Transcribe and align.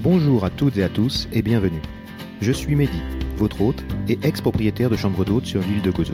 Bonjour 0.00 0.44
à 0.44 0.50
toutes 0.50 0.76
et 0.76 0.84
à 0.84 0.88
tous 0.88 1.28
et 1.32 1.42
bienvenue. 1.42 1.82
Je 2.40 2.52
suis 2.52 2.76
Mehdi, 2.76 3.00
votre 3.36 3.60
hôte 3.60 3.82
et 4.08 4.16
ex-propriétaire 4.22 4.90
de 4.90 4.96
chambre 4.96 5.24
d'hôte 5.24 5.46
sur 5.46 5.60
l'île 5.60 5.82
de 5.82 5.90
Gozo. 5.90 6.12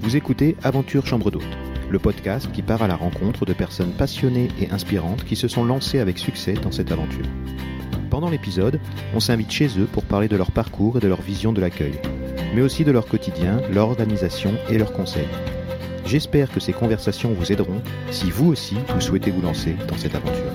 Vous 0.00 0.16
écoutez 0.16 0.56
Aventure 0.62 1.06
Chambre 1.06 1.30
d'hôte, 1.30 1.42
le 1.90 1.98
podcast 1.98 2.50
qui 2.50 2.62
part 2.62 2.82
à 2.82 2.88
la 2.88 2.96
rencontre 2.96 3.44
de 3.44 3.52
personnes 3.52 3.92
passionnées 3.92 4.48
et 4.58 4.70
inspirantes 4.70 5.22
qui 5.24 5.36
se 5.36 5.48
sont 5.48 5.66
lancées 5.66 5.98
avec 5.98 6.16
succès 6.16 6.54
dans 6.54 6.72
cette 6.72 6.92
aventure. 6.92 7.26
Pendant 8.08 8.30
l'épisode, 8.30 8.80
on 9.14 9.20
s'invite 9.20 9.50
chez 9.50 9.68
eux 9.78 9.88
pour 9.92 10.04
parler 10.04 10.28
de 10.28 10.36
leur 10.36 10.50
parcours 10.50 10.96
et 10.96 11.00
de 11.00 11.08
leur 11.08 11.20
vision 11.20 11.52
de 11.52 11.60
l'accueil, 11.60 12.00
mais 12.54 12.62
aussi 12.62 12.84
de 12.84 12.92
leur 12.92 13.06
quotidien, 13.06 13.60
leur 13.70 13.90
organisation 13.90 14.54
et 14.70 14.78
leurs 14.78 14.94
conseils. 14.94 15.28
J'espère 16.06 16.50
que 16.50 16.60
ces 16.60 16.72
conversations 16.72 17.34
vous 17.34 17.52
aideront 17.52 17.82
si 18.10 18.30
vous 18.30 18.46
aussi 18.46 18.76
vous 18.94 19.00
souhaitez 19.02 19.30
vous 19.30 19.42
lancer 19.42 19.76
dans 19.88 19.98
cette 19.98 20.14
aventure. 20.14 20.52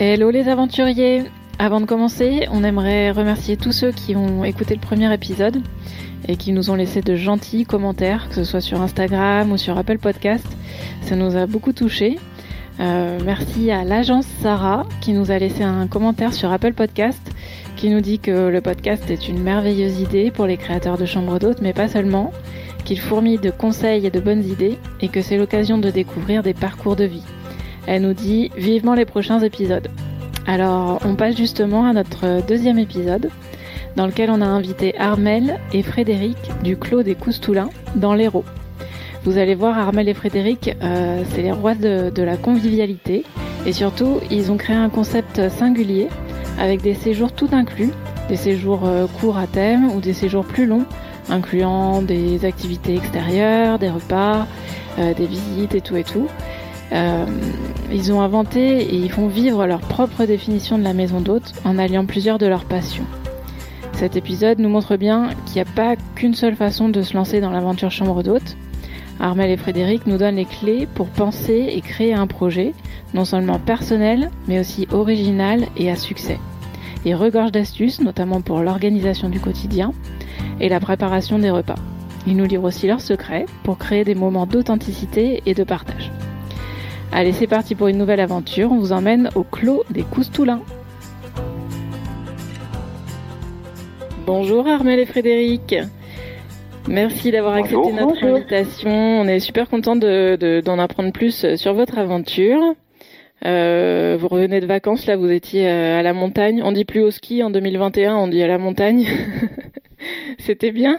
Hello 0.00 0.30
les 0.30 0.48
aventuriers 0.48 1.22
Avant 1.60 1.80
de 1.80 1.86
commencer, 1.86 2.48
on 2.50 2.64
aimerait 2.64 3.12
remercier 3.12 3.56
tous 3.56 3.70
ceux 3.70 3.92
qui 3.92 4.16
ont 4.16 4.42
écouté 4.42 4.74
le 4.74 4.80
premier 4.80 5.14
épisode 5.14 5.62
et 6.26 6.36
qui 6.36 6.50
nous 6.50 6.68
ont 6.68 6.74
laissé 6.74 7.00
de 7.00 7.14
gentils 7.14 7.64
commentaires, 7.64 8.28
que 8.28 8.34
ce 8.34 8.42
soit 8.42 8.60
sur 8.60 8.82
Instagram 8.82 9.52
ou 9.52 9.56
sur 9.56 9.78
Apple 9.78 9.98
Podcast. 9.98 10.44
Ça 11.02 11.14
nous 11.14 11.36
a 11.36 11.46
beaucoup 11.46 11.72
touchés. 11.72 12.18
Euh, 12.80 13.20
merci 13.24 13.70
à 13.70 13.84
l'agence 13.84 14.26
Sarah 14.42 14.84
qui 15.00 15.12
nous 15.12 15.30
a 15.30 15.38
laissé 15.38 15.62
un 15.62 15.86
commentaire 15.86 16.34
sur 16.34 16.50
Apple 16.50 16.72
Podcast 16.72 17.30
qui 17.76 17.88
nous 17.88 18.00
dit 18.00 18.18
que 18.18 18.48
le 18.48 18.60
podcast 18.60 19.08
est 19.12 19.28
une 19.28 19.40
merveilleuse 19.40 20.00
idée 20.00 20.32
pour 20.32 20.46
les 20.46 20.56
créateurs 20.56 20.98
de 20.98 21.06
chambres 21.06 21.38
d'hôtes, 21.38 21.62
mais 21.62 21.72
pas 21.72 21.86
seulement, 21.86 22.32
qu'il 22.84 22.98
fourmille 22.98 23.38
de 23.38 23.50
conseils 23.50 24.06
et 24.06 24.10
de 24.10 24.18
bonnes 24.18 24.44
idées 24.44 24.76
et 25.00 25.06
que 25.06 25.22
c'est 25.22 25.38
l'occasion 25.38 25.78
de 25.78 25.90
découvrir 25.90 26.42
des 26.42 26.52
parcours 26.52 26.96
de 26.96 27.04
vie. 27.04 27.22
Elle 27.86 28.02
nous 28.02 28.14
dit 28.14 28.50
vivement 28.56 28.94
les 28.94 29.04
prochains 29.04 29.40
épisodes. 29.40 29.88
Alors, 30.46 31.00
on 31.04 31.14
passe 31.14 31.36
justement 31.36 31.86
à 31.86 31.92
notre 31.92 32.46
deuxième 32.46 32.78
épisode, 32.78 33.30
dans 33.96 34.06
lequel 34.06 34.30
on 34.30 34.40
a 34.40 34.46
invité 34.46 34.96
Armel 34.98 35.58
et 35.72 35.82
Frédéric 35.82 36.36
du 36.62 36.76
Clos 36.76 37.02
des 37.02 37.14
Coustoulins 37.14 37.70
dans 37.94 38.14
l'Hérault. 38.14 38.44
Vous 39.24 39.38
allez 39.38 39.54
voir, 39.54 39.78
Armel 39.78 40.08
et 40.08 40.14
Frédéric, 40.14 40.76
euh, 40.82 41.22
c'est 41.30 41.40
les 41.42 41.52
rois 41.52 41.74
de, 41.74 42.22
la 42.22 42.36
convivialité. 42.36 43.24
Et 43.64 43.72
surtout, 43.72 44.20
ils 44.30 44.52
ont 44.52 44.58
créé 44.58 44.76
un 44.76 44.90
concept 44.90 45.48
singulier 45.48 46.08
avec 46.58 46.82
des 46.82 46.94
séjours 46.94 47.32
tout 47.32 47.48
inclus, 47.52 47.90
des 48.28 48.36
séjours 48.36 48.82
euh, 48.84 49.06
courts 49.20 49.38
à 49.38 49.46
thème 49.46 49.90
ou 49.90 50.00
des 50.00 50.12
séjours 50.12 50.44
plus 50.44 50.66
longs, 50.66 50.84
incluant 51.30 52.02
des 52.02 52.44
activités 52.44 52.96
extérieures, 52.96 53.78
des 53.78 53.88
repas, 53.88 54.46
euh, 54.98 55.14
des 55.14 55.26
visites 55.26 55.74
et 55.74 55.80
tout 55.80 55.96
et 55.96 56.04
tout. 56.04 56.28
Euh, 56.94 57.26
ils 57.92 58.12
ont 58.12 58.20
inventé 58.20 58.82
et 58.82 58.94
ils 58.94 59.10
font 59.10 59.26
vivre 59.26 59.66
leur 59.66 59.80
propre 59.80 60.24
définition 60.24 60.78
de 60.78 60.84
la 60.84 60.92
maison 60.92 61.20
d'hôte 61.20 61.52
en 61.64 61.78
alliant 61.78 62.06
plusieurs 62.06 62.38
de 62.38 62.46
leurs 62.46 62.64
passions. 62.64 63.04
Cet 63.92 64.16
épisode 64.16 64.58
nous 64.58 64.68
montre 64.68 64.96
bien 64.96 65.30
qu'il 65.46 65.56
n'y 65.56 65.68
a 65.68 65.72
pas 65.72 65.96
qu'une 66.14 66.34
seule 66.34 66.56
façon 66.56 66.88
de 66.88 67.02
se 67.02 67.14
lancer 67.14 67.40
dans 67.40 67.50
l'aventure 67.50 67.90
chambre 67.90 68.22
d'hôte. 68.22 68.56
Armel 69.20 69.50
et 69.50 69.56
Frédéric 69.56 70.06
nous 70.06 70.18
donnent 70.18 70.36
les 70.36 70.44
clés 70.44 70.88
pour 70.92 71.06
penser 71.06 71.68
et 71.70 71.80
créer 71.80 72.14
un 72.14 72.26
projet, 72.26 72.74
non 73.12 73.24
seulement 73.24 73.60
personnel, 73.60 74.30
mais 74.48 74.58
aussi 74.58 74.88
original 74.90 75.66
et 75.76 75.90
à 75.90 75.96
succès. 75.96 76.38
Ils 77.04 77.14
regorgent 77.14 77.52
d'astuces, 77.52 78.00
notamment 78.00 78.40
pour 78.40 78.60
l'organisation 78.60 79.28
du 79.28 79.38
quotidien 79.38 79.92
et 80.60 80.68
la 80.68 80.80
préparation 80.80 81.38
des 81.38 81.50
repas. 81.50 81.78
Ils 82.26 82.36
nous 82.36 82.46
livrent 82.46 82.64
aussi 82.64 82.86
leurs 82.86 83.00
secrets 83.00 83.46
pour 83.62 83.78
créer 83.78 84.04
des 84.04 84.14
moments 84.14 84.46
d'authenticité 84.46 85.42
et 85.46 85.54
de 85.54 85.64
partage. 85.64 86.10
Allez, 87.16 87.30
c'est 87.30 87.46
parti 87.46 87.76
pour 87.76 87.86
une 87.86 87.96
nouvelle 87.96 88.18
aventure. 88.18 88.72
On 88.72 88.78
vous 88.78 88.92
emmène 88.92 89.30
au 89.36 89.44
Clos 89.44 89.84
des 89.88 90.02
Coustoulins. 90.02 90.62
Bonjour 94.26 94.66
Armel 94.66 94.98
et 94.98 95.06
Frédéric. 95.06 95.76
Merci 96.88 97.30
d'avoir 97.30 97.54
accepté 97.54 97.92
notre 97.92 98.20
bonjour. 98.20 98.36
invitation. 98.38 98.90
On 98.90 99.28
est 99.28 99.38
super 99.38 99.70
content 99.70 99.94
d'en 99.94 100.00
de, 100.00 100.60
de, 100.60 100.80
apprendre 100.80 101.12
plus 101.12 101.54
sur 101.54 101.72
votre 101.72 101.98
aventure. 101.98 102.60
Euh, 103.44 104.16
vous 104.18 104.26
revenez 104.26 104.60
de 104.60 104.66
vacances, 104.66 105.06
là, 105.06 105.16
vous 105.16 105.30
étiez 105.30 105.68
à 105.68 106.02
la 106.02 106.14
montagne. 106.14 106.62
On 106.64 106.72
dit 106.72 106.84
plus 106.84 107.02
au 107.02 107.12
ski 107.12 107.44
en 107.44 107.50
2021, 107.50 108.16
on 108.16 108.26
dit 108.26 108.42
à 108.42 108.48
la 108.48 108.58
montagne. 108.58 109.06
C'était 110.38 110.72
bien? 110.72 110.98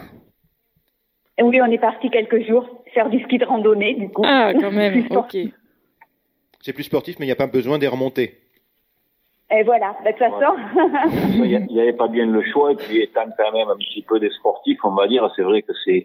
Oui, 1.42 1.60
on 1.60 1.70
est 1.70 1.78
parti 1.78 2.08
quelques 2.08 2.46
jours 2.46 2.84
faire 2.94 3.10
du 3.10 3.22
ski 3.24 3.36
de 3.36 3.44
randonnée, 3.44 3.96
du 3.96 4.08
coup. 4.08 4.22
Ah, 4.24 4.52
quand 4.58 4.72
même, 4.72 5.04
ok. 5.10 5.36
C'est 6.66 6.72
plus 6.72 6.82
sportif, 6.82 7.20
mais 7.20 7.26
il 7.26 7.28
n'y 7.28 7.32
a 7.32 7.36
pas 7.36 7.46
besoin 7.46 7.78
d'y 7.78 7.86
remonter. 7.86 8.38
Et 9.52 9.62
voilà, 9.62 9.94
de 10.04 10.10
toute 10.10 10.18
façon. 10.18 10.56
Il 11.44 11.66
n'y 11.70 11.80
avait 11.80 11.92
pas 11.92 12.08
bien 12.08 12.26
le 12.26 12.42
choix, 12.42 12.72
et 12.72 12.74
puis 12.74 13.02
étant 13.02 13.26
quand 13.38 13.52
même 13.52 13.68
un 13.68 13.76
petit 13.76 14.02
peu 14.02 14.18
des 14.18 14.30
sportifs, 14.30 14.80
on 14.82 14.90
va 14.90 15.06
dire, 15.06 15.30
c'est 15.36 15.42
vrai 15.42 15.62
que 15.62 15.70
c'est 15.84 16.04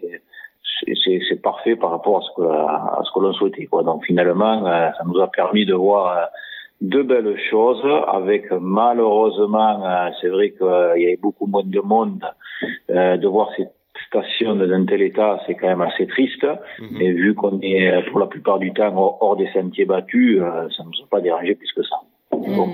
c'est 0.86 1.42
parfait 1.42 1.74
par 1.74 1.90
rapport 1.90 2.18
à 2.18 2.20
ce 2.20 2.30
que 2.36 2.42
à 2.46 3.02
ce 3.02 3.10
que 3.12 3.18
l'on 3.18 3.32
souhaitait 3.32 3.66
quoi. 3.66 3.82
Donc 3.82 4.04
finalement, 4.04 4.64
ça 4.64 5.02
nous 5.04 5.20
a 5.20 5.28
permis 5.28 5.66
de 5.66 5.74
voir 5.74 6.28
de 6.80 7.02
belles 7.02 7.40
choses 7.50 7.84
avec 8.06 8.48
malheureusement, 8.52 9.82
c'est 10.20 10.28
vrai 10.28 10.52
qu'il 10.52 11.02
y 11.02 11.06
avait 11.06 11.18
beaucoup 11.20 11.46
moins 11.46 11.64
de 11.64 11.80
monde 11.80 12.24
de 12.88 13.26
voir 13.26 13.50
cette 13.56 13.74
station 14.12 14.50
dans 14.56 14.86
tel 14.86 15.02
état, 15.10 15.32
c'est 15.44 15.54
quand 15.58 15.70
même 15.74 15.86
assez 15.90 16.06
triste. 16.14 16.44
Mm 16.44 16.84
-hmm. 16.84 17.02
Et 17.02 17.10
vu 17.22 17.30
qu'on 17.38 17.56
est 17.72 17.86
pour 18.08 18.18
la 18.24 18.28
plupart 18.34 18.58
du 18.64 18.70
temps 18.78 18.94
hors 19.24 19.36
des 19.42 19.48
sentiers 19.56 19.88
battus, 19.92 20.32
ça 20.74 20.80
ne 20.82 20.88
nous 20.90 21.00
a 21.04 21.08
pas 21.14 21.22
dérangé 21.26 21.52
plus 21.60 21.72
que 21.78 21.84
ça. 21.90 21.98
Bon. 22.32 22.68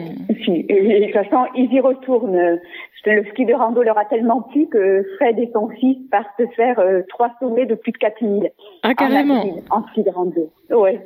Si, 0.44 0.64
et 0.68 1.00
de 1.00 1.04
toute 1.06 1.14
façon, 1.14 1.46
ils 1.56 1.72
y 1.72 1.80
retournent. 1.80 2.58
Le 3.06 3.24
ski 3.30 3.46
de 3.46 3.54
rando 3.54 3.82
leur 3.82 3.96
a 3.96 4.04
tellement 4.04 4.42
plu 4.42 4.66
que 4.66 5.02
Fred 5.16 5.38
et 5.38 5.50
son 5.54 5.68
fils 5.68 5.98
partent 6.10 6.42
faire 6.56 6.78
euh, 6.78 7.00
trois 7.08 7.30
sommets 7.40 7.64
de 7.64 7.74
plus 7.74 7.92
de 7.92 7.96
4000. 7.96 8.50
Ah, 8.82 8.94
carrément. 8.94 9.42
En, 9.70 9.78
en 9.78 9.88
ski 9.88 10.02
de 10.02 10.10
rando. 10.10 10.50
Ouais. 10.70 11.00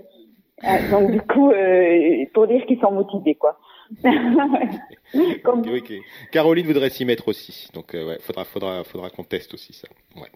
Euh, 0.64 0.90
donc, 0.90 1.12
du 1.12 1.20
coup, 1.20 1.50
euh, 1.50 2.24
pour 2.34 2.48
dire 2.48 2.64
qu'ils 2.66 2.80
sont 2.80 2.90
motivés, 2.90 3.36
quoi. 3.36 3.56
Comme... 5.42 5.62
oui, 5.62 5.80
okay. 5.80 6.00
Caroline 6.30 6.66
voudrait 6.66 6.90
s'y 6.90 7.04
mettre 7.04 7.28
aussi. 7.28 7.68
Donc, 7.74 7.94
euh, 7.94 8.08
ouais, 8.08 8.18
faudra, 8.20 8.44
faudra, 8.44 8.84
faudra 8.84 9.10
qu'on 9.10 9.24
teste 9.24 9.54
aussi 9.54 9.72
ça. 9.72 9.88
Ouais. 10.16 10.28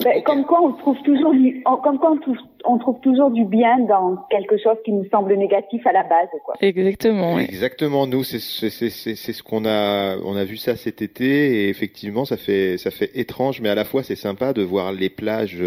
Ben, 0.00 0.10
okay. 0.10 0.22
Comme 0.24 0.44
quoi, 0.44 0.60
on 0.60 0.72
trouve 0.72 1.00
toujours 1.04 1.32
du, 1.32 1.62
comme 1.82 1.98
quoi 1.98 2.12
on 2.12 2.18
trouve, 2.18 2.36
on 2.64 2.78
trouve 2.78 3.00
toujours 3.00 3.30
du 3.30 3.44
bien 3.44 3.78
dans 3.80 4.16
quelque 4.28 4.58
chose 4.58 4.76
qui 4.84 4.92
nous 4.92 5.08
semble 5.08 5.34
négatif 5.36 5.86
à 5.86 5.92
la 5.92 6.02
base, 6.02 6.28
quoi. 6.44 6.54
Exactement. 6.60 7.34
Oui. 7.34 7.44
Exactement. 7.44 8.06
Nous, 8.06 8.24
c'est 8.24 8.40
c'est 8.40 8.90
ce 8.90 9.42
qu'on 9.42 9.64
a, 9.64 10.16
on 10.18 10.36
a 10.36 10.44
vu 10.44 10.56
ça 10.56 10.76
cet 10.76 11.00
été 11.00 11.64
et 11.64 11.68
effectivement, 11.68 12.24
ça 12.24 12.36
fait, 12.36 12.76
ça 12.76 12.90
fait 12.90 13.10
étrange, 13.14 13.60
mais 13.60 13.68
à 13.68 13.74
la 13.74 13.84
fois, 13.84 14.02
c'est 14.02 14.16
sympa 14.16 14.52
de 14.52 14.62
voir 14.62 14.92
les 14.92 15.10
plages. 15.10 15.62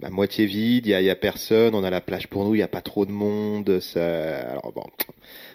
Bah, 0.00 0.10
moitié 0.10 0.46
vide, 0.46 0.86
il 0.86 0.90
y 0.90 0.94
a, 0.94 1.00
y 1.00 1.10
a, 1.10 1.16
personne, 1.16 1.74
on 1.74 1.82
a 1.82 1.90
la 1.90 2.00
plage 2.00 2.28
pour 2.28 2.44
nous, 2.44 2.54
il 2.54 2.58
n'y 2.58 2.62
a 2.62 2.68
pas 2.68 2.82
trop 2.82 3.04
de 3.04 3.10
monde. 3.10 3.80
Ça... 3.80 4.50
Alors 4.50 4.72
bon, 4.72 4.84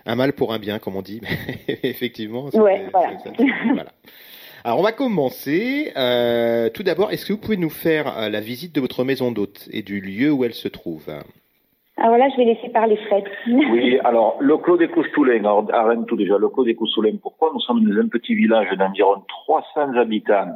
un 0.06 0.16
mal 0.16 0.34
pour 0.34 0.54
un 0.54 0.60
bien, 0.60 0.80
comme 0.80 0.98
on 0.98 1.02
dit, 1.02 1.22
mais 1.22 1.78
effectivement. 1.84 2.50
Ouais, 2.54 2.86
voilà. 2.92 3.14
voilà. 3.74 3.92
Alors 4.66 4.80
on 4.80 4.84
va 4.84 4.92
commencer. 4.92 5.94
Euh, 5.96 6.70
tout 6.70 6.84
d'abord, 6.84 7.12
est-ce 7.12 7.26
que 7.26 7.34
vous 7.34 7.40
pouvez 7.40 7.58
nous 7.58 7.70
faire 7.70 8.18
euh, 8.18 8.30
la 8.30 8.42
visite 8.42 8.76
de 8.76 8.82
votre 8.82 9.06
maison 9.06 9.32
d'hôte 9.32 9.70
et 9.72 9.82
du 9.82 10.02
lieu 10.02 10.32
où 10.32 10.44
elle 10.44 10.54
se 10.54 10.68
trouve? 10.68 11.10
Alors 11.96 12.18
là, 12.18 12.28
je 12.30 12.38
vais 12.38 12.46
laisser 12.46 12.70
parler 12.70 12.98
Fred. 13.08 13.24
oui, 13.48 14.00
alors 14.04 14.38
le 14.42 14.58
Clos 14.58 14.78
des 14.78 14.90
Coustoulins, 14.90 15.40
alors 15.40 15.68
arrête 15.72 16.06
tout 16.08 16.18
déjà, 16.18 16.38
le 16.38 16.50
Clos 16.50 16.66
des 16.66 16.76
Coustoulins, 16.76 17.18
pourquoi? 17.22 17.52
Nous 17.54 17.62
sommes 17.62 17.84
dans 17.86 18.02
un 18.02 18.08
petit 18.08 18.36
village 18.36 18.76
d'environ 18.78 19.24
300 19.46 19.96
habitants 19.96 20.52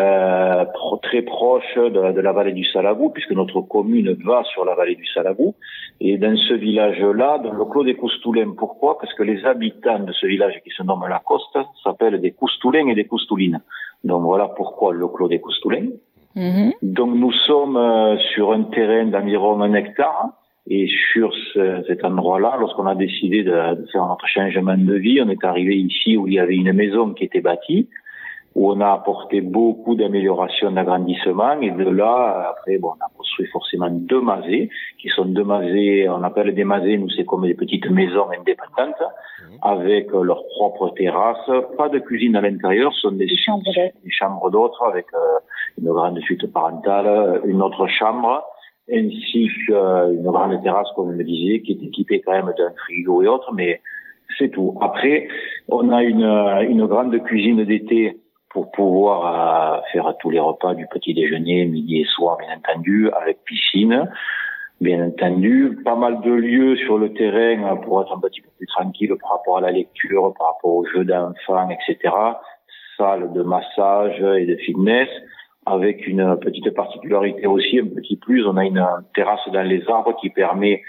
euh, 0.00 0.64
pro, 0.74 0.96
très 0.96 1.22
proche 1.22 1.76
de, 1.76 2.12
de, 2.12 2.20
la 2.20 2.32
vallée 2.32 2.52
du 2.52 2.64
Salagou, 2.64 3.10
puisque 3.10 3.30
notre 3.30 3.60
commune 3.60 4.16
va 4.24 4.42
sur 4.44 4.64
la 4.64 4.74
vallée 4.74 4.96
du 4.96 5.06
Salagou. 5.06 5.54
Et 6.00 6.18
dans 6.18 6.36
ce 6.36 6.54
village-là, 6.54 7.38
dans 7.38 7.52
le 7.52 7.64
Clos 7.64 7.84
des 7.84 7.94
Coustoulins, 7.94 8.54
pourquoi? 8.56 8.98
Parce 8.98 9.14
que 9.14 9.22
les 9.22 9.44
habitants 9.44 10.00
de 10.00 10.12
ce 10.12 10.26
village 10.26 10.60
qui 10.64 10.70
se 10.70 10.82
nomme 10.82 11.04
Lacoste 11.08 11.58
s'appellent 11.82 12.20
des 12.20 12.32
Coustoulins 12.32 12.88
et 12.88 12.94
des 12.96 13.04
Coustoulines. 13.04 13.60
Donc 14.02 14.22
voilà 14.22 14.48
pourquoi 14.48 14.92
le 14.92 15.06
Clos 15.06 15.28
des 15.28 15.40
Coustoulins. 15.40 15.90
Mm 16.34 16.50
-hmm. 16.50 16.72
Donc 16.82 17.10
nous 17.14 17.34
sommes 17.46 17.76
euh, 17.76 18.16
sur 18.32 18.46
un 18.52 18.64
terrain 18.76 19.06
d'environ 19.12 19.60
un 19.62 19.74
hectare. 19.74 20.24
Et 20.66 20.86
sur 21.12 21.30
ce, 21.52 21.64
cet 21.88 22.00
endroit-là, 22.10 22.52
lorsqu'on 22.58 22.86
a 22.86 22.96
décidé 23.06 23.38
de, 23.50 23.56
de 23.80 23.84
faire 23.92 24.06
notre 24.12 24.26
changement 24.36 24.78
de 24.90 24.96
vie, 25.06 25.18
on 25.24 25.28
est 25.28 25.44
arrivé 25.44 25.74
ici 25.76 26.10
où 26.16 26.22
il 26.26 26.34
y 26.38 26.40
avait 26.44 26.56
une 26.64 26.72
maison 26.72 27.04
qui 27.16 27.24
était 27.28 27.44
bâtie 27.50 27.84
où 28.54 28.70
on 28.70 28.80
a 28.80 28.92
apporté 28.92 29.40
beaucoup 29.40 29.94
d'améliorations 29.94 30.70
d'agrandissement 30.70 31.60
et 31.60 31.70
de 31.70 31.88
là 31.88 32.50
après 32.50 32.78
bon 32.78 32.92
on 32.96 33.04
a 33.04 33.08
construit 33.16 33.46
forcément 33.46 33.90
deux 33.90 34.20
masées 34.20 34.70
qui 35.00 35.08
sont 35.08 35.24
deux 35.24 35.44
masées 35.44 36.08
on 36.08 36.22
appelle 36.22 36.54
des 36.54 36.64
masées 36.64 36.96
nous 36.98 37.10
c'est 37.10 37.24
comme 37.24 37.46
des 37.46 37.54
petites 37.54 37.90
maisons 37.90 38.28
indépendantes 38.30 39.02
mmh. 39.02 39.56
avec 39.62 40.10
leur 40.12 40.42
propre 40.56 40.90
terrasse 40.90 41.50
pas 41.76 41.88
de 41.88 41.98
cuisine 41.98 42.36
à 42.36 42.40
l'intérieur 42.40 42.92
ce 42.92 43.00
sont 43.08 43.12
des, 43.12 43.26
des 43.26 43.36
chambres 43.36 43.72
des 43.74 44.10
chambres 44.10 44.50
d'autres 44.50 44.84
avec 44.84 45.06
euh, 45.14 45.38
une 45.78 45.90
grande 45.90 46.20
suite 46.20 46.46
parentale, 46.52 47.40
une 47.44 47.62
autre 47.62 47.86
chambre, 47.86 48.44
ainsi 48.90 49.48
qu'une 49.66 50.22
grande 50.22 50.62
terrasse, 50.62 50.88
comme 50.94 51.12
je 51.12 51.16
me 51.16 51.24
disais, 51.24 51.60
qui 51.60 51.72
est 51.72 51.86
équipée 51.86 52.20
quand 52.20 52.32
même 52.32 52.52
d'un 52.56 52.72
frigo 52.84 53.22
et 53.22 53.28
autres, 53.28 53.52
mais 53.52 53.80
c'est 54.38 54.50
tout. 54.50 54.76
Après, 54.80 55.28
on 55.68 55.90
a 55.90 56.02
une, 56.02 56.24
une 56.24 56.86
grande 56.86 57.16
cuisine 57.24 57.64
d'été 57.64 58.16
pour 58.54 58.70
pouvoir 58.70 59.18
euh, 59.26 59.80
faire 59.92 60.14
tous 60.20 60.30
les 60.30 60.40
repas 60.40 60.72
du 60.74 60.86
petit 60.86 61.12
déjeuner, 61.12 61.66
midi 61.66 62.00
et 62.00 62.06
soir, 62.06 62.38
bien 62.38 62.56
entendu, 62.56 63.10
avec 63.10 63.44
piscine 63.44 64.08
bien 64.80 65.06
entendu. 65.06 65.78
Pas 65.84 65.96
mal 65.96 66.20
de 66.20 66.32
lieux 66.32 66.76
sur 66.76 66.98
le 66.98 67.12
terrain 67.12 67.76
pour 67.76 68.02
être 68.02 68.12
un 68.12 68.20
petit 68.20 68.40
peu 68.40 68.48
plus 68.56 68.66
tranquille 68.66 69.14
par 69.20 69.32
rapport 69.32 69.58
à 69.58 69.60
la 69.60 69.70
lecture, 69.70 70.32
par 70.38 70.54
rapport 70.54 70.74
aux 70.74 70.86
jeux 70.86 71.04
d'enfants, 71.04 71.68
etc. 71.70 72.14
Salle 72.96 73.32
de 73.32 73.42
massage 73.42 74.20
et 74.38 74.46
de 74.46 74.56
fitness, 74.56 75.08
avec 75.66 76.06
une 76.06 76.36
petite 76.38 76.70
particularité 76.70 77.46
aussi, 77.46 77.80
un 77.80 77.86
petit 77.86 78.16
plus, 78.16 78.46
on 78.46 78.56
a 78.56 78.64
une 78.64 78.86
terrasse 79.14 79.48
dans 79.52 79.62
les 79.62 79.82
arbres 79.88 80.16
qui 80.20 80.30
permet 80.30 80.82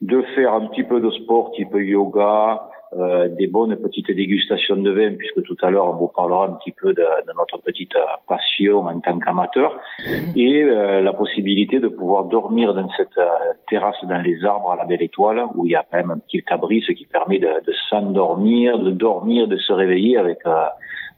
de 0.00 0.22
faire 0.34 0.54
un 0.54 0.66
petit 0.68 0.84
peu 0.84 1.00
de 1.00 1.10
sport 1.10 1.52
type 1.52 1.74
yoga, 1.74 2.62
euh, 2.92 3.28
des 3.28 3.46
bonnes 3.46 3.76
petites 3.76 4.10
dégustations 4.10 4.74
de 4.74 4.90
vin, 4.90 5.14
puisque 5.14 5.44
tout 5.44 5.56
à 5.62 5.70
l'heure 5.70 5.86
on 5.86 5.96
vous 5.96 6.08
parlera 6.08 6.46
un 6.46 6.54
petit 6.54 6.72
peu 6.72 6.92
de, 6.92 7.02
de 7.02 7.32
notre 7.38 7.58
petite 7.58 7.94
euh, 7.94 8.00
passion 8.26 8.80
en 8.80 8.98
tant 8.98 9.16
qu'amateur, 9.20 9.78
mhm. 10.00 10.32
et 10.34 10.64
euh, 10.64 11.00
la 11.00 11.12
possibilité 11.12 11.78
de 11.78 11.86
pouvoir 11.86 12.24
dormir 12.24 12.74
dans 12.74 12.88
cette 12.96 13.20
terrasse 13.68 13.94
dans 14.02 14.20
les 14.20 14.44
arbres 14.44 14.72
à 14.72 14.76
la 14.76 14.86
belle 14.86 15.02
étoile, 15.02 15.40
où 15.54 15.66
il 15.66 15.70
y 15.70 15.76
a 15.76 15.86
quand 15.88 15.98
même 15.98 16.10
un 16.10 16.18
petit 16.18 16.42
abri, 16.48 16.82
ce 16.84 16.90
qui 16.90 17.06
permet 17.06 17.38
de, 17.38 17.64
de 17.64 17.72
s'endormir, 17.88 18.80
de 18.80 18.90
dormir, 18.90 19.46
de 19.46 19.56
se 19.56 19.72
réveiller 19.72 20.16
avec 20.16 20.38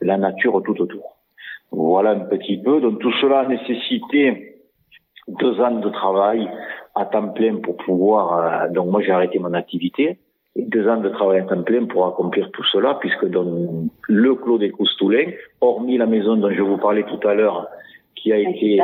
la 0.02 0.16
nature 0.18 0.62
tout 0.62 0.78
autour. 0.78 1.16
Voilà 1.70 2.10
un 2.10 2.20
petit 2.20 2.58
peu. 2.58 2.82
Donc 2.82 2.98
tout 2.98 3.12
cela 3.22 3.40
a 3.40 3.46
nécessité 3.46 4.58
deux 5.26 5.58
ans 5.58 5.78
de 5.78 5.88
travail 5.88 6.50
à 6.94 7.06
temps 7.06 7.28
plein 7.28 7.56
pour 7.62 7.78
pouvoir. 7.78 8.68
donc 8.70 8.88
moi 8.88 9.00
j'ai 9.00 9.12
arrêté 9.12 9.38
mon 9.38 9.54
activité 9.54 10.18
deux 10.56 10.86
ans 10.88 10.98
de 10.98 11.08
travail 11.08 11.40
à 11.40 11.42
temps 11.44 11.62
plein 11.62 11.86
pour 11.86 12.06
accomplir 12.06 12.50
tout 12.52 12.64
cela, 12.64 12.96
puisque 13.00 13.26
dans 13.26 13.88
le 14.08 14.34
Clos 14.34 14.58
des 14.58 14.70
Coustoulins, 14.70 15.30
hormis 15.60 15.96
la 15.96 16.06
maison 16.06 16.36
dont 16.36 16.50
je 16.50 16.62
vous 16.62 16.76
parlais 16.76 17.04
tout 17.04 17.26
à 17.26 17.34
l'heure, 17.34 17.68
qui 18.14 18.32
a 18.32 18.38
été 18.38 18.76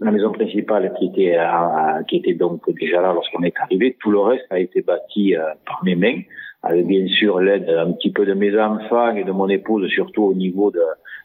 la 0.00 0.10
maison 0.12 0.30
principale 0.30 0.92
qui 0.98 1.06
était 1.06 1.36
euh, 1.36 2.02
qui 2.08 2.16
était 2.16 2.34
donc 2.34 2.62
déjà 2.78 3.00
là 3.00 3.12
lorsqu'on 3.12 3.42
est 3.42 3.58
arrivé, 3.58 3.96
tout 3.98 4.10
le 4.10 4.20
reste 4.20 4.46
a 4.50 4.60
été 4.60 4.80
bâti 4.82 5.34
euh, 5.34 5.42
par 5.66 5.82
mes 5.82 5.96
mains, 5.96 6.20
avec 6.62 6.86
bien 6.86 7.06
sûr 7.08 7.40
l'aide 7.40 7.68
un 7.68 7.92
petit 7.92 8.12
peu 8.12 8.24
de 8.24 8.34
mes 8.34 8.56
enfants 8.58 9.16
et 9.16 9.24
de 9.24 9.32
mon 9.32 9.48
épouse, 9.48 9.88
surtout 9.88 10.24
au 10.24 10.34
niveau 10.34 10.70
de 10.70 10.82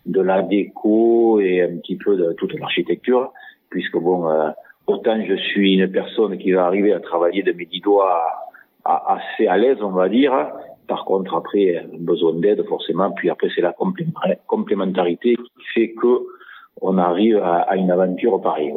de 0.08 0.22
la 0.22 0.42
déco 0.42 1.40
et 1.40 1.62
un 1.62 1.78
petit 1.78 1.98
peu 1.98 2.16
de 2.16 2.34
toute 2.34 2.58
l'architecture, 2.60 3.32
puisque 3.70 3.98
bon, 3.98 4.28
euh, 4.28 4.50
autant 4.88 5.24
je 5.24 5.36
suis 5.36 5.76
une 5.76 5.92
personne 5.92 6.38
qui 6.40 6.54
va 6.54 6.66
arriver 6.66 6.94
à 6.94 7.00
travailler 7.00 7.44
de 7.44 7.52
mes 7.52 7.66
dix 7.66 7.82
doigts 7.82 8.24
assez 8.86 9.48
à 9.48 9.58
l'aise, 9.58 9.78
on 9.82 9.90
va 9.90 10.10
dire. 10.10 10.34
Par 10.88 11.06
contre, 11.06 11.36
après, 11.36 11.86
besoin 12.00 12.34
d'aide, 12.34 12.66
forcément. 12.68 13.12
Puis 13.12 13.30
après, 13.30 13.48
c'est 13.56 13.62
la 13.62 13.74
complémentarité 14.48 15.36
qui 15.36 15.64
fait 15.74 15.92
que 15.94 16.26
on 16.82 16.98
arrive 16.98 17.38
à, 17.38 17.76
une 17.76 17.92
aventure 17.92 18.42
pareille. 18.42 18.74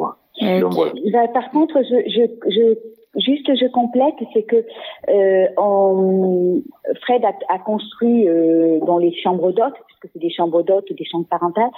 Bah, 1.11 1.27
par 1.33 1.49
contre, 1.51 1.81
je, 1.81 2.09
je, 2.09 2.51
je 2.51 2.75
Juste, 3.17 3.55
je 3.55 3.67
complète, 3.67 4.15
c'est 4.33 4.43
que 4.43 4.65
euh, 5.09 5.47
on, 5.57 6.61
Fred 7.01 7.23
a, 7.23 7.33
a 7.53 7.59
construit 7.59 8.27
euh, 8.27 8.79
dans 8.85 8.97
les 8.97 9.13
chambres 9.21 9.51
d'hôtes, 9.51 9.75
puisque 9.87 10.11
c'est 10.13 10.19
des 10.19 10.29
chambres 10.29 10.63
d'hôtes, 10.63 10.91
des 10.91 11.05
chambres 11.05 11.27
parentales, 11.27 11.69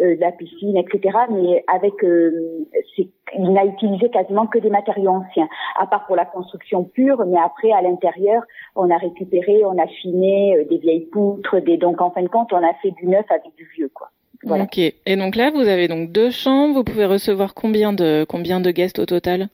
euh, 0.00 0.16
la 0.20 0.30
piscine, 0.32 0.76
etc. 0.76 1.18
Mais 1.30 1.64
avec, 1.66 2.02
euh, 2.04 2.66
il 3.36 3.52
n'a 3.52 3.64
utilisé 3.64 4.08
quasiment 4.10 4.46
que 4.46 4.58
des 4.58 4.70
matériaux 4.70 5.10
anciens, 5.10 5.48
à 5.78 5.86
part 5.86 6.06
pour 6.06 6.16
la 6.16 6.24
construction 6.24 6.84
pure. 6.84 7.24
Mais 7.26 7.38
après, 7.38 7.72
à 7.72 7.82
l'intérieur, 7.82 8.42
on 8.76 8.90
a 8.90 8.96
récupéré, 8.96 9.64
on 9.64 9.78
a 9.78 9.86
chiné 9.88 10.56
euh, 10.56 10.64
des 10.64 10.78
vieilles 10.78 11.06
poutres, 11.06 11.60
des 11.60 11.76
donc 11.76 12.00
en 12.00 12.10
fin 12.10 12.22
de 12.22 12.28
compte, 12.28 12.52
on 12.52 12.64
a 12.64 12.74
fait 12.82 12.92
du 12.92 13.06
neuf 13.06 13.26
avec 13.30 13.54
du 13.56 13.68
vieux, 13.76 13.90
quoi. 13.92 14.10
Voilà. 14.44 14.64
Ok. 14.64 14.78
Et 14.78 15.16
donc 15.16 15.36
là, 15.36 15.50
vous 15.50 15.68
avez 15.68 15.88
donc 15.88 16.12
deux 16.12 16.30
chambres. 16.30 16.74
Vous 16.74 16.84
pouvez 16.84 17.06
recevoir 17.06 17.54
combien 17.54 17.92
de 17.92 18.26
combien 18.28 18.60
de 18.60 18.70
guests 18.70 18.98
au 18.98 19.06
total? 19.06 19.48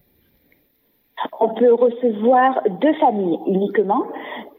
On 1.39 1.49
peut 1.49 1.73
recevoir 1.73 2.61
deux 2.81 2.95
familles 2.95 3.39
uniquement, 3.47 4.05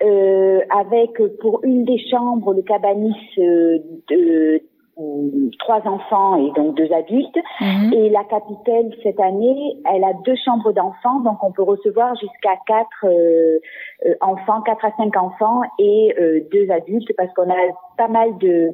euh, 0.04 0.60
avec 0.69 1.22
pour 1.40 1.63
une 1.63 1.86
des 1.86 2.00
chambres 2.10 2.54
le 2.54 2.62
cabanis 2.62 3.16
euh, 3.38 3.80
de 4.10 4.62
trois 5.60 5.81
enfants 5.86 6.36
et 6.36 6.52
donc 6.52 6.75
deux 6.75 6.92
adultes. 6.92 7.38
Mhm. 7.60 7.94
Et 7.94 8.10
la 8.10 8.24
capitale, 8.24 8.92
cette 9.04 9.19
année, 9.19 9.78
elle 9.92 10.04
a 10.04 10.13
deux 10.25 10.36
chambres 10.46 10.72
d'enfants, 10.74 11.19
donc 11.22 11.44
on 11.44 11.52
peut 11.52 11.63
recevoir 11.63 12.16
jusqu'à 12.16 12.56
quatre 12.66 13.06
euh, 13.06 13.60
euh, 14.06 14.16
enfants, 14.22 14.62
quatre 14.62 14.86
à 14.86 14.92
cinq 14.98 15.16
enfants 15.18 15.62
et 15.80 16.14
euh, 16.19 16.42
deux 16.52 16.69
adultes, 16.72 17.12
parce 17.18 17.34
qu'on 17.34 17.50
a 17.50 17.56
pas 17.98 18.07
mal 18.07 18.38
de, 18.40 18.72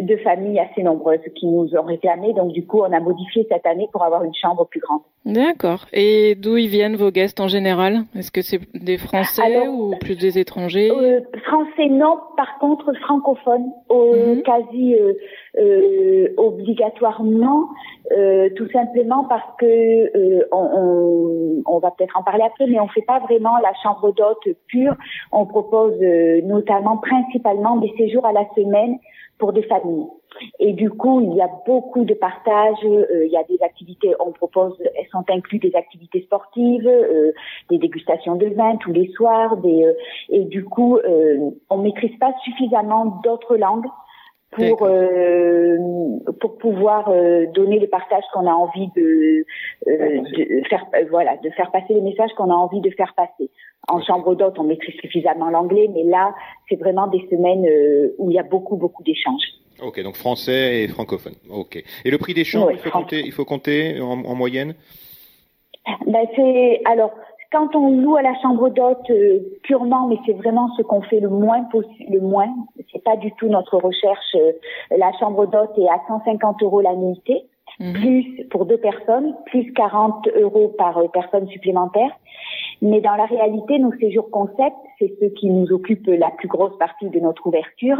de 0.00 0.16
familles 0.18 0.58
assez 0.58 0.82
nombreuses 0.82 1.20
qui 1.36 1.46
nous 1.46 1.74
ont 1.76 1.82
réclamé. 1.82 2.32
Donc 2.34 2.52
du 2.52 2.66
coup, 2.66 2.80
on 2.80 2.92
a 2.92 3.00
modifié 3.00 3.46
cette 3.50 3.66
année 3.66 3.88
pour 3.92 4.02
avoir 4.02 4.24
une 4.24 4.34
chambre 4.34 4.66
plus 4.66 4.80
grande. 4.80 5.00
D'accord. 5.24 5.86
Et 5.92 6.34
d'où 6.34 6.56
ils 6.56 6.68
viennent 6.68 6.96
vos 6.96 7.10
guests 7.10 7.40
en 7.40 7.48
général? 7.48 8.00
Est-ce 8.16 8.30
que 8.30 8.42
c'est 8.42 8.60
des 8.74 8.98
Français 8.98 9.68
ou 9.68 9.94
plus 10.00 10.16
des 10.16 10.38
étrangers? 10.38 10.90
Français 11.44 11.88
non. 11.88 12.18
Par 12.36 12.58
contre, 12.58 12.92
francophones, 13.00 13.72
mhm. 13.90 14.42
quasi 14.42 14.96
euh, 15.58 16.28
obligatoirement, 16.36 17.68
euh, 18.12 18.50
tout 18.56 18.68
simplement 18.70 19.24
parce 19.24 19.48
que 19.58 19.64
euh, 19.66 20.46
on, 20.52 21.62
on, 21.64 21.78
va 21.78 21.90
peut-être 21.90 22.16
en 22.18 22.22
parler 22.22 22.42
après, 22.44 22.66
mais 22.66 22.78
on 22.78 22.88
fait 22.88 23.04
pas 23.06 23.20
vraiment 23.20 23.56
la 23.58 23.72
chambre 23.82 24.12
d'hôte 24.12 24.46
pure. 24.66 24.94
On 25.32 25.46
propose 25.46 25.94
euh, 26.02 26.42
notamment, 26.42 26.98
principalement, 26.98 27.76
des 27.76 27.92
séjours 27.96 28.26
à 28.26 28.32
la 28.32 28.44
semaine 28.54 28.98
pour 29.38 29.52
des 29.52 29.62
familles. 29.62 30.06
Et 30.58 30.72
du 30.72 30.90
coup, 30.90 31.20
il 31.20 31.36
y 31.36 31.40
a 31.40 31.50
beaucoup 31.66 32.04
de 32.04 32.14
partage. 32.14 32.76
il 32.82 33.30
y 33.30 33.36
a 33.36 33.44
des 33.44 33.62
activités, 33.62 34.14
on 34.18 34.32
propose, 34.32 34.76
elles 34.80 35.06
sont 35.10 35.24
incluses 35.28 35.60
des 35.60 35.74
activités 35.76 36.22
sportives, 36.22 36.90
des 37.70 37.78
dégustations 37.78 38.34
de 38.36 38.46
vin 38.46 38.76
tous 38.76 38.92
les 38.92 39.08
soirs. 39.12 39.56
Des, 39.58 39.86
et 40.30 40.44
du 40.44 40.64
coup, 40.64 40.98
on 41.70 41.78
maîtrise 41.78 42.16
pas 42.18 42.34
suffisamment 42.44 43.20
d'autres 43.22 43.56
langues 43.56 43.86
pour 44.54 44.82
euh, 44.82 45.78
pour 46.40 46.58
pouvoir 46.58 47.08
euh, 47.08 47.46
donner 47.54 47.78
le 47.78 47.86
partage 47.86 48.22
qu'on 48.32 48.46
a 48.46 48.52
envie 48.52 48.88
de, 48.96 49.44
euh, 49.88 50.20
de 50.36 50.68
faire 50.68 50.84
voilà 51.10 51.36
de 51.38 51.50
faire 51.50 51.70
passer 51.70 51.94
les 51.94 52.00
messages 52.00 52.30
qu'on 52.36 52.50
a 52.50 52.54
envie 52.54 52.80
de 52.80 52.90
faire 52.90 53.14
passer. 53.16 53.50
En 53.88 54.00
chambre 54.00 54.34
d'hôte, 54.34 54.58
on 54.58 54.64
maîtrise 54.64 54.94
suffisamment 55.00 55.50
l'anglais, 55.50 55.90
mais 55.92 56.04
là, 56.04 56.34
c'est 56.68 56.76
vraiment 56.76 57.06
des 57.06 57.26
semaines 57.30 57.66
où 58.18 58.30
il 58.30 58.34
y 58.34 58.38
a 58.38 58.42
beaucoup 58.42 58.76
beaucoup 58.76 59.02
d'échanges. 59.02 59.46
Ok, 59.82 60.02
donc 60.02 60.14
français 60.16 60.82
et 60.82 60.88
francophone. 60.88 61.34
Ok. 61.50 61.82
Et 62.04 62.10
le 62.10 62.18
prix 62.18 62.32
des 62.32 62.44
chambres, 62.44 62.70
il 62.70 62.78
faut 62.78 62.90
compter, 62.90 63.20
il 63.20 63.32
faut 63.32 63.44
compter 63.44 64.00
en, 64.00 64.24
en 64.24 64.34
moyenne? 64.34 64.74
Ben 66.06 66.24
c'est 66.34 66.80
alors 66.86 67.12
quand 67.54 67.76
on 67.76 68.00
loue 68.00 68.16
à 68.16 68.22
la 68.22 68.34
chambre 68.42 68.68
d'hôte 68.68 69.08
euh, 69.10 69.38
purement, 69.62 70.08
mais 70.08 70.18
c'est 70.26 70.32
vraiment 70.32 70.68
ce 70.76 70.82
qu'on 70.82 71.02
fait 71.02 71.20
le 71.20 71.28
moins 71.28 71.62
possible, 71.64 72.12
le 72.12 72.20
moins, 72.20 72.52
c'est 72.92 73.02
pas 73.04 73.16
du 73.16 73.30
tout 73.32 73.46
notre 73.46 73.78
recherche. 73.78 74.34
Euh, 74.34 74.52
la 74.90 75.12
chambre 75.20 75.46
d'hôte 75.46 75.70
est 75.78 75.88
à 75.88 76.00
150 76.08 76.62
euros 76.64 76.80
la 76.80 76.96
nuitée, 76.96 77.44
mhm. 77.78 77.92
plus 77.92 78.44
pour 78.50 78.66
deux 78.66 78.78
personnes, 78.78 79.36
plus 79.46 79.72
40 79.72 80.26
euros 80.34 80.74
par 80.76 80.98
euh, 80.98 81.06
personne 81.12 81.46
supplémentaire. 81.46 82.10
Mais 82.82 83.00
dans 83.00 83.14
la 83.14 83.26
réalité, 83.26 83.78
nos 83.78 83.92
séjours 83.98 84.30
concept, 84.30 84.74
c'est 84.98 85.14
ceux 85.20 85.28
qui 85.28 85.48
nous 85.48 85.72
occupent 85.72 86.08
la 86.08 86.32
plus 86.32 86.48
grosse 86.48 86.76
partie 86.76 87.08
de 87.08 87.20
notre 87.20 87.46
ouverture. 87.46 87.98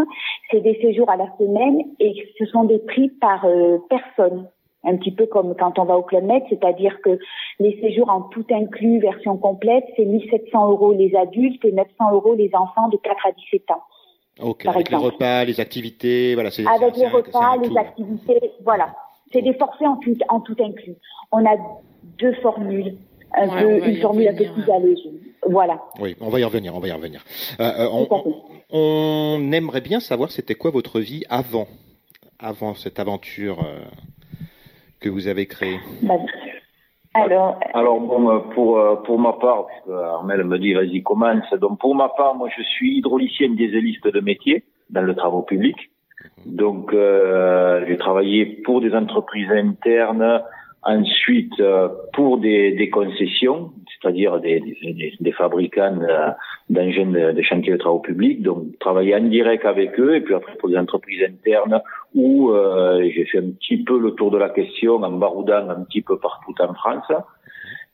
C'est 0.50 0.62
des 0.62 0.80
séjours 0.80 1.08
à 1.08 1.16
la 1.16 1.28
semaine 1.38 1.80
et 2.00 2.12
ce 2.40 2.44
sont 2.46 2.64
des 2.64 2.80
prix 2.80 3.08
par 3.08 3.46
personne 3.88 4.48
un 4.84 4.96
petit 4.96 5.12
peu 5.12 5.26
comme 5.26 5.54
quand 5.56 5.78
on 5.78 5.84
va 5.84 5.96
au 5.96 6.02
Club 6.02 6.24
Med, 6.24 6.42
c'est-à-dire 6.48 7.00
que 7.02 7.18
les 7.58 7.80
séjours 7.80 8.10
en 8.10 8.22
tout 8.22 8.44
inclus, 8.50 9.00
version 9.00 9.36
complète, 9.36 9.84
c'est 9.96 10.04
1700 10.04 10.70
euros 10.70 10.92
les 10.92 11.14
adultes 11.16 11.64
et 11.64 11.72
900 11.72 12.12
euros 12.12 12.34
les 12.34 12.50
enfants 12.54 12.88
de 12.88 12.96
4 12.98 13.26
à 13.26 13.32
17 13.32 13.70
ans. 13.70 13.82
Ok, 14.40 14.66
avec 14.66 14.90
les 14.90 14.96
repas, 14.96 15.44
les 15.44 15.60
activités, 15.60 16.34
voilà. 16.34 16.50
c'est 16.50 16.66
Avec 16.66 16.96
les 16.96 17.06
repas, 17.06 17.56
les 17.56 17.76
activités, 17.76 18.52
voilà. 18.64 18.94
C'est 19.32 19.42
des 19.42 19.54
forfaits 19.54 19.88
en 19.88 19.96
tout, 19.96 20.16
en 20.28 20.40
tout 20.40 20.56
inclus. 20.60 20.96
On 21.32 21.44
a 21.46 21.56
deux 22.18 22.34
formules, 22.34 22.96
un 23.32 23.48
peu, 23.48 23.88
une 23.88 23.96
formule 24.00 24.28
un 24.28 24.34
peu 24.34 24.44
plus 24.44 24.70
allégée. 24.70 25.12
Voilà. 25.48 25.80
Oui, 26.00 26.16
on 26.20 26.30
va 26.30 26.40
y 26.40 26.44
revenir, 26.44 26.74
on 26.74 26.80
va 26.80 26.88
y 26.88 26.92
revenir. 26.92 27.24
Euh, 27.60 27.64
euh 27.64 27.88
on, 27.92 28.08
on, 28.70 29.52
aimerait 29.52 29.80
bien 29.80 30.00
savoir 30.00 30.30
c'était 30.30 30.54
quoi 30.54 30.70
votre 30.70 31.00
vie 31.00 31.22
avant, 31.28 31.68
avant 32.38 32.74
cette 32.74 32.98
aventure. 32.98 33.60
Euh 33.64 33.84
que 35.04 35.10
vous 35.10 35.28
avez 35.28 35.46
créé 35.46 35.76
bah, 36.02 36.14
alors, 37.16 37.60
alors 37.74 38.00
bon, 38.00 38.28
euh, 38.28 38.38
pour 38.54 38.78
euh, 38.78 38.96
pour 39.06 39.20
ma 39.20 39.34
part, 39.34 39.66
puisque 39.66 39.96
Armel 39.96 40.42
me 40.42 40.58
dit 40.58 40.72
vas-y 40.72 41.02
commence. 41.02 41.48
Donc 41.60 41.78
pour 41.78 41.94
ma 41.94 42.08
part, 42.08 42.34
moi 42.34 42.48
je 42.56 42.62
suis 42.62 42.98
hydraulicien 42.98 43.50
dieseliste 43.50 44.08
de 44.08 44.20
métier 44.20 44.64
dans 44.90 45.02
le 45.02 45.14
travaux 45.14 45.42
public. 45.42 45.76
Donc, 46.46 46.92
euh, 46.92 47.84
j'ai 47.86 47.96
travaillé 47.96 48.46
pour 48.64 48.80
des 48.80 48.94
entreprises 48.94 49.50
internes, 49.50 50.42
ensuite 50.82 51.58
euh, 51.60 51.88
pour 52.12 52.38
des, 52.38 52.72
des 52.72 52.90
concessions, 52.90 53.72
c'est-à-dire 53.92 54.40
des, 54.40 54.60
des, 54.60 55.14
des, 55.18 55.32
fabricants 55.32 56.00
euh, 56.02 56.30
d'engins 56.68 57.06
de, 57.06 57.32
de, 57.32 57.42
chantier 57.42 57.72
de 57.72 57.78
travaux 57.78 58.00
publics. 58.00 58.42
Donc, 58.42 58.78
travailler 58.78 59.14
en 59.14 59.20
direct 59.22 59.64
avec 59.64 59.98
eux, 59.98 60.16
et 60.16 60.20
puis 60.20 60.34
après 60.34 60.56
pour 60.56 60.68
des 60.68 60.76
entreprises 60.76 61.22
internes 61.22 61.80
où 62.14 62.50
euh, 62.50 63.08
j'ai 63.14 63.24
fait 63.26 63.38
un 63.38 63.50
petit 63.50 63.82
peu 63.82 63.98
le 63.98 64.12
tour 64.12 64.30
de 64.30 64.38
la 64.38 64.50
question 64.50 64.96
en 65.02 65.12
baroudant 65.12 65.68
un 65.68 65.84
petit 65.84 66.02
peu 66.02 66.18
partout 66.18 66.54
en 66.60 66.74
France. 66.74 67.10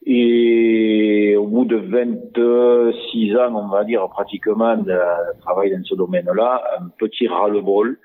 Et 0.07 1.37
au 1.37 1.47
bout 1.47 1.67
de 1.67 1.77
26 1.77 3.37
ans, 3.37 3.55
on 3.55 3.69
va 3.69 3.85
dire 3.85 4.07
pratiquement 4.09 4.77
de 4.77 4.99
travail 5.41 5.71
dans 5.73 5.85
ce 5.85 5.95
domaine-là, 5.95 6.63
un 6.81 6.89
petit 6.99 7.29
ras-le-bol 7.29 7.99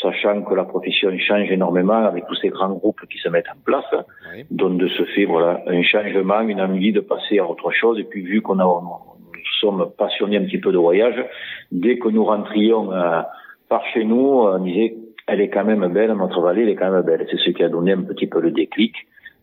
sachant 0.00 0.42
que 0.42 0.54
la 0.54 0.64
profession 0.64 1.10
change 1.18 1.50
énormément 1.50 2.04
avec 2.04 2.26
tous 2.26 2.34
ces 2.36 2.48
grands 2.48 2.72
groupes 2.72 3.00
qui 3.10 3.18
se 3.18 3.28
mettent 3.28 3.48
en 3.48 3.60
place. 3.64 3.84
Oui. 4.34 4.44
Donc 4.50 4.78
de 4.78 4.88
ce 4.88 5.04
fait, 5.04 5.24
voilà, 5.24 5.62
un 5.66 5.82
changement, 5.82 6.40
une 6.40 6.60
envie 6.60 6.92
de 6.92 7.00
passer 7.00 7.38
à 7.38 7.46
autre 7.46 7.70
chose. 7.70 7.98
Et 7.98 8.04
puis 8.04 8.22
vu 8.22 8.42
qu'on 8.42 8.58
a, 8.58 8.64
nous 8.64 9.60
sommes 9.60 9.90
passionnés 9.96 10.36
un 10.36 10.44
petit 10.44 10.58
peu 10.58 10.72
de 10.72 10.78
voyage, 10.78 11.22
dès 11.72 11.98
que 11.98 12.08
nous 12.08 12.24
rentrions 12.24 12.92
euh, 12.92 13.22
par 13.68 13.84
chez 13.86 14.04
nous, 14.04 14.42
on 14.42 14.58
disait, 14.58 14.96
elle 15.26 15.40
est 15.40 15.48
quand 15.48 15.64
même 15.64 15.86
belle, 15.92 16.12
notre 16.12 16.40
vallée, 16.40 16.62
elle 16.62 16.68
est 16.70 16.76
quand 16.76 16.90
même 16.90 17.02
belle. 17.02 17.26
C'est 17.30 17.38
ce 17.38 17.50
qui 17.50 17.62
a 17.62 17.68
donné 17.68 17.92
un 17.92 18.02
petit 18.02 18.26
peu 18.26 18.40
le 18.40 18.50
déclic 18.50 18.94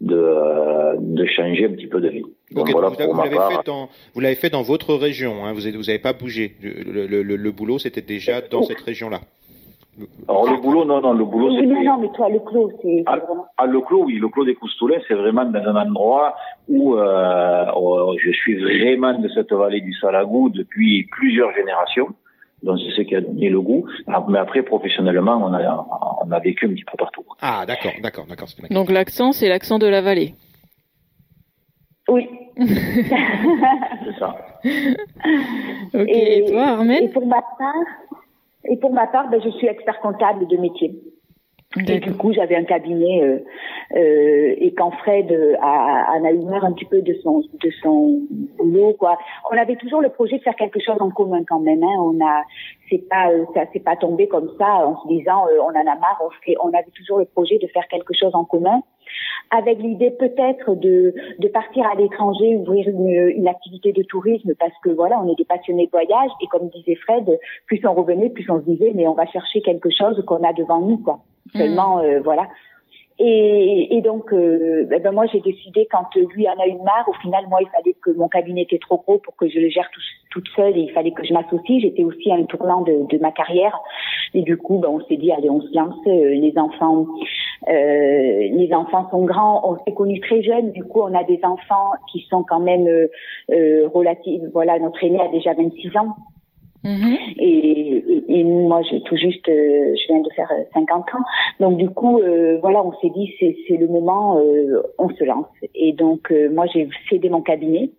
de, 0.02 0.16
euh, 0.16 0.96
de 1.00 1.26
changer 1.26 1.66
un 1.66 1.72
petit 1.72 1.88
peu 1.88 2.02
de 2.02 2.10
vie. 2.10 2.26
Donc, 2.52 2.70
voilà 2.72 2.90
vous, 2.90 2.96
vous 2.96 3.22
l'avez 3.24 3.38
fait 3.38 3.66
dans, 3.66 3.90
vous 4.14 4.20
l'avez 4.22 4.36
fait 4.36 4.50
dans 4.50 4.62
votre 4.64 4.96
région, 4.96 5.46
hein, 5.46 5.54
vous 5.54 5.62
n'avez 5.62 5.78
vous 5.78 5.90
avez 5.90 6.00
pas 6.00 6.14
bougé. 6.14 6.56
Le, 6.62 7.08
le, 7.08 7.24
le, 7.24 7.36
le 7.36 7.52
boulot, 7.52 7.80
c'était 7.80 8.02
déjà 8.02 8.42
dans 8.42 8.62
oh. 8.62 8.64
cette 8.64 8.82
région-là. 8.82 9.22
Alors 10.28 10.50
le 10.50 10.60
boulot, 10.60 10.86
non, 10.86 11.02
non, 11.02 11.14
le 11.14 11.24
boulot, 11.24 11.56
c'est... 11.56 11.68
Non, 11.68 11.84
non, 11.84 12.00
mais 12.00 12.10
toi, 12.16 12.28
le 12.28 12.40
clos, 12.40 12.72
c'est 12.82 13.04
ah, 13.06 13.18
vraiment... 13.18 13.46
Ah, 13.58 13.68
le 13.68 13.80
clos, 13.80 14.06
oui, 14.06 14.16
le 14.16 14.28
clos 14.28 14.44
des 14.44 14.56
Coustoulins, 14.56 14.98
c'est 15.08 15.14
vraiment 15.14 15.46
dans 15.46 15.60
un 15.60 15.76
endroit 15.76 16.34
où 16.68 16.96
euh, 16.96 17.66
je 18.18 18.32
suis 18.32 18.56
vraiment 18.56 19.20
de 19.20 19.30
cette 19.30 19.54
vallée 19.54 19.82
du 19.82 19.94
Salagou 19.94 20.50
depuis 20.50 21.08
plusieurs 21.12 21.54
générations. 21.54 22.08
Donc 22.64 22.80
c'est 22.80 22.96
ce 22.96 23.02
qui 23.02 23.16
a 23.16 23.22
donné 23.22 23.50
le 23.50 23.62
goût. 23.62 23.86
Mais 24.30 24.40
après, 24.40 24.64
professionnellement, 24.64 25.38
on 25.46 25.54
a, 25.54 25.88
on 26.26 26.32
a 26.32 26.40
vécu 26.40 26.66
un 26.66 26.70
petit 26.70 26.86
peu 26.86 26.98
partout. 26.98 27.26
Ah, 27.42 27.66
d'accord, 27.68 27.92
d'accord, 28.02 28.26
d'accord. 28.26 28.48
Donc 28.72 28.90
l'accent, 28.90 29.34
c'est 29.34 29.50
l'accent 29.50 29.80
de 29.80 29.88
la 29.88 30.02
vallée. 30.02 30.34
Oui. 32.08 32.28
c'est 32.58 34.20
ça. 34.20 34.36
ok, 35.94 36.08
et, 36.08 36.38
et 36.38 36.52
toi, 36.52 36.64
Armel 36.64 37.04
Et 37.04 37.10
pour 37.10 37.26
ma 37.26 37.42
part, 37.42 37.74
et 38.66 38.78
pour 38.78 38.94
ma 38.94 39.08
part, 39.08 39.30
ben, 39.30 39.42
je 39.44 39.50
suis 39.50 39.68
expert 39.68 40.00
comptable 40.02 40.48
de 40.48 40.58
métier. 40.58 40.96
Et 41.76 42.00
du 42.00 42.14
coup, 42.14 42.32
j'avais 42.34 42.56
un 42.56 42.66
cabinet 42.66 43.24
euh, 43.24 43.40
euh, 43.96 44.54
et 44.58 44.74
quand 44.76 44.92
Fred 44.92 45.32
euh, 45.32 45.56
a, 45.60 46.14
a 46.14 46.32
eu 46.32 46.46
un 46.62 46.72
petit 46.72 46.86
peu 46.86 47.02
de 47.02 47.16
son 47.24 47.40
de 47.40 47.72
son 47.82 48.22
boulot, 48.58 48.94
quoi. 48.94 49.18
On 49.52 49.58
avait 49.58 49.76
toujours 49.76 50.02
le 50.02 50.10
projet 50.10 50.38
de 50.38 50.44
faire 50.44 50.56
quelque 50.56 50.80
chose 50.80 50.98
en 51.00 51.10
commun 51.10 51.44
quand 51.48 51.60
même. 51.60 51.84
Hein. 51.84 51.96
On 52.00 52.24
a, 52.24 52.44
c'est 52.90 53.10
pas, 53.10 53.32
euh, 53.32 53.46
ça 53.56 53.66
s'est 53.74 53.80
pas 53.80 53.96
tombé 53.96 54.28
comme 54.28 54.52
ça 54.60 54.88
en 54.88 55.02
se 55.02 55.08
disant 55.08 55.48
euh, 55.48 55.58
on 55.62 55.70
en 55.70 55.82
a 55.82 55.96
marre. 55.96 56.22
On 56.24 56.30
fait, 56.46 56.56
on 56.62 56.70
avait 56.70 56.92
toujours 56.96 57.18
le 57.18 57.26
projet 57.26 57.58
de 57.58 57.68
faire 57.68 57.88
quelque 57.88 58.14
chose 58.14 58.36
en 58.36 58.46
commun 58.46 58.82
avec 59.52 59.80
l'idée 59.80 60.12
peut-être 60.12 60.76
de, 60.76 61.14
de 61.38 61.48
partir 61.48 61.86
à 61.88 61.96
l'étranger, 61.96 62.56
ouvrir 62.56 62.88
une, 62.88 63.10
une, 63.10 63.48
activité 63.48 63.92
de 63.92 64.02
tourisme, 64.02 64.54
parce 64.60 64.74
que 64.84 64.90
voilà, 64.90 65.20
on 65.22 65.32
est 65.32 65.36
des 65.36 65.46
passionnés 65.46 65.86
de 65.86 65.92
voyage, 65.92 66.32
et 66.42 66.48
comme 66.48 66.70
disait 66.70 66.96
Fred, 66.96 67.38
plus 67.68 67.80
on 67.86 67.94
revenait, 67.94 68.30
plus 68.30 68.50
on 68.50 68.60
se 68.60 68.66
disait, 68.66 68.92
mais 68.96 69.06
on 69.08 69.14
va 69.14 69.28
chercher 69.28 69.62
quelque 69.62 69.90
chose 69.92 70.24
qu'on 70.26 70.42
a 70.44 70.54
devant 70.54 70.80
nous, 70.80 70.98
quoi. 70.98 71.20
Mmh. 71.54 71.60
Seulement, 71.60 72.00
euh, 72.00 72.20
voilà. 72.24 72.48
Et, 73.20 73.96
et, 73.96 74.02
donc, 74.02 74.34
euh, 74.34 74.86
ben 74.86 75.12
moi, 75.12 75.26
j'ai 75.28 75.40
décidé 75.40 75.88
quand 75.92 76.16
lui 76.16 76.48
en 76.50 76.60
a 76.60 76.68
eu 76.68 76.76
marre. 76.84 77.08
Au 77.08 77.14
final, 77.22 77.46
moi, 77.48 77.60
il 77.62 77.70
fallait 77.70 77.96
que 78.02 78.10
mon 78.12 78.28
cabinet 78.28 78.64
était 78.64 78.80
trop 78.80 78.98
gros 78.98 79.20
pour 79.20 79.36
que 79.36 79.48
je 79.48 79.60
le 79.60 79.70
gère 79.70 79.88
tout, 79.94 80.02
toute 80.32 80.48
seule 80.56 80.76
et 80.76 80.82
il 80.82 80.92
fallait 80.92 81.12
que 81.12 81.24
je 81.24 81.32
m'associe. 81.32 81.80
J'étais 81.80 82.04
aussi 82.04 82.32
à 82.32 82.36
un 82.36 82.44
tournant 82.44 82.82
de, 82.82 83.06
de, 83.08 83.18
ma 83.20 83.32
carrière. 83.32 83.80
Et 84.34 84.42
du 84.42 84.58
coup, 84.58 84.80
ben, 84.80 84.90
on 84.90 85.00
s'est 85.06 85.18
dit, 85.18 85.32
allez, 85.32 85.50
on 85.50 85.62
se 85.62 85.74
lance. 85.76 85.96
Euh, 86.08 86.34
les 86.34 86.54
enfants, 86.58 87.06
euh, 87.70 87.72
les 87.72 88.74
enfants 88.74 89.08
sont 89.12 89.26
grands. 89.26 89.62
On 89.64 89.84
s'est 89.86 89.94
connus 89.94 90.20
très 90.20 90.42
jeunes. 90.42 90.72
Du 90.72 90.84
coup, 90.84 91.02
on 91.02 91.14
a 91.14 91.24
des 91.24 91.40
enfants 91.44 91.92
qui 92.12 92.26
sont 92.30 92.44
quand 92.44 92.62
même 92.62 92.88
euh, 92.88 93.08
euh 93.52 93.88
relatifs. 93.94 94.42
Voilà, 94.54 94.80
notre 94.80 95.04
aîné 95.04 95.22
a 95.22 95.28
déjà 95.28 95.54
26 95.54 95.96
ans. 95.98 96.16
Mmh. 96.84 97.16
Et, 97.38 97.98
et, 97.98 98.40
et, 98.40 98.44
moi, 98.44 98.82
j'ai 98.90 99.02
tout 99.04 99.16
juste, 99.16 99.48
euh, 99.48 99.96
je 99.96 100.08
viens 100.08 100.22
de 100.22 100.30
faire 100.36 100.52
50 100.74 100.90
ans. 101.16 101.24
Donc 101.60 101.78
du 101.78 101.90
coup, 101.90 102.20
euh, 102.20 102.60
voilà, 102.62 102.84
on 102.84 102.92
s'est 103.00 103.10
dit 103.10 103.34
c'est 103.40 103.56
c'est 103.68 103.78
le 103.78 103.88
moment, 103.88 104.38
euh, 104.40 104.82
on 104.98 105.10
se 105.10 105.24
lance. 105.24 105.46
Et 105.76 105.94
donc 105.94 106.32
euh, 106.32 106.50
moi, 106.52 106.66
j'ai 106.74 106.90
cédé 107.10 107.30
mon 107.30 107.42
cabinet. 107.42 107.92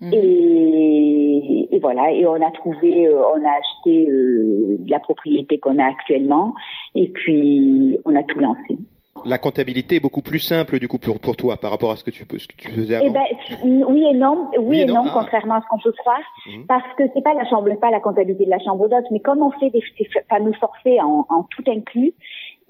Mmh. 0.00 0.12
Et, 0.12 1.68
et, 1.72 1.78
voilà, 1.80 2.12
et 2.12 2.26
on 2.26 2.34
a 2.34 2.50
trouvé, 2.52 3.08
euh, 3.08 3.20
on 3.34 3.44
a 3.44 3.50
acheté 3.50 4.08
la 4.86 4.98
propriété 5.00 5.58
qu'on 5.58 5.78
a 5.78 5.84
actuellement, 5.84 6.54
et 6.94 7.08
puis 7.08 7.98
on 8.04 8.14
a 8.14 8.22
tout 8.22 8.38
lancé 8.38 8.78
la 9.24 9.38
comptabilité 9.38 9.96
est 9.96 10.00
beaucoup 10.00 10.22
plus 10.22 10.38
simple 10.38 10.78
du 10.78 10.88
coup 10.88 10.98
pour, 10.98 11.18
pour 11.18 11.36
toi 11.36 11.56
par 11.56 11.70
rapport 11.70 11.90
à 11.90 11.96
ce 11.96 12.04
que 12.04 12.10
tu, 12.10 12.24
ce 12.24 12.48
que 12.48 12.56
tu 12.56 12.68
faisais 12.70 12.96
avant. 12.96 13.06
Eh 13.06 13.10
ben, 13.10 13.84
oui 13.86 14.04
et 14.10 14.14
non, 14.14 14.48
oui, 14.52 14.64
oui 14.64 14.80
et 14.80 14.86
non, 14.86 15.04
non 15.04 15.10
ah. 15.10 15.12
contrairement 15.14 15.54
à 15.54 15.60
ce 15.62 15.66
qu'on 15.68 15.78
peut 15.78 15.92
croire, 15.92 16.20
mmh. 16.46 16.66
parce 16.66 16.94
que 16.96 17.04
c'est 17.14 17.22
pas 17.22 17.34
la 17.34 17.48
chambre, 17.48 17.72
pas 17.80 17.90
la 17.90 18.00
comptabilité 18.00 18.44
de 18.44 18.50
la 18.50 18.58
chambre 18.58 18.88
d'hôte, 18.88 19.04
mais 19.10 19.20
comme 19.20 19.42
on 19.42 19.50
fait 19.52 19.70
des, 19.70 19.82
des 19.98 20.08
panneaux 20.28 20.54
forfaits 20.54 21.00
en, 21.00 21.26
en 21.28 21.42
tout 21.44 21.64
inclus, 21.66 22.14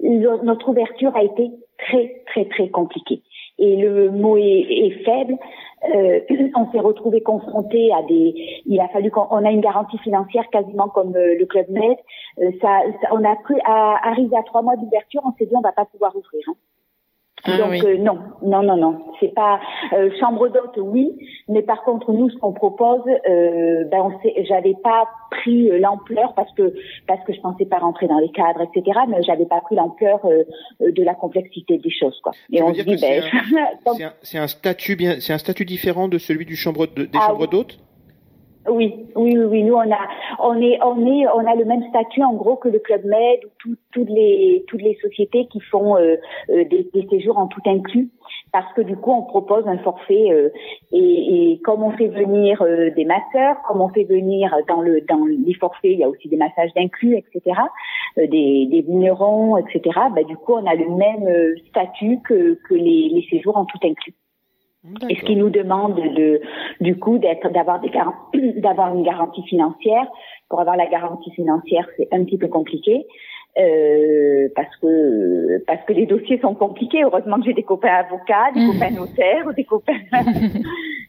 notre 0.01 0.69
ouverture 0.69 1.15
a 1.15 1.23
été 1.23 1.51
très 1.77 2.23
très 2.27 2.45
très 2.45 2.69
compliquée. 2.69 3.21
Et 3.57 3.75
le 3.77 4.11
mot 4.11 4.37
est, 4.37 4.65
est 4.69 5.03
faible, 5.05 5.37
euh, 5.93 6.19
on 6.55 6.71
s'est 6.71 6.79
retrouvé 6.79 7.21
confronté 7.21 7.91
à 7.93 8.01
des. 8.03 8.61
Il 8.65 8.79
a 8.79 8.87
fallu 8.89 9.11
qu'on 9.11 9.45
a 9.45 9.51
une 9.51 9.61
garantie 9.61 9.97
financière 9.99 10.49
quasiment 10.51 10.89
comme 10.89 11.15
euh, 11.15 11.35
le 11.37 11.45
club 11.45 11.69
Med. 11.69 11.97
Euh, 12.39 12.51
ça, 12.61 12.81
ça, 13.01 13.07
on 13.11 13.23
a 13.23 13.35
pris 13.35 13.59
à 13.65 14.09
arriver 14.09 14.35
à 14.37 14.43
trois 14.43 14.61
mois 14.61 14.75
d'ouverture, 14.75 15.21
on 15.25 15.33
s'est 15.37 15.45
dit 15.45 15.55
on 15.55 15.61
va 15.61 15.71
pas 15.71 15.85
pouvoir 15.85 16.15
ouvrir. 16.15 16.43
Hein. 16.47 16.55
Ah, 17.45 17.57
Donc 17.57 17.71
oui. 17.71 17.81
euh, 17.85 17.97
non, 17.97 18.17
non, 18.41 18.63
non, 18.63 18.75
non, 18.75 19.05
c'est 19.19 19.33
pas 19.33 19.59
euh, 19.93 20.09
chambre 20.19 20.47
d'hôte, 20.49 20.77
oui, 20.77 21.11
mais 21.47 21.61
par 21.61 21.83
contre 21.83 22.11
nous 22.11 22.29
ce 22.29 22.37
qu'on 22.37 22.53
propose, 22.53 23.01
euh, 23.29 23.83
ben 23.85 23.99
on 24.01 24.11
j'avais 24.43 24.75
pas 24.83 25.07
pris 25.29 25.69
euh, 25.69 25.77
l'ampleur 25.77 26.33
parce 26.33 26.51
que 26.53 26.73
parce 27.07 27.23
que 27.25 27.33
je 27.33 27.41
pensais 27.41 27.65
pas 27.65 27.77
rentrer 27.77 28.07
dans 28.07 28.19
les 28.19 28.31
cadres, 28.31 28.61
etc. 28.61 28.99
Mais 29.07 29.21
j'avais 29.23 29.45
pas 29.45 29.61
pris 29.61 29.75
l'ampleur 29.75 30.25
euh, 30.25 30.43
de 30.79 31.03
la 31.03 31.13
complexité 31.13 31.77
des 31.77 31.91
choses, 31.91 32.19
quoi. 32.23 32.31
Et 32.51 32.61
on 32.63 32.73
se 32.73 32.81
dit, 32.81 32.95
ben, 32.95 33.23
c'est 33.97 34.03
un, 34.03 34.07
un, 34.39 34.43
un, 34.43 34.47
statut 34.47 34.95
bien, 34.95 35.19
c'est 35.19 35.33
un 35.33 35.37
statut 35.37 35.65
différent 35.65 36.07
de 36.07 36.17
celui 36.17 36.45
du 36.45 36.55
chambre 36.55 36.87
de, 36.87 37.03
des 37.05 37.19
ah, 37.21 37.27
chambres 37.27 37.47
d'hôtes? 37.47 37.77
Oui, 38.67 39.05
oui, 39.15 39.37
oui, 39.37 39.63
nous 39.63 39.75
on 39.75 39.91
a, 39.91 40.07
on 40.39 40.59
est, 40.59 40.79
on 40.81 41.05
est, 41.05 41.27
on 41.27 41.45
a 41.45 41.55
le 41.55 41.65
même 41.65 41.83
statut 41.89 42.23
en 42.23 42.33
gros 42.33 42.55
que 42.55 42.67
le 42.67 42.79
club 42.79 43.05
Med 43.05 43.39
ou 43.45 43.49
tout, 43.59 43.75
toutes 43.91 44.09
les, 44.09 44.65
toutes 44.67 44.81
les 44.81 44.95
sociétés 44.95 45.45
qui 45.47 45.59
font 45.59 45.97
euh, 45.97 46.15
euh, 46.49 46.63
des, 46.65 46.89
des, 46.91 47.07
séjours 47.09 47.37
en 47.37 47.45
tout 47.45 47.61
inclus, 47.67 48.09
parce 48.51 48.71
que 48.73 48.81
du 48.81 48.95
coup 48.97 49.11
on 49.11 49.21
propose 49.21 49.67
un 49.67 49.77
forfait 49.79 50.31
euh, 50.31 50.49
et, 50.91 51.51
et, 51.51 51.61
comme 51.61 51.83
on 51.83 51.91
fait 51.91 52.07
venir 52.07 52.63
euh, 52.63 52.89
des 52.89 53.05
masseurs, 53.05 53.57
comme 53.67 53.81
on 53.81 53.89
fait 53.89 54.05
venir 54.05 54.55
dans 54.67 54.81
le, 54.81 55.01
dans 55.01 55.25
les 55.25 55.53
forfaits, 55.53 55.91
il 55.91 55.99
y 55.99 56.03
a 56.03 56.09
aussi 56.09 56.27
des 56.27 56.37
massages 56.37 56.73
d'inclus, 56.73 57.17
etc., 57.17 57.59
euh, 58.17 58.25
des, 58.25 58.65
des 58.65 58.81
vignerons, 58.81 59.57
etc. 59.57 59.81
Bah, 60.15 60.23
du 60.23 60.37
coup 60.37 60.53
on 60.53 60.65
a 60.65 60.73
le 60.73 60.89
même 60.89 61.55
statut 61.69 62.19
que, 62.23 62.57
que 62.67 62.73
les, 62.73 63.09
les 63.09 63.27
séjours 63.29 63.57
en 63.57 63.65
tout 63.65 63.79
inclus. 63.83 64.15
Et 65.09 65.15
ce 65.15 65.25
qui 65.25 65.35
nous 65.35 65.49
demande 65.49 65.95
de, 65.95 66.41
du 66.79 66.97
coup, 66.97 67.17
d'être, 67.17 67.49
d'avoir 67.51 67.81
des 67.81 67.91
d'avoir 68.61 68.95
une 68.95 69.03
garantie 69.03 69.43
financière. 69.43 70.05
Pour 70.49 70.59
avoir 70.61 70.77
la 70.77 70.85
garantie 70.85 71.31
financière, 71.31 71.87
c'est 71.97 72.07
un 72.11 72.23
petit 72.23 72.37
peu 72.37 72.47
compliqué. 72.47 73.05
Euh, 73.57 74.49
parce 74.53 74.75
que 74.81 75.63
parce 75.65 75.81
que 75.85 75.93
les 75.93 76.05
dossiers 76.05 76.39
sont 76.39 76.55
compliqués. 76.55 77.03
Heureusement 77.03 77.37
que 77.37 77.45
j'ai 77.45 77.53
des 77.53 77.63
copains 77.63 77.93
avocats, 77.93 78.51
des 78.53 78.65
copains 78.65 78.91
notaires, 78.95 79.53
des 79.53 79.63
copains. 79.63 79.93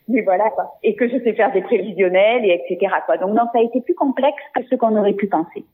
Mais 0.09 0.23
voilà 0.23 0.51
quoi. 0.51 0.79
Et 0.85 0.95
que 0.95 1.09
je 1.09 1.19
sais 1.25 1.33
faire 1.33 1.53
des 1.53 1.63
prévisionnels 1.63 2.45
et 2.45 2.63
etc. 2.71 2.93
Quoi. 3.05 3.17
Donc 3.17 3.31
non, 3.31 3.43
ça 3.53 3.59
a 3.59 3.63
été 3.63 3.81
plus 3.81 3.95
complexe 3.95 4.43
que 4.55 4.63
ce 4.71 4.77
qu'on 4.77 4.97
aurait 4.97 5.15
pu 5.15 5.27
penser. 5.27 5.65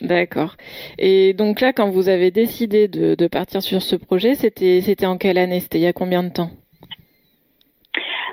D'accord. 0.00 0.54
Et 0.98 1.32
donc 1.32 1.60
là, 1.60 1.72
quand 1.72 1.90
vous 1.90 2.08
avez 2.08 2.30
décidé 2.30 2.86
de, 2.86 3.16
de 3.16 3.26
partir 3.26 3.60
sur 3.60 3.82
ce 3.82 3.96
projet, 3.96 4.34
c'était 4.36 4.80
c'était 4.80 5.06
en 5.06 5.18
quelle 5.18 5.38
année? 5.38 5.58
C'était 5.58 5.78
il 5.78 5.84
y 5.84 5.88
a 5.88 5.92
combien 5.92 6.22
de 6.22 6.28
temps? 6.28 6.50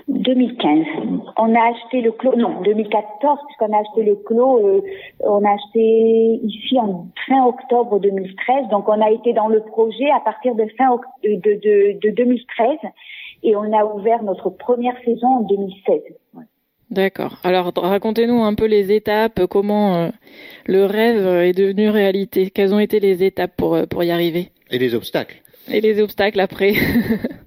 2015. 0.09 0.85
On 1.37 1.55
a 1.55 1.69
acheté 1.69 2.01
le 2.01 2.11
clos, 2.11 2.35
non, 2.35 2.61
2014, 2.61 3.39
puisqu'on 3.45 3.73
a 3.73 3.79
acheté 3.79 4.03
le 4.03 4.15
clos, 4.15 4.65
euh, 4.65 4.81
on 5.21 5.43
a 5.45 5.51
acheté 5.51 6.39
ici 6.43 6.77
en 6.79 7.07
fin 7.27 7.45
octobre 7.45 7.99
2013. 7.99 8.69
Donc 8.71 8.89
on 8.89 9.01
a 9.01 9.11
été 9.11 9.33
dans 9.33 9.47
le 9.47 9.61
projet 9.61 10.09
à 10.15 10.19
partir 10.19 10.55
de 10.55 10.65
fin 10.77 10.99
de, 11.23 11.35
de, 11.35 11.59
de, 11.61 11.99
de 12.01 12.15
2013 12.15 12.77
et 13.43 13.55
on 13.55 13.71
a 13.71 13.85
ouvert 13.85 14.23
notre 14.23 14.49
première 14.49 14.95
saison 15.05 15.27
en 15.27 15.41
2016. 15.41 16.01
Ouais. 16.33 16.43
D'accord. 16.89 17.37
Alors 17.43 17.71
racontez-nous 17.75 18.43
un 18.43 18.55
peu 18.55 18.65
les 18.65 18.91
étapes, 18.91 19.45
comment 19.45 19.95
euh, 19.95 20.09
le 20.65 20.85
rêve 20.85 21.43
est 21.43 21.53
devenu 21.53 21.89
réalité. 21.89 22.49
Quelles 22.49 22.73
ont 22.73 22.79
été 22.79 22.99
les 22.99 23.23
étapes 23.23 23.55
pour, 23.55 23.75
euh, 23.75 23.85
pour 23.85 24.03
y 24.03 24.09
arriver? 24.09 24.49
Et 24.71 24.79
les 24.79 24.95
obstacles. 24.95 25.37
Et 25.71 25.81
les 25.81 26.01
obstacles 26.01 26.39
après. 26.39 26.73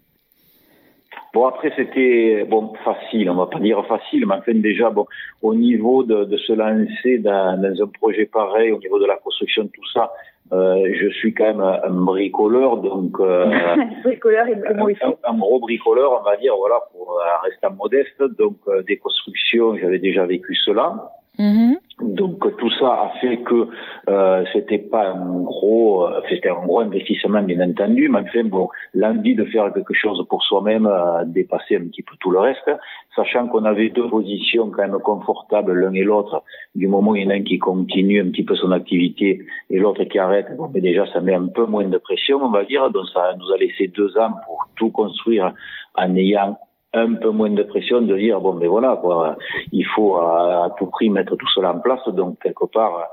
Bon 1.32 1.46
après 1.46 1.72
c'était 1.76 2.44
bon 2.48 2.74
facile, 2.84 3.30
on 3.30 3.36
va 3.36 3.46
pas 3.46 3.58
dire 3.58 3.84
facile, 3.86 4.26
mais 4.26 4.34
enfin 4.34 4.52
déjà 4.54 4.90
bon 4.90 5.06
au 5.40 5.54
niveau 5.54 6.02
de, 6.02 6.24
de 6.24 6.36
se 6.36 6.52
lancer 6.52 7.18
dans, 7.18 7.60
dans, 7.60 7.82
un 7.82 7.86
projet 7.88 8.26
pareil, 8.26 8.70
au 8.70 8.78
niveau 8.78 8.98
de 8.98 9.06
la 9.06 9.16
construction 9.16 9.66
tout 9.66 9.88
ça, 9.94 10.12
euh, 10.52 10.92
je 11.00 11.08
suis 11.08 11.32
quand 11.32 11.44
même 11.44 11.60
un 11.60 12.04
bricoleur, 12.04 12.76
donc 12.76 13.18
euh, 13.20 13.46
bricoleur 14.04 14.46
et 14.48 14.54
un, 14.54 15.14
un, 15.24 15.38
gros 15.38 15.60
bricoleur, 15.60 16.20
on 16.20 16.22
va 16.22 16.36
dire, 16.36 16.54
voilà, 16.58 16.80
pour 16.92 17.18
euh, 17.18 17.24
rester 17.42 17.68
modeste. 17.74 18.22
Donc 18.38 18.56
euh, 18.68 18.82
des 18.82 18.98
constructions, 18.98 19.78
j'avais 19.78 19.98
déjà 19.98 20.26
vécu 20.26 20.54
cela. 20.54 21.10
Mm-hmm. 21.38 21.76
Donc 22.02 22.56
tout 22.58 22.70
ça 22.78 22.86
a 22.86 23.12
fait 23.20 23.38
que 23.38 23.68
euh, 24.08 24.44
c'était 24.52 24.78
pas 24.78 25.10
un 25.10 25.42
gros, 25.42 26.06
euh, 26.06 26.20
c'était 26.28 26.50
un 26.50 26.64
gros 26.64 26.80
investissement 26.80 27.42
bien 27.42 27.60
entendu, 27.60 28.08
mais 28.08 28.20
enfin 28.20 28.44
bon, 28.44 28.68
l'envie 28.94 29.34
de 29.34 29.44
faire 29.44 29.72
quelque 29.72 29.94
chose 29.94 30.24
pour 30.28 30.42
soi-même 30.42 30.86
a 30.86 31.24
dépassé 31.24 31.76
un 31.76 31.86
petit 31.86 32.02
peu 32.02 32.16
tout 32.18 32.30
le 32.30 32.40
reste, 32.40 32.70
sachant 33.14 33.46
qu'on 33.48 33.64
avait 33.64 33.90
deux 33.90 34.08
positions 34.08 34.70
quand 34.70 34.82
même 34.82 34.98
confortables 34.98 35.72
l'un 35.72 35.92
et 35.94 36.02
l'autre. 36.02 36.42
Du 36.74 36.88
moment 36.88 37.12
où 37.12 37.16
il 37.16 37.24
y 37.24 37.26
en 37.26 37.30
a 37.30 37.34
un 37.34 37.42
qui 37.42 37.58
continue 37.58 38.20
un 38.20 38.30
petit 38.30 38.44
peu 38.44 38.56
son 38.56 38.72
activité 38.72 39.44
et 39.70 39.78
l'autre 39.78 40.02
qui 40.04 40.18
arrête, 40.18 40.56
bon, 40.56 40.70
mais 40.74 40.80
déjà 40.80 41.06
ça 41.12 41.20
met 41.20 41.34
un 41.34 41.46
peu 41.46 41.66
moins 41.66 41.84
de 41.84 41.98
pression, 41.98 42.42
on 42.42 42.50
va 42.50 42.64
dire. 42.64 42.90
Donc 42.90 43.06
ça 43.12 43.34
nous 43.38 43.52
a 43.52 43.58
laissé 43.58 43.88
deux 43.88 44.18
ans 44.18 44.32
pour 44.46 44.68
tout 44.76 44.90
construire 44.90 45.52
en 45.96 46.16
ayant 46.16 46.58
un 46.94 47.14
peu 47.14 47.30
moins 47.30 47.50
de 47.50 47.62
pression 47.62 48.02
de 48.02 48.16
dire 48.16 48.40
bon 48.40 48.54
mais 48.54 48.66
voilà 48.66 48.98
quoi 49.00 49.36
il 49.72 49.86
faut 49.86 50.16
à, 50.16 50.74
tout 50.78 50.86
prix 50.86 51.10
mettre 51.10 51.36
tout 51.36 51.48
cela 51.54 51.72
en 51.72 51.80
place. 51.80 52.06
Donc 52.08 52.38
quelque 52.42 52.66
part 52.66 53.08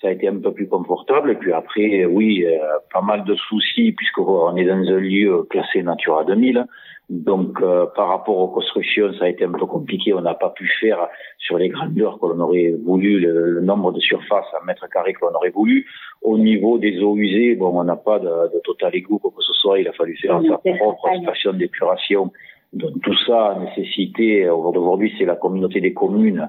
ça 0.00 0.08
a 0.08 0.10
été 0.10 0.28
un 0.28 0.38
peu 0.38 0.52
plus 0.52 0.68
confortable. 0.68 1.30
Et 1.30 1.34
puis 1.36 1.52
après 1.52 2.04
oui 2.04 2.44
euh, 2.44 2.58
pas 2.92 3.00
mal 3.00 3.24
de 3.24 3.34
soucis 3.34 3.92
puisqu'on 3.92 4.56
est 4.56 4.64
dans 4.64 4.74
un 4.74 5.00
lieu 5.00 5.42
classé 5.44 5.82
Natura 5.82 6.24
2000 6.24 6.66
donc 7.08 7.60
euh, 7.60 7.86
par 7.94 8.08
rapport 8.08 8.38
aux 8.38 8.48
constructions 8.48 9.12
ça 9.14 9.24
a 9.24 9.28
été 9.28 9.44
un 9.44 9.52
peu 9.52 9.66
compliqué. 9.66 10.12
On 10.12 10.20
n'a 10.20 10.34
pas 10.34 10.50
pu 10.50 10.66
faire 10.80 11.08
sur 11.38 11.56
les 11.56 11.68
grandeurs 11.68 12.18
que 12.20 12.26
l'on 12.26 12.40
aurait 12.40 12.74
voulu 12.84 13.18
le, 13.18 13.60
nombre 13.60 13.92
de 13.92 14.00
surfaces 14.00 14.46
à 14.60 14.64
mètre 14.64 14.88
carré 14.90 15.14
que 15.14 15.20
l'on 15.22 15.34
aurait 15.34 15.50
voulu. 15.50 15.86
Au 16.20 16.36
niveau 16.36 16.78
des 16.78 17.02
eaux 17.02 17.16
usées 17.16 17.54
bon 17.54 17.80
on 17.80 17.84
n'a 17.84 17.96
pas 17.96 18.18
de, 18.18 18.28
de 18.54 18.60
total 18.62 18.94
égout 18.94 19.18
quoi 19.18 19.30
que 19.34 19.42
ce 19.42 19.54
soit. 19.54 19.78
Il 19.78 19.88
a 19.88 19.92
fallu 19.92 20.16
faire 20.18 20.40
sa 20.46 20.58
propre 20.58 21.08
station 21.22 21.54
d'épuration 21.54 22.30
donc 22.72 23.00
tout 23.02 23.16
ça 23.26 23.52
a 23.52 23.58
nécessité, 23.58 24.48
aujourd'hui 24.48 25.12
c'est 25.18 25.24
la 25.24 25.36
communauté 25.36 25.80
des 25.80 25.92
communes 25.92 26.48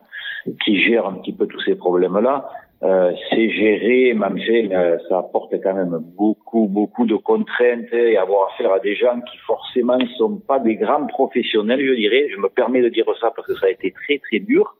qui 0.64 0.80
gère 0.82 1.06
un 1.06 1.14
petit 1.14 1.34
peu 1.34 1.48
tous 1.48 1.62
ces 1.62 1.76
problèmes-là. 1.76 2.50
Euh, 2.84 3.14
c'est 3.30 3.50
géré, 3.50 4.14
même 4.14 4.38
euh, 4.38 4.98
ça 5.08 5.20
apporte 5.20 5.54
quand 5.64 5.74
même 5.74 5.98
beaucoup, 6.18 6.68
beaucoup 6.68 7.06
de 7.06 7.16
contraintes 7.16 7.94
et 7.94 8.18
avoir 8.18 8.52
affaire 8.52 8.74
à 8.74 8.80
des 8.80 8.96
gens 8.96 9.22
qui 9.22 9.38
forcément 9.48 9.98
ne 9.98 10.06
sont 10.18 10.42
pas 10.46 10.60
des 10.60 10.76
grands 10.76 11.08
professionnels, 11.08 11.80
je 11.86 11.94
dirais. 11.94 12.28
Je 12.30 12.38
me 12.38 12.50
permets 12.50 12.82
de 12.82 12.90
dire 12.90 13.06
ça 13.22 13.32
parce 13.34 13.48
que 13.48 13.56
ça 13.56 13.68
a 13.68 13.70
été 13.70 13.92
très, 13.92 14.18
très 14.20 14.40
dur. 14.40 14.76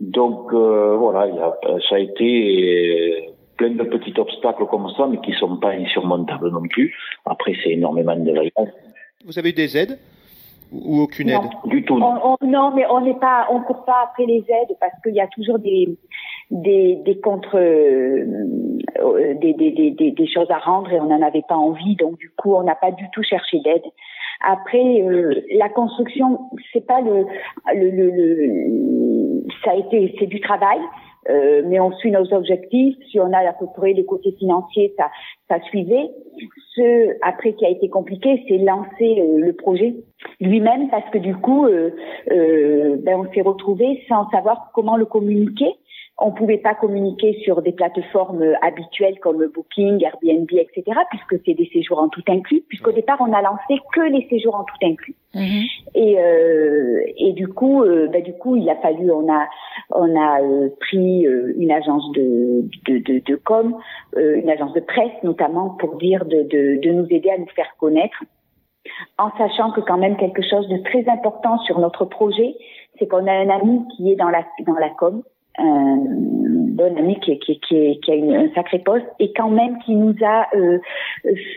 Donc 0.00 0.52
euh, 0.52 0.96
voilà, 0.96 1.32
a, 1.44 1.78
ça 1.88 1.94
a 1.94 1.98
été 2.00 3.28
euh, 3.28 3.30
plein 3.56 3.70
de 3.70 3.84
petits 3.84 4.18
obstacles 4.18 4.66
comme 4.66 4.88
ça, 4.96 5.06
mais 5.06 5.20
qui 5.20 5.32
sont 5.34 5.58
pas 5.58 5.70
insurmontables 5.70 6.50
non 6.50 6.62
plus. 6.62 6.92
Après, 7.24 7.54
c'est 7.62 7.70
énormément 7.70 8.16
de 8.16 8.32
vaillance. 8.32 8.74
Vous 9.24 9.38
avez 9.38 9.52
des 9.52 9.76
aides? 9.76 9.96
Ou 10.72 11.02
aucune 11.02 11.30
aide? 11.30 11.40
Du 11.66 11.84
tout. 11.84 11.98
non, 11.98 12.72
mais 12.74 12.86
on 12.90 13.00
n'est 13.00 13.18
pas, 13.18 13.46
on 13.50 13.60
court 13.60 13.84
pas 13.84 14.02
après 14.04 14.26
les 14.26 14.44
aides 14.48 14.76
parce 14.80 14.92
qu'il 15.02 15.14
y 15.14 15.20
a 15.20 15.26
toujours 15.28 15.58
des 15.58 15.96
des, 16.50 16.96
des 17.04 17.20
contre 17.20 17.58
euh, 17.58 18.24
des, 19.34 19.52
des, 19.52 19.70
des, 19.70 20.10
des, 20.10 20.26
choses 20.26 20.50
à 20.50 20.58
rendre 20.58 20.90
et 20.90 20.98
on 20.98 21.04
n'en 21.04 21.20
avait 21.20 21.44
pas 21.46 21.56
envie 21.56 21.94
donc 21.96 22.16
du 22.16 22.30
coup 22.30 22.54
on 22.54 22.62
n'a 22.62 22.74
pas 22.74 22.90
du 22.90 23.04
tout 23.12 23.22
cherché 23.22 23.60
d'aide. 23.60 23.82
Après 24.40 25.02
euh, 25.02 25.42
la 25.56 25.68
construction 25.68 26.38
c'est 26.72 26.86
pas 26.86 27.02
le, 27.02 27.26
le, 27.74 27.90
le, 27.90 28.10
le 28.10 29.42
ça 29.62 29.72
a 29.72 29.74
été 29.74 30.14
c'est 30.18 30.26
du 30.26 30.40
travail 30.40 30.78
euh, 31.28 31.62
mais 31.66 31.78
on 31.80 31.92
suit 31.92 32.10
nos 32.10 32.32
objectifs. 32.32 32.96
Si 33.10 33.20
on 33.20 33.32
a 33.32 33.38
à 33.38 33.52
peu 33.52 33.66
près 33.76 33.92
les 33.92 34.04
côtés 34.04 34.32
financiers, 34.38 34.94
ça, 34.96 35.10
ça 35.48 35.60
suivait. 35.62 36.10
Ce 36.74 37.16
après 37.22 37.54
qui 37.54 37.66
a 37.66 37.70
été 37.70 37.88
compliqué, 37.88 38.44
c'est 38.48 38.58
lancer 38.58 39.20
euh, 39.20 39.38
le 39.38 39.52
projet 39.52 39.96
lui-même 40.40 40.88
parce 40.90 41.08
que 41.10 41.18
du 41.18 41.34
coup, 41.34 41.66
euh, 41.66 41.90
ben 42.28 43.16
on 43.16 43.32
s'est 43.32 43.40
retrouvé 43.40 44.02
sans 44.08 44.28
savoir 44.30 44.70
comment 44.74 44.96
le 44.96 45.06
communiquer 45.06 45.74
on 46.20 46.32
pouvait 46.32 46.58
pas 46.58 46.74
communiquer 46.74 47.38
sur 47.44 47.62
des 47.62 47.70
plateformes 47.70 48.44
habituelles 48.60 49.20
comme 49.20 49.46
Booking, 49.46 50.02
Airbnb, 50.04 50.50
etc., 50.52 50.82
puisque 51.10 51.40
c'est 51.46 51.54
des 51.54 51.70
séjours 51.72 52.00
en 52.00 52.08
tout 52.08 52.24
inclus, 52.28 52.64
puisqu'au 52.68 52.90
départ, 52.90 53.18
on 53.20 53.32
a 53.32 53.40
lancé 53.40 53.80
que 53.94 54.00
les 54.00 54.26
séjours 54.28 54.56
en 54.56 54.64
tout 54.64 54.74
inclus. 54.82 55.14
Mhm. 55.34 55.62
Et, 55.94 56.18
euh, 56.18 57.02
et 57.16 57.32
du 57.34 57.46
coup, 57.46 57.84
euh, 57.84 58.08
bah, 58.08 58.20
du 58.20 58.32
coup, 58.32 58.56
il 58.56 58.68
a 58.68 58.74
fallu, 58.76 59.12
on 59.12 59.32
a, 59.32 59.46
on 59.90 60.20
a 60.20 60.42
euh, 60.42 60.70
pris 60.80 61.24
euh, 61.24 61.54
une 61.56 61.70
agence 61.70 62.10
de, 62.12 62.64
de, 62.86 62.98
de, 62.98 63.22
de 63.24 63.36
com, 63.36 63.76
une 64.16 64.50
agence 64.50 64.72
de 64.72 64.80
presse 64.80 65.22
notamment, 65.22 65.70
pour 65.78 65.96
dire 65.98 66.24
de, 66.24 66.42
de, 66.42 66.80
de 66.80 66.90
nous 66.90 67.06
aider 67.10 67.30
à 67.30 67.38
nous 67.38 67.48
faire 67.54 67.76
connaître, 67.78 68.24
en 69.18 69.30
sachant 69.38 69.70
que 69.70 69.80
quand 69.80 69.98
même 69.98 70.16
quelque 70.16 70.42
chose 70.42 70.68
de 70.68 70.78
très 70.78 71.08
important 71.08 71.58
sur 71.58 71.78
notre 71.78 72.04
projet, 72.06 72.56
c'est 72.98 73.06
qu'on 73.06 73.26
a 73.28 73.32
un 73.32 73.50
ami 73.50 73.82
qui 73.96 74.10
est 74.10 74.16
dans 74.16 74.30
la, 74.30 74.44
dans 74.66 74.74
la 74.74 74.90
com, 74.90 75.22
un 75.58 75.96
bon 76.78 76.96
ami 76.96 77.18
qui, 77.20 77.38
qui, 77.38 77.60
qui, 77.60 78.00
qui 78.00 78.10
a 78.10 78.14
une, 78.14 78.34
un 78.34 78.54
sacré 78.54 78.78
poste 78.78 79.06
et 79.18 79.32
quand 79.32 79.50
même 79.50 79.78
qui 79.84 79.94
nous 79.94 80.14
a 80.24 80.46
euh, 80.56 80.78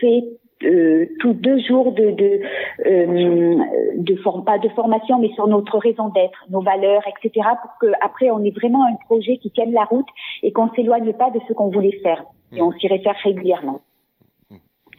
fait 0.00 0.24
euh, 0.64 1.06
tous 1.18 1.32
deux 1.32 1.58
jours 1.58 1.92
de 1.92 2.10
de 2.10 2.40
euh, 2.86 3.56
de 3.96 4.42
pas 4.44 4.58
de 4.58 4.68
formation 4.70 5.18
mais 5.18 5.32
sur 5.34 5.46
notre 5.48 5.78
raison 5.78 6.08
d'être 6.10 6.46
nos 6.50 6.62
valeurs 6.62 7.02
etc 7.08 7.48
pour 7.62 7.72
que 7.80 7.92
après 8.00 8.30
on 8.30 8.42
ait 8.44 8.50
vraiment 8.50 8.84
un 8.84 8.94
projet 9.06 9.38
qui 9.38 9.50
tienne 9.50 9.72
la 9.72 9.84
route 9.84 10.06
et 10.42 10.52
qu'on 10.52 10.68
s'éloigne 10.74 11.12
pas 11.14 11.30
de 11.30 11.40
ce 11.48 11.52
qu'on 11.52 11.68
voulait 11.68 11.98
faire. 12.02 12.24
Et 12.54 12.60
on 12.60 12.70
s'y 12.72 12.86
réfère 12.86 13.16
régulièrement 13.24 13.80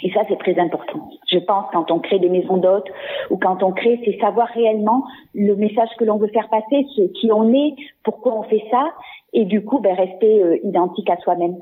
et 0.04 0.12
ça, 0.12 0.22
c'est 0.28 0.38
très 0.38 0.60
important. 0.60 1.10
Je 1.32 1.40
pense 1.40 1.66
quand 1.72 1.90
on 1.90 2.00
crée 2.00 2.20
des 2.20 2.30
maisons 2.30 2.58
d'hôtes 2.58 2.90
ou 3.30 3.38
quand 3.38 3.64
on 3.64 3.72
crée, 3.72 4.02
c'est 4.04 4.20
savoir 4.20 4.48
réellement 4.50 5.06
le 5.34 5.56
message 5.56 5.90
que 5.98 6.04
l'on 6.04 6.18
veut 6.18 6.28
faire 6.28 6.50
passer, 6.50 6.86
ce 6.96 7.04
qui 7.20 7.32
on 7.32 7.54
est, 7.54 7.74
pourquoi 8.04 8.38
on 8.38 8.44
fait 8.44 8.64
ça, 8.70 8.84
et 9.32 9.46
du 9.46 9.64
coup, 9.64 9.80
ben, 9.80 9.96
rester 9.96 10.44
euh, 10.44 10.58
identique 10.64 11.10
à 11.10 11.18
soi-même. 11.18 11.56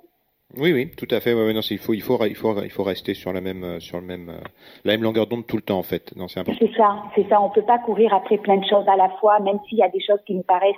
Oui, 0.57 0.73
oui, 0.73 0.91
tout 0.97 1.07
à 1.11 1.19
fait. 1.19 1.33
Ouais, 1.33 1.53
non, 1.53 1.61
il 1.61 1.77
faut, 1.77 1.93
il 1.93 2.01
faut, 2.01 2.23
il 2.25 2.35
faut, 2.35 2.61
il 2.61 2.69
faut 2.69 2.83
rester 2.83 3.13
sur 3.13 3.31
la 3.31 3.41
même, 3.41 3.63
euh, 3.63 3.79
sur 3.79 3.99
le 3.99 4.05
même, 4.05 4.29
euh, 4.29 4.39
la 4.83 4.93
même 4.93 5.03
longueur 5.03 5.27
d'onde 5.27 5.47
tout 5.47 5.55
le 5.55 5.61
temps, 5.61 5.79
en 5.79 5.83
fait. 5.83 6.13
Non, 6.15 6.27
c'est 6.27 6.41
important. 6.41 6.59
C'est 6.65 6.75
ça, 6.75 7.03
c'est 7.15 7.27
ça. 7.29 7.41
On 7.41 7.49
peut 7.49 7.61
pas 7.61 7.79
courir 7.79 8.13
après 8.13 8.37
plein 8.37 8.57
de 8.57 8.65
choses 8.65 8.87
à 8.87 8.97
la 8.97 9.09
fois, 9.21 9.39
même 9.39 9.59
s'il 9.67 9.77
y 9.77 9.83
a 9.83 9.89
des 9.89 10.01
choses 10.01 10.19
qui 10.25 10.35
nous 10.35 10.43
paraissent 10.43 10.75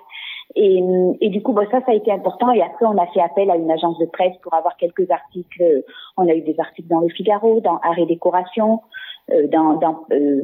et, 0.56 0.84
et, 1.22 1.30
du 1.30 1.42
coup, 1.42 1.54
bah, 1.54 1.64
ça, 1.72 1.80
ça 1.86 1.92
a 1.92 1.96
été 1.96 2.12
important. 2.12 2.52
Et 2.52 2.62
après, 2.62 2.86
on 2.86 2.98
a 2.98 3.08
fait 3.08 3.22
appel 3.22 3.50
à 3.50 3.56
une 3.56 3.72
agence 3.72 3.98
de 3.98 4.06
presse 4.06 4.36
pour 4.44 4.54
avoir 4.54 4.78
quelques 4.78 5.10
articles. 5.10 5.84
On 6.18 6.28
a 6.28 6.34
eu 6.34 6.42
des 6.42 6.60
articles 6.60 6.88
dans 6.88 7.00
Le 7.00 7.10
Figaro, 7.10 7.60
dans 7.62 7.78
Art 7.78 7.98
et 7.98 8.06
Décoration, 8.06 8.82
dans, 9.30 9.76
dans 9.76 10.06
euh, 10.12 10.42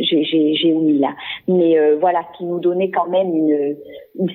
j'ai 0.00 0.72
omis 0.72 0.98
là. 0.98 1.14
Mais 1.48 1.78
euh, 1.78 1.96
voilà, 2.00 2.24
qui 2.36 2.44
nous 2.44 2.60
donnait 2.60 2.90
quand 2.90 3.08
même 3.08 3.34
une, 3.34 3.76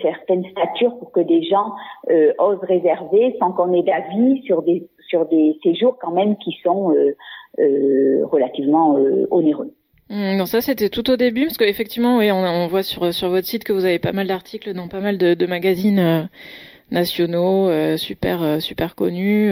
certaine 0.01 0.43
stature 0.51 0.97
pour 0.99 1.11
que 1.11 1.21
des 1.21 1.43
gens 1.43 1.73
euh, 2.09 2.33
osent 2.37 2.63
réserver 2.63 3.35
sans 3.39 3.51
qu'on 3.51 3.73
ait 3.73 3.83
d'avis 3.83 4.41
sur 4.43 4.61
des 4.61 4.87
sur 5.07 5.25
des 5.27 5.57
séjours 5.63 5.97
quand 5.99 6.11
même 6.11 6.37
qui 6.37 6.55
sont 6.63 6.93
euh, 6.93 8.25
relativement 8.25 8.97
onéreux. 9.31 9.73
Mmh, 10.09 10.37
non, 10.37 10.45
ça 10.45 10.61
c'était 10.61 10.89
tout 10.89 11.09
au 11.11 11.17
début 11.17 11.45
parce 11.45 11.57
qu'effectivement, 11.57 12.17
oui, 12.17 12.31
on, 12.31 12.67
voit 12.67 12.83
sur 12.83 13.13
sur 13.13 13.29
votre 13.29 13.47
site 13.47 13.63
que 13.63 13.73
vous 13.73 13.85
avez 13.85 13.99
pas 13.99 14.11
mal 14.11 14.27
d'articles 14.27 14.73
dans 14.73 14.87
pas 14.87 15.01
mal 15.01 15.17
de, 15.17 15.45
magazines 15.45 15.99
euh, 15.99 16.23
nationaux, 16.91 17.69
euh, 17.69 17.95
super 17.97 18.41
euh, 18.41 18.59
super 18.59 18.95
connus. 18.95 19.51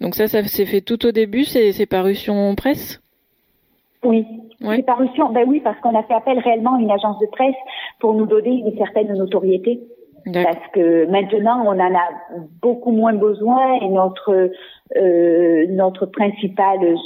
donc 0.00 0.14
ça, 0.14 0.28
ça 0.28 0.44
s'est 0.44 0.66
fait 0.66 0.82
tout 0.82 1.04
au 1.06 1.12
début. 1.12 1.44
C'est 1.44 1.72
c'est 1.72 1.86
parution 1.86 2.54
presse? 2.54 3.00
Oui, 4.06 4.26
ouais. 4.60 4.82
parution. 4.82 5.30
Ben 5.30 5.44
oui, 5.46 5.60
parce 5.60 5.78
qu'on 5.80 5.94
a 5.94 6.02
fait 6.04 6.14
appel 6.14 6.38
réellement 6.38 6.76
à 6.76 6.80
une 6.80 6.90
agence 6.90 7.18
de 7.18 7.26
presse 7.26 7.54
pour 7.98 8.14
nous 8.14 8.26
donner 8.26 8.62
une 8.66 8.76
certaine 8.76 9.12
notoriété. 9.12 9.80
Parce 10.32 10.66
que 10.72 11.06
maintenant, 11.06 11.62
on 11.64 11.78
en 11.78 11.94
a 11.94 12.08
beaucoup 12.60 12.90
moins 12.90 13.12
besoin 13.12 13.74
et 13.74 13.88
notre 13.88 14.50
euh, 14.96 15.66
notre 15.68 16.06
principale 16.06 16.96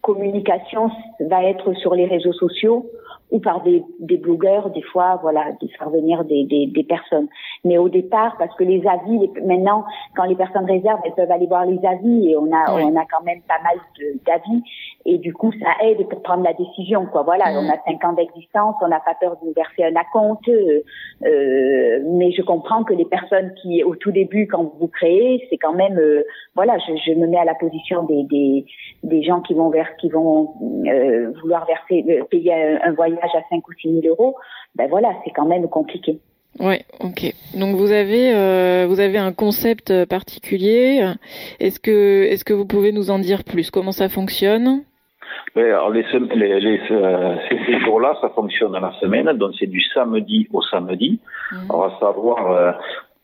communication 0.00 0.90
va 1.20 1.42
être 1.44 1.72
sur 1.74 1.96
les 1.96 2.06
réseaux 2.06 2.32
sociaux 2.32 2.86
ou 3.30 3.40
par 3.40 3.62
des, 3.62 3.84
des 4.00 4.16
blogueurs 4.16 4.70
des 4.70 4.82
fois 4.82 5.18
voilà 5.22 5.52
de 5.60 5.68
faire 5.78 5.90
venir 5.90 6.24
des, 6.24 6.44
des, 6.44 6.66
des, 6.66 6.84
personnes. 6.84 7.28
Mais 7.64 7.76
au 7.76 7.88
départ 7.88 8.36
parce 8.38 8.54
que 8.56 8.64
les 8.64 8.86
avis 8.86 9.30
maintenant 9.44 9.84
quand 10.16 10.24
les 10.24 10.36
personnes 10.36 10.64
réservent 10.64 11.00
elles 11.04 11.14
peuvent 11.14 11.30
aller 11.30 11.46
voir 11.46 11.66
les 11.66 11.78
avis 11.86 12.30
et 12.30 12.36
on 12.36 12.50
a 12.52 12.72
on 12.72 12.96
a 12.96 13.04
quand 13.10 13.22
même 13.24 13.42
pas 13.42 13.60
mal 13.62 13.78
d'avis. 14.26 14.62
Et 15.04 15.18
du 15.18 15.32
coup 15.34 15.52
ça 15.52 15.84
aide 15.86 16.08
pour 16.08 16.22
prendre 16.22 16.42
la 16.42 16.54
décision 16.54 17.06
quoi. 17.06 17.22
Voilà 17.22 17.52
mm. 17.52 17.56
on 17.56 17.68
a 17.68 17.76
cinq 17.86 18.04
ans 18.04 18.12
d'existence 18.14 18.76
on 18.82 18.88
n'a 18.88 19.00
pas 19.00 19.14
peur 19.14 19.36
de 19.42 19.46
nous 19.46 19.54
verser 19.54 19.84
un 19.84 19.96
acompte 19.96 20.48
euh, 20.48 20.80
euh, 21.24 22.02
mais 22.06 22.32
je 22.32 22.42
comprends 22.42 22.84
que 22.84 22.94
les 22.94 23.04
personnes 23.04 23.52
qui 23.60 23.82
au 23.84 23.94
tout 23.94 24.10
début 24.10 24.46
quand 24.46 24.72
vous 24.78 24.88
créez 24.88 25.46
c'est 25.50 25.58
quand 25.58 25.74
même 25.74 25.98
euh, 25.98 26.24
voilà 26.54 26.78
je, 26.78 26.92
je, 27.04 27.12
me 27.12 27.26
mets 27.26 27.38
à 27.38 27.44
la 27.44 27.54
position 27.54 28.04
des, 28.04 28.22
des, 28.24 28.64
des 29.02 29.22
gens 29.22 29.40
qui 29.40 29.54
vont 29.54 29.68
vers 29.68 29.96
qui 29.96 30.08
vont 30.08 30.54
euh, 30.86 31.32
vouloir 31.42 31.66
verser 31.66 32.22
payer 32.30 32.54
un, 32.54 32.90
un 32.90 32.92
voyage 32.92 33.17
à 33.22 33.42
5 33.50 33.66
ou 33.68 33.72
6 33.72 34.00
000 34.02 34.06
euros, 34.06 34.36
ben 34.74 34.88
voilà, 34.88 35.10
c'est 35.24 35.30
quand 35.30 35.46
même 35.46 35.68
compliqué. 35.68 36.20
Oui, 36.60 36.76
ok. 37.00 37.34
Donc 37.54 37.76
vous 37.76 37.92
avez 37.92 38.34
euh, 38.34 38.86
vous 38.88 39.00
avez 39.00 39.18
un 39.18 39.32
concept 39.32 40.04
particulier. 40.06 41.06
Est-ce 41.60 41.78
que 41.78 42.24
est-ce 42.24 42.44
que 42.44 42.54
vous 42.54 42.66
pouvez 42.66 42.90
nous 42.90 43.10
en 43.10 43.18
dire 43.18 43.44
plus? 43.44 43.70
Comment 43.70 43.92
ça 43.92 44.08
fonctionne? 44.08 44.82
Alors 45.56 45.90
les, 45.90 46.04
les, 46.34 46.80
euh, 46.90 47.36
ces 47.48 47.80
jours-là, 47.80 48.16
ça 48.20 48.28
fonctionne 48.30 48.74
à 48.74 48.80
la 48.80 48.92
semaine, 49.00 49.30
donc 49.36 49.52
c'est 49.58 49.66
du 49.66 49.82
samedi 49.94 50.48
au 50.52 50.62
samedi. 50.62 51.20
Mmh. 51.50 51.56
On 51.70 51.78
va 51.78 51.98
savoir, 51.98 52.50
euh, 52.52 52.72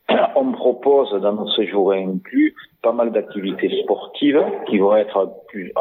on 0.36 0.52
propose 0.52 1.12
dans 1.20 1.32
nos 1.32 1.48
séjours 1.50 1.92
inclus 1.92 2.54
pas 2.82 2.92
mal 2.92 3.12
d'activités 3.12 3.70
sportives 3.82 4.44
qui 4.66 4.78
vont 4.78 4.94
être 4.94 5.32
plus 5.48 5.72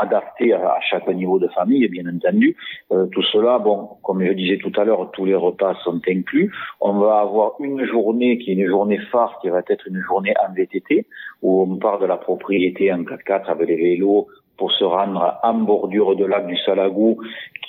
adaptées 0.00 0.52
à, 0.52 0.78
chaque 0.80 1.08
niveau 1.08 1.38
de 1.38 1.48
famille, 1.48 1.88
bien 1.88 2.04
entendu. 2.06 2.54
Euh, 2.92 3.06
tout 3.06 3.22
cela, 3.22 3.58
bon, 3.58 3.88
comme 4.02 4.22
je 4.22 4.32
disais 4.32 4.58
tout 4.58 4.72
à 4.78 4.84
l'heure, 4.84 5.10
tous 5.12 5.24
les 5.24 5.34
repas 5.34 5.74
sont 5.84 6.00
inclus. 6.06 6.52
On 6.82 6.98
va 6.98 7.20
avoir 7.20 7.52
une 7.60 7.82
journée 7.86 8.36
qui 8.38 8.50
est 8.50 8.54
une 8.54 8.68
journée 8.68 8.98
phare, 9.10 9.38
qui 9.40 9.48
va 9.48 9.60
être 9.66 9.86
une 9.88 10.02
journée 10.02 10.34
en 10.46 10.52
VTT, 10.52 11.06
où 11.42 11.62
on 11.62 11.76
part 11.76 11.98
de 11.98 12.06
la 12.06 12.18
propriété 12.18 12.92
en 12.92 13.04
4x4 13.04 13.46
avec 13.46 13.68
les 13.68 13.76
vélos 13.76 14.26
pour 14.58 14.72
se 14.72 14.84
rendre 14.84 15.38
en 15.42 15.54
bordure 15.54 16.16
de 16.16 16.26
lac 16.26 16.46
du 16.46 16.56
Salagou, 16.58 17.18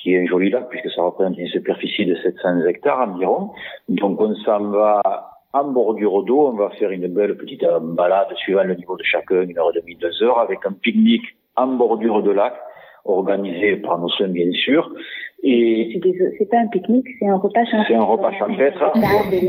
qui 0.01 0.13
est 0.13 0.23
un 0.23 0.25
joli 0.25 0.49
lac 0.49 0.67
puisque 0.69 0.89
ça 0.91 1.03
représente 1.03 1.37
une 1.37 1.47
superficie 1.47 2.05
de 2.05 2.15
700 2.15 2.65
hectares 2.67 3.07
environ. 3.07 3.51
Donc 3.87 4.19
on 4.19 4.35
s'en 4.35 4.59
va 4.69 5.28
en 5.53 5.63
bordure 5.65 6.23
d'eau, 6.23 6.47
on 6.47 6.53
va 6.53 6.69
faire 6.71 6.91
une 6.91 7.07
belle 7.07 7.35
petite 7.37 7.63
euh, 7.63 7.79
balade 7.79 8.33
suivant 8.35 8.63
le 8.63 8.75
niveau 8.75 8.95
de 8.97 9.03
chacun, 9.03 9.41
une 9.41 9.57
heure 9.57 9.71
et 9.75 9.79
demie, 9.79 9.95
deux 9.95 10.21
heures, 10.23 10.39
avec 10.39 10.59
un 10.65 10.73
pique-nique 10.73 11.35
en 11.55 11.67
bordure 11.67 12.21
de 12.21 12.31
lac, 12.31 12.53
organisé 13.05 13.77
par 13.77 13.97
nos 13.97 14.09
soins 14.09 14.27
bien 14.27 14.51
sûr. 14.51 14.91
Et 15.41 15.99
c'est 16.37 16.49
pas 16.49 16.57
un 16.57 16.67
pique-nique, 16.67 17.07
c'est 17.17 17.27
un 17.27 17.37
repas 17.37 17.63
champêtre. 17.63 17.87
C'est 17.87 17.95
un 17.95 18.03
repas 18.03 18.31
champêtre. 18.33 18.91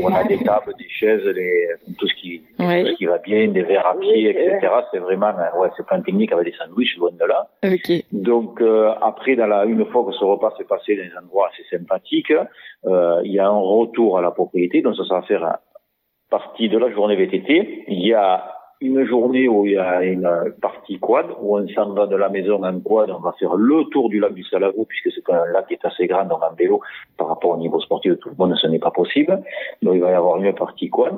On, 0.03 0.13
a 0.13 0.23
des 0.23 0.37
tables, 0.37 0.73
des 0.79 0.87
chaises, 0.87 1.23
les, 1.25 1.67
tout 1.99 2.07
ce 2.07 2.13
qui, 2.15 2.41
tout 2.57 2.63
ce 2.63 2.95
qui 2.95 3.05
va 3.05 3.17
bien, 3.17 3.49
des 3.49 3.63
verres 3.63 3.87
à 3.87 3.99
pied, 3.99 4.29
etc. 4.29 4.69
C'est 4.91 4.99
vraiment, 4.99 5.33
ouais, 5.59 5.67
c'est 5.75 5.85
pas 5.85 5.95
un 5.95 6.01
pique-nique 6.01 6.31
avec 6.31 6.45
des 6.45 6.53
sandwichs 6.57 6.97
loin 6.97 7.11
de 7.11 7.25
là. 7.25 7.49
Okay. 7.63 8.05
Donc 8.13 8.61
euh, 8.61 8.93
après, 9.01 9.35
dans 9.35 9.47
la, 9.47 9.65
une 9.65 9.85
fois 9.87 10.05
que 10.05 10.13
ce 10.13 10.23
repas 10.23 10.53
s'est 10.57 10.63
passé 10.63 10.95
dans 10.95 11.03
des 11.03 11.25
endroits 11.25 11.49
assez 11.51 11.63
sympathiques, 11.69 12.33
euh, 12.85 13.21
il 13.25 13.33
y 13.33 13.39
a 13.39 13.47
un 13.47 13.59
retour 13.59 14.17
à 14.17 14.21
la 14.21 14.31
propriété. 14.31 14.81
Donc 14.81 14.95
ça, 14.95 15.03
ça 15.03 15.15
va 15.15 15.21
faire 15.23 15.57
partie 16.31 16.69
de 16.69 16.77
la 16.79 16.89
journée 16.89 17.15
VTT. 17.15 17.83
Il 17.89 18.07
y 18.07 18.13
a 18.13 18.43
une 18.79 19.05
journée 19.05 19.47
où 19.47 19.67
il 19.67 19.73
y 19.73 19.77
a 19.77 20.01
une 20.01 20.27
partie 20.59 20.97
quad, 20.97 21.27
où 21.39 21.55
on 21.55 21.67
s'en 21.67 21.93
va 21.93 22.07
de 22.07 22.15
la 22.15 22.29
maison 22.29 22.63
en 22.63 22.79
quad, 22.79 23.11
on 23.11 23.19
va 23.19 23.33
faire 23.33 23.53
le 23.53 23.83
tour 23.91 24.09
du 24.09 24.19
lac 24.19 24.33
du 24.33 24.43
Salagou, 24.43 24.85
puisque 24.85 25.11
c'est 25.13 25.31
un 25.31 25.45
lac 25.53 25.67
qui 25.67 25.75
est 25.75 25.85
assez 25.85 26.07
grand, 26.07 26.25
donc 26.25 26.41
en 26.41 26.55
vélo, 26.55 26.81
par 27.15 27.27
rapport 27.27 27.51
au 27.51 27.57
niveau 27.57 27.79
sportif 27.79 28.13
de 28.13 28.17
tout 28.17 28.29
le 28.29 28.35
monde, 28.39 28.55
ce 28.59 28.65
n'est 28.65 28.79
pas 28.79 28.89
possible. 28.89 29.43
Donc 29.83 29.93
il 29.93 30.01
va 30.01 30.09
y 30.09 30.13
avoir 30.13 30.37
une 30.37 30.51
partie 30.53 30.89
quad. 30.89 31.13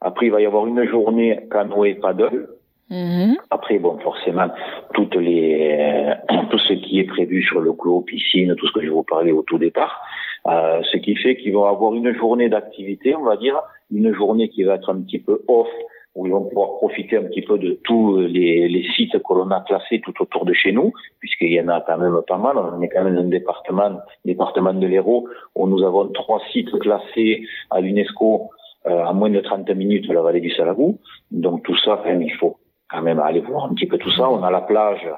Après, 0.00 0.26
il 0.26 0.32
va 0.32 0.40
y 0.40 0.46
avoir 0.46 0.66
une 0.66 0.84
journée 0.88 1.38
canoë 1.50 1.94
paddle. 1.94 2.48
Mm-hmm. 2.90 3.36
Après, 3.50 3.78
bon, 3.78 3.96
forcément, 3.98 4.48
toutes 4.92 5.14
les, 5.14 6.14
tout 6.50 6.58
ce 6.58 6.72
qui 6.74 6.98
est 6.98 7.04
prévu 7.04 7.42
sur 7.42 7.60
le 7.60 7.72
clos, 7.72 8.00
piscine, 8.00 8.56
tout 8.56 8.66
ce 8.66 8.72
que 8.72 8.84
je 8.84 8.90
vous 8.90 9.04
parlais 9.04 9.32
au 9.32 9.42
tout 9.42 9.58
départ, 9.58 10.02
euh, 10.46 10.82
ce 10.90 10.98
qui 10.98 11.14
fait 11.16 11.36
qu'ils 11.36 11.54
vont 11.54 11.64
avoir 11.64 11.94
une 11.94 12.12
journée 12.14 12.48
d'activité, 12.48 13.14
on 13.14 13.22
va 13.22 13.36
dire, 13.36 13.62
une 13.90 14.12
journée 14.14 14.48
qui 14.48 14.62
va 14.62 14.74
être 14.74 14.90
un 14.90 15.00
petit 15.00 15.18
peu 15.18 15.42
off, 15.48 15.68
où 16.14 16.26
ils 16.26 16.32
vont 16.32 16.44
pouvoir 16.44 16.76
profiter 16.76 17.16
un 17.16 17.24
petit 17.24 17.42
peu 17.42 17.58
de 17.58 17.78
tous 17.82 18.18
les, 18.18 18.68
les 18.68 18.86
sites 18.94 19.18
que 19.18 19.34
l'on 19.34 19.50
a 19.50 19.60
classés 19.62 20.00
tout 20.00 20.14
autour 20.20 20.44
de 20.44 20.52
chez 20.52 20.70
nous, 20.70 20.92
puisqu'il 21.18 21.52
y 21.52 21.60
en 21.60 21.68
a 21.68 21.80
quand 21.80 21.98
même 21.98 22.20
pas 22.26 22.38
mal. 22.38 22.56
On 22.56 22.80
est 22.82 22.88
quand 22.88 23.02
même 23.02 23.16
un 23.16 23.24
département, 23.24 23.98
département 24.24 24.72
de 24.72 24.86
l'Hérault, 24.86 25.28
où 25.56 25.66
nous 25.66 25.82
avons 25.82 26.08
trois 26.08 26.40
sites 26.52 26.70
classés 26.78 27.44
à 27.70 27.80
l'UNESCO 27.80 28.50
euh, 28.86 29.04
à 29.04 29.12
moins 29.12 29.30
de 29.30 29.40
30 29.40 29.68
minutes 29.70 30.08
de 30.08 30.12
la 30.12 30.22
vallée 30.22 30.40
du 30.40 30.50
Salagou. 30.50 30.98
Donc 31.30 31.62
tout 31.64 31.76
ça, 31.78 32.00
quand 32.02 32.10
même, 32.10 32.22
il 32.22 32.34
faut 32.34 32.58
quand 32.90 33.02
même 33.02 33.18
aller 33.18 33.40
voir 33.40 33.64
un 33.64 33.74
petit 33.74 33.86
peu 33.86 33.98
tout 33.98 34.12
ça. 34.12 34.30
On 34.30 34.42
a 34.42 34.50
la 34.50 34.60
plage 34.60 35.08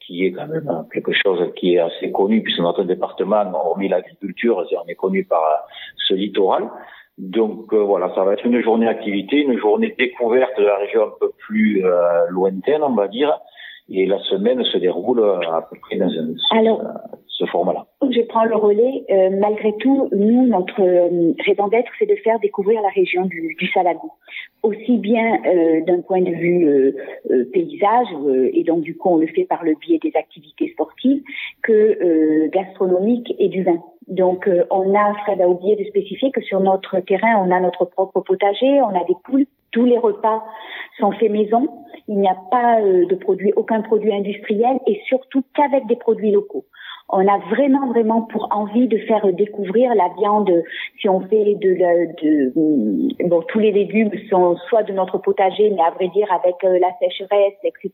qui 0.00 0.24
est 0.24 0.32
quand 0.32 0.48
même 0.48 0.68
quelque 0.92 1.12
chose 1.12 1.52
qui 1.54 1.74
est 1.74 1.78
assez 1.78 2.10
connu, 2.10 2.42
puisque 2.42 2.60
notre 2.60 2.82
département, 2.82 3.44
hormis 3.54 3.88
l'agriculture, 3.88 4.64
on 4.72 4.88
est 4.88 4.94
connu 4.94 5.24
par 5.24 5.42
ce 6.08 6.14
littoral. 6.14 6.68
Donc 7.20 7.72
euh, 7.74 7.82
voilà, 7.82 8.10
ça 8.14 8.24
va 8.24 8.32
être 8.32 8.46
une 8.46 8.62
journée 8.62 8.88
activité, 8.88 9.36
une 9.36 9.58
journée 9.58 9.94
découverte 9.98 10.58
de 10.58 10.64
la 10.64 10.78
région 10.78 11.02
un 11.04 11.12
peu 11.20 11.30
plus 11.36 11.84
euh, 11.84 12.26
lointaine, 12.30 12.82
on 12.82 12.94
va 12.94 13.08
dire. 13.08 13.38
Et 13.90 14.06
la 14.06 14.18
semaine 14.20 14.64
se 14.64 14.78
déroule 14.78 15.20
à 15.20 15.68
peu 15.68 15.76
près 15.80 15.96
dans 15.96 16.08
Je 18.10 18.22
prends 18.22 18.44
le 18.44 18.56
relais. 18.56 19.04
Euh, 19.10 19.30
malgré 19.38 19.74
tout, 19.78 20.08
nous, 20.12 20.46
notre 20.46 20.80
raison 21.44 21.68
d'être, 21.68 21.90
c'est 21.98 22.06
de 22.06 22.16
faire 22.16 22.38
découvrir 22.40 22.82
la 22.82 22.88
région 22.88 23.24
du, 23.24 23.54
du 23.58 23.66
Salagou. 23.68 24.12
Aussi 24.62 24.98
bien 24.98 25.38
d'un 25.86 26.02
point 26.02 26.20
de 26.20 26.32
vue 26.32 26.94
paysage, 27.50 28.08
et 28.52 28.62
donc 28.62 28.82
du 28.82 28.94
coup 28.94 29.08
on 29.08 29.16
le 29.16 29.26
fait 29.28 29.44
par 29.44 29.64
le 29.64 29.74
biais 29.74 29.98
des 29.98 30.12
activités 30.14 30.68
sportives, 30.72 31.22
que 31.62 32.48
gastronomique 32.48 33.34
et 33.38 33.48
du 33.48 33.62
vin. 33.62 33.82
Donc, 34.10 34.48
euh, 34.48 34.64
on 34.70 34.92
a, 34.94 35.14
Fred 35.22 35.40
a 35.40 35.48
oublié 35.48 35.76
de 35.76 35.84
spécifier 35.84 36.32
que 36.32 36.42
sur 36.42 36.60
notre 36.60 36.98
terrain, 36.98 37.36
on 37.46 37.50
a 37.52 37.60
notre 37.60 37.84
propre 37.84 38.20
potager, 38.20 38.82
on 38.82 38.88
a 38.88 39.04
des 39.04 39.14
poules. 39.24 39.46
Tous 39.70 39.84
les 39.84 39.98
repas 39.98 40.42
sont 40.98 41.12
faits 41.12 41.30
maison. 41.30 41.68
Il 42.08 42.18
n'y 42.18 42.28
a 42.28 42.36
pas 42.50 42.80
euh, 42.80 43.06
de 43.06 43.14
produit, 43.14 43.52
aucun 43.54 43.82
produit 43.82 44.12
industriel 44.12 44.80
et 44.88 45.00
surtout 45.06 45.44
qu'avec 45.54 45.86
des 45.86 45.94
produits 45.94 46.32
locaux 46.32 46.64
on 47.12 47.26
a 47.26 47.38
vraiment 47.50 47.88
vraiment 47.88 48.22
pour 48.22 48.48
envie 48.50 48.88
de 48.88 48.98
faire 48.98 49.26
découvrir 49.32 49.94
la 49.94 50.08
viande. 50.18 50.50
Si 51.00 51.08
on 51.08 51.20
fait 51.20 51.56
de, 51.56 51.74
de, 52.22 53.28
bon 53.28 53.42
tous 53.48 53.58
les 53.58 53.72
légumes 53.72 54.10
sont 54.28 54.56
soit 54.68 54.82
de 54.84 54.92
notre 54.92 55.18
potager, 55.18 55.70
mais 55.70 55.82
à 55.82 55.90
vrai 55.90 56.08
dire 56.08 56.28
avec 56.32 56.56
euh, 56.64 56.78
la 56.78 56.90
sécheresse, 57.00 57.54
etc. 57.64 57.90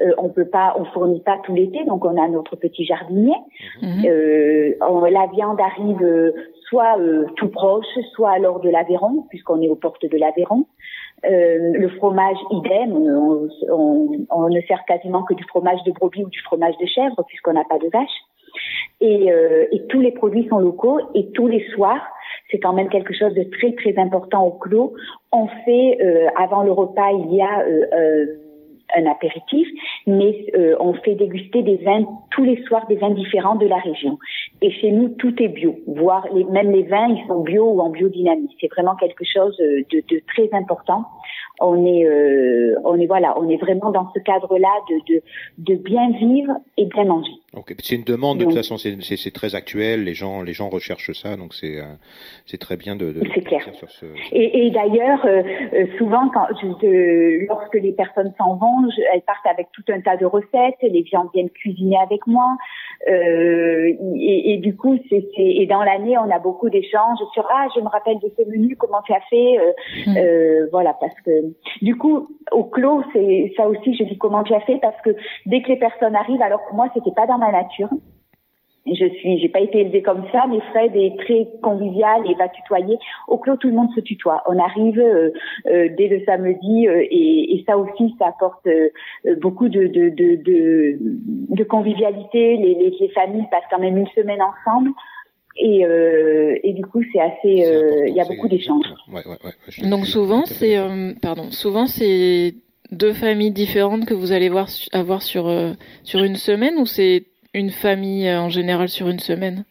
Euh, 0.00 0.12
on 0.18 0.28
peut 0.30 0.48
pas, 0.48 0.74
on 0.78 0.84
fournit 0.86 1.20
pas 1.20 1.38
tout 1.44 1.54
l'été, 1.54 1.84
donc 1.84 2.04
on 2.04 2.20
a 2.22 2.28
notre 2.28 2.56
petit 2.56 2.84
jardinier. 2.84 3.36
Mhm. 3.82 4.04
Euh, 4.06 5.10
la 5.10 5.26
viande 5.26 5.60
arrive 5.60 6.32
soit 6.68 6.96
tout 7.36 7.48
proche, 7.48 7.84
soit 8.14 8.30
alors 8.30 8.60
de 8.60 8.70
l'Aveyron, 8.70 9.26
puisqu'on 9.28 9.60
est 9.60 9.68
aux 9.68 9.76
portes 9.76 10.06
de 10.06 10.16
l'Aveyron. 10.16 10.66
Euh, 11.26 11.72
le 11.74 11.88
fromage, 11.90 12.38
idem, 12.50 12.92
on, 12.92 13.48
on, 13.68 14.26
on, 14.30 14.48
ne 14.48 14.60
sert 14.62 14.82
quasiment 14.86 15.22
que 15.22 15.34
du 15.34 15.44
fromage 15.44 15.82
de 15.84 15.92
brebis 15.92 16.24
ou 16.24 16.30
du 16.30 16.40
fromage 16.40 16.76
de 16.78 16.86
chèvre 16.86 17.22
puisqu'on 17.26 17.52
n'a 17.52 17.64
pas 17.64 17.78
de 17.78 17.88
vache. 17.92 18.08
Et, 19.00 19.32
euh, 19.32 19.66
et, 19.72 19.86
tous 19.86 20.00
les 20.00 20.12
produits 20.12 20.46
sont 20.48 20.58
locaux 20.58 21.00
et 21.14 21.30
tous 21.32 21.46
les 21.46 21.66
soirs, 21.70 22.02
c'est 22.50 22.58
quand 22.58 22.72
même 22.72 22.88
quelque 22.88 23.14
chose 23.14 23.32
de 23.34 23.44
très 23.44 23.72
très 23.72 23.98
important 23.98 24.46
au 24.46 24.50
clos. 24.52 24.94
On 25.32 25.46
fait 25.64 25.98
euh, 26.02 26.26
avant 26.36 26.62
le 26.62 26.72
repas, 26.72 27.10
il 27.12 27.34
y 27.34 27.40
a 27.40 27.60
euh, 27.62 28.26
un 28.96 29.06
apéritif, 29.06 29.66
mais 30.06 30.46
euh, 30.56 30.76
on 30.80 30.92
fait 30.94 31.14
déguster 31.14 31.62
des 31.62 31.76
vins 31.76 32.04
tous 32.32 32.44
les 32.44 32.62
soirs, 32.64 32.86
des 32.88 32.96
vins 32.96 33.10
différents 33.10 33.56
de 33.56 33.66
la 33.66 33.78
région. 33.78 34.18
Et 34.62 34.70
chez 34.70 34.90
nous, 34.90 35.08
tout 35.10 35.34
est 35.42 35.48
bio, 35.48 35.76
voire 35.86 36.26
les, 36.34 36.44
même 36.44 36.70
les 36.70 36.82
vins, 36.82 37.08
ils 37.08 37.26
sont 37.26 37.40
bio 37.40 37.64
ou 37.70 37.80
en 37.80 37.88
biodynamie. 37.90 38.54
C'est 38.60 38.70
vraiment 38.70 38.96
quelque 38.96 39.24
chose 39.24 39.56
de, 39.58 40.02
de 40.08 40.22
très 40.26 40.50
important 40.52 41.04
on 41.60 41.84
est, 41.84 42.06
euh, 42.06 42.74
on 42.84 42.98
est 42.98 43.06
voilà, 43.06 43.38
on 43.38 43.48
est 43.48 43.58
vraiment 43.58 43.90
dans 43.90 44.10
ce 44.14 44.20
cadre-là 44.20 44.68
de, 44.88 45.14
de, 45.14 45.22
de 45.58 45.74
bien 45.76 46.10
vivre 46.10 46.54
et 46.76 46.86
bien 46.86 47.04
manger. 47.04 47.32
Ok, 47.52 47.74
c'est 47.82 47.96
une 47.96 48.04
demande 48.04 48.38
de 48.38 48.44
toute 48.44 48.54
façon, 48.54 48.76
c'est 48.78 49.34
très 49.34 49.56
actuel, 49.56 50.04
les 50.04 50.14
gens, 50.14 50.42
les 50.42 50.52
gens 50.52 50.68
recherchent 50.68 51.12
ça, 51.12 51.36
donc 51.36 51.52
c'est 51.52 51.80
euh, 51.80 51.94
c'est 52.46 52.58
très 52.58 52.76
bien 52.76 52.94
de. 52.94 53.10
de 53.10 53.22
c'est 53.34 53.40
clair. 53.40 53.60
Sur 53.74 53.90
ce, 53.90 54.06
Et, 54.30 54.66
et 54.66 54.70
d'ailleurs, 54.70 55.24
euh, 55.24 55.42
euh, 55.72 55.86
souvent, 55.98 56.28
quand 56.28 56.46
lorsque 57.48 57.74
les 57.74 57.90
personnes 57.90 58.32
s'en 58.38 58.54
vont, 58.54 58.88
elles 59.12 59.22
partent 59.22 59.46
avec 59.46 59.66
tout 59.72 59.82
un 59.88 60.00
tas 60.00 60.16
de 60.16 60.26
recettes, 60.26 60.78
les 60.82 61.02
viandes 61.02 61.28
viennent 61.34 61.50
cuisiner 61.50 61.96
avec 62.00 62.24
moi, 62.28 62.56
euh, 63.08 63.94
et, 64.14 64.52
et, 64.52 64.58
du 64.58 64.76
coup, 64.76 64.96
c'est 65.08 65.24
et 65.36 65.66
dans 65.66 65.82
l'année, 65.82 66.16
on 66.18 66.30
a 66.30 66.38
beaucoup 66.38 66.70
d'échanges 66.70 67.18
sur 67.34 67.48
ah, 67.50 67.66
je 67.74 67.80
me 67.80 67.88
rappelle 67.88 68.20
de 68.20 68.30
ce 68.38 68.48
menu, 68.48 68.76
comment 68.76 69.02
tu 69.02 69.12
as 69.12 69.22
fait, 69.28 69.56
mmh. 70.06 70.68
voilà, 70.70 70.96
parce 71.00 71.18
que 71.26 71.30
du 71.82 71.96
coup, 71.96 72.28
au 72.52 72.62
clos, 72.62 73.02
c'est 73.12 73.52
ça 73.56 73.66
aussi, 73.66 73.96
je 73.96 74.04
dis 74.04 74.18
comment 74.18 74.44
tu 74.44 74.54
as 74.54 74.60
fait? 74.60 74.78
Parce 74.80 75.00
que 75.02 75.16
dès 75.46 75.62
que 75.62 75.68
les 75.68 75.78
personnes 75.78 76.14
arrivent, 76.14 76.42
alors 76.42 76.64
que 76.68 76.76
moi, 76.76 76.88
c'était 76.94 77.10
pas 77.10 77.26
dans 77.26 77.39
ma 77.40 77.50
nature. 77.50 77.88
je 78.86 79.08
suis, 79.18 79.38
j'ai 79.38 79.48
pas 79.48 79.60
été 79.60 79.80
élevée 79.80 80.02
comme 80.02 80.24
ça, 80.32 80.44
mais 80.48 80.60
Fred 80.70 80.92
est 80.94 81.16
très 81.18 81.48
convivial 81.62 82.22
et 82.28 82.34
va 82.34 82.48
tutoyer. 82.48 82.98
Au 83.28 83.38
clos, 83.38 83.56
tout 83.56 83.68
le 83.68 83.74
monde 83.74 83.90
se 83.94 84.00
tutoie. 84.00 84.42
On 84.46 84.58
arrive 84.58 84.98
euh, 84.98 85.30
euh, 85.66 85.88
dès 85.96 86.08
le 86.08 86.24
samedi 86.24 86.88
euh, 86.88 87.02
et, 87.10 87.54
et, 87.54 87.64
ça 87.66 87.76
aussi, 87.76 88.14
ça 88.18 88.28
apporte 88.28 88.66
beaucoup 89.40 89.68
de, 89.68 89.86
de, 89.86 90.08
de, 90.08 90.36
de, 90.42 90.98
de 91.00 91.64
convivialité. 91.64 92.56
Les, 92.56 92.74
les, 92.74 92.96
les, 92.98 93.08
familles 93.10 93.46
passent 93.50 93.68
quand 93.70 93.80
même 93.80 93.96
une 93.96 94.08
semaine 94.08 94.40
ensemble. 94.42 94.90
Et, 95.56 95.84
et 96.62 96.72
du 96.72 96.86
coup, 96.86 97.02
c'est 97.12 97.20
assez. 97.20 98.06
Il 98.08 98.14
y 98.14 98.20
a 98.20 98.24
beaucoup 98.24 98.48
d'échanges. 98.48 98.86
Ouais, 99.12 99.20
ouais, 99.26 99.88
Donc 99.90 100.06
souvent, 100.06 100.46
c'est 100.46 100.76
pardon, 101.20 101.50
souvent 101.50 101.86
c'est 101.86 102.54
deux 102.92 103.12
familles 103.12 103.50
différentes 103.50 104.06
que 104.06 104.14
vous 104.14 104.32
allez 104.32 104.48
voir 104.48 104.68
avoir 104.92 105.20
sur 105.22 105.52
sur 106.02 106.22
une 106.22 106.36
semaine 106.36 106.78
ou 106.78 106.86
c'est 106.86 107.24
une 107.54 107.70
famille 107.70 108.28
euh, 108.28 108.40
en 108.40 108.48
général 108.48 108.88
sur 108.88 109.08
une 109.08 109.18
semaine? 109.18 109.64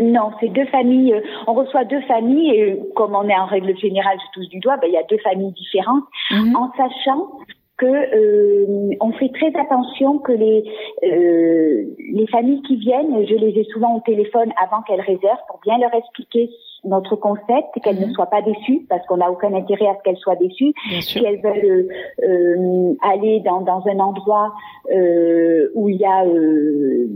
Non, 0.00 0.30
c'est 0.40 0.48
deux 0.48 0.66
familles. 0.66 1.12
Euh, 1.12 1.20
on 1.46 1.54
reçoit 1.54 1.84
deux 1.84 2.00
familles 2.02 2.50
et 2.50 2.78
comme 2.94 3.14
on 3.14 3.28
est 3.28 3.36
en 3.36 3.46
règle 3.46 3.76
générale, 3.78 4.18
je 4.26 4.40
touche 4.40 4.48
du 4.48 4.60
doigt, 4.60 4.76
ben, 4.76 4.88
il 4.88 4.94
y 4.94 4.96
a 4.96 5.02
deux 5.10 5.18
familles 5.18 5.52
différentes, 5.52 6.04
mhm. 6.30 6.56
en 6.56 6.72
sachant 6.76 7.28
que 7.78 7.86
euh, 7.86 8.96
on 9.00 9.12
fait 9.12 9.30
très 9.30 9.52
attention 9.58 10.18
que 10.18 10.32
les 10.32 10.64
les 11.02 12.26
familles 12.26 12.62
qui 12.62 12.76
viennent, 12.76 13.26
je 13.26 13.34
les 13.34 13.58
ai 13.58 13.64
souvent 13.72 13.96
au 13.96 14.00
téléphone 14.00 14.52
avant 14.62 14.82
qu'elles 14.82 15.00
réservent 15.00 15.44
pour 15.48 15.60
bien 15.60 15.78
leur 15.78 15.94
expliquer 15.94 16.50
notre 16.84 17.16
concept, 17.16 17.80
qu'elles 17.82 18.00
ne 18.00 18.06
mhm. 18.06 18.12
soient 18.12 18.26
pas 18.26 18.42
déçues, 18.42 18.86
parce 18.88 19.04
qu'on 19.06 19.16
n'a 19.16 19.30
aucun 19.30 19.52
intérêt 19.54 19.86
à 19.86 19.96
ce 19.96 20.02
qu'elles 20.02 20.16
soient 20.16 20.36
déçues. 20.36 20.72
Si 21.00 21.18
elles 21.18 21.40
veulent 21.40 21.88
euh, 22.22 22.94
aller 23.02 23.40
dans, 23.40 23.60
dans 23.60 23.86
un 23.86 23.98
endroit 23.98 24.52
euh, 24.90 25.70
où 25.74 25.88
il 25.88 25.96
y 25.96 26.04
a 26.04 26.24
euh, 26.24 27.06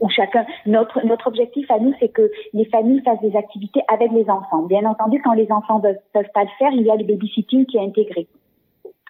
où 0.00 0.08
chacun 0.08 0.44
notre 0.66 1.04
notre 1.06 1.28
objectif 1.28 1.70
à 1.70 1.78
nous, 1.78 1.92
c'est 2.00 2.08
que 2.08 2.30
les 2.52 2.64
familles 2.66 3.02
fassent 3.04 3.20
des 3.20 3.36
activités 3.36 3.80
avec 3.88 4.10
les 4.12 4.28
enfants. 4.28 4.62
Bien 4.62 4.84
entendu, 4.84 5.20
quand 5.22 5.34
les 5.34 5.50
enfants 5.50 5.78
ne 5.78 5.92
peuvent 6.12 6.32
pas 6.34 6.44
le 6.44 6.50
faire, 6.58 6.70
il 6.72 6.82
y 6.82 6.90
a 6.90 6.96
le 6.96 7.04
babysitting 7.04 7.66
qui 7.66 7.76
est 7.76 7.84
intégré. 7.84 8.26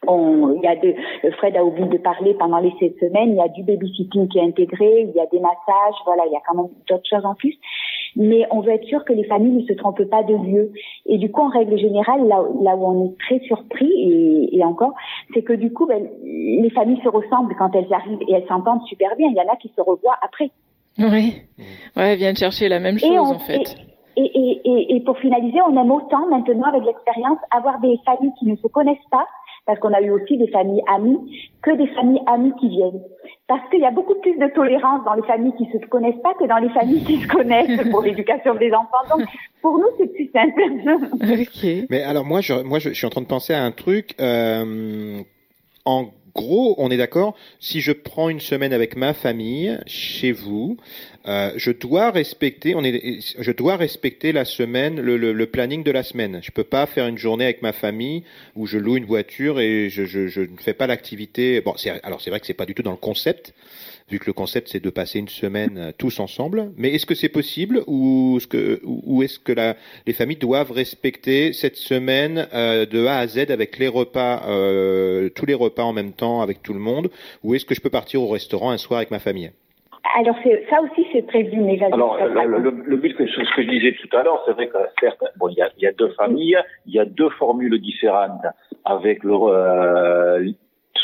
On, 0.07 0.55
il 0.55 0.62
y 0.62 0.67
a 0.67 0.75
de, 0.75 0.95
Fred 1.33 1.57
a 1.57 1.65
oublié 1.65 1.87
de 1.87 1.99
parler 1.99 2.35
pendant 2.35 2.59
les 2.59 2.73
sept 2.81 2.99
semaines, 2.99 3.31
il 3.31 3.37
y 3.37 3.41
a 3.41 3.49
du 3.49 3.62
babysitting 3.62 4.29
qui 4.29 4.38
est 4.38 4.43
intégré, 4.43 5.03
il 5.09 5.12
y 5.15 5.21
a 5.21 5.27
des 5.27 5.38
massages, 5.38 5.95
voilà, 6.05 6.25
il 6.27 6.33
y 6.33 6.37
a 6.37 6.41
quand 6.47 6.57
même 6.57 6.73
d'autres 6.88 7.09
choses 7.09 7.25
en 7.25 7.35
plus 7.35 7.57
mais 8.17 8.47
on 8.51 8.61
veut 8.61 8.73
être 8.73 8.87
sûr 8.87 9.05
que 9.05 9.12
les 9.12 9.25
familles 9.25 9.62
ne 9.62 9.67
se 9.67 9.73
trompent 9.73 10.05
pas 10.05 10.23
de 10.23 10.35
lieu. 10.35 10.73
Et 11.07 11.19
du 11.19 11.31
coup, 11.31 11.41
en 11.41 11.49
règle 11.49 11.79
générale, 11.79 12.27
là, 12.27 12.43
là 12.62 12.77
où 12.77 12.87
on 12.87 13.07
est 13.07 13.19
très 13.19 13.38
surpris, 13.47 13.91
et, 13.91 14.57
et 14.57 14.65
encore, 14.65 14.95
c'est 15.35 15.43
que 15.43 15.53
du 15.53 15.73
coup, 15.73 15.87
ben, 15.87 16.09
les 16.23 16.71
familles 16.71 17.01
se 17.03 17.09
ressemblent 17.09 17.55
quand 17.59 17.71
elles 17.75 17.93
arrivent 17.93 18.23
et 18.29 18.35
elles 18.35 18.47
s'entendent 18.49 18.85
super 18.87 19.17
bien. 19.17 19.29
Il 19.31 19.37
y 19.37 19.41
en 19.41 19.53
a 19.53 19.57
qui 19.57 19.73
se 19.75 19.81
revoient 19.81 20.19
après. 20.23 20.51
Oui, 20.99 21.43
ouais, 21.97 22.12
elles 22.12 22.19
viennent 22.19 22.37
chercher 22.37 22.69
la 22.69 22.79
même 22.79 22.99
chose 22.99 23.19
en 23.19 23.38
fait. 23.38 23.61
Et, 23.61 23.91
et, 24.25 24.61
et, 24.65 24.97
et, 24.97 25.01
pour 25.01 25.19
finaliser, 25.19 25.59
on 25.63 25.81
aime 25.81 25.91
autant 25.91 26.27
maintenant 26.29 26.69
avec 26.69 26.85
l'expérience 26.85 27.39
avoir 27.51 27.81
des 27.81 27.99
familles 28.05 28.33
qui 28.39 28.47
ne 28.47 28.57
se 28.57 28.67
connaissent 28.69 29.09
pas, 29.11 29.27
parce 29.67 29.79
qu'on 29.79 29.93
a 29.93 30.01
eu 30.01 30.11
aussi 30.11 30.37
des 30.37 30.49
familles 30.49 30.83
amies, 30.89 31.19
que 31.63 31.77
des 31.77 31.87
familles 31.89 32.23
amies 32.27 32.53
qui 32.61 32.69
viennent. 32.69 33.01
Parce 33.47 33.69
qu'il 33.71 33.81
y 33.81 33.85
a 33.85 33.91
beaucoup 33.91 34.15
plus 34.17 34.37
de 34.37 34.47
tolérance 34.55 35.05
dans 35.05 35.15
les 35.15 35.23
familles 35.23 35.55
qui 35.57 35.67
se 35.67 35.79
connaissent 35.87 36.21
pas 36.23 36.35
que 36.35 36.47
dans 36.47 36.59
les 36.59 36.71
familles 36.71 37.05
qui 37.05 37.21
se 37.21 37.29
connaissent 37.29 37.89
pour 37.91 38.03
l'éducation 38.03 38.55
des 38.55 38.73
enfants. 38.73 39.17
Donc, 39.17 39.27
pour 39.61 39.79
nous, 39.79 39.89
c'est 39.99 40.13
plus 40.13 40.31
simple. 40.33 40.63
okay. 41.23 41.87
Mais 41.91 42.03
alors, 42.03 42.25
moi, 42.25 42.41
je, 42.41 42.55
moi, 42.63 42.79
je, 42.79 42.91
suis 42.91 43.07
en 43.07 43.11
train 43.11 43.21
de 43.21 43.27
penser 43.27 43.55
à 43.55 43.63
un 43.63 43.73
truc. 43.73 44.15
Euh, 44.21 45.23
en 45.85 46.07
gros, 46.35 46.75
on 46.79 46.90
est 46.90 46.97
d'accord, 46.97 47.37
si 47.61 47.81
je 47.81 47.92
prends 47.92 48.29
une 48.29 48.40
semaine 48.40 48.73
avec 48.73 48.97
ma 48.97 49.14
famille 49.14 49.79
chez 49.87 50.33
vous, 50.33 50.77
euh, 51.27 51.53
je 51.57 51.71
dois 51.71 52.11
respecter, 52.11 52.75
on 52.75 52.83
est, 52.83 53.21
je 53.38 53.53
dois 53.53 53.77
respecter 53.77 54.33
la 54.33 54.45
semaine, 54.45 55.01
le, 55.01 55.47
planning 55.47 55.85
de 55.85 55.90
la 55.90 56.03
semaine. 56.03 56.40
Je 56.42 56.51
peux 56.51 56.64
pas 56.64 56.87
faire 56.87 57.07
une 57.07 57.18
journée 57.18 57.45
avec 57.45 57.62
ma 57.62 57.73
famille 57.73 58.25
où 58.57 58.66
je 58.66 58.79
loue 58.79 58.97
une 58.97 59.05
voiture 59.05 59.61
et 59.61 59.88
je, 59.88 60.05
je, 60.05 60.27
je 60.27 60.40
ne 60.40 60.57
fais 60.59 60.75
pas 60.75 60.87
l'activité. 60.87 61.61
Bon, 61.61 61.75
alors 62.03 62.21
c'est 62.21 62.31
vrai 62.31 62.40
que 62.40 62.47
c'est 62.47 62.55
pas 62.55 62.66
du 62.66 62.75
tout 62.75 62.83
dans 62.83 62.90
le 62.90 62.97
concept, 62.97 63.55
vu 64.12 64.18
que 64.18 64.27
le 64.27 64.33
concept 64.35 64.68
c'est 64.68 64.85
de 64.85 64.90
passer 64.90 65.18
une 65.18 65.29
semaine 65.29 65.79
euh, 65.79 65.90
tous 65.96 66.20
ensemble. 66.20 66.70
Mais 66.77 66.90
est-ce 66.94 67.07
que 67.07 67.14
c'est 67.14 67.31
possible 67.31 67.83
ou 67.87 68.37
est-ce 68.37 68.46
que, 68.46 68.81
ou 68.85 69.22
est-ce 69.22 69.38
que 69.38 69.53
la, 69.53 69.75
les 70.07 70.12
familles 70.12 70.37
doivent 70.37 70.70
respecter 70.70 71.53
cette 71.53 71.77
semaine 71.77 72.46
euh, 72.53 72.85
de 72.87 73.07
A 73.07 73.18
à 73.18 73.27
Z 73.27 73.51
avec 73.51 73.79
les 73.79 73.88
repas, 73.88 74.42
euh, 74.48 75.31
tous 75.31 75.46
les 75.46 75.55
repas 75.55 75.83
en 75.83 75.92
même 75.92 76.12
temps 76.12 76.42
avec 76.42 76.62
tout 76.62 76.75
le 76.75 76.81
monde, 76.81 77.09
ou 77.42 77.55
est-ce 77.55 77.64
que 77.64 77.75
je 77.75 77.81
peux 77.81 77.90
partir 77.90 78.22
au 78.22 78.29
restaurant 78.29 78.70
un 78.70 78.79
soir 78.79 78.98
avec 78.98 79.11
ma 79.11 79.18
famille? 79.18 79.51
Alors 80.14 80.37
ça 80.68 80.83
aussi 80.83 81.07
c'est 81.12 81.27
prévu, 81.27 81.57
mais 81.59 81.83
Alors 81.85 82.18
le, 82.18 82.59
le, 82.59 82.70
le, 82.85 82.96
but 82.96 83.16
que 83.16 83.27
ce 83.27 83.55
que 83.57 83.62
je 83.62 83.68
disais 83.68 83.94
tout 84.03 84.14
à 84.14 84.22
l'heure, 84.22 84.42
c'est 84.44 84.53
vrai 84.53 84.66
que 84.66 84.77
certes, 85.01 85.25
bon, 85.38 85.48
il 85.48 85.57
y 85.57 85.62
a, 85.62 85.70
y 85.79 85.87
a, 85.87 85.92
deux 85.92 86.11
familles, 86.11 86.59
il 86.87 86.94
y 86.94 86.98
a 86.98 87.07
deux 87.07 87.31
formules 87.31 87.81
différentes 87.81 88.44
avec 88.85 89.22
le, 89.25 89.33
euh, 89.33 90.53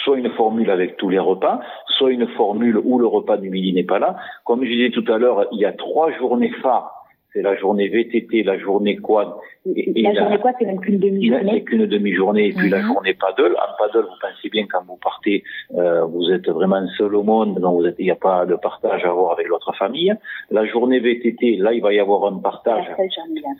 soit 0.05 0.19
une 0.19 0.31
formule 0.31 0.71
avec 0.71 0.97
tous 0.97 1.09
les 1.09 1.19
repas, 1.19 1.61
soit 1.87 2.11
une 2.11 2.29
formule 2.29 2.79
où 2.83 2.99
le 2.99 3.07
repas 3.07 3.37
du 3.37 3.51
midi 3.51 3.73
n'est 3.73 3.85
pas 3.85 3.99
là. 3.99 4.17
Comme 4.45 4.65
je 4.65 4.71
disais 4.71 4.91
tout 4.91 5.05
à 5.13 5.19
l'heure, 5.19 5.47
il 5.53 5.61
y 5.61 5.65
a 5.65 5.73
trois 5.73 6.11
journées 6.13 6.53
phares 6.63 6.99
c'est 7.33 7.43
la 7.43 7.57
journée 7.57 7.89
VTT, 7.89 8.43
la 8.43 8.59
journée 8.59 8.97
quad. 8.97 9.29
Et, 9.67 10.03
la, 10.03 10.15
journée 10.15 10.39
quad, 10.39 10.55
c'est 10.59 10.65
même 10.65 10.81
qu'une 10.81 10.99
demi-journée. 10.99 11.51
C'est 11.53 11.63
qu'une 11.63 11.87
demi-journée. 11.87 12.49
Et 12.49 12.53
puis 12.53 12.71
la 12.71 12.81
mhm. 12.81 12.87
journée 12.87 13.15
paddle. 13.15 13.55
En 13.55 13.77
paddle, 13.79 14.07
vous 14.07 14.19
pensez 14.21 14.49
bien 14.49 14.67
quand 14.67 14.83
vous 14.87 14.97
partez, 14.97 15.45
euh, 15.77 16.05
vous 16.07 16.31
êtes 16.31 16.49
vraiment 16.49 16.85
seul 16.97 17.15
au 17.15 17.23
monde, 17.23 17.59
donc 17.61 17.85
il 17.99 18.05
n'y 18.05 18.11
a 18.11 18.17
pas 18.17 18.47
de 18.47 18.55
partage 18.55 19.05
à 19.05 19.11
avoir 19.11 19.33
avec 19.33 19.47
l'autre 19.47 19.75
famille. 19.77 20.15
La 20.51 20.65
journée 20.65 21.01
VTT, 21.01 21.57
là, 21.57 21.75
il 21.75 21.83
va 21.83 21.93
y 21.93 22.01
avoir 22.01 22.33
un 22.33 22.39
partage. 22.39 22.87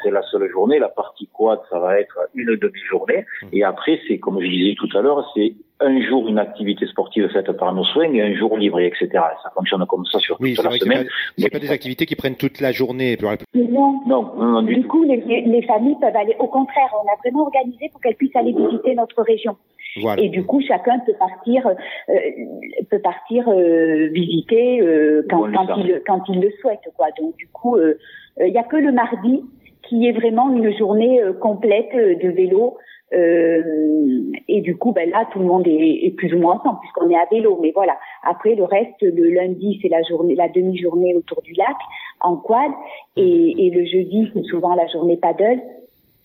C'est 0.03 0.11
la 0.11 0.22
seule 0.22 0.51
journée. 0.51 0.79
La 0.79 0.88
partie 0.88 1.29
quad, 1.33 1.61
ça 1.70 1.79
va 1.79 2.01
être 2.01 2.18
une 2.35 2.57
demi-journée. 2.57 3.27
Mhm. 3.42 3.48
Et 3.53 3.64
après, 3.64 4.01
c'est 4.09 4.18
comme 4.18 4.40
je 4.40 4.48
disais 4.48 4.74
tout 4.77 4.88
à 4.96 5.03
l'heure, 5.03 5.31
c'est 5.35 5.53
un 5.80 6.00
jour 6.02 6.28
une 6.28 6.38
activité 6.38 6.86
sportive 6.86 7.28
faite 7.28 7.52
par 7.52 7.72
nos 7.74 7.84
soins 7.84 8.12
et 8.12 8.22
un 8.22 8.34
jour 8.34 8.56
libre, 8.56 8.80
etc. 8.80 9.08
Ça 9.12 9.50
fonctionne 9.54 9.84
comme 9.86 10.04
ça 10.06 10.18
sur 10.18 10.36
toute 10.36 10.62
la 10.62 10.70
semaine. 10.72 11.06
Ce 11.36 11.42
n'est 11.42 11.50
pas, 11.50 11.58
des 11.58 11.70
activités 11.70 12.06
qui 12.06 12.16
prennent 12.16 12.36
toute 12.36 12.60
la 12.60 12.72
journée. 12.72 13.16
Non, 13.54 14.00
non, 14.06 14.34
non, 14.36 14.62
du, 14.62 14.86
coup, 14.86 15.04
les, 15.04 15.18
les, 15.46 15.62
familles 15.62 15.96
peuvent 16.00 16.16
aller. 16.16 16.34
Au 16.38 16.48
contraire, 16.48 16.90
on 16.94 17.06
a 17.06 17.16
vraiment 17.22 17.44
organisé 17.44 17.88
pour 17.92 18.00
qu'elles 18.00 18.16
puissent 18.16 18.34
aller 18.34 18.52
visiter 18.52 18.94
notre 18.94 19.22
région. 19.22 19.56
Voilà. 20.00 20.22
Et 20.22 20.28
du 20.28 20.44
coup, 20.44 20.60
chacun 20.60 20.98
peut 21.00 21.14
partir, 21.18 21.66
euh, 21.66 22.14
peut 22.90 23.00
partir 23.00 23.48
euh, 23.48 24.08
visiter 24.12 24.80
euh, 24.80 25.26
quand, 25.30 25.50
quand 25.52 25.76
il, 25.76 26.02
quand 26.06 26.22
il 26.28 26.40
le 26.40 26.50
souhaite, 26.60 26.80
quoi. 26.96 27.06
Donc, 27.20 27.36
du 27.36 27.48
coup, 27.48 27.76
euh, 27.76 27.94
il 28.40 28.52
n'y 28.52 28.58
a 28.58 28.64
que 28.64 28.76
le 28.76 28.92
mardi 28.92 29.44
qui 29.88 30.06
est 30.06 30.12
vraiment 30.12 30.52
une 30.52 30.76
journée 30.76 31.20
complète 31.40 31.94
de 31.94 32.28
vélo 32.28 32.76
euh, 32.76 32.88
et 33.11 34.61
du 34.61 34.77
coup, 34.77 34.92
ben 34.92 35.09
là, 35.11 35.27
tout 35.33 35.38
le 35.38 35.47
monde 35.47 35.66
est, 35.66 36.07
est 36.07 36.14
plus 36.16 36.33
ou 36.35 36.38
moins 36.38 36.57
ensemble 36.57 36.79
puisqu'on 36.81 37.09
est 37.11 37.16
à 37.16 37.27
vélo. 37.31 37.59
Mais 37.62 37.73
voilà. 37.75 37.97
Après, 38.23 38.55
le 38.55 38.64
reste, 38.64 39.01
le 39.01 39.31
lundi, 39.31 39.79
c'est 39.81 39.88
la 39.88 40.03
journée, 40.03 40.35
la 40.35 40.49
demi-journée 40.49 41.14
autour 41.14 41.42
du 41.42 41.55
lac 41.55 41.77
en 42.21 42.37
quad, 42.37 42.73
et, 43.16 43.66
et 43.66 43.71
le 43.71 43.85
jeudi, 43.85 44.31
c'est 44.35 44.44
souvent 44.44 44.75
la 44.75 44.87
journée 44.88 45.16
paddle. 45.16 45.61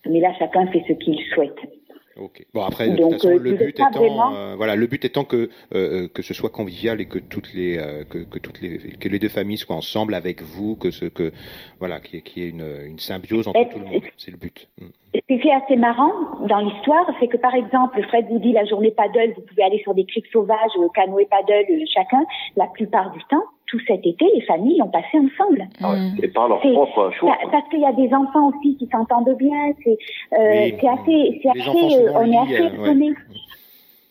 Mais 0.10 0.20
là, 0.20 0.34
chacun 0.38 0.68
fait 0.68 0.84
ce 0.88 0.94
qu'il 0.94 1.18
souhaite. 1.34 1.56
Ok. 2.16 2.46
Bon 2.54 2.62
après, 2.62 2.90
de 2.90 2.96
toute 2.96 3.14
façon, 3.14 3.30
euh, 3.30 3.40
le 3.40 3.54
but 3.54 3.80
étant, 3.80 4.34
euh, 4.36 4.56
voilà, 4.56 4.76
le 4.76 4.86
but 4.86 5.04
étant 5.04 5.24
que 5.24 5.50
euh, 5.74 6.08
que 6.08 6.22
ce 6.22 6.34
soit 6.34 6.52
convivial 6.52 7.02
et 7.02 7.06
que 7.06 7.18
toutes 7.18 7.54
les 7.54 7.78
que, 8.10 8.20
que, 8.20 8.38
toutes 8.38 8.62
les 8.62 8.78
que 8.78 9.10
les 9.10 9.18
deux 9.18 9.30
familles 9.30 9.58
soient 9.58 9.76
ensemble 9.76 10.14
avec 10.14 10.42
vous, 10.42 10.76
que 10.76 10.92
ce 10.92 11.06
que 11.06 11.32
voilà, 11.80 12.00
qu'il 12.00 12.22
y, 12.38 12.46
ait 12.46 12.50
une, 12.50 12.68
une 12.86 13.00
symbiose 13.00 13.48
entre 13.48 13.68
tout 13.70 13.80
le 13.80 13.86
monde. 13.86 14.04
C'est 14.18 14.32
le 14.32 14.38
but. 14.38 14.70
Mm. 14.80 14.86
Ce 15.16 15.42
qui 15.42 15.48
est 15.48 15.54
assez 15.54 15.76
marrant 15.76 16.12
dans 16.48 16.60
l'histoire, 16.60 17.06
c'est 17.20 17.28
que 17.28 17.38
par 17.38 17.56
exemple, 17.56 18.02
Fred 18.04 18.28
vous 18.30 18.40
dit 18.40 18.52
la 18.52 18.66
journée 18.66 18.92
paddle, 18.92 19.34
vous 19.36 19.42
pouvez 19.42 19.64
aller 19.64 19.80
sur 19.80 19.94
des 19.96 20.06
criques 20.06 20.28
sauvages, 20.32 20.72
canoë 20.94 21.26
paddle, 21.26 21.66
chacun. 21.88 22.26
La 22.56 22.68
plupart 22.68 23.12
du 23.12 23.20
temps, 23.30 23.44
tout 23.74 23.80
cet 23.88 24.06
été, 24.06 24.26
les 24.36 24.42
familles 24.42 24.80
ont 24.84 24.90
passé 24.90 25.18
ensemble. 25.18 25.68
Ah 25.82 25.96
et 26.22 26.28
par 26.28 26.48
leur 26.48 26.60
propre 26.60 27.10
choix. 27.18 27.36
Parce 27.52 27.68
qu'il 27.70 27.80
y 27.80 27.86
a 27.86 27.92
des 27.92 28.14
enfants 28.14 28.50
aussi 28.50 28.78
qui 28.78 28.88
s'entendent 28.92 29.36
bien. 29.40 29.74
C'est 29.84 29.98
euh, 30.34 30.90
assez, 30.94 31.40
c'est 31.42 31.50
assez, 31.50 31.96
euh, 31.96 32.14
on 32.14 32.32
est 32.32 32.38
assez 32.38 32.76
étonnés. 32.76 33.14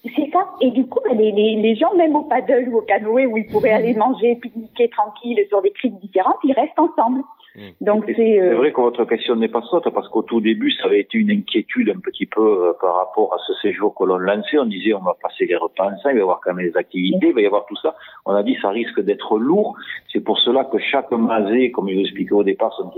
C'est 0.04 0.30
ça. 0.32 0.48
Et 0.60 0.70
du 0.72 0.86
coup, 0.86 0.98
les, 1.12 1.30
les, 1.30 1.56
les, 1.56 1.76
gens, 1.76 1.94
même 1.94 2.16
au 2.16 2.22
paddle 2.22 2.68
ou 2.70 2.78
au 2.78 2.82
canoë, 2.82 3.26
où 3.26 3.36
ils 3.36 3.46
pourraient 3.46 3.72
aller 3.72 3.94
manger, 3.94 4.34
pique-niquer 4.34 4.88
tranquille 4.88 5.38
sur 5.48 5.62
des 5.62 5.70
criques 5.70 5.98
différentes, 6.00 6.38
ils 6.42 6.52
restent 6.52 6.78
ensemble. 6.78 7.22
Mm. 7.54 7.60
Donc 7.80 8.04
c'est 8.16 8.40
euh... 8.40 8.56
vrai 8.56 8.72
que 8.72 8.80
votre 8.80 9.04
question 9.04 9.36
n'est 9.36 9.48
pas 9.48 9.62
saute 9.62 9.88
parce 9.92 10.08
qu'au 10.08 10.22
tout 10.22 10.40
début 10.40 10.70
ça 10.72 10.86
avait 10.86 11.00
été 11.00 11.18
une 11.18 11.30
inquiétude 11.30 11.90
un 11.90 12.00
petit 12.00 12.26
peu 12.26 12.40
euh, 12.40 12.72
par 12.80 12.96
rapport 12.96 13.34
à 13.34 13.38
ce 13.46 13.52
séjour 13.60 13.94
que 13.94 14.04
l'on 14.04 14.16
lançait. 14.16 14.58
On 14.58 14.66
disait 14.66 14.94
on 14.94 15.00
va 15.00 15.16
passer 15.20 15.44
les 15.46 15.56
repas 15.56 15.84
ensemble, 15.84 15.98
il 16.04 16.14
va 16.14 16.18
y 16.18 16.22
avoir 16.22 16.40
quand 16.42 16.54
même 16.54 16.66
des 16.66 16.76
activités, 16.76 17.28
il 17.28 17.34
va 17.34 17.40
y 17.42 17.46
avoir 17.46 17.66
tout 17.66 17.76
ça. 17.76 17.94
On 18.24 18.34
a 18.34 18.42
dit 18.42 18.56
ça 18.62 18.70
risque 18.70 19.00
d'être 19.00 19.38
lourd. 19.38 19.76
C'est 20.10 20.20
pour 20.20 20.38
cela 20.38 20.64
que 20.64 20.78
chaque 20.78 21.10
masé, 21.10 21.70
comme 21.72 21.88
je 21.90 21.94
l'expliquais 21.94 22.32
au 22.32 22.44
départ, 22.44 22.72
sont, 22.72 22.90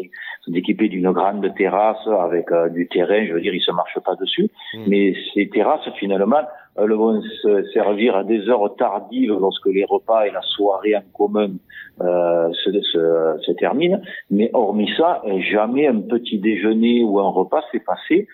sont 0.43 0.53
équipés 0.53 0.89
d'une 0.89 1.11
grande 1.11 1.53
terrasse 1.57 2.07
avec 2.07 2.51
euh, 2.53 2.69
du 2.69 2.87
terrain. 2.87 3.27
Je 3.27 3.33
veux 3.33 3.41
dire, 3.41 3.55
ils 3.55 3.63
se 3.63 3.73
marchent 3.73 4.01
pas 4.05 4.15
dessus, 4.15 4.51
mm. 4.75 4.85
mais 4.87 5.15
ces 5.35 5.49
terrasses 5.49 5.89
finalement 5.99 6.43
elles 6.77 6.93
vont 6.93 7.21
se 7.43 7.65
servir 7.73 8.17
à 8.17 8.25
des 8.25 8.49
heures 8.49 8.75
tardives 8.77 9.37
lorsque 9.39 9.67
les 9.67 9.85
repas 9.85 10.27
et 10.27 10.31
la 10.31 10.43
soirée 10.43 10.97
en 10.97 11.03
commun 11.13 11.51
euh, 12.01 12.53
se 12.53 13.53
terminent. 13.53 14.01
Mais 14.31 14.51
hormis 14.53 14.91
ça, 14.97 15.23
jamais 15.53 15.87
un 15.87 16.01
petit 16.01 16.39
déjeuner 16.39 17.05
ou 17.05 17.21
un 17.21 17.31
repas 17.31 17.63
s'est 17.71 17.81
passé 17.81 18.27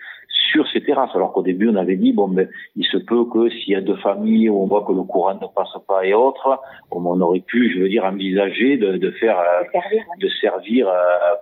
sur 0.51 0.67
ces 0.69 0.81
terrasses. 0.81 1.11
Alors 1.15 1.33
qu'au 1.33 1.43
début, 1.43 1.69
on 1.69 1.75
avait 1.75 1.95
dit, 1.95 2.13
bon, 2.13 2.27
ben, 2.27 2.47
il 2.75 2.85
se 2.85 2.97
peut 2.97 3.25
que 3.25 3.49
s'il 3.49 3.73
y 3.73 3.75
a 3.75 3.81
deux 3.81 3.97
familles 3.97 4.49
où 4.49 4.61
on 4.61 4.67
voit 4.67 4.83
que 4.85 4.93
le 4.93 5.03
courant 5.03 5.33
ne 5.35 5.47
passe 5.55 5.75
pas 5.87 6.05
et 6.05 6.13
autres, 6.13 6.59
on 6.91 7.21
aurait 7.21 7.39
pu, 7.39 7.71
je 7.73 7.79
veux 7.81 7.89
dire, 7.89 8.05
envisager 8.05 8.77
de, 8.77 8.97
de 8.97 9.11
faire, 9.11 9.37
de 9.63 9.71
servir, 9.71 10.03
de 10.19 10.29
servir 10.41 10.87
euh, 10.87 10.91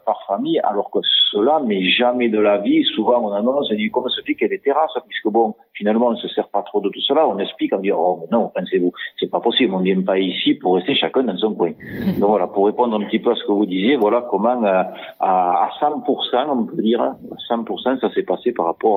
par 0.06 0.24
famille, 0.28 0.60
alors 0.64 0.90
que 0.92 1.00
cela, 1.32 1.62
mais 1.66 1.90
jamais 1.90 2.30
de 2.30 2.40
la 2.40 2.58
vie, 2.58 2.84
souvent 2.96 3.22
on 3.22 3.32
annonce, 3.32 3.70
on 3.72 3.76
dit, 3.76 3.90
comment 3.92 4.10
se 4.10 4.22
fait 4.22 4.34
qu'il 4.34 4.44
y 4.44 4.46
a 4.46 4.50
des 4.50 4.60
terrasses, 4.60 4.98
puisque 5.08 5.28
bon, 5.28 5.56
finalement, 5.74 6.08
on 6.08 6.12
ne 6.12 6.18
se 6.18 6.28
sert 6.30 6.48
pas 6.50 6.64
trop 6.64 6.82
de 6.82 6.90
tout 6.90 7.02
cela, 7.02 7.28
on 7.28 7.38
explique, 7.40 7.74
on 7.74 7.80
dit, 7.80 7.92
oh, 7.92 8.20
mais 8.22 8.28
non, 8.36 8.52
pensez-vous, 8.54 8.92
c'est 9.20 9.30
pas 9.30 9.40
possible, 9.40 9.74
on 9.76 9.80
ne 9.80 9.86
vient 9.86 10.02
pas 10.02 10.18
ici 10.18 10.56
pour 10.56 10.76
rester 10.76 10.96
chacun 10.96 11.24
dans 11.24 11.38
son 11.38 11.54
coin. 11.54 11.72
Donc 12.20 12.30
voilà, 12.30 12.48
pour 12.48 12.66
répondre 12.66 12.96
un 13.00 13.06
petit 13.06 13.20
peu 13.20 13.32
à 13.32 13.36
ce 13.36 13.44
que 13.44 13.52
vous 13.52 13.66
disiez, 13.66 13.96
voilà 13.96 14.26
comment, 14.30 14.64
euh, 14.64 14.84
à, 15.20 15.66
à 15.66 15.70
100%, 15.80 16.50
on 16.50 16.66
peut 16.66 16.82
dire, 16.82 17.16
100%, 17.50 18.00
ça 18.00 18.12
s'est 18.14 18.24
passé 18.24 18.52
par 18.52 18.66
rapport 18.66 18.89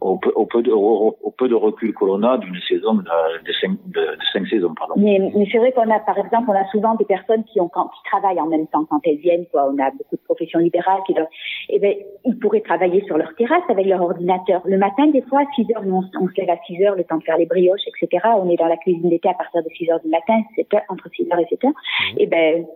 au, 0.00 0.16
peu, 0.46 0.62
de, 0.62 0.70
au, 0.70 1.34
peu 1.36 1.48
de 1.48 1.54
recul 1.54 1.94
que 1.94 2.04
l'on 2.04 2.22
a 2.22 2.38
d'une 2.38 2.58
saison 2.68 2.94
de, 2.94 3.52
cinq, 3.60 3.72
de, 3.86 4.06
cinq 4.32 4.46
saisons. 4.46 4.74
Pardon. 4.78 4.94
Mais, 4.96 5.18
mais 5.34 5.46
c'est 5.50 5.58
vrai 5.58 5.72
qu'on 5.72 5.90
a, 5.90 5.98
par 6.00 6.18
exemple, 6.18 6.50
on 6.50 6.54
a 6.54 6.64
souvent 6.70 6.94
des 6.94 7.04
personnes 7.04 7.44
qui, 7.44 7.60
ont, 7.60 7.68
qui 7.68 8.10
travaillent 8.10 8.40
en 8.40 8.46
même 8.46 8.66
temps 8.68 8.84
quand 8.88 9.00
elles 9.04 9.18
viennent. 9.18 9.46
Quoi. 9.50 9.70
On 9.72 9.78
a 9.78 9.90
beaucoup 9.90 10.16
de 10.16 10.22
professions 10.24 10.58
libérales 10.58 11.00
qui 11.06 11.14
leur, 11.14 11.26
eh 11.68 11.78
ben, 11.78 11.94
ils 12.24 12.38
pourraient 12.38 12.60
travailler 12.60 13.04
sur 13.06 13.18
leur 13.18 13.34
terrasse 13.36 13.64
avec 13.68 13.86
leur 13.86 14.02
ordinateur. 14.02 14.62
Le 14.64 14.78
matin, 14.78 15.06
des 15.08 15.22
fois, 15.22 15.40
à 15.40 15.54
6 15.54 15.66
heures, 15.74 15.82
on, 15.86 16.02
on, 16.20 16.28
se 16.28 16.40
lève 16.40 16.50
à 16.50 16.58
6 16.66 16.84
heures, 16.84 16.94
le 16.94 17.04
temps 17.04 17.18
de 17.18 17.24
faire 17.24 17.38
les 17.38 17.46
brioches, 17.46 17.86
etc. 17.86 18.28
On 18.36 18.48
est 18.50 18.56
dans 18.56 18.66
la 18.66 18.76
cuisine 18.76 19.08
d'été 19.08 19.28
à 19.28 19.34
partir 19.34 19.62
de 19.62 19.68
6 19.68 19.90
heures 19.90 20.00
du 20.00 20.08
matin, 20.08 20.40
7 20.56 20.74
heures, 20.74 20.82
entre 20.88 21.08
6 21.14 21.30
heures 21.32 21.40
et 21.40 21.46
7 21.50 21.64
heures. 21.64 21.70
Mmh. 21.70 22.18
Et 22.18 22.22
eh 22.22 22.26
ben, 22.26 22.66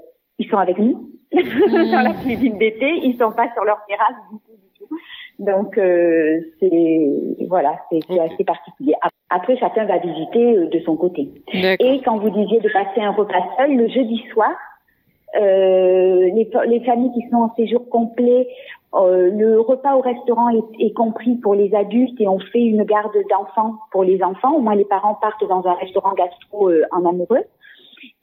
ils 0.40 0.48
sont 0.48 0.56
avec 0.56 0.78
nous 0.78 1.10
dans 1.32 2.02
la 2.02 2.14
cuisine 2.14 2.58
d'été. 2.58 2.90
Ils 3.04 3.16
sont 3.18 3.32
pas 3.32 3.52
sur 3.52 3.64
leur 3.64 3.84
terrasse 3.86 4.16
du 4.32 4.38
tout, 4.38 4.56
du 4.56 4.78
tout. 4.78 4.88
Donc 5.40 5.78
euh, 5.78 6.40
c'est 6.60 7.46
voilà, 7.48 7.80
c'est 7.90 8.20
assez 8.20 8.44
particulier. 8.44 8.94
Après, 9.30 9.56
chacun 9.56 9.86
va 9.86 9.96
visiter 9.96 10.56
euh, 10.56 10.66
de 10.68 10.78
son 10.80 10.96
côté. 10.96 11.30
Et 11.52 12.00
quand 12.04 12.18
vous 12.18 12.30
disiez 12.30 12.60
de 12.60 12.68
passer 12.68 13.00
un 13.00 13.12
repas 13.12 13.42
seul, 13.56 13.74
le 13.74 13.88
jeudi 13.88 14.22
soir, 14.32 14.52
euh, 15.36 16.28
les, 16.34 16.50
les, 16.66 16.80
familles 16.80 17.12
qui 17.12 17.28
sont 17.30 17.36
en 17.36 17.54
séjour 17.54 17.88
complet, 17.88 18.48
euh, 18.94 19.30
le 19.30 19.60
repas 19.60 19.94
au 19.94 20.00
restaurant 20.00 20.48
est, 20.50 20.84
est, 20.84 20.92
compris 20.92 21.36
pour 21.36 21.54
les 21.54 21.72
adultes 21.74 22.20
et 22.20 22.26
on 22.26 22.40
fait 22.40 22.64
une 22.64 22.82
garde 22.82 23.16
d'enfants 23.30 23.76
pour 23.92 24.02
les 24.02 24.22
enfants. 24.22 24.54
Au 24.56 24.60
moins, 24.60 24.74
les 24.74 24.84
parents 24.84 25.14
partent 25.14 25.48
dans 25.48 25.66
un 25.66 25.74
restaurant 25.74 26.12
gastro 26.14 26.70
euh, 26.70 26.82
en 26.90 27.06
amoureux. 27.06 27.44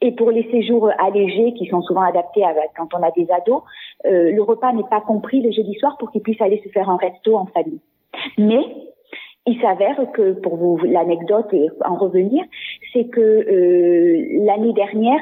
Et 0.02 0.12
pour 0.12 0.32
les 0.32 0.50
séjours 0.52 0.90
allégés 1.00 1.54
qui 1.54 1.68
sont 1.68 1.82
souvent 1.82 2.02
adaptés 2.02 2.44
à, 2.44 2.54
quand 2.76 2.94
on 2.94 3.04
a 3.04 3.12
des 3.12 3.28
ados, 3.32 3.64
euh, 4.06 4.32
le 4.32 4.42
repas 4.42 4.74
n'est 4.74 4.84
pas 4.90 5.02
compris 5.02 5.42
le 5.42 5.52
jeudi 5.52 5.74
soir 5.76 5.98
pour 5.98 6.12
qu'ils 6.12 6.22
puissent 6.22 6.42
aller 6.42 6.62
se 6.64 6.70
faire 6.70 6.90
un 6.90 6.98
resto 6.98 7.36
en 7.36 7.46
famille. 7.48 7.82
Mais 8.38 8.62
il 9.46 9.60
s'avère 9.62 10.12
que, 10.12 10.34
pour 10.34 10.58
vous 10.58 10.78
l'anecdote 10.84 11.48
et 11.54 11.70
en 11.86 11.96
revenir, 11.96 12.44
c'est 12.92 13.06
que 13.06 13.22
euh, 13.22 14.46
l'année 14.46 14.74
dernière, 14.74 15.22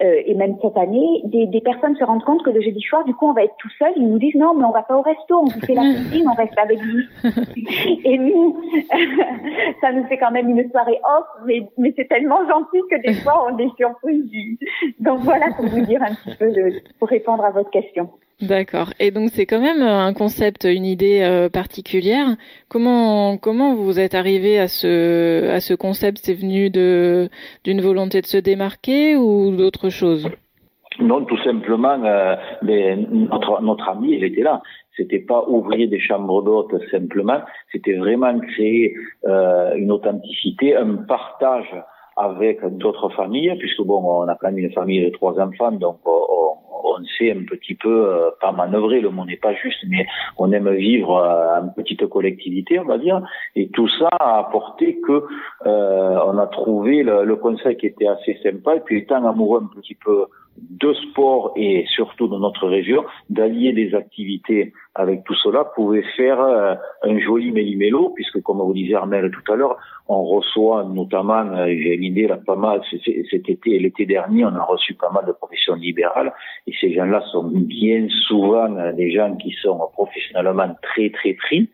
euh, 0.00 0.22
et 0.24 0.34
même 0.34 0.56
cette 0.62 0.76
année, 0.78 1.20
des, 1.24 1.46
des, 1.46 1.60
personnes 1.60 1.94
se 1.96 2.04
rendent 2.04 2.24
compte 2.24 2.42
que 2.42 2.50
le 2.50 2.62
jeudi 2.62 2.80
soir, 2.80 3.04
du 3.04 3.14
coup, 3.14 3.26
on 3.26 3.34
va 3.34 3.44
être 3.44 3.54
tout 3.58 3.68
seul. 3.78 3.92
Ils 3.96 4.08
nous 4.08 4.18
disent 4.18 4.34
non, 4.36 4.54
mais 4.54 4.64
on 4.64 4.72
va 4.72 4.82
pas 4.82 4.96
au 4.96 5.02
resto, 5.02 5.38
on 5.38 5.44
vous 5.44 5.60
fait 5.60 5.74
la 5.74 5.82
cuisine, 5.82 6.26
on 6.28 6.34
reste 6.34 6.58
avec 6.58 6.78
vous. 6.78 7.28
et 8.04 8.18
nous, 8.18 8.58
ça 9.82 9.92
nous 9.92 10.04
fait 10.06 10.16
quand 10.16 10.30
même 10.30 10.48
une 10.48 10.70
soirée 10.70 10.98
off, 11.04 11.26
mais, 11.44 11.68
mais 11.76 11.92
c'est 11.94 12.08
tellement 12.08 12.40
gentil 12.48 12.80
que 12.90 13.02
des 13.02 13.12
fois, 13.14 13.46
on 13.50 13.58
est 13.58 13.70
surpris. 13.76 14.58
Donc 14.98 15.20
voilà 15.20 15.48
pour 15.56 15.66
vous 15.66 15.84
dire 15.84 16.02
un 16.02 16.14
petit 16.14 16.36
peu, 16.36 16.50
de, 16.50 16.72
pour 16.98 17.08
répondre 17.08 17.44
à 17.44 17.50
votre 17.50 17.70
question. 17.70 18.08
D'accord. 18.40 18.92
Et 18.98 19.10
donc 19.10 19.30
c'est 19.30 19.46
quand 19.46 19.60
même 19.60 19.82
un 19.82 20.12
concept, 20.14 20.64
une 20.64 20.84
idée 20.84 21.20
euh, 21.22 21.48
particulière. 21.48 22.36
Comment 22.68 23.38
vous 23.74 24.00
êtes 24.00 24.14
arrivé 24.14 24.58
à 24.58 24.68
ce 24.68 25.74
concept? 25.74 26.18
C'est 26.22 26.34
venu 26.34 26.70
de 26.70 27.28
d'une 27.64 27.80
volonté 27.80 28.20
de 28.20 28.26
se 28.26 28.38
démarquer 28.38 29.16
ou 29.16 29.54
d'autre 29.54 29.90
chose? 29.90 30.28
Non, 31.00 31.24
tout 31.24 31.38
simplement. 31.42 32.04
Euh, 32.04 32.36
notre 32.62 33.62
notre 33.62 33.88
ami, 33.88 34.14
il 34.16 34.24
était 34.24 34.42
là. 34.42 34.62
C'était 34.96 35.20
pas 35.20 35.44
ouvrir 35.48 35.88
des 35.88 36.00
chambres 36.00 36.42
d'hôtes 36.42 36.74
simplement. 36.90 37.40
C'était 37.70 37.94
vraiment 37.94 38.38
créer 38.40 38.94
euh, 39.24 39.74
une 39.76 39.90
authenticité, 39.90 40.76
un 40.76 40.96
partage 40.96 41.74
avec 42.16 42.64
d'autres 42.64 43.08
familles, 43.10 43.56
puisque 43.58 43.82
bon, 43.82 44.02
on 44.04 44.28
a 44.28 44.34
quand 44.34 44.48
même 44.48 44.58
une 44.58 44.72
famille 44.72 45.04
de 45.04 45.10
trois 45.10 45.38
enfants, 45.40 45.72
donc 45.72 45.98
on, 46.04 46.56
on 46.84 47.04
sait 47.18 47.30
un 47.30 47.44
petit 47.44 47.74
peu, 47.74 48.06
euh, 48.08 48.30
pas 48.40 48.52
manœuvrer, 48.52 49.00
le 49.00 49.10
mot 49.10 49.24
n'est 49.24 49.36
pas 49.36 49.54
juste, 49.54 49.84
mais 49.88 50.06
on 50.36 50.52
aime 50.52 50.70
vivre 50.70 51.16
euh, 51.16 51.60
en 51.60 51.68
petite 51.68 52.06
collectivité, 52.06 52.78
on 52.78 52.84
va 52.84 52.98
dire, 52.98 53.22
et 53.56 53.68
tout 53.68 53.88
ça 53.88 54.08
a 54.20 54.38
apporté 54.38 55.00
que 55.00 55.24
euh, 55.66 56.18
on 56.26 56.38
a 56.38 56.46
trouvé 56.46 57.02
le, 57.02 57.24
le, 57.24 57.36
conseil 57.36 57.76
qui 57.76 57.86
était 57.86 58.06
assez 58.06 58.38
sympa, 58.42 58.76
et 58.76 58.80
puis 58.80 58.98
étant 58.98 59.24
amoureux 59.26 59.62
un 59.62 59.80
petit 59.80 59.94
peu 59.94 60.26
de 60.56 60.92
sport 60.92 61.52
et 61.56 61.86
surtout 61.94 62.28
dans 62.28 62.38
notre 62.38 62.68
région, 62.68 63.04
d'allier 63.30 63.72
des 63.72 63.94
activités 63.94 64.72
avec 64.94 65.24
tout 65.24 65.34
cela 65.34 65.64
pouvait 65.64 66.04
faire 66.16 66.40
euh, 66.40 66.74
un 67.02 67.18
joli 67.18 67.50
méli-mélo, 67.50 68.10
puisque 68.10 68.42
comme 68.42 68.58
vous 68.58 68.74
disiez 68.74 68.96
Armel 68.96 69.30
tout 69.30 69.52
à 69.52 69.56
l'heure, 69.56 69.78
on 70.08 70.24
reçoit 70.24 70.84
notamment, 70.84 71.46
euh, 71.56 71.66
j'ai 71.66 71.96
l'idée 71.96 72.26
là 72.26 72.36
pas 72.36 72.56
mal, 72.56 72.82
cet 72.90 73.48
été 73.48 73.70
et 73.74 73.78
l'été 73.78 74.04
dernier, 74.04 74.44
on 74.44 74.54
a 74.54 74.64
reçu 74.64 74.94
pas 74.94 75.10
mal 75.10 75.24
de 75.24 75.32
professions 75.32 75.74
libérales, 75.74 76.32
et 76.66 76.72
ces 76.80 76.92
gens-là 76.92 77.22
sont 77.32 77.44
bien 77.44 78.06
souvent 78.26 78.76
euh, 78.76 78.92
des 78.92 79.10
gens 79.12 79.34
qui 79.36 79.52
sont 79.62 79.78
professionnellement 79.92 80.76
très 80.82 81.10
très 81.10 81.34
pris. 81.34 81.70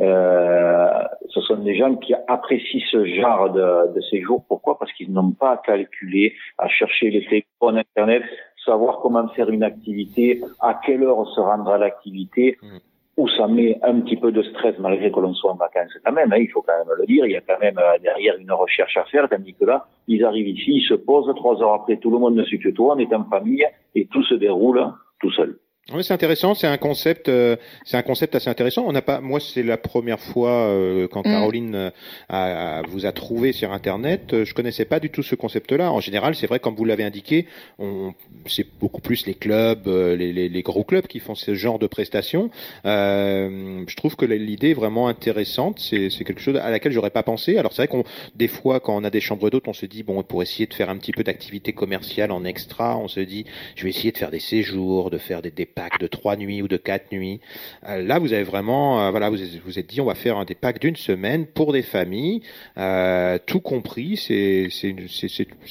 Euh, 0.00 0.90
ce 1.28 1.40
sont 1.40 1.56
des 1.56 1.76
gens 1.76 1.94
qui 1.96 2.14
apprécient 2.28 2.82
ce 2.90 3.04
genre 3.04 3.50
de, 3.50 3.94
de 3.94 4.00
séjour. 4.02 4.44
Pourquoi? 4.46 4.78
Parce 4.78 4.92
qu'ils 4.92 5.12
n'ont 5.12 5.32
pas 5.32 5.52
à 5.52 5.56
calculer, 5.56 6.34
à 6.58 6.68
chercher 6.68 7.10
les 7.10 7.24
téléphones 7.26 7.78
Internet, 7.78 8.22
savoir 8.68 9.00
comment 9.02 9.26
faire 9.28 9.50
une 9.50 9.62
activité, 9.62 10.40
à 10.60 10.80
quelle 10.84 11.02
heure 11.02 11.26
se 11.34 11.40
rendre 11.40 11.70
à 11.70 11.78
l'activité, 11.78 12.58
mm. 12.62 12.78
où 13.16 13.28
ça 13.28 13.48
met 13.48 13.78
un 13.82 14.00
petit 14.00 14.16
peu 14.16 14.30
de 14.30 14.42
stress 14.42 14.78
malgré 14.78 15.10
que 15.10 15.20
l'on 15.20 15.34
soit 15.34 15.52
en 15.52 15.56
vacances 15.56 15.96
quand 16.04 16.12
même, 16.12 16.32
hein, 16.32 16.38
il 16.38 16.50
faut 16.50 16.62
quand 16.62 16.78
même 16.78 16.94
le 16.96 17.06
dire, 17.06 17.26
il 17.26 17.32
y 17.32 17.36
a 17.36 17.40
quand 17.40 17.58
même 17.60 17.78
euh, 17.78 17.98
derrière 18.02 18.36
une 18.36 18.52
recherche 18.52 18.96
à 18.96 19.04
faire, 19.04 19.28
tandis 19.28 19.54
que 19.54 19.64
là, 19.64 19.86
ils 20.06 20.24
arrivent 20.24 20.48
ici, 20.48 20.70
ils 20.80 20.88
se 20.88 20.94
posent, 20.94 21.34
trois 21.34 21.60
heures 21.62 21.74
après, 21.74 21.96
tout 21.96 22.10
le 22.10 22.18
monde 22.18 22.36
ne 22.36 22.44
suit 22.44 22.60
que 22.60 22.70
toi, 22.70 22.94
on 22.96 22.98
est 22.98 23.12
en 23.14 23.24
famille, 23.24 23.66
et 23.94 24.06
tout 24.06 24.22
se 24.24 24.34
déroule 24.34 24.80
tout 25.20 25.32
seul. 25.32 25.56
Oui, 25.90 26.04
c'est 26.04 26.12
intéressant. 26.12 26.54
C'est 26.54 26.66
un 26.66 26.76
concept, 26.76 27.30
euh, 27.30 27.56
c'est 27.86 27.96
un 27.96 28.02
concept 28.02 28.34
assez 28.34 28.50
intéressant. 28.50 28.84
On 28.86 28.92
n'a 28.92 29.00
pas, 29.00 29.22
moi, 29.22 29.40
c'est 29.40 29.62
la 29.62 29.78
première 29.78 30.20
fois 30.20 30.50
euh, 30.50 31.08
quand 31.08 31.20
mm. 31.20 31.30
Caroline 31.30 31.74
euh, 31.74 31.90
a, 32.28 32.82
vous 32.86 33.06
a 33.06 33.12
trouvé 33.12 33.52
sur 33.52 33.72
Internet. 33.72 34.44
Je 34.44 34.52
connaissais 34.52 34.84
pas 34.84 35.00
du 35.00 35.08
tout 35.08 35.22
ce 35.22 35.34
concept-là. 35.34 35.90
En 35.90 36.00
général, 36.00 36.34
c'est 36.34 36.46
vrai, 36.46 36.60
comme 36.60 36.74
vous 36.74 36.84
l'avez 36.84 37.04
indiqué, 37.04 37.46
on, 37.78 38.12
c'est 38.46 38.66
beaucoup 38.78 39.00
plus 39.00 39.24
les 39.24 39.32
clubs, 39.32 39.86
les, 39.86 40.30
les, 40.34 40.50
les, 40.50 40.62
gros 40.62 40.84
clubs 40.84 41.06
qui 41.06 41.20
font 41.20 41.34
ce 41.34 41.54
genre 41.54 41.78
de 41.78 41.86
prestations. 41.86 42.50
je 42.84 43.96
trouve 43.96 44.14
que 44.14 44.26
l'idée 44.26 44.70
est 44.70 44.74
vraiment 44.74 45.08
intéressante. 45.08 45.78
C'est, 45.80 46.10
c'est 46.10 46.24
quelque 46.24 46.42
chose 46.42 46.56
à 46.56 46.68
laquelle 46.68 46.92
j'aurais 46.92 47.08
pas 47.08 47.22
pensé. 47.22 47.56
Alors 47.56 47.72
c'est 47.72 47.86
vrai 47.86 47.88
qu'on, 47.88 48.04
des 48.34 48.48
fois, 48.48 48.80
quand 48.80 48.94
on 48.94 49.04
a 49.04 49.10
des 49.10 49.20
chambres 49.22 49.48
d'hôtes, 49.48 49.68
on 49.68 49.72
se 49.72 49.86
dit 49.86 50.02
bon, 50.02 50.22
pour 50.22 50.42
essayer 50.42 50.66
de 50.66 50.74
faire 50.74 50.90
un 50.90 50.98
petit 50.98 51.12
peu 51.12 51.24
d'activité 51.24 51.72
commerciale 51.72 52.30
en 52.30 52.44
extra, 52.44 52.98
on 52.98 53.08
se 53.08 53.20
dit, 53.20 53.46
je 53.74 53.84
vais 53.84 53.90
essayer 53.90 54.12
de 54.12 54.18
faire 54.18 54.30
des 54.30 54.40
séjours, 54.40 55.08
de 55.08 55.16
faire 55.16 55.40
des 55.40 55.50
de 56.00 56.06
trois 56.06 56.36
nuits 56.36 56.62
ou 56.62 56.68
de 56.68 56.76
quatre 56.76 57.12
nuits. 57.12 57.40
Euh, 57.88 58.02
là, 58.02 58.18
vous 58.18 58.32
avez 58.32 58.42
vraiment, 58.42 59.00
euh, 59.00 59.10
voilà, 59.10 59.30
vous 59.30 59.36
vous 59.64 59.78
êtes 59.78 59.86
dit, 59.86 60.00
on 60.00 60.06
va 60.06 60.14
faire 60.14 60.44
des 60.44 60.54
packs 60.54 60.80
d'une 60.80 60.96
semaine 60.96 61.46
pour 61.46 61.72
des 61.72 61.82
familles, 61.82 62.42
euh, 62.76 63.38
tout 63.46 63.60
compris. 63.60 64.16
C'est 64.16 64.68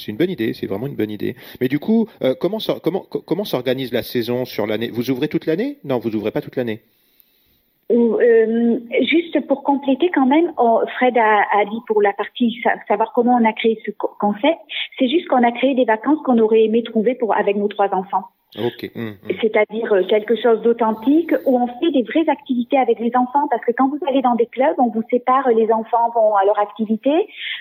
une 0.07 0.17
bonne 0.17 0.29
idée, 0.29 0.53
c'est 0.53 0.67
vraiment 0.67 0.87
une 0.87 0.95
bonne 0.95 1.11
idée. 1.11 1.35
Mais 1.61 1.67
du 1.67 1.79
coup, 1.79 2.07
comment 2.39 2.59
comment 2.83 3.01
comment 3.01 3.43
s'organise 3.43 3.91
la 3.91 4.03
saison 4.03 4.45
sur 4.45 4.67
l'année? 4.67 4.89
Vous 4.91 5.09
ouvrez 5.09 5.27
toute 5.27 5.45
l'année? 5.45 5.77
Non, 5.83 5.99
vous 5.99 6.15
ouvrez 6.15 6.31
pas 6.31 6.41
toute 6.41 6.55
l'année. 6.55 6.81
Juste 7.89 9.39
pour 9.47 9.63
compléter 9.63 10.09
quand 10.13 10.25
même, 10.25 10.51
oh, 10.57 10.81
Fred 10.97 11.17
a, 11.17 11.43
a, 11.53 11.65
dit 11.65 11.79
pour 11.87 12.01
la 12.01 12.11
partie 12.11 12.61
savoir 12.87 13.13
comment 13.13 13.39
on 13.41 13.45
a 13.45 13.53
créé 13.53 13.79
ce 13.85 13.91
concept, 14.19 14.59
c'est 14.99 15.07
juste 15.07 15.27
qu'on 15.27 15.43
a 15.43 15.51
créé 15.51 15.73
des 15.73 15.85
vacances 15.85 16.19
qu'on 16.25 16.37
aurait 16.39 16.63
aimé 16.63 16.83
trouver 16.83 17.15
pour 17.15 17.33
avec 17.33 17.55
nos 17.55 17.69
trois 17.69 17.93
enfants. 17.93 18.25
Okay. 18.55 18.91
Mmh, 18.95 19.01
mmh. 19.01 19.15
C'est-à-dire 19.41 19.91
euh, 19.91 20.03
quelque 20.03 20.35
chose 20.37 20.61
d'authentique 20.61 21.33
où 21.45 21.59
on 21.59 21.67
fait 21.67 21.91
des 21.91 22.03
vraies 22.03 22.29
activités 22.29 22.77
avec 22.77 22.97
les 22.97 23.11
enfants 23.13 23.45
parce 23.49 23.61
que 23.65 23.73
quand 23.73 23.89
vous 23.89 23.99
allez 24.07 24.21
dans 24.21 24.35
des 24.35 24.45
clubs, 24.45 24.75
on 24.77 24.87
vous 24.87 25.03
sépare, 25.11 25.49
les 25.49 25.69
enfants 25.69 26.09
vont 26.15 26.33
à 26.33 26.45
leur 26.45 26.57
activité, 26.57 27.11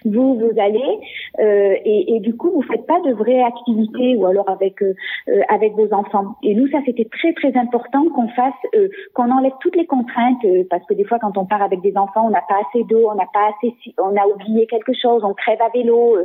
vous 0.05 0.39
vous 0.39 0.61
allez 0.61 1.01
euh, 1.41 1.75
et, 1.85 2.15
et, 2.15 2.21
du 2.21 2.37
coup 2.37 2.53
vous 2.53 2.63
faites 2.63 2.87
pas 2.87 3.01
de 3.01 3.13
vraies 3.13 3.43
activités 3.43 4.15
ou 4.15 4.27
alors 4.27 4.49
avec 4.49 4.81
euh, 4.81 4.95
euh 5.29 5.41
avec 5.49 5.75
vos 5.75 5.93
enfants. 5.93 6.37
Et 6.45 6.55
nous 6.55 6.69
ça 6.69 6.79
c'était 6.87 7.09
très 7.11 7.33
très 7.33 7.57
important 7.57 8.09
qu'on 8.15 8.29
fasse 8.29 8.55
euh, 8.77 8.89
qu'on 9.13 9.33
enlève 9.33 9.55
toutes 9.61 9.77
les 9.77 9.87
contraintes 9.87 10.47
parce 10.71 10.85
que 10.87 10.95
des 10.95 11.05
fois 11.05 11.19
quand 11.19 11.37
on 11.37 11.47
part 11.47 11.63
avec 11.63 11.81
des 11.81 11.97
enfants 11.97 12.27
on 12.29 12.31
n'a 12.31 12.45
pas 12.49 12.61
assez 12.69 12.85
d'eau, 12.85 13.11
on 13.11 13.17
n'a 13.17 13.29
pas 13.33 13.51
assez 13.57 13.75
on 13.99 14.17
a 14.17 14.25
oublié 14.25 14.69
quelque 14.69 14.93
chose, 14.95 15.25
on 15.25 15.35
crève 15.35 15.61
à 15.61 15.69
vélo, 15.71 16.17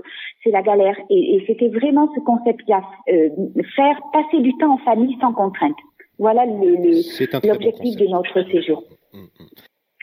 c'est 0.44 0.52
la 0.52 0.62
galère. 0.62 0.96
Et, 1.10 1.36
et 1.36 1.44
c'était 1.48 1.70
vraiment 1.70 2.10
ce 2.14 2.20
concept-là, 2.20 2.82
faire 3.76 4.00
passer 4.14 4.40
du 4.40 4.51
temps 4.58 4.74
en 4.74 4.78
famille 4.78 5.18
sans 5.20 5.34
contrainte. 5.34 5.78
Voilà 6.20 6.46
l'objectif 6.46 7.98
de 7.98 8.08
notre 8.08 8.44
séjour. 8.52 8.84
Mm, 9.14 9.20
mm. 9.20 9.48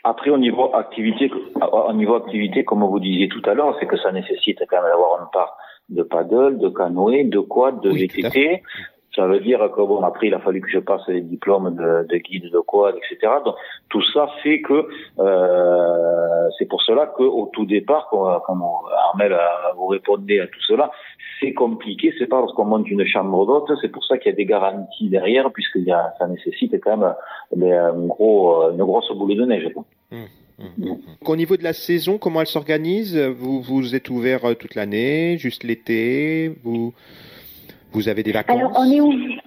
Après, 0.03 0.29
au 0.29 0.37
niveau 0.37 0.73
activité, 0.73 1.29
au 1.61 1.93
niveau 1.93 2.15
activité, 2.15 2.63
comme 2.63 2.83
vous 2.83 2.99
disiez 2.99 3.27
tout 3.27 3.41
à 3.45 3.53
l'heure, 3.53 3.75
c'est 3.79 3.85
que 3.85 3.97
ça 3.97 4.11
nécessite 4.11 4.59
quand 4.69 4.81
même 4.81 4.89
d'avoir 4.89 5.21
une 5.21 5.29
part 5.31 5.57
de 5.89 6.03
paddle, 6.03 6.57
de 6.57 6.69
canoë, 6.69 7.25
de 7.25 7.39
quad, 7.39 7.81
de 7.81 7.89
VTT. 7.89 8.63
Ça 9.15 9.25
veut 9.25 9.39
dire 9.39 9.59
que 9.75 9.81
bon, 9.81 10.01
après, 10.03 10.27
il 10.27 10.33
a 10.33 10.39
fallu 10.39 10.61
que 10.61 10.69
je 10.69 10.79
passe 10.79 11.01
les 11.07 11.21
diplômes 11.21 11.75
de, 11.75 12.07
de 12.07 12.17
guide 12.17 12.49
de 12.51 12.59
quad, 12.59 12.95
etc. 12.95 13.33
Donc, 13.43 13.55
tout 13.89 14.03
ça 14.13 14.29
fait 14.43 14.61
que 14.61 14.87
euh, 15.19 16.49
c'est 16.57 16.67
pour 16.67 16.81
cela 16.83 17.07
qu'au 17.07 17.49
tout 17.51 17.65
départ, 17.65 18.07
comme 18.09 18.63
Armel 19.09 19.37
vous 19.75 19.87
répondez 19.87 20.39
à 20.39 20.47
tout 20.47 20.61
cela, 20.61 20.91
c'est 21.39 21.53
compliqué. 21.53 22.13
C'est 22.17 22.27
pas 22.27 22.39
parce 22.39 22.53
qu'on 22.53 22.65
monte 22.65 22.89
une 22.89 23.05
chambre 23.05 23.45
d'hôte, 23.45 23.71
c'est 23.81 23.91
pour 23.91 24.03
ça 24.05 24.17
qu'il 24.17 24.31
y 24.31 24.33
a 24.33 24.35
des 24.35 24.45
garanties 24.45 25.09
derrière, 25.09 25.51
puisque 25.51 25.75
y 25.77 25.91
a, 25.91 26.13
ça 26.17 26.27
nécessite 26.27 26.75
quand 26.81 26.97
même 26.97 27.73
un 27.73 28.05
gros, 28.05 28.71
une 28.71 28.83
grosse 28.83 29.11
boule 29.15 29.35
de 29.35 29.45
neige. 29.45 29.69
Mmh, 30.11 30.15
mmh, 30.59 30.63
mmh, 30.77 30.95
Au 31.25 31.35
niveau 31.35 31.57
de 31.57 31.63
la 31.63 31.73
saison, 31.73 32.17
comment 32.17 32.41
elle 32.41 32.47
s'organise? 32.47 33.17
Vous, 33.17 33.61
vous 33.61 33.95
êtes 33.95 34.09
ouvert 34.09 34.45
euh, 34.45 34.53
toute 34.53 34.75
l'année, 34.75 35.37
juste 35.37 35.63
l'été 35.63 36.53
Vous 36.63 36.93
vous 37.91 38.07
avez 38.07 38.23
des 38.23 38.31
vacances? 38.31 38.57
Alors, 38.57 38.71
on 38.77 38.91
est 38.91 39.01
ouvert. 39.01 39.41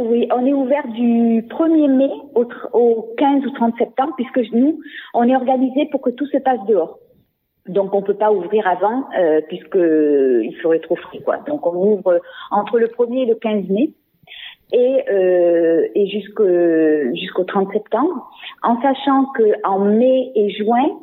Oui, 0.00 0.28
on 0.32 0.46
est 0.46 0.52
ouvert 0.52 0.86
du 0.86 1.42
1er 1.42 1.96
mai 1.96 2.10
au, 2.36 2.46
au 2.72 3.14
15 3.18 3.44
ou 3.44 3.50
30 3.50 3.74
septembre, 3.76 4.12
puisque 4.16 4.52
nous, 4.52 4.80
on 5.14 5.24
est 5.24 5.34
organisé 5.34 5.88
pour 5.90 6.00
que 6.00 6.10
tout 6.10 6.26
se 6.26 6.38
passe 6.38 6.60
dehors. 6.68 6.98
Donc 7.66 7.94
on 7.94 8.02
peut 8.02 8.14
pas 8.14 8.32
ouvrir 8.32 8.66
avant 8.66 9.04
euh, 9.18 9.40
puisque 9.48 9.76
il 9.76 10.56
ferait 10.62 10.80
trop 10.80 10.96
frais 10.96 11.18
quoi. 11.18 11.38
Donc 11.46 11.66
on 11.66 11.74
ouvre 11.74 12.20
entre 12.50 12.78
le 12.78 12.86
1er 12.86 13.22
et 13.22 13.26
le 13.26 13.34
15 13.34 13.68
mai 13.68 13.90
et, 14.72 15.04
euh, 15.10 15.86
et 15.94 16.06
jusqu'au 16.06 16.46
jusqu'au 17.14 17.44
30 17.44 17.72
septembre, 17.72 18.30
en 18.62 18.80
sachant 18.80 19.26
que 19.36 19.66
en 19.66 19.80
mai 19.80 20.32
et 20.34 20.50
juin 20.50 20.98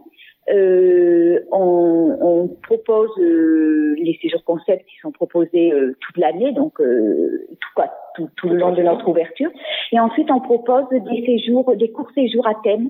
euh, 0.50 1.40
on, 1.52 2.18
on, 2.22 2.48
propose 2.64 3.10
euh, 3.20 3.96
les 3.98 4.18
séjours 4.22 4.44
concepts 4.46 4.86
qui 4.86 4.96
sont 5.02 5.12
proposés 5.12 5.74
euh, 5.74 5.98
toute 6.00 6.18
l'année, 6.18 6.54
donc 6.54 6.80
euh, 6.80 7.48
tout, 7.60 7.70
quoi, 7.76 7.92
tout, 8.16 8.30
tout, 8.38 8.48
le 8.48 8.56
long 8.56 8.72
de 8.72 8.82
notre 8.82 9.08
ouverture. 9.10 9.50
Et 9.92 10.00
ensuite, 10.00 10.32
on 10.32 10.40
propose 10.40 10.86
des 10.90 11.26
séjours, 11.26 11.76
des 11.76 11.92
courts 11.92 12.12
séjours 12.16 12.48
à 12.48 12.56
thème 12.64 12.90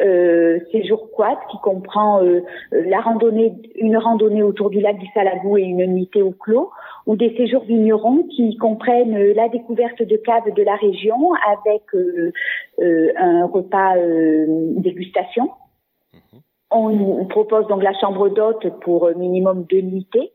euh, 0.00 0.58
séjour 0.72 1.10
quad 1.10 1.36
qui 1.50 1.58
comprend 1.58 2.22
euh, 2.22 2.40
la 2.72 3.00
randonnée, 3.00 3.52
une 3.74 3.96
randonnée 3.96 4.42
autour 4.42 4.70
du 4.70 4.80
lac 4.80 4.98
du 4.98 5.06
Salagou 5.12 5.58
et 5.58 5.62
une 5.62 5.84
nuitée 5.86 6.22
au 6.22 6.32
clos, 6.32 6.70
ou 7.06 7.16
des 7.16 7.36
séjours 7.36 7.64
vignerons 7.64 8.24
qui 8.34 8.56
comprennent 8.56 9.14
euh, 9.14 9.34
la 9.34 9.48
découverte 9.48 10.02
de 10.02 10.16
caves 10.16 10.52
de 10.54 10.62
la 10.62 10.76
région 10.76 11.34
avec 11.34 11.82
euh, 11.94 12.32
un 13.16 13.46
repas 13.46 13.94
dégustation. 14.76 15.50
Mhm. 16.14 16.40
On 16.70 17.26
propose 17.26 17.66
donc 17.68 17.82
la 17.82 17.92
chambre 18.00 18.30
d'hôte 18.30 18.80
pour 18.80 19.10
minimum 19.16 19.64
deux 19.64 19.82
nuitées. 19.82 20.32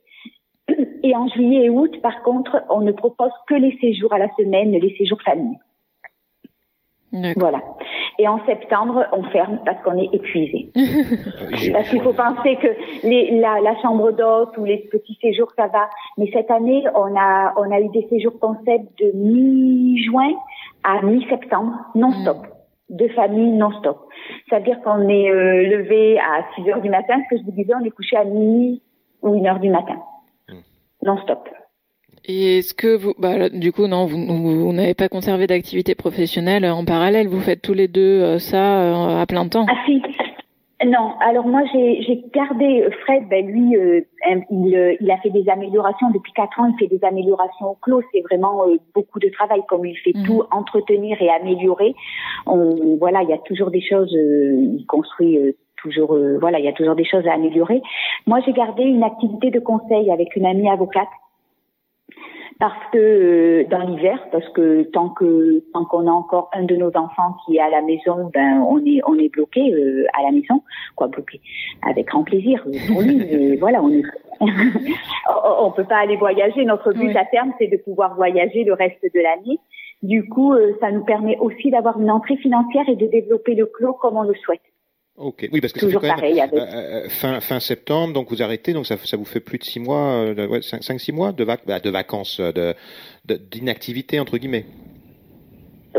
Et 1.03 1.15
en 1.15 1.27
juillet 1.29 1.65
et 1.65 1.69
août, 1.69 1.99
par 2.01 2.21
contre, 2.23 2.63
on 2.69 2.81
ne 2.81 2.91
propose 2.91 3.31
que 3.47 3.55
les 3.55 3.75
séjours 3.79 4.13
à 4.13 4.19
la 4.19 4.27
semaine, 4.35 4.71
les 4.71 4.95
séjours 4.97 5.21
famille. 5.23 5.57
Voilà. 7.35 7.61
Et 8.19 8.27
en 8.27 8.43
septembre, 8.45 9.05
on 9.11 9.23
ferme 9.23 9.59
parce 9.63 9.81
qu'on 9.83 9.97
est 9.97 10.09
épuisé. 10.11 10.71
parce 11.71 11.89
qu'il 11.89 12.01
faut 12.01 12.13
penser 12.13 12.55
que 12.55 12.67
les, 13.03 13.39
la, 13.39 13.59
la, 13.61 13.79
chambre 13.81 14.11
d'hôte 14.11 14.57
ou 14.57 14.65
les 14.65 14.77
petits 14.91 15.17
séjours, 15.21 15.51
ça 15.55 15.67
va. 15.67 15.89
Mais 16.17 16.29
cette 16.33 16.49
année, 16.49 16.83
on 16.95 17.15
a, 17.15 17.53
on 17.57 17.71
a 17.71 17.79
eu 17.79 17.89
des 17.89 18.07
séjours 18.09 18.39
concept 18.39 18.87
de 18.99 19.11
mi-juin 19.13 20.33
à 20.83 21.01
mi-septembre, 21.03 21.73
non-stop. 21.95 22.37
Mm. 22.37 22.95
De 22.95 23.07
famille 23.09 23.51
non-stop. 23.51 24.07
C'est-à-dire 24.47 24.81
qu'on 24.81 25.07
est 25.09 25.29
euh, 25.29 25.77
levé 25.77 26.17
à 26.19 26.45
6 26.55 26.69
heures 26.69 26.81
du 26.81 26.89
matin. 26.89 27.15
Ce 27.25 27.35
que 27.35 27.41
je 27.41 27.45
vous 27.45 27.51
disais, 27.51 27.73
on 27.75 27.85
est 27.85 27.91
couché 27.91 28.15
à 28.15 28.23
minuit 28.23 28.81
ou 29.21 29.35
1 29.35 29.45
heure 29.45 29.59
du 29.59 29.69
matin. 29.69 29.97
Mm. 30.49 30.53
Non-stop. 31.03 31.49
Et 32.29 32.57
est-ce 32.57 32.73
que 32.73 32.97
vous, 32.97 33.13
bah, 33.17 33.47
du 33.47 33.71
coup, 33.71 33.87
non, 33.87 34.05
vous, 34.05 34.17
vous, 34.17 34.73
n'avez 34.73 34.93
pas 34.93 35.07
conservé 35.07 35.47
d'activité 35.47 35.95
professionnelle 35.95 36.65
en 36.65 36.83
parallèle 36.83 37.27
Vous 37.27 37.39
faites 37.39 37.61
tous 37.61 37.73
les 37.73 37.87
deux 37.87 38.21
euh, 38.21 38.37
ça 38.37 38.81
euh, 38.81 39.21
à 39.21 39.25
plein 39.25 39.47
temps? 39.47 39.65
Ah 39.69 39.75
si. 39.85 40.01
Non, 40.85 41.13
alors 41.21 41.47
moi 41.47 41.63
j'ai 41.73 42.23
gardé 42.31 42.87
Fred, 43.01 43.27
ben 43.27 43.47
lui 43.47 43.75
euh, 43.75 44.01
il, 44.51 44.97
il, 45.01 45.09
a 45.09 45.17
fait 45.17 45.31
des 45.31 45.49
améliorations 45.49 46.11
depuis 46.11 46.31
quatre 46.33 46.59
ans, 46.59 46.71
il 46.71 46.77
fait 46.77 46.95
des 46.95 47.03
améliorations 47.03 47.71
au 47.71 47.77
clos, 47.81 48.03
c'est 48.13 48.21
vraiment 48.21 48.63
beaucoup 48.93 49.17
de 49.17 49.27
travail 49.29 49.61
comme 49.67 49.87
il 49.87 49.97
fait 49.97 50.13
mhm. 50.13 50.23
tout 50.23 50.43
entretenir 50.51 51.19
et 51.19 51.31
améliorer. 51.31 51.95
On, 52.45 52.95
voilà, 52.99 53.23
il 53.23 53.29
y 53.29 53.33
a 53.33 53.39
toujours 53.39 53.71
des 53.71 53.81
choses, 53.81 54.13
il 54.13 54.85
construit 54.87 55.39
toujours, 55.77 56.15
voilà, 56.39 56.59
il 56.59 56.65
y 56.65 56.69
a 56.69 56.73
toujours 56.73 56.95
des 56.95 57.05
choses 57.05 57.25
à 57.25 57.33
améliorer. 57.33 57.81
Moi 58.27 58.39
j'ai 58.45 58.53
gardé 58.53 58.83
une 58.83 59.01
activité 59.01 59.49
de 59.49 59.59
conseil 59.59 60.11
avec 60.11 60.35
une 60.35 60.45
amie 60.45 60.69
avocate 60.69 61.09
parce 62.59 62.91
que 62.91 62.97
euh, 62.97 63.63
dans 63.69 63.81
l'hiver, 63.81 64.19
parce 64.31 64.47
que 64.49 64.83
tant 64.83 65.09
que 65.09 65.63
tant 65.73 65.85
qu'on 65.85 66.07
a 66.07 66.11
encore 66.11 66.49
un 66.53 66.63
de 66.63 66.75
nos 66.75 66.95
enfants 66.95 67.35
qui 67.45 67.57
est 67.57 67.61
à 67.61 67.69
la 67.69 67.81
maison, 67.81 68.29
ben 68.33 68.63
on 68.67 68.83
est 68.85 69.01
on 69.07 69.15
est 69.15 69.29
bloqué 69.29 69.73
euh, 69.73 70.05
à 70.17 70.23
la 70.23 70.31
maison, 70.31 70.63
quoi 70.95 71.07
bloqué, 71.07 71.39
avec 71.87 72.07
grand 72.07 72.23
plaisir 72.23 72.63
pour 72.87 73.01
lui. 73.01 73.17
mais 73.17 73.55
voilà, 73.59 73.83
on 73.83 73.91
est 73.91 74.03
on 75.59 75.71
peut 75.71 75.83
pas 75.83 75.97
aller 75.97 76.15
voyager. 76.15 76.65
Notre 76.65 76.93
but 76.93 77.15
à 77.15 77.25
terme, 77.25 77.53
c'est 77.59 77.67
de 77.67 77.77
pouvoir 77.77 78.15
voyager 78.15 78.63
le 78.63 78.73
reste 78.73 79.03
de 79.03 79.19
l'année. 79.19 79.59
Du 80.03 80.27
coup, 80.29 80.53
euh, 80.53 80.73
ça 80.79 80.91
nous 80.91 81.03
permet 81.03 81.37
aussi 81.39 81.71
d'avoir 81.71 81.99
une 81.99 82.11
entrée 82.11 82.37
financière 82.37 82.87
et 82.87 82.95
de 82.95 83.07
développer 83.07 83.55
le 83.55 83.65
clos 83.65 83.93
comme 83.93 84.17
on 84.17 84.23
le 84.23 84.35
souhaite. 84.35 84.61
Ok, 85.17 85.49
oui, 85.51 85.61
parce 85.61 85.73
que 85.73 85.79
Toujours 85.79 86.01
ça 86.01 86.15
fait 86.15 86.31
quand 86.31 86.37
même, 86.37 86.49
euh, 86.53 87.05
euh, 87.05 87.09
fin, 87.09 87.39
fin 87.39 87.59
septembre, 87.59 88.13
donc 88.13 88.29
vous 88.29 88.43
arrêtez, 88.43 88.73
donc 88.73 88.85
ça, 88.85 88.97
ça 88.97 89.17
vous 89.17 89.25
fait 89.25 89.39
plus 89.39 89.57
de 89.57 89.63
six 89.63 89.79
mois, 89.79 90.11
euh, 90.11 90.47
ouais, 90.47 90.61
cinq, 90.61 90.83
cinq, 90.83 90.99
six 90.99 91.11
mois 91.11 91.31
de, 91.31 91.43
vac 91.43 91.61
bah, 91.65 91.79
de 91.79 91.89
vacances, 91.89 92.39
de, 92.39 92.75
d'inactivité 93.25 94.19
entre 94.19 94.37
guillemets. 94.37 94.65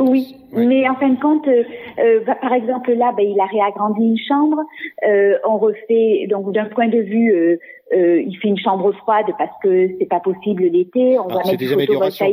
Oui, 0.01 0.37
mais 0.53 0.89
en 0.89 0.95
fin 0.97 1.09
de 1.09 1.21
compte, 1.21 1.47
euh, 1.49 2.21
bah, 2.27 2.37
par 2.41 2.53
exemple 2.53 2.93
là, 2.93 3.13
bah, 3.17 3.23
il 3.23 3.39
a 3.41 3.47
réagrandi 3.47 4.03
une 4.03 4.19
chambre. 4.19 4.59
Euh, 5.07 5.37
on 5.49 5.59
refait 5.59 6.27
donc 6.29 6.53
d'un 6.53 6.67
point 6.67 6.89
de 6.89 6.99
vue, 6.99 7.33
euh, 7.33 8.23
il 8.23 8.37
fait 8.41 8.49
une 8.49 8.59
chambre 8.59 8.93
froide 8.93 9.27
parce 9.39 9.51
que 9.63 9.89
c'est 9.99 10.09
pas 10.09 10.21
possible 10.21 10.65
l'été. 10.65 11.19
On 11.19 11.27
ah, 11.31 11.35
va 11.35 11.45
mettre 11.45 11.57
des 11.57 11.73
améliorations. 11.73 12.33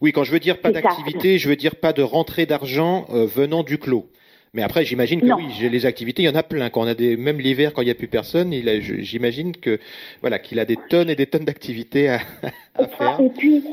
Oui, 0.00 0.12
quand 0.12 0.24
je 0.24 0.32
veux 0.32 0.40
dire 0.40 0.60
pas 0.60 0.70
d'activité, 0.70 1.38
je 1.38 1.48
veux 1.48 1.56
dire 1.56 1.76
pas 1.76 1.92
de 1.92 2.02
rentrée 2.02 2.46
d'argent 2.46 3.06
venant 3.08 3.62
du 3.62 3.78
clos. 3.78 4.06
Mais 4.54 4.62
après, 4.62 4.84
j'imagine 4.84 5.22
que 5.22 5.32
oui, 5.32 5.48
j'ai 5.58 5.70
les 5.70 5.86
activités, 5.86 6.22
il 6.22 6.26
y 6.26 6.28
en 6.28 6.34
a 6.34 6.42
plein. 6.42 6.68
Quand 6.68 6.82
on 6.82 6.86
a 6.86 6.94
des, 6.94 7.16
même 7.16 7.38
l'hiver, 7.38 7.72
quand 7.72 7.80
il 7.80 7.86
n'y 7.86 7.90
a 7.90 7.94
plus 7.94 8.08
personne, 8.08 8.52
j'imagine 8.52 9.56
que 9.56 9.78
voilà, 10.20 10.38
qu'il 10.38 10.60
a 10.60 10.66
des 10.66 10.76
tonnes 10.90 11.08
et 11.08 11.16
des 11.16 11.26
tonnes 11.26 11.46
d'activités 11.46 12.10
à, 12.10 12.18
à, 12.74 12.86
faire. 12.86 13.18
Et 13.20 13.30
puis, 13.30 13.64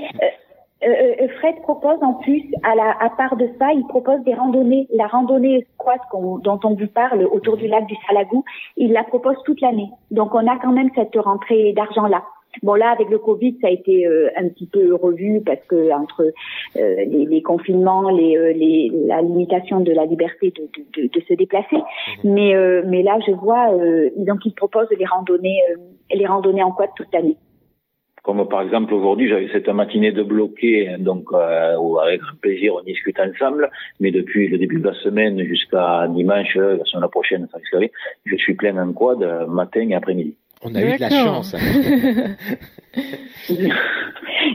euh, 0.81 0.87
euh, 0.87 1.15
euh, 1.21 1.27
Fred 1.39 1.61
propose 1.63 2.01
en 2.01 2.13
plus, 2.13 2.43
à, 2.63 2.75
la, 2.75 2.95
à 3.01 3.09
part 3.09 3.35
de 3.35 3.49
ça, 3.59 3.73
il 3.73 3.85
propose 3.87 4.23
des 4.23 4.33
randonnées. 4.33 4.87
La 4.93 5.07
randonnée 5.07 5.67
squat 5.73 5.99
dont 6.13 6.59
on 6.63 6.75
vous 6.75 6.87
parle 6.87 7.25
autour 7.25 7.57
du 7.57 7.67
lac 7.67 7.85
du 7.85 7.95
Salagou, 8.07 8.45
il 8.77 8.93
la 8.93 9.03
propose 9.03 9.35
toute 9.43 9.59
l'année. 9.59 9.89
Donc 10.11 10.33
on 10.33 10.47
a 10.47 10.57
quand 10.59 10.71
même 10.71 10.89
cette 10.95 11.15
rentrée 11.15 11.73
d'argent 11.73 12.07
là. 12.07 12.23
Bon 12.63 12.73
là, 12.73 12.91
avec 12.91 13.09
le 13.09 13.19
Covid, 13.19 13.57
ça 13.61 13.67
a 13.67 13.71
été 13.71 14.05
euh, 14.05 14.29
un 14.35 14.49
petit 14.49 14.65
peu 14.65 14.95
revu 14.95 15.41
parce 15.45 15.63
que 15.67 15.91
entre 15.91 16.23
euh, 16.23 16.95
les, 17.05 17.25
les, 17.25 17.41
confinements, 17.41 18.09
les, 18.09 18.37
euh, 18.37 18.53
les, 18.53 18.91
la 19.05 19.21
limitation 19.21 19.81
de 19.81 19.91
la 19.91 20.05
liberté 20.05 20.51
de, 20.51 20.63
de, 21.01 21.07
de, 21.07 21.21
se 21.27 21.33
déplacer, 21.35 21.77
mhm. 22.23 22.33
mais 22.33 22.53
mais 22.87 23.03
là, 23.03 23.19
je 23.25 23.31
vois 23.31 23.69
donc 24.17 24.45
ils 24.45 24.53
proposent 24.53 24.89
les 24.97 25.05
randonnées, 25.05 25.59
les 26.13 26.25
randonnées 26.25 26.63
en 26.63 26.71
quad 26.71 26.89
toute 26.95 27.13
l'année. 27.13 27.37
Comme 28.23 28.47
par 28.49 28.61
exemple 28.61 28.93
aujourd'hui, 28.93 29.29
j'avais 29.29 29.47
cette 29.51 29.69
matinée 29.69 30.11
de 30.11 30.23
bloqué, 30.23 30.95
donc 30.99 31.27
euh, 31.31 31.77
où 31.77 31.99
avec 31.99 32.21
plaisir 32.41 32.75
on 32.75 32.83
discute 32.83 33.19
ensemble. 33.19 33.69
Mais 33.99 34.11
depuis 34.11 34.47
le 34.47 34.57
début 34.57 34.79
de 34.79 34.87
la 34.87 34.93
semaine 34.95 35.41
jusqu'à 35.43 36.07
dimanche, 36.09 36.55
la 36.55 36.83
semaine 36.85 37.09
prochaine, 37.09 37.47
je 38.25 38.35
suis 38.35 38.55
plein 38.55 38.77
en 38.77 38.91
quad 38.91 39.19
matin 39.47 39.87
et 39.89 39.95
après-midi. 39.95 40.35
On 40.63 40.75
a 40.75 40.81
eu 40.81 40.97
de 40.97 40.99
la 40.99 41.09
chance. 41.09 41.55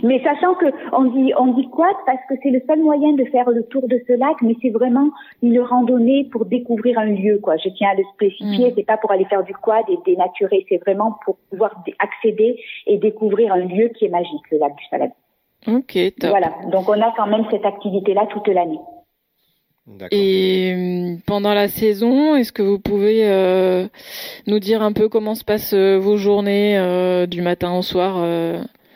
mais 0.03 0.23
sachant 0.23 0.55
que 0.55 0.67
on 0.93 1.05
dit 1.05 1.33
on 1.39 1.55
dit 1.55 1.69
quad 1.71 1.95
parce 2.05 2.19
que 2.29 2.35
c'est 2.43 2.51
le 2.51 2.61
seul 2.67 2.81
moyen 2.81 3.15
de 3.15 3.25
faire 3.27 3.49
le 3.49 3.63
tour 3.65 3.89
de 3.89 4.03
ce 4.07 4.13
lac, 4.13 4.37
mais 4.43 4.55
c'est 4.61 4.71
vraiment 4.71 5.11
une 5.43 5.61
randonnée 5.61 6.29
pour 6.31 6.45
découvrir 6.45 6.99
un 6.99 7.07
lieu 7.07 7.39
quoi. 7.43 7.57
Je 7.57 7.71
tiens 7.71 7.91
à 7.91 7.95
le 7.95 8.05
spécifier, 8.15 8.71
mm. 8.71 8.75
c'est 8.77 8.87
pas 8.87 8.99
pour 8.99 9.13
aller 9.13 9.25
faire 9.25 9.45
du 9.45 9.55
quad 9.55 9.85
et 9.89 9.99
dénaturer, 10.05 10.67
c'est 10.69 10.79
vraiment 10.79 11.17
pour 11.25 11.39
pouvoir 11.51 11.83
accéder 11.99 12.61
et 12.87 12.99
découvrir 12.99 13.55
un 13.55 13.65
lieu 13.65 13.89
qui 13.89 14.05
est 14.05 14.11
magique, 14.11 14.51
le 14.51 14.59
lac 14.59 14.77
du 14.77 14.85
Salade. 14.91 15.13
Ok, 15.67 15.97
top. 16.21 16.31
Voilà, 16.31 16.53
donc 16.71 16.89
on 16.89 17.01
a 17.01 17.15
quand 17.17 17.27
même 17.27 17.47
cette 17.51 17.65
activité 17.65 18.13
là 18.13 18.27
toute 18.27 18.49
l'année. 18.49 18.79
Et 20.11 20.72
hum, 20.74 21.18
pendant 21.26 21.53
la 21.53 21.68
saison, 21.68 22.37
est-ce 22.37 22.53
que 22.53 22.62
vous 22.62 22.78
pouvez 22.78 23.28
euh, 23.28 23.87
nous 24.47 24.59
dire 24.59 24.82
un 24.82 24.93
peu 24.93 25.09
comment 25.09 25.35
se 25.35 25.45
passent 25.45 25.74
euh, 25.74 25.99
vos 25.99 26.16
journées 26.16 26.78
euh, 26.78 27.26
du 27.26 27.43
matin 27.43 27.76
au 27.76 27.82
soir 27.82 28.16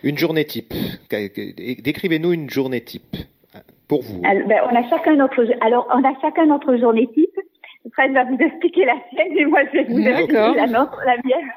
Une 0.03 0.19
journée 0.19 0.45
type. 0.47 0.73
Décrivez-nous 1.11 2.33
une 2.33 2.49
journée 2.49 2.81
type 2.81 3.17
pour 3.87 4.03
vous. 4.03 4.23
Alors, 4.25 4.49
ben, 4.49 4.61
on 4.71 4.77
a 4.77 4.89
chacun 4.89 5.17
notre 5.17 5.45
alors 5.61 5.89
on 5.95 6.03
a 6.05 6.13
chacun 6.21 6.47
notre 6.47 6.77
journée 6.77 7.07
type. 7.09 7.39
Fred 7.93 8.13
va 8.13 8.25
vous 8.25 8.37
expliquer 8.39 8.85
la 8.85 8.95
sienne 9.11 9.37
et 9.37 9.45
moi 9.45 9.61
je 9.73 9.79
vais 9.79 9.85
vous 9.85 9.99
expliquer 9.99 10.55
la 10.55 10.67
nôtre, 10.67 11.01
la 11.05 11.17
mienne. 11.25 11.51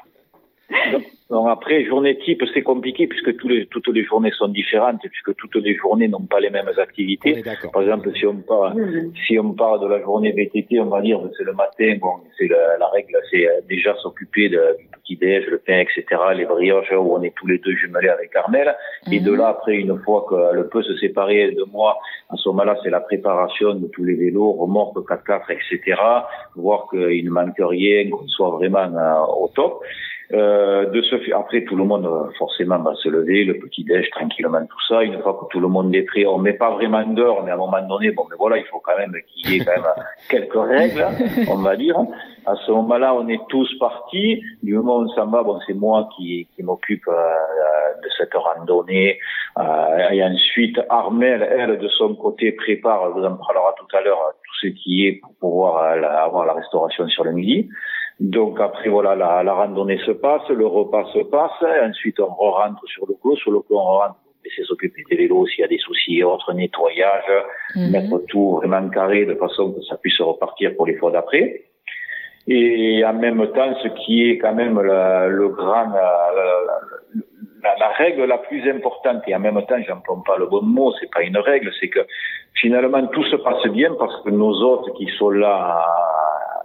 Donc 1.32 1.48
après, 1.48 1.82
journée 1.86 2.18
type, 2.18 2.42
c'est 2.52 2.60
compliqué 2.60 3.06
puisque 3.06 3.34
tous 3.38 3.48
les, 3.48 3.64
toutes 3.64 3.88
les 3.88 4.04
journées 4.04 4.32
sont 4.32 4.48
différentes, 4.48 5.00
puisque 5.00 5.34
toutes 5.36 5.54
les 5.56 5.74
journées 5.74 6.06
n'ont 6.06 6.26
pas 6.26 6.40
les 6.40 6.50
mêmes 6.50 6.68
activités. 6.76 7.42
Par 7.72 7.80
exemple, 7.80 8.10
si 8.14 8.26
on 8.26 8.36
part, 8.36 8.74
si 9.26 9.38
on 9.38 9.54
part 9.54 9.78
de 9.78 9.86
la 9.86 10.02
journée 10.02 10.32
VTT, 10.32 10.78
on 10.80 10.90
va 10.90 11.00
dire 11.00 11.18
c'est 11.38 11.44
le 11.44 11.54
matin, 11.54 11.96
bon, 11.98 12.16
c'est 12.36 12.48
la, 12.48 12.76
la, 12.78 12.86
règle, 12.88 13.16
c'est 13.30 13.48
euh, 13.48 13.60
déjà 13.66 13.94
s'occuper 14.02 14.50
du 14.50 14.58
petit 15.02 15.16
déj, 15.16 15.46
le 15.46 15.56
pain, 15.56 15.78
etc., 15.78 16.04
les 16.36 16.44
brioches, 16.44 16.92
où 16.92 17.14
on 17.16 17.22
est 17.22 17.34
tous 17.34 17.46
les 17.46 17.56
deux 17.56 17.76
jumelés 17.76 18.10
avec 18.10 18.30
Carmel. 18.30 18.76
Et 19.10 19.20
de 19.20 19.32
là, 19.32 19.48
après, 19.48 19.76
une 19.76 19.98
fois 20.00 20.26
qu'elle 20.28 20.68
peut 20.68 20.82
se 20.82 20.94
séparer 20.98 21.52
de 21.52 21.64
moi, 21.72 21.96
à 22.28 22.36
ce 22.36 22.46
moment-là, 22.50 22.76
c'est 22.82 22.90
la 22.90 23.00
préparation 23.00 23.74
de 23.74 23.86
tous 23.86 24.04
les 24.04 24.16
vélos, 24.16 24.52
remorques, 24.52 24.98
4x4, 24.98 25.50
etc., 25.50 25.98
voir 26.56 26.88
qu'il 26.90 27.24
ne 27.24 27.30
manque 27.30 27.56
rien, 27.58 28.10
qu'on 28.10 28.28
soit 28.28 28.50
vraiment 28.50 28.90
euh, 28.94 29.40
au 29.40 29.48
top. 29.54 29.82
Euh, 30.34 30.86
de 30.86 31.02
ce 31.02 31.16
après 31.34 31.62
tout 31.64 31.76
le 31.76 31.84
monde 31.84 32.06
euh, 32.06 32.30
forcément 32.38 32.78
va 32.78 32.94
se 32.94 33.08
lever, 33.08 33.44
le 33.44 33.58
petit 33.58 33.84
déj 33.84 34.08
tranquillement 34.10 34.64
tout 34.64 34.80
ça. 34.88 35.02
Une 35.02 35.20
fois 35.20 35.38
que 35.38 35.46
tout 35.50 35.60
le 35.60 35.68
monde 35.68 35.94
est 35.94 36.04
prêt, 36.04 36.24
on 36.24 36.38
met 36.38 36.54
pas 36.54 36.70
vraiment 36.70 37.04
d'heure, 37.06 37.42
mais 37.44 37.50
à 37.50 37.54
un 37.54 37.58
moment 37.58 37.82
donné, 37.86 38.12
bon, 38.12 38.26
mais 38.30 38.36
voilà, 38.38 38.56
il 38.56 38.64
faut 38.64 38.80
quand 38.82 38.96
même 38.96 39.14
qu'il 39.26 39.50
y 39.50 39.56
ait 39.56 39.64
quand 39.64 39.72
même 39.72 39.84
quelques 40.30 40.54
règles, 40.54 41.06
on 41.50 41.56
va 41.56 41.76
dire. 41.76 41.98
À 42.46 42.54
ce 42.56 42.72
moment-là, 42.72 43.14
on 43.14 43.28
est 43.28 43.40
tous 43.48 43.68
partis. 43.78 44.42
Du 44.62 44.74
moment 44.74 44.98
où 44.98 45.02
on 45.02 45.08
s'en 45.08 45.26
va, 45.26 45.42
bon, 45.42 45.58
c'est 45.66 45.74
moi 45.74 46.08
qui, 46.16 46.48
qui 46.56 46.62
m'occupe 46.62 47.06
euh, 47.08 47.12
de 48.02 48.08
cette 48.16 48.34
randonnée. 48.34 49.18
Euh, 49.58 50.08
et 50.10 50.24
ensuite, 50.24 50.80
Armel, 50.88 51.42
elle, 51.42 51.78
de 51.78 51.88
son 51.88 52.14
côté, 52.14 52.52
prépare, 52.52 53.10
vous 53.10 53.24
en 53.24 53.36
parlera 53.36 53.74
tout 53.78 53.96
à 53.96 54.00
l'heure, 54.00 54.18
tout 54.42 54.66
ce 54.66 54.68
qui 54.68 55.06
est 55.06 55.20
pour 55.20 55.34
pouvoir 55.34 55.92
avoir 56.24 56.46
la 56.46 56.54
restauration 56.54 57.06
sur 57.08 57.24
le 57.24 57.32
midi. 57.32 57.68
Donc 58.22 58.60
après 58.60 58.88
voilà, 58.88 59.16
la, 59.16 59.42
la, 59.42 59.52
randonnée 59.52 59.98
se 60.06 60.12
passe, 60.12 60.48
le 60.48 60.64
repas 60.64 61.06
se 61.12 61.18
passe, 61.24 61.60
ensuite 61.82 62.20
on 62.20 62.28
rentre 62.28 62.86
sur 62.86 63.04
le 63.08 63.14
clos, 63.20 63.34
sur 63.34 63.50
le 63.50 63.60
clos 63.60 63.78
on 63.78 63.98
rentre 63.98 64.14
essayer 64.44 64.64
s'occuper 64.64 65.02
des 65.10 65.16
vélos 65.16 65.46
s'il 65.46 65.60
y 65.62 65.64
a 65.64 65.68
des 65.68 65.78
soucis 65.78 66.18
et 66.18 66.24
autres, 66.24 66.52
nettoyage, 66.52 67.24
mhm. 67.74 67.90
mettre 67.90 68.18
tout 68.28 68.56
vraiment 68.58 68.88
carré 68.90 69.24
de 69.26 69.34
façon 69.34 69.72
que 69.72 69.82
ça 69.82 69.96
puisse 69.96 70.20
repartir 70.20 70.76
pour 70.76 70.86
les 70.86 70.96
fois 70.98 71.10
d'après. 71.10 71.62
Et 72.46 73.04
en 73.04 73.14
même 73.14 73.44
temps, 73.52 73.74
ce 73.82 73.88
qui 73.88 74.30
est 74.30 74.38
quand 74.38 74.54
même 74.54 74.80
le 74.80 75.48
grand, 75.48 75.90
la, 75.90 76.32
la, 77.78 77.88
règle 77.90 78.24
la 78.24 78.38
plus 78.38 78.68
importante, 78.70 79.22
et 79.26 79.34
en 79.34 79.40
même 79.40 79.60
temps, 79.66 79.82
j'emploie 79.86 80.22
pas 80.24 80.36
le 80.38 80.46
bon 80.46 80.62
mot, 80.62 80.92
c'est 81.00 81.10
pas 81.10 81.22
une 81.22 81.38
règle, 81.38 81.70
c'est 81.80 81.88
que 81.88 82.00
finalement 82.54 83.04
tout 83.08 83.24
se 83.24 83.36
passe 83.36 83.66
bien 83.68 83.94
parce 83.98 84.22
que 84.22 84.30
nos 84.30 84.54
hôtes 84.62 84.92
qui 84.96 85.06
sont 85.18 85.30
là 85.30 85.86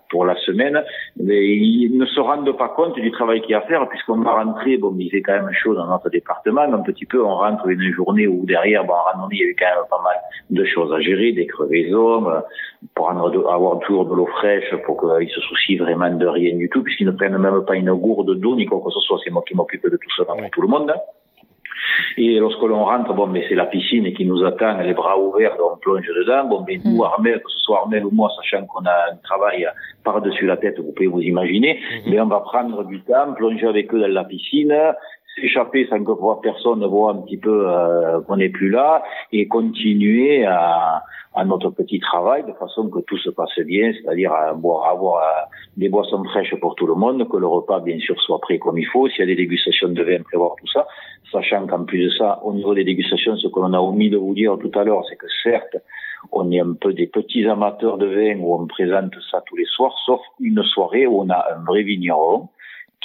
pour 0.10 0.26
la 0.26 0.36
semaine, 0.38 0.84
mais 1.18 1.45
ils 1.45 1.97
ne 1.97 2.05
se 2.05 2.20
rendent 2.20 2.58
pas 2.58 2.70
compte 2.70 2.95
du 2.95 3.12
travail 3.12 3.41
qu'il 3.41 3.51
y 3.51 3.53
a 3.53 3.60
à 3.60 3.62
faire 3.62 3.88
puisqu'on 3.89 4.22
va 4.22 4.43
rentrer, 4.43 4.78
bon, 4.78 4.95
il 4.97 5.10
fait 5.10 5.22
quand 5.22 5.34
même 5.34 5.51
chaud 5.53 5.74
dans 5.74 5.88
notre 5.88 6.10
département, 6.10 6.62
un 6.62 6.84
petit 6.84 7.05
peu, 7.05 7.24
on 7.24 7.36
rentre 7.36 7.68
une 7.68 7.91
journée 7.93 8.28
où 8.28 8.45
derrière, 8.45 8.86
bon, 8.86 8.93
en 8.93 9.12
randonnée, 9.12 9.36
il 9.36 9.41
y 9.41 9.45
a 9.45 9.47
eu 9.47 9.55
quand 9.58 9.66
même 9.66 9.89
pas 9.89 10.01
mal 10.03 10.18
de 10.49 10.66
choses 10.66 10.93
à 10.93 10.99
gérer, 10.99 11.32
des 11.32 11.47
crevaisons, 11.47 12.28
prendre 12.95 13.32
de, 13.32 13.39
avoir 13.39 13.80
toujours 13.80 14.05
de 14.05 14.16
l'eau 14.16 14.28
fraîche 14.28 14.74
pour 14.86 14.99
qu'ils 14.99 15.30
se 15.30 15.41
soucient 15.41 15.84
vraiment 15.84 16.10
de 16.10 16.28
rien 16.28 16.55
du 16.55 16.70
tout 16.70 16.84
puisqu'ils 16.84 17.08
ne 17.08 17.12
prennent 17.12 17.38
même 17.38 17.66
pas 17.66 17.76
une 17.76 17.93
gourde 17.93 18.36
d'eau 18.39 18.55
ni 18.55 18.66
quoi 18.66 18.82
que 18.84 18.91
ce 18.91 18.99
soit, 18.99 19.20
c'est 19.24 19.32
moi 19.32 19.43
qui 19.47 19.55
m'occupe 19.55 19.84
de 19.84 19.97
tout 19.97 20.16
ça 20.16 20.26
pour 20.26 20.38
tout 20.51 20.62
le 20.62 20.68
monde. 20.68 20.91
Hein. 20.91 20.99
Et 22.18 22.40
lorsque 22.40 22.62
l'on 22.62 22.86
rentre, 22.86 23.14
bon, 23.14 23.28
mais 23.28 23.46
c'est 23.48 23.56
la 23.56 23.66
piscine 23.66 24.14
qui 24.14 24.26
nous 24.26 24.44
attend, 24.44 24.78
les 24.80 24.94
bras 24.94 25.20
ouverts, 25.20 25.56
on 25.60 25.78
plonge 25.78 26.08
dedans. 26.08 26.46
Bon, 26.46 26.64
mais 26.68 26.80
nous, 26.84 26.98
mm. 26.98 27.04
Armel, 27.04 27.42
que 27.42 27.52
ce 27.52 27.60
soit 27.60 27.80
Armel 27.80 28.06
ou 28.06 28.12
moi, 28.12 28.30
sachant 28.36 28.66
qu'on 28.66 28.86
a 28.86 29.12
un 29.12 29.18
travail 29.24 29.68
par-dessus 30.04 30.46
la 30.46 30.58
tête, 30.58 30.80
vous 30.80 30.92
pouvez 30.94 31.08
vous 31.08 31.22
imaginer, 31.22 31.76
mm-hmm. 31.76 32.10
mais 32.10 32.20
on 32.20 32.28
va 32.28 32.40
prendre 32.40 32.84
du 32.86 33.02
temps, 33.02 33.34
plonger 33.36 33.68
avec 33.68 33.94
eux 33.94 34.00
dans 34.00 34.08
la 34.08 34.24
piscine, 34.24 34.74
s'échapper 35.40 35.88
sans 35.90 36.04
que 36.04 36.42
personne 36.42 36.80
ne 36.80 36.88
voit 36.88 37.12
un 37.12 37.22
petit 37.22 37.38
peu 37.38 37.70
euh, 37.70 38.22
qu'on 38.22 38.38
n'est 38.38 38.50
plus 38.50 38.70
là, 38.70 39.04
et 39.32 39.48
continuer 39.48 40.46
à, 40.46 41.04
à 41.38 41.46
notre 41.46 41.70
petit 41.70 42.00
travail 42.00 42.44
de 42.46 42.54
façon 42.54 42.90
que 42.90 43.00
tout 43.00 43.18
se 43.18 43.30
passe 43.30 43.60
bien, 43.60 43.94
c'est-à-dire 43.94 44.32
à 44.32 44.50
avoir, 44.50 44.90
avoir 44.90 45.18
euh, 45.18 45.46
des 45.78 45.90
boissons 45.90 46.24
fraîches 46.24 46.56
pour 46.60 46.76
tout 46.76 46.88
le 46.88 46.96
monde, 46.96 47.28
que 47.30 47.38
le 47.38 47.48
repas 47.48 47.80
bien 47.80 48.00
sûr 48.00 48.20
soit 48.22 48.40
prêt 48.40 48.58
comme 48.58 48.80
il 48.80 48.88
faut, 48.88 49.08
s'il 49.08 49.20
y 49.20 49.24
a 49.24 49.28
des 49.28 49.36
dégustations 49.36 49.90
de 49.90 50.04
vin, 50.04 50.24
prévoir 50.24 50.56
tout 50.60 50.68
ça, 50.68 50.88
sachant 51.32 51.68
qu'en 51.68 51.86
plus 51.86 52.06
de 52.06 52.10
ça, 52.10 52.40
au 52.44 52.54
niveau 52.54 52.74
des 52.74 52.84
dégustations, 52.84 53.38
ce 53.38 53.48
que 53.48 53.60
l'on 53.60 53.74
a 53.74 53.80
omis 53.80 54.10
de 54.10 54.18
vous 54.18 54.34
dire 54.34 54.58
tout 54.60 54.72
à 54.74 54.84
l'heure, 54.84 55.04
c'est 55.08 55.18
que 55.18 55.28
certes, 55.44 55.78
on 56.32 56.52
est 56.52 56.60
un 56.60 56.74
peu 56.74 56.94
des 56.94 57.08
petits 57.08 57.46
amateurs 57.46 58.00
de 58.00 58.08
vin 58.08 58.40
où 58.40 58.56
on 58.56 58.66
présente 58.66 59.14
ça 59.30 59.44
tous 59.46 59.56
les 59.56 59.66
soirs, 59.66 59.96
sauf 60.06 60.22
une 60.40 60.64
soirée 60.64 61.06
où 61.06 61.22
on 61.22 61.30
a 61.30 61.46
un 61.56 61.64
vrai 61.64 61.84
vigneron 61.84 62.50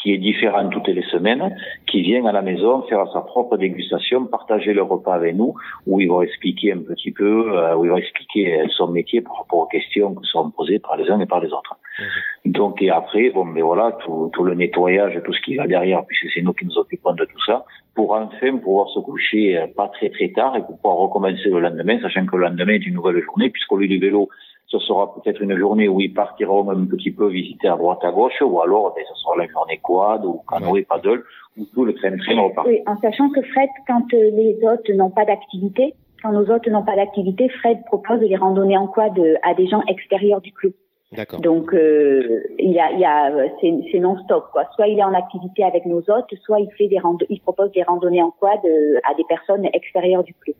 qui 0.02 0.12
est 0.12 0.18
différent 0.18 0.68
toutes 0.68 0.88
les 0.88 1.02
semaines, 1.04 1.56
qui 1.86 2.02
vient 2.02 2.24
à 2.26 2.32
la 2.32 2.42
maison 2.42 2.82
faire 2.82 3.06
sa 3.12 3.20
propre 3.20 3.56
dégustation, 3.56 4.26
partager 4.26 4.72
le 4.72 4.82
repas 4.82 5.14
avec 5.14 5.36
nous, 5.36 5.54
où 5.86 6.00
il 6.00 6.10
va 6.10 6.22
expliquer 6.22 6.72
un 6.72 6.78
petit 6.80 7.12
peu, 7.12 7.56
euh, 7.56 7.76
où 7.76 7.84
il 7.84 7.90
va 7.90 7.98
expliquer 7.98 8.64
son 8.76 8.88
métier 8.88 9.20
par 9.20 9.38
rapport 9.38 9.60
aux 9.60 9.66
questions 9.66 10.14
qui 10.14 10.28
sont 10.28 10.50
posées 10.50 10.80
par 10.80 10.96
les 10.96 11.08
uns 11.10 11.20
et 11.20 11.26
par 11.26 11.40
les 11.40 11.52
autres. 11.52 11.76
Mhm. 11.98 12.52
Donc 12.52 12.82
et 12.82 12.90
après, 12.90 13.30
bon, 13.30 13.44
mais 13.44 13.62
voilà, 13.62 13.92
tout, 14.04 14.30
tout, 14.32 14.42
le 14.42 14.54
nettoyage, 14.54 15.20
tout 15.24 15.32
ce 15.32 15.40
qui 15.42 15.56
va 15.56 15.66
derrière, 15.66 16.04
puisque 16.04 16.32
c'est 16.34 16.42
nous 16.42 16.52
qui 16.52 16.66
nous 16.66 16.78
occupons 16.78 17.14
de 17.14 17.24
tout 17.24 17.44
ça, 17.46 17.64
pour 17.94 18.14
enfin 18.14 18.56
pouvoir 18.56 18.88
se 18.88 18.98
coucher 19.00 19.56
euh, 19.56 19.66
pas 19.76 19.88
très 19.88 20.10
très 20.10 20.30
tard 20.30 20.56
et 20.56 20.60
pour 20.60 20.76
pouvoir 20.78 20.96
recommencer 20.96 21.48
le 21.48 21.60
lendemain, 21.60 22.00
sachant 22.00 22.26
que 22.26 22.36
le 22.36 22.44
lendemain 22.44 22.74
est 22.74 22.86
une 22.86 22.94
nouvelle 22.94 23.22
journée, 23.22 23.50
puisqu'au 23.50 23.76
lieu 23.76 23.86
du 23.86 23.98
vélo, 23.98 24.28
ce 24.72 24.78
sera 24.78 25.14
peut-être 25.14 25.42
une 25.42 25.56
journée 25.58 25.86
où 25.86 26.00
ils 26.00 26.14
partiront 26.14 26.68
un 26.70 26.86
petit 26.86 27.10
peu 27.10 27.28
visiter 27.28 27.68
à 27.68 27.76
droite 27.76 28.02
à 28.02 28.10
gauche, 28.10 28.40
ou 28.40 28.60
alors 28.62 28.94
ben, 28.94 29.04
ce 29.06 29.14
sera 29.20 29.36
la 29.36 29.46
journée 29.46 29.78
quad 29.82 30.24
ou 30.24 30.40
canoë 30.48 30.84
paddle, 30.84 31.22
ou 31.58 31.66
tout 31.74 31.84
le 31.84 31.92
train-train 31.94 32.40
repart. 32.40 32.66
Oui, 32.66 32.80
en 32.86 32.96
sachant 33.00 33.28
que 33.28 33.42
Fred, 33.42 33.68
quand 33.86 34.06
euh, 34.14 34.30
les 34.30 34.58
hôtes 34.62 34.88
n'ont 34.88 35.10
pas 35.10 35.26
d'activité, 35.26 35.94
quand 36.22 36.32
nos 36.32 36.50
hôtes 36.50 36.66
n'ont 36.68 36.84
pas 36.84 36.96
d'activité, 36.96 37.50
Fred 37.60 37.84
propose 37.84 38.20
les 38.20 38.36
randonnées 38.36 38.78
en 38.78 38.86
quad 38.86 39.18
euh, 39.18 39.34
à 39.42 39.52
des 39.52 39.66
gens 39.66 39.82
extérieurs 39.88 40.40
du 40.40 40.52
club. 40.52 40.72
D'accord. 41.12 41.40
Donc 41.40 41.74
euh, 41.74 42.40
il 42.58 42.72
y 42.72 42.80
a, 42.80 42.90
il 42.92 43.00
y 43.00 43.04
a 43.04 43.30
c'est 43.60 43.98
non-stop 43.98 44.46
quoi. 44.52 44.64
Soit 44.74 44.86
il 44.86 44.98
est 44.98 45.04
en 45.04 45.12
activité 45.12 45.62
avec 45.62 45.84
nos 45.84 45.98
hôtes, 45.98 46.32
soit 46.42 46.60
il 46.60 46.70
fait 46.78 46.88
des 46.88 46.98
rando 46.98 47.26
il 47.28 47.38
propose 47.42 47.70
des 47.72 47.82
randonnées 47.82 48.22
en 48.22 48.30
quad 48.30 48.60
à 49.04 49.12
des 49.14 49.24
personnes 49.28 49.66
extérieures 49.74 50.24
du 50.24 50.32
club. 50.32 50.56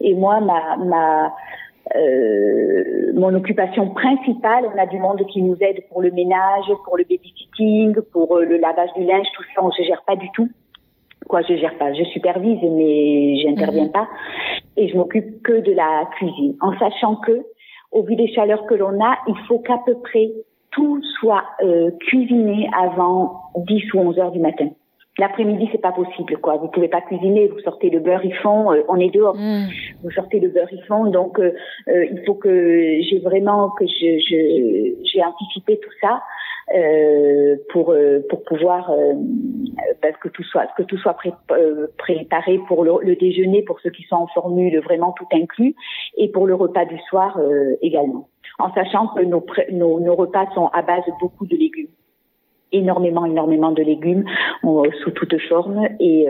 Et 0.00 0.14
moi 0.14 0.40
ma 0.40 0.76
ma 0.78 1.32
euh, 1.94 3.12
mon 3.14 3.34
occupation 3.34 3.90
principale, 3.90 4.64
on 4.74 4.78
a 4.78 4.86
du 4.86 4.98
monde 4.98 5.24
qui 5.26 5.42
nous 5.42 5.56
aide 5.60 5.86
pour 5.90 6.02
le 6.02 6.10
ménage, 6.10 6.64
pour 6.84 6.96
le 6.96 7.04
babysitting, 7.04 7.94
pour 8.12 8.36
euh, 8.36 8.44
le 8.44 8.56
lavage 8.56 8.92
du 8.96 9.04
linge, 9.04 9.26
tout 9.34 9.42
ça, 9.54 9.62
on 9.62 9.70
se 9.70 9.82
gère 9.82 10.02
pas 10.06 10.16
du 10.16 10.30
tout. 10.32 10.48
Quoi, 11.28 11.42
je 11.42 11.56
gère 11.56 11.76
pas, 11.78 11.92
je 11.92 12.04
supervise, 12.04 12.58
mais 12.62 13.36
j'interviens 13.36 13.84
mhm. 13.84 13.92
pas. 13.92 14.08
Et 14.76 14.88
je 14.88 14.96
m'occupe 14.96 15.42
que 15.42 15.60
de 15.60 15.72
la 15.72 16.08
cuisine, 16.16 16.56
en 16.60 16.76
sachant 16.78 17.16
que, 17.16 17.44
au 17.92 18.02
vu 18.02 18.16
des 18.16 18.28
chaleurs 18.28 18.66
que 18.66 18.74
l'on 18.74 19.02
a, 19.02 19.18
il 19.28 19.36
faut 19.46 19.58
qu'à 19.58 19.78
peu 19.84 19.94
près 19.98 20.30
tout 20.70 21.00
soit 21.20 21.44
euh, 21.62 21.90
cuisiné 22.00 22.68
avant 22.76 23.42
10 23.56 23.94
ou 23.94 24.00
11 24.00 24.18
heures 24.18 24.32
du 24.32 24.40
matin. 24.40 24.68
L'après-midi, 25.16 25.68
c'est 25.70 25.80
pas 25.80 25.92
possible, 25.92 26.38
quoi. 26.38 26.56
Vous 26.56 26.66
pouvez 26.66 26.88
pas 26.88 27.00
cuisiner, 27.00 27.46
vous 27.46 27.60
sortez 27.60 27.88
le 27.88 28.00
beurre, 28.00 28.24
ils 28.24 28.34
font, 28.34 28.72
euh, 28.72 28.82
on 28.88 28.98
est 28.98 29.10
dehors. 29.10 29.36
Mm. 29.36 29.68
Vous 30.02 30.10
sortez 30.10 30.40
le 30.40 30.48
beurre, 30.48 30.66
ils 30.72 30.82
font, 30.84 31.06
donc 31.06 31.38
euh, 31.38 31.54
euh, 31.86 32.04
il 32.06 32.20
faut 32.26 32.34
que 32.34 33.00
j'ai 33.00 33.20
vraiment 33.20 33.70
que 33.70 33.86
je 33.86 34.18
j'ai 35.04 35.24
anticipé 35.24 35.78
tout 35.78 35.90
ça 36.00 36.22
pour 37.72 37.94
pour 38.30 38.42
pouvoir 38.44 38.90
parce 40.00 40.16
que 40.16 40.28
tout 40.28 40.42
soit 40.44 40.66
que 40.78 40.82
tout 40.82 40.96
soit 40.96 41.16
préparé 41.98 42.58
pour 42.66 42.84
le, 42.84 42.92
le, 43.02 43.16
déjeuner 43.16 43.62
pour 43.62 43.80
ceux 43.80 43.90
qui 43.90 44.02
sont 44.04 44.16
en 44.16 44.26
formule 44.28 44.78
vraiment 44.80 45.12
tout 45.12 45.26
inclus 45.30 45.74
et 46.16 46.28
pour 46.28 46.46
le 46.46 46.54
repas 46.54 46.86
du 46.86 46.98
soir 47.10 47.38
également. 47.82 48.28
En 48.58 48.72
sachant 48.72 49.08
que 49.08 49.22
nos, 49.22 49.44
nos, 49.72 50.00
nos 50.00 50.14
repas 50.14 50.46
sont 50.54 50.68
à 50.68 50.80
base 50.80 51.04
beaucoup 51.20 51.46
de 51.46 51.54
légumes 51.54 51.88
énormément, 52.74 53.24
énormément 53.26 53.72
de 53.72 53.82
légumes 53.82 54.24
sous 54.62 55.10
toutes 55.10 55.38
formes. 55.48 55.88
Et 56.00 56.26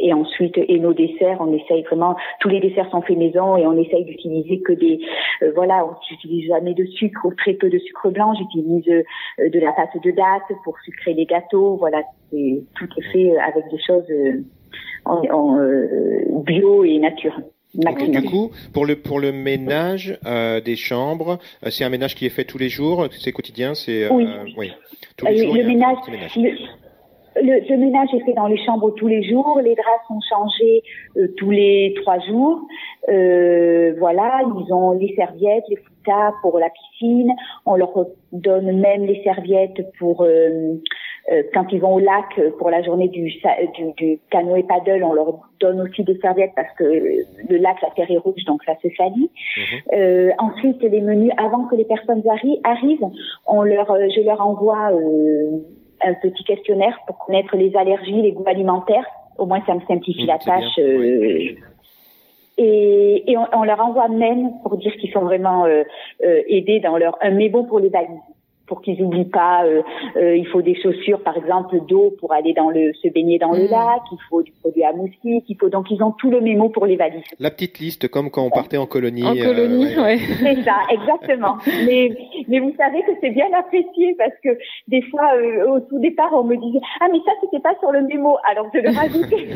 et 0.00 0.12
ensuite 0.12 0.56
et 0.56 0.78
nos 0.78 0.92
desserts 0.92 1.38
on 1.40 1.52
essaye 1.52 1.82
vraiment 1.82 2.16
tous 2.40 2.48
les 2.48 2.60
desserts 2.60 2.90
sont 2.90 3.02
faits 3.02 3.18
maison 3.18 3.56
et 3.56 3.66
on 3.66 3.76
essaye 3.76 4.04
d'utiliser 4.04 4.60
que 4.60 4.72
des 4.72 5.00
euh, 5.42 5.52
voilà 5.54 5.84
on 5.84 5.94
n'utilise 6.10 6.48
jamais 6.48 6.74
de 6.74 6.84
sucre 6.84 7.26
ou 7.26 7.34
très 7.34 7.54
peu 7.54 7.68
de 7.68 7.78
sucre 7.78 8.10
blanc. 8.10 8.34
J'utilise 8.34 8.88
euh, 8.88 9.48
de 9.48 9.58
la 9.58 9.72
pâte 9.72 10.02
de 10.02 10.10
date 10.10 10.58
pour 10.64 10.78
sucrer 10.80 11.14
les 11.14 11.26
gâteaux. 11.26 11.76
Voilà 11.76 12.02
c'est 12.30 12.62
tout 12.76 12.88
est 12.96 13.12
fait 13.12 13.30
euh, 13.30 13.40
avec 13.40 13.70
des 13.70 13.78
choses 13.78 14.06
en, 15.04 15.22
en 15.30 16.40
bio 16.40 16.84
et 16.84 16.98
nature 16.98 17.38
du 17.74 18.22
coup, 18.24 18.50
pour 18.72 18.86
le 18.86 18.96
pour 18.96 19.20
le 19.20 19.32
ménage 19.32 20.18
des 20.64 20.76
chambres, 20.76 21.38
c'est 21.70 21.84
un 21.84 21.90
ménage 21.90 22.14
qui 22.14 22.26
est 22.26 22.30
fait 22.30 22.44
tous 22.44 22.58
les 22.58 22.68
jours, 22.68 23.06
c'est 23.10 23.32
quotidien, 23.32 23.74
c'est 23.74 24.08
oui. 24.10 24.26
oui. 24.56 24.72
Tous 25.16 25.26
les 25.26 25.44
jours, 25.44 25.54
le 25.54 25.64
ménage, 25.64 25.96
le, 27.42 27.76
ménage 27.76 28.08
est 28.14 28.24
fait 28.24 28.32
dans 28.32 28.46
les 28.46 28.62
chambres 28.64 28.90
tous 28.94 29.06
les 29.06 29.22
jours. 29.22 29.60
Les 29.62 29.74
draps 29.74 30.06
sont 30.08 30.20
changés 30.28 30.82
euh, 31.16 31.28
tous 31.36 31.50
les 31.50 31.94
trois 32.02 32.18
jours. 32.20 32.66
Euh, 33.08 33.94
voilà, 33.98 34.40
ils 34.44 34.72
ont 34.72 34.92
les 34.92 35.14
serviettes, 35.14 35.64
les 35.68 35.76
foutas 35.76 36.32
pour 36.42 36.58
la 36.58 36.68
piscine. 36.70 37.32
On 37.66 37.76
leur 37.76 37.92
donne 38.32 38.80
même 38.80 39.04
les 39.04 39.22
serviettes 39.22 39.80
pour 39.98 40.22
euh, 40.22 40.74
quand 41.52 41.66
ils 41.72 41.80
vont 41.80 41.94
au 41.94 41.98
lac 41.98 42.40
pour 42.58 42.70
la 42.70 42.82
journée 42.82 43.08
du, 43.08 43.30
du, 43.74 43.92
du 43.96 44.18
canoë 44.30 44.62
paddle. 44.62 45.04
On 45.04 45.12
leur 45.12 45.40
donne 45.60 45.80
aussi 45.82 46.02
des 46.04 46.18
serviettes 46.18 46.52
parce 46.56 46.72
que 46.76 46.84
le 46.84 47.56
lac, 47.58 47.76
la 47.82 47.90
terre 47.90 48.10
est 48.10 48.18
rouge, 48.18 48.44
donc 48.46 48.62
ça 48.64 48.74
se 48.82 48.88
salit. 48.96 49.30
Mhm. 49.56 50.32
ensuite, 50.38 50.82
les 50.82 51.00
menus, 51.00 51.32
avant 51.36 51.64
que 51.64 51.76
les 51.76 51.84
personnes 51.84 52.22
arrivent, 52.64 53.06
on 53.46 53.62
leur, 53.62 53.86
je 53.86 54.24
leur 54.24 54.40
envoie 54.40 54.90
un 56.02 56.14
petit 56.14 56.44
questionnaire 56.44 56.98
pour 57.06 57.18
connaître 57.18 57.56
les 57.56 57.74
allergies, 57.76 58.22
les 58.22 58.32
goûts 58.32 58.46
alimentaires. 58.46 59.06
Au 59.36 59.46
moins, 59.46 59.62
ça 59.66 59.74
me 59.74 59.80
simplifie 59.86 60.24
mmh, 60.24 60.26
la 60.26 60.38
tâche. 60.38 60.78
Euh, 60.78 61.54
et, 62.60 63.30
et 63.30 63.36
on, 63.36 63.62
leur 63.62 63.80
envoie 63.80 64.08
même 64.08 64.50
pour 64.62 64.76
dire 64.78 64.92
qu'ils 64.96 65.12
sont 65.12 65.20
vraiment 65.20 65.64
euh, 65.64 65.84
euh, 66.24 66.42
aidés 66.48 66.80
dans 66.80 66.96
leur 66.96 67.16
un 67.22 67.30
mémo 67.30 67.62
pour 67.62 67.78
les 67.78 67.88
valises 67.88 68.18
pour 68.68 68.82
qu'ils 68.82 69.00
n'oublient 69.00 69.24
pas. 69.24 69.64
Euh, 69.64 69.82
euh, 70.16 70.36
il 70.36 70.46
faut 70.46 70.62
des 70.62 70.80
chaussures, 70.80 71.20
par 71.22 71.36
exemple, 71.36 71.80
d'eau 71.88 72.14
pour 72.20 72.32
aller 72.32 72.52
dans 72.52 72.70
le 72.70 72.92
se 72.94 73.08
baigner 73.08 73.38
dans 73.38 73.52
le 73.52 73.64
mm. 73.64 73.70
lac. 73.70 74.02
Il 74.12 74.18
faut 74.28 74.42
du 74.42 74.52
produit 74.60 74.84
à 74.84 74.92
moustique. 74.92 75.44
Il 75.48 75.56
faut 75.58 75.68
donc 75.68 75.90
ils 75.90 76.02
ont 76.02 76.12
tout 76.12 76.30
le 76.30 76.40
mémo 76.40 76.68
pour 76.68 76.86
les 76.86 76.96
valises. 76.96 77.24
La 77.38 77.50
petite 77.50 77.78
liste, 77.78 78.08
comme 78.08 78.30
quand 78.30 78.44
on 78.44 78.50
partait 78.50 78.76
en 78.76 78.86
colonie. 78.86 79.24
En 79.24 79.34
colonie, 79.34 79.94
euh, 79.96 80.02
ouais. 80.02 80.18
C'est 80.18 80.62
ça, 80.62 80.76
exactement. 80.90 81.56
mais 81.86 82.10
mais 82.46 82.60
vous 82.60 82.74
savez 82.76 83.00
que 83.02 83.12
c'est 83.20 83.30
bien 83.30 83.48
apprécié 83.58 84.14
parce 84.16 84.34
que 84.44 84.50
des 84.86 85.02
fois 85.02 85.32
au 85.68 85.80
tout 85.80 85.98
départ 85.98 86.30
on 86.32 86.44
me 86.44 86.56
disait 86.56 86.80
ah 87.00 87.06
mais 87.10 87.18
ça 87.24 87.32
c'était 87.40 87.60
pas 87.60 87.74
sur 87.80 87.90
le 87.90 88.02
mémo 88.02 88.36
alors 88.48 88.68
je 88.72 88.78
le 88.80 88.90
rajoutais. 88.90 89.48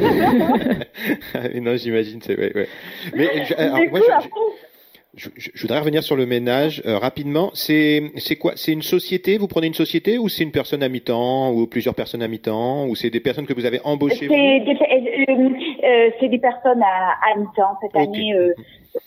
non 1.60 1.76
j'imagine 1.76 2.20
c'est 2.22 2.38
ouais, 2.38 2.52
ouais. 2.54 2.68
Mais 3.14 3.28
alors, 3.58 3.78
moi, 3.90 4.00
je, 4.00 4.24
je, 4.24 4.28
je, 5.14 5.28
voudrais 5.60 5.78
revenir 5.78 6.02
sur 6.02 6.16
le 6.16 6.24
ménage 6.24 6.82
euh, 6.86 6.96
rapidement. 6.96 7.50
C'est 7.52 8.12
c'est 8.16 8.36
quoi? 8.36 8.52
C'est 8.56 8.72
une 8.72 8.82
société? 8.82 9.36
Vous 9.36 9.46
prenez 9.46 9.66
une 9.66 9.74
société 9.74 10.16
ou 10.16 10.28
c'est 10.28 10.42
une 10.42 10.52
personne 10.52 10.82
à 10.82 10.88
mi-temps 10.88 11.52
ou 11.52 11.66
plusieurs 11.66 11.94
personnes 11.94 12.22
à 12.22 12.28
mi-temps 12.28 12.86
ou 12.86 12.94
c'est 12.96 13.10
des 13.10 13.20
personnes 13.20 13.46
que 13.46 13.52
vous 13.52 13.66
avez 13.66 13.80
embauchées 13.84 14.26
C'est 14.26 14.28
des, 14.28 14.76
euh, 15.28 16.10
euh, 16.24 16.28
des 16.28 16.38
personnes 16.38 16.82
à, 16.82 17.30
à 17.30 17.38
mi-temps 17.38 17.76
cette 17.82 17.96
année. 17.96 18.34
Euh, 18.34 18.54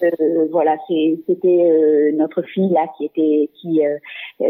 euh, 0.03 0.47
voilà, 0.51 0.77
c'était 0.87 1.47
euh, 1.47 2.11
notre 2.13 2.41
fille 2.41 2.69
là 2.69 2.87
qui 2.97 3.05
était 3.05 3.49
qui 3.55 3.85
euh, 3.85 3.97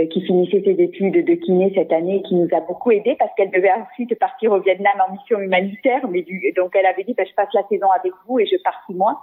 qui 0.10 0.22
finissait 0.22 0.64
ses 0.66 0.82
études 0.82 1.24
de 1.24 1.34
kiné 1.36 1.72
cette 1.76 1.94
année, 1.94 2.24
qui 2.28 2.34
nous 2.34 2.48
a 2.54 2.60
beaucoup 2.62 2.92
aidé 2.92 3.16
parce 3.20 3.32
qu'elle 3.38 3.52
devait 3.52 3.72
ensuite 3.72 4.18
partir 4.18 4.52
au 4.52 4.60
Vietnam 4.60 4.94
en 5.08 5.14
mission 5.14 5.40
humanitaire, 5.40 6.08
mais 6.10 6.24
du, 6.24 6.52
donc 6.56 6.72
elle 6.76 6.88
avait 6.88 7.04
dit 7.04 7.14
bah, 7.14 7.24
je 7.24 7.36
passe 7.36 7.50
la 7.54 7.62
saison 7.70 7.88
avec 7.92 8.12
vous 8.28 8.40
et 8.40 8.48
je 8.48 8.56
pars 8.64 8.82
six 8.88 8.96
mois. 8.96 9.20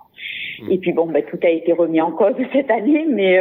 Mmh. 0.60 0.70
Et 0.70 0.78
puis 0.78 0.92
bon, 0.92 1.06
bah, 1.06 1.22
tout 1.22 1.38
a 1.42 1.48
été 1.48 1.72
remis 1.72 2.00
en 2.00 2.12
cause 2.12 2.34
cette 2.52 2.70
année, 2.70 3.06
mais 3.08 3.38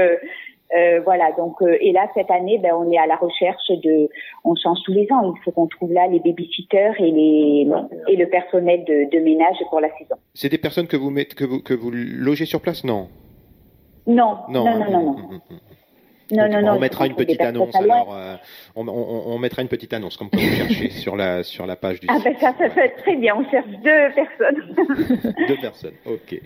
euh, 0.74 1.02
voilà, 1.04 1.34
donc 1.34 1.62
euh, 1.62 1.78
et 1.82 1.92
là 1.92 2.08
cette 2.14 2.32
année, 2.32 2.58
ben, 2.58 2.72
on 2.74 2.90
est 2.92 2.98
à 2.98 3.06
la 3.06 3.18
recherche 3.18 3.68
de, 3.84 4.08
on 4.46 4.56
change 4.56 4.78
tous 4.86 4.94
les 4.94 5.06
ans. 5.12 5.34
Il 5.36 5.44
faut 5.44 5.52
qu'on 5.52 5.68
trouve 5.68 5.92
là 5.92 6.08
les 6.08 6.20
babysitters 6.20 6.94
et 7.00 7.12
les 7.12 7.68
et 8.08 8.16
le 8.16 8.30
personnel 8.30 8.86
de, 8.86 9.10
de 9.12 9.22
ménage 9.22 9.58
pour 9.70 9.82
la 9.82 9.90
saison. 9.98 10.16
C'est 10.34 10.48
des 10.48 10.58
personnes 10.58 10.88
que 10.88 10.96
vous 10.96 11.10
mettez, 11.10 11.36
que 11.36 11.44
vous 11.44 11.62
que 11.62 11.74
vous 11.74 11.92
logez 11.92 12.46
sur 12.46 12.62
place, 12.62 12.86
non 12.86 13.10
Non, 14.08 14.38
non, 14.48 14.64
non, 14.64 14.80
non, 14.80 14.92
non. 14.92 15.02
Non, 15.02 15.42
non, 16.32 16.62
non, 16.62 16.74
on 16.74 16.80
mettra 16.80 17.08
une 17.08 17.16
petite 17.16 17.42
annonce. 17.42 17.76
Alors, 17.76 18.16
euh, 18.16 18.36
on, 18.76 18.88
on, 18.88 19.34
on, 19.34 19.38
mettra 19.38 19.62
une 19.62 19.68
petite 19.68 19.94
annonce 19.94 20.18
comme 20.18 20.30
quand 20.30 20.40
vous 20.40 20.56
cherchez 20.56 20.90
sur 21.04 21.16
la 21.16 21.44
sur 21.44 21.66
la 21.66 21.76
page 21.76 22.00
du. 22.00 22.08
Ah 22.10 22.18
ben 22.24 22.36
ça, 22.40 22.54
ça 22.58 22.70
fait 22.70 22.90
très 22.90 23.16
bien. 23.16 23.36
On 23.36 23.50
cherche 23.50 23.68
deux 23.68 24.14
personnes. 24.16 25.34
deux 25.48 25.58
personnes. 25.58 25.94
Ok. 26.06 26.40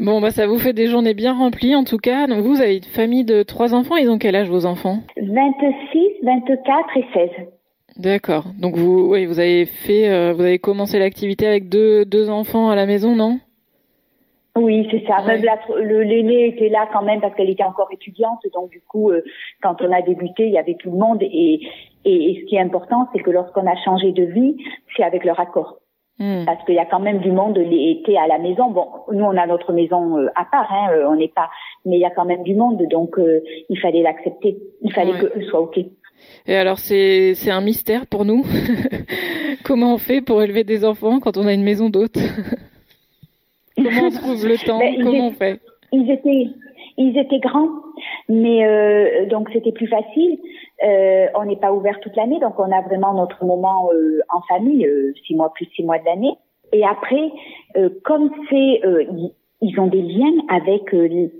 Bon, 0.00 0.20
bah 0.20 0.30
ça 0.30 0.46
vous 0.46 0.58
fait 0.58 0.72
des 0.72 0.86
journées 0.86 1.14
bien 1.14 1.34
remplies 1.34 1.74
en 1.74 1.84
tout 1.84 1.98
cas. 1.98 2.26
Donc 2.26 2.44
vous 2.44 2.60
avez 2.60 2.76
une 2.76 2.84
famille 2.84 3.24
de 3.24 3.42
trois 3.42 3.74
enfants. 3.74 3.96
Ils 3.96 4.10
ont 4.10 4.18
quel 4.18 4.36
âge 4.36 4.48
vos 4.48 4.66
enfants? 4.66 5.02
26, 5.16 6.22
24 6.22 6.96
et 6.96 7.04
16. 7.12 7.30
D'accord. 7.98 8.44
Donc 8.60 8.76
vous, 8.76 9.08
oui, 9.10 9.26
vous 9.26 9.40
avez 9.40 9.66
fait, 9.66 10.08
euh, 10.08 10.32
vous 10.32 10.42
avez 10.42 10.60
commencé 10.60 11.00
l'activité 11.00 11.48
avec 11.48 11.68
deux, 11.68 12.04
deux 12.04 12.30
enfants 12.30 12.70
à 12.70 12.76
la 12.76 12.86
maison, 12.86 13.16
non? 13.16 13.40
Oui, 14.62 14.86
c'est 14.90 15.04
ça. 15.06 15.18
le 15.26 16.02
L'aîné 16.02 16.48
était 16.48 16.68
là 16.68 16.88
quand 16.92 17.02
même 17.02 17.20
parce 17.20 17.34
qu'elle 17.34 17.50
était 17.50 17.64
encore 17.64 17.88
étudiante. 17.92 18.40
Donc 18.54 18.70
du 18.70 18.80
coup, 18.82 19.10
euh, 19.10 19.22
quand 19.62 19.80
on 19.80 19.92
a 19.92 20.02
débuté, 20.02 20.46
il 20.46 20.52
y 20.52 20.58
avait 20.58 20.74
tout 20.74 20.90
le 20.90 20.98
monde. 20.98 21.22
Et, 21.22 21.60
et, 22.04 22.30
et 22.30 22.40
ce 22.40 22.46
qui 22.46 22.56
est 22.56 22.60
important, 22.60 23.08
c'est 23.12 23.20
que 23.20 23.30
lorsqu'on 23.30 23.66
a 23.66 23.76
changé 23.84 24.12
de 24.12 24.24
vie, 24.24 24.56
c'est 24.96 25.02
avec 25.02 25.24
leur 25.24 25.38
accord. 25.40 25.78
Hmm. 26.18 26.44
Parce 26.46 26.64
qu'il 26.64 26.74
y 26.74 26.80
a 26.80 26.86
quand 26.86 26.98
même 26.98 27.20
du 27.20 27.30
monde 27.30 27.58
l'été 27.58 28.18
à 28.18 28.26
la 28.26 28.38
maison. 28.38 28.70
Bon, 28.70 28.88
nous 29.12 29.24
on 29.24 29.36
a 29.36 29.46
notre 29.46 29.72
maison 29.72 30.18
euh, 30.18 30.28
à 30.34 30.44
part, 30.44 30.68
hein, 30.72 30.90
euh, 30.92 31.06
on 31.06 31.14
n'est 31.14 31.28
pas, 31.28 31.48
mais 31.84 31.96
il 31.96 32.00
y 32.00 32.04
a 32.04 32.10
quand 32.10 32.24
même 32.24 32.42
du 32.42 32.56
monde, 32.56 32.82
donc 32.90 33.16
il 33.68 33.78
fallait 33.78 34.02
l'accepter. 34.02 34.58
Il 34.82 34.92
fallait 34.92 35.12
que 35.12 35.26
eux 35.38 35.42
soient 35.42 35.60
ok. 35.60 35.78
Et 36.46 36.56
alors 36.56 36.78
c'est 36.78 37.34
c'est 37.34 37.52
un 37.52 37.60
mystère 37.60 38.06
pour 38.06 38.24
nous. 38.24 38.44
Comment 39.64 39.94
on 39.94 39.98
fait 39.98 40.20
pour 40.20 40.42
élever 40.42 40.64
des 40.64 40.84
enfants 40.84 41.20
quand 41.20 41.36
on 41.36 41.46
a 41.46 41.52
une 41.52 41.62
maison 41.62 41.88
d'hôtes 41.88 42.18
Comment 43.82 44.06
on 44.06 44.10
trouve 44.22 44.46
le 44.46 44.58
temps? 44.66 44.78
Ben, 44.78 45.02
Comment 45.02 45.28
on 45.28 45.32
fait? 45.32 45.60
Ils 45.92 46.10
étaient 46.10 46.48
ils 46.98 47.16
étaient 47.16 47.38
grands, 47.38 47.70
mais 48.28 48.66
euh, 48.66 49.26
donc 49.26 49.48
c'était 49.52 49.72
plus 49.72 49.86
facile. 49.86 50.38
Euh, 50.84 51.26
on 51.36 51.44
n'est 51.44 51.56
pas 51.56 51.72
ouvert 51.72 51.98
toute 52.00 52.16
l'année, 52.16 52.40
donc 52.40 52.58
on 52.58 52.72
a 52.72 52.82
vraiment 52.82 53.14
notre 53.14 53.44
moment 53.44 53.88
euh, 53.94 54.20
en 54.28 54.40
famille, 54.42 54.84
euh, 54.84 55.12
six 55.24 55.36
mois 55.36 55.52
plus 55.54 55.66
six 55.76 55.84
mois 55.84 55.98
de 55.98 56.04
l'année. 56.04 56.34
Et 56.72 56.84
après, 56.84 57.30
euh, 57.76 57.88
comme 58.04 58.30
c'est, 58.50 58.82
ils 59.60 59.80
ont 59.80 59.86
des 59.86 60.02
liens 60.02 60.42
avec 60.48 60.90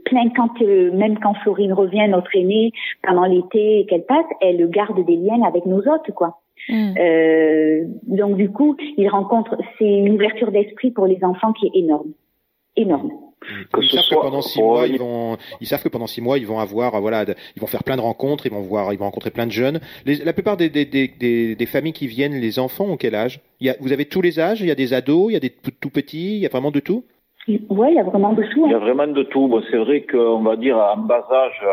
plein 0.05 0.31
quand 0.35 0.61
même 0.61 1.19
quand 1.19 1.35
Florine 1.43 1.73
revient, 1.73 2.07
notre 2.09 2.35
aînée, 2.37 2.73
pendant 3.03 3.25
l'été 3.25 3.85
qu'elle 3.91 4.07
passe, 4.07 4.27
elle 4.41 4.71
garde 4.71 5.05
des 5.05 5.17
liens 5.17 5.43
avec 5.43 5.67
nos 5.67 5.81
hôtes, 5.81 6.13
quoi. 6.15 6.39
Mm. 6.69 6.95
donc 8.09 8.37
du 8.37 8.51
coup, 8.51 8.77
ils 8.97 9.09
rencontrent, 9.09 9.57
c'est 9.79 9.89
une 9.89 10.11
ouverture 10.11 10.51
d'esprit 10.51 10.91
pour 10.91 11.07
les 11.07 11.23
enfants 11.23 11.53
qui 11.53 11.67
est 11.67 11.79
énorme, 11.79 12.13
énorme. 12.79 13.11
ils 13.81 13.89
savent 13.89 14.09
que 14.09 14.21
pendant 14.21 14.43
six 14.43 14.61
mois, 14.61 14.87
ils 14.87 14.99
vont, 14.99 15.37
ils 15.61 15.67
savent 15.67 15.83
que 15.83 15.89
pendant 15.89 16.07
six 16.07 16.21
mois, 16.21 16.39
ils 16.39 16.47
vont 16.47 16.59
avoir, 16.59 17.01
voilà, 17.01 17.25
ils 17.57 17.61
vont 17.61 17.67
faire 17.67 17.85
plein 17.85 17.97
de 17.97 18.01
rencontres, 18.01 18.47
ils 18.47 18.53
vont 18.53 18.61
voir, 18.61 18.93
ils 18.93 18.99
vont 18.99 19.07
rencontrer 19.07 19.31
plein 19.31 19.47
de 19.47 19.53
jeunes. 19.53 19.81
la 20.07 20.33
plupart 20.33 20.57
des, 20.57 20.69
des, 20.69 20.85
des, 20.85 21.55
des, 21.55 21.67
familles 21.67 21.93
qui 21.93 22.07
viennent, 22.07 22.35
les 22.35 22.59
enfants 22.59 22.87
ont 22.87 22.97
quel 22.97 23.15
âge? 23.15 23.41
Il 23.61 23.67
y 23.67 23.71
a, 23.71 23.77
Vous 23.81 23.93
avez 23.93 24.07
tous 24.07 24.23
les 24.23 24.41
âges? 24.41 24.61
Il 24.61 24.67
y 24.67 24.71
a 24.71 24.75
des 24.75 24.95
ados, 24.95 25.31
il 25.31 25.35
y 25.35 25.37
a 25.37 25.41
des 25.41 25.51
tout, 25.51 25.91
petits, 25.91 26.37
il 26.37 26.41
y 26.41 26.47
a 26.47 26.51
vraiment 26.51 26.71
de 26.71 26.81
tout? 26.81 27.05
Oui, 27.49 27.89
il 27.91 27.95
y 27.95 28.01
a 28.01 28.03
vraiment 28.03 28.33
de 28.33 28.43
tout. 28.43 28.65
Hein. 28.65 28.69
Il 28.69 28.73
y 28.73 28.75
a 28.75 28.79
vraiment 28.79 29.07
de 29.07 29.23
tout. 29.23 29.49
Bon, 29.49 29.63
c'est 29.71 29.79
vrai 29.79 30.03
qu'on 30.03 30.43
va 30.43 30.57
dire 30.57 30.77
en 30.77 30.99
bas 30.99 31.27
âge, 31.31 31.65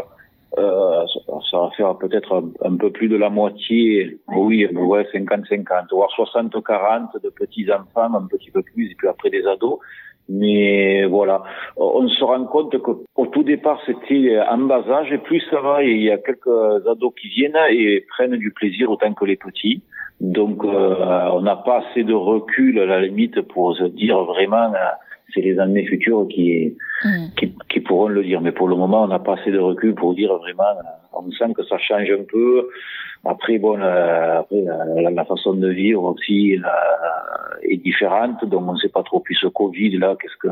euh, 0.58 1.06
ça 1.52 1.58
va 1.58 1.70
faire 1.72 1.98
peut-être 1.98 2.44
un, 2.64 2.76
peu 2.78 2.90
plus 2.90 3.10
de 3.10 3.18
la 3.18 3.30
moitié, 3.30 4.20
oui, 4.30 4.66
ouais, 4.68 5.04
50-50, 5.14 5.88
voire 5.92 6.10
60-40 6.18 7.22
de 7.22 7.30
petits 7.30 7.68
enfants, 7.72 8.14
un 8.14 8.28
petit 8.28 8.52
peu 8.52 8.62
plus, 8.62 8.92
et 8.92 8.96
puis 8.96 9.08
après 9.08 9.30
des 9.30 9.46
ados. 9.46 9.80
Mais 10.28 11.06
voilà, 11.06 11.44
on 11.78 12.08
se 12.08 12.24
rend 12.24 12.46
compte 12.46 12.76
qu'au 12.80 13.26
tout 13.28 13.44
départ, 13.44 13.80
c'était 13.86 14.40
en 14.50 14.58
bas 14.58 14.84
âge, 14.90 15.12
et 15.12 15.20
plus 15.20 15.42
ça 15.52 15.62
va, 15.62 15.84
et 15.84 15.92
il 15.92 16.02
y 16.02 16.12
a 16.12 16.18
quelques 16.18 16.88
ados 16.88 17.14
qui 17.20 17.28
viennent 17.30 17.58
et 17.70 18.04
prennent 18.10 18.36
du 18.36 18.52
plaisir 18.52 18.90
autant 18.90 19.14
que 19.14 19.26
les 19.26 19.36
petits. 19.36 19.84
Donc, 20.22 20.64
euh, 20.64 21.30
on 21.34 21.42
n'a 21.42 21.58
pas 21.58 21.84
assez 21.84 22.04
de 22.04 22.14
recul 22.14 22.80
à 22.80 22.86
la 22.86 23.02
limite 23.02 23.42
pour 23.42 23.76
se 23.76 23.84
dire 23.84 24.18
vraiment, 24.24 24.74
euh, 24.74 24.78
c'est 25.34 25.42
les 25.42 25.60
années 25.60 25.86
futures 25.86 26.28
qui, 26.30 26.76
mm. 27.04 27.10
qui, 27.38 27.54
qui, 27.70 27.80
pourront 27.82 28.08
le 28.08 28.24
dire. 28.24 28.40
Mais 28.42 28.54
pour 28.54 28.68
le 28.68 28.76
moment, 28.76 29.04
on 29.04 29.08
n'a 29.08 29.20
pas 29.20 29.34
assez 29.34 29.52
de 29.52 29.60
recul 29.60 29.94
pour 29.94 30.16
dire 30.16 30.34
vraiment, 30.38 30.64
euh, 30.64 31.14
on 31.14 31.30
sent 31.32 31.54
que 31.54 31.64
ça 31.66 31.78
change 31.78 32.10
un 32.10 32.24
peu. 32.24 32.70
Après, 33.26 33.58
bon, 33.58 33.80
euh, 33.80 34.40
après, 34.40 34.62
la, 34.62 35.10
la, 35.10 35.26
façon 35.26 35.54
de 35.54 35.68
vivre 35.68 36.04
aussi 36.04 36.58
euh, 36.58 37.60
est 37.64 37.78
différente, 37.78 38.46
donc 38.46 38.64
on 38.68 38.74
ne 38.74 38.78
sait 38.78 38.90
pas 38.90 39.04
trop. 39.04 39.20
Puis 39.20 39.36
ce 39.40 39.48
Covid 39.48 39.98
là, 39.98 40.16
qu'est-ce 40.22 40.38
que 40.38 40.48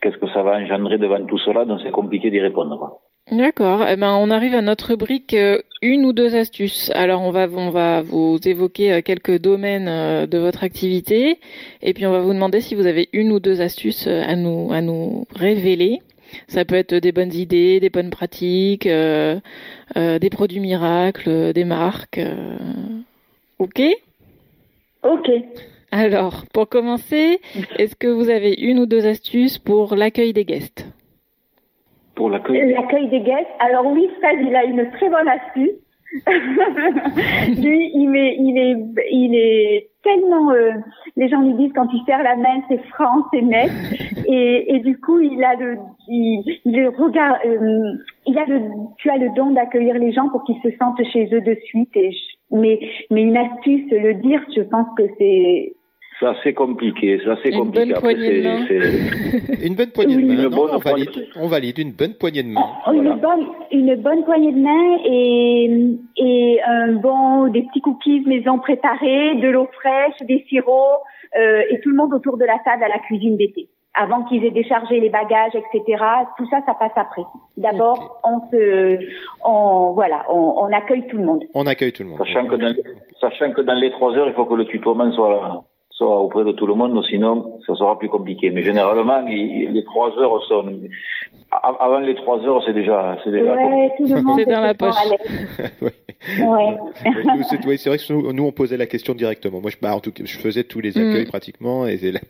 qu'est-ce 0.00 0.16
que 0.16 0.28
ça 0.28 0.42
va 0.42 0.52
engendrer 0.58 0.98
devant 0.98 1.24
tout 1.26 1.38
cela 1.38 1.64
Donc 1.64 1.80
c'est 1.82 1.90
compliqué 1.90 2.30
d'y 2.30 2.40
répondre. 2.40 3.00
D'accord. 3.30 3.84
Eh 3.86 3.96
ben, 3.96 4.14
on 4.14 4.30
arrive 4.30 4.54
à 4.54 4.62
notre 4.62 4.88
rubrique 4.88 5.34
euh, 5.34 5.58
une 5.82 6.06
ou 6.06 6.14
deux 6.14 6.34
astuces. 6.34 6.90
Alors, 6.94 7.20
on 7.20 7.30
va, 7.30 7.46
on 7.52 7.68
va 7.68 8.00
vous 8.00 8.38
évoquer 8.42 8.92
euh, 8.92 9.00
quelques 9.02 9.38
domaines 9.38 9.86
euh, 9.86 10.26
de 10.26 10.38
votre 10.38 10.64
activité, 10.64 11.38
et 11.82 11.92
puis 11.92 12.06
on 12.06 12.10
va 12.10 12.20
vous 12.20 12.32
demander 12.32 12.62
si 12.62 12.74
vous 12.74 12.86
avez 12.86 13.10
une 13.12 13.32
ou 13.32 13.38
deux 13.38 13.60
astuces 13.60 14.06
à 14.06 14.34
nous, 14.34 14.72
à 14.72 14.80
nous 14.80 15.26
révéler. 15.36 15.98
Ça 16.46 16.64
peut 16.64 16.74
être 16.74 16.94
des 16.94 17.12
bonnes 17.12 17.32
idées, 17.32 17.80
des 17.80 17.90
bonnes 17.90 18.10
pratiques, 18.10 18.88
des 18.88 20.30
produits 20.30 20.60
miracles, 20.60 21.52
des 21.52 21.64
marques. 21.64 22.20
Ok? 23.58 23.82
Ok. 25.02 25.30
Alors, 25.90 26.44
pour 26.52 26.68
commencer, 26.68 27.40
est-ce 27.78 27.96
que 27.96 28.08
vous 28.08 28.28
avez 28.28 28.52
une 28.54 28.78
ou 28.78 28.86
deux 28.86 29.06
astuces 29.06 29.58
pour 29.58 29.96
l'accueil 29.96 30.32
des 30.32 30.44
guests? 30.44 30.86
Pour 32.14 32.30
l'accueil? 32.30 32.72
L'accueil 32.72 33.08
des 33.08 33.20
guests? 33.20 33.48
Alors 33.60 33.86
oui, 33.86 34.10
Fred, 34.18 34.38
il 34.46 34.54
a 34.54 34.64
une 34.64 34.90
très 34.90 35.08
bonne 35.08 35.28
astuce. 35.28 35.70
lui, 37.62 37.90
il 37.94 38.16
est, 38.16 38.36
il 38.38 38.58
est, 38.58 38.76
il 39.10 39.34
est 39.34 39.90
tellement. 40.02 40.50
Euh, 40.52 40.72
les 41.16 41.28
gens 41.28 41.42
lui 41.42 41.54
disent 41.54 41.72
quand 41.74 41.88
il 41.92 42.02
serre 42.06 42.22
la 42.22 42.36
main, 42.36 42.62
c'est 42.68 42.82
franc, 42.88 43.24
c'est 43.32 43.42
net, 43.42 43.70
et, 44.26 44.74
et 44.74 44.78
du 44.80 44.98
coup, 44.98 45.20
il 45.20 45.42
a 45.44 45.54
le, 45.56 45.76
il, 46.08 46.60
il 46.64 46.88
regarde, 46.88 47.38
euh, 47.44 47.92
il 48.26 48.38
a 48.38 48.46
le, 48.46 48.60
tu 48.96 49.10
as 49.10 49.18
le 49.18 49.28
don 49.36 49.50
d'accueillir 49.50 49.94
les 49.96 50.12
gens 50.12 50.28
pour 50.30 50.44
qu'ils 50.44 50.60
se 50.62 50.70
sentent 50.78 51.04
chez 51.12 51.28
eux 51.32 51.42
de 51.42 51.54
suite. 51.64 51.94
Et 51.94 52.10
mais, 52.50 52.80
mais 53.10 53.22
une 53.22 53.36
astuce, 53.36 53.90
le 53.90 54.14
dire, 54.14 54.42
je 54.56 54.62
pense 54.62 54.86
que 54.96 55.02
c'est 55.18 55.74
c'est 56.18 56.26
assez 56.26 56.54
compliqué, 56.54 57.20
c'est 57.22 57.30
assez 57.30 57.50
une 57.50 57.58
compliqué. 57.58 57.92
Bonne 57.92 58.00
poignée 58.00 58.40
de 58.40 58.48
main. 58.48 58.66
une 59.62 59.74
bonne 59.74 59.90
poignée 59.90 60.16
de 60.16 60.26
main. 60.26 60.48
Non, 60.48 60.68
on, 60.72 60.78
valide, 60.78 61.10
on 61.36 61.46
valide 61.46 61.78
une 61.78 61.92
bonne 61.92 62.14
poignée 62.14 62.42
de 62.42 62.48
main. 62.48 62.60
Oh, 62.86 62.92
une, 62.92 63.14
bonne, 63.14 63.46
une 63.70 63.94
bonne 63.96 64.24
poignée 64.24 64.52
de 64.52 64.58
main 64.58 64.98
et, 65.04 65.96
et 66.16 66.60
un 66.66 66.92
bon, 66.94 67.48
des 67.48 67.62
petits 67.62 67.80
cookies 67.80 68.20
maison 68.26 68.58
préparés, 68.58 69.36
de 69.36 69.48
l'eau 69.48 69.68
fraîche, 69.72 70.16
des 70.22 70.44
sirops 70.48 71.02
euh, 71.36 71.62
et 71.70 71.80
tout 71.80 71.90
le 71.90 71.96
monde 71.96 72.12
autour 72.14 72.36
de 72.36 72.44
la 72.44 72.58
table 72.64 72.82
à 72.82 72.88
la 72.88 72.98
cuisine 72.98 73.36
d'été. 73.36 73.68
Avant 73.94 74.24
qu'ils 74.24 74.44
aient 74.44 74.50
déchargé 74.50 75.00
les 75.00 75.10
bagages, 75.10 75.54
etc. 75.54 76.02
Tout 76.36 76.46
ça, 76.50 76.58
ça 76.66 76.74
passe 76.74 76.92
après. 76.94 77.22
D'abord, 77.56 78.20
on 78.22 78.40
se, 78.50 78.98
on, 79.44 79.92
voilà, 79.92 80.24
on, 80.30 80.54
on, 80.58 80.72
accueille 80.72 81.06
tout 81.08 81.16
le 81.16 81.24
monde. 81.24 81.44
On 81.54 81.66
accueille 81.66 81.92
tout 81.92 82.04
le 82.04 82.10
monde. 82.10 82.18
Sachant 82.18 82.46
que 82.46 82.54
dans, 82.56 82.72
sachant 83.20 83.52
que 83.52 83.60
dans 83.62 83.74
les 83.74 83.90
trois 83.90 84.14
heures, 84.16 84.28
il 84.28 84.34
faut 84.34 84.44
que 84.44 84.54
le 84.54 84.66
tutoiement 84.66 85.10
soit 85.12 85.30
là 85.30 85.62
soit 85.98 86.20
auprès 86.20 86.44
de 86.44 86.52
tout 86.52 86.66
le 86.66 86.74
monde, 86.74 87.04
sinon 87.10 87.58
ça 87.66 87.74
sera 87.74 87.98
plus 87.98 88.08
compliqué. 88.08 88.50
Mais 88.50 88.62
généralement, 88.62 89.20
les 89.26 89.84
trois 89.84 90.16
heures 90.18 90.40
sont 90.44 90.64
avant 91.50 91.98
les 92.00 92.14
trois 92.14 92.38
heures, 92.44 92.62
c'est 92.66 92.74
déjà, 92.74 93.16
c'est 93.24 93.30
déjà. 93.30 93.54
Ouais, 93.54 93.90
tout 93.96 94.06
le 94.06 94.22
monde 94.22 94.38
c'est 94.38 94.50
dans 94.50 94.60
la 94.60 94.74
poche. 94.74 94.94
ouais. 95.80 95.92
ouais. 96.38 97.76
c'est 97.78 97.88
vrai 97.88 97.98
que 97.98 98.32
nous, 98.32 98.44
on 98.44 98.52
posait 98.52 98.76
la 98.76 98.86
question 98.86 99.14
directement. 99.14 99.60
Moi, 99.60 99.70
je, 99.70 99.76
bah, 99.80 99.94
en 99.94 100.00
tout 100.00 100.12
cas, 100.12 100.24
je 100.26 100.38
faisais 100.38 100.64
tous 100.64 100.80
les 100.80 100.98
accueils 100.98 101.24
mm. 101.24 101.28
pratiquement 101.28 101.86
et 101.86 101.96
la, 101.96 102.20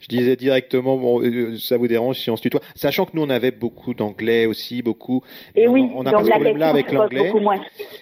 je 0.00 0.08
disais 0.08 0.36
directement, 0.36 0.96
bon, 0.96 1.22
euh, 1.22 1.56
ça 1.58 1.76
vous 1.76 1.88
dérange 1.88 2.18
si 2.18 2.30
on 2.30 2.36
se 2.36 2.42
tutoie, 2.42 2.60
sachant 2.74 3.04
que 3.06 3.12
nous 3.14 3.22
on 3.22 3.30
avait 3.30 3.50
beaucoup 3.50 3.94
d'anglais 3.94 4.46
aussi, 4.46 4.82
beaucoup. 4.82 5.22
Et, 5.54 5.68
oui, 5.68 5.88
on, 5.94 6.04
a 6.06 6.12
pas 6.12 6.24
ce 6.24 6.30
problème 6.30 6.56
là 6.56 6.68
avec 6.68 6.92
l'anglais. 6.92 7.32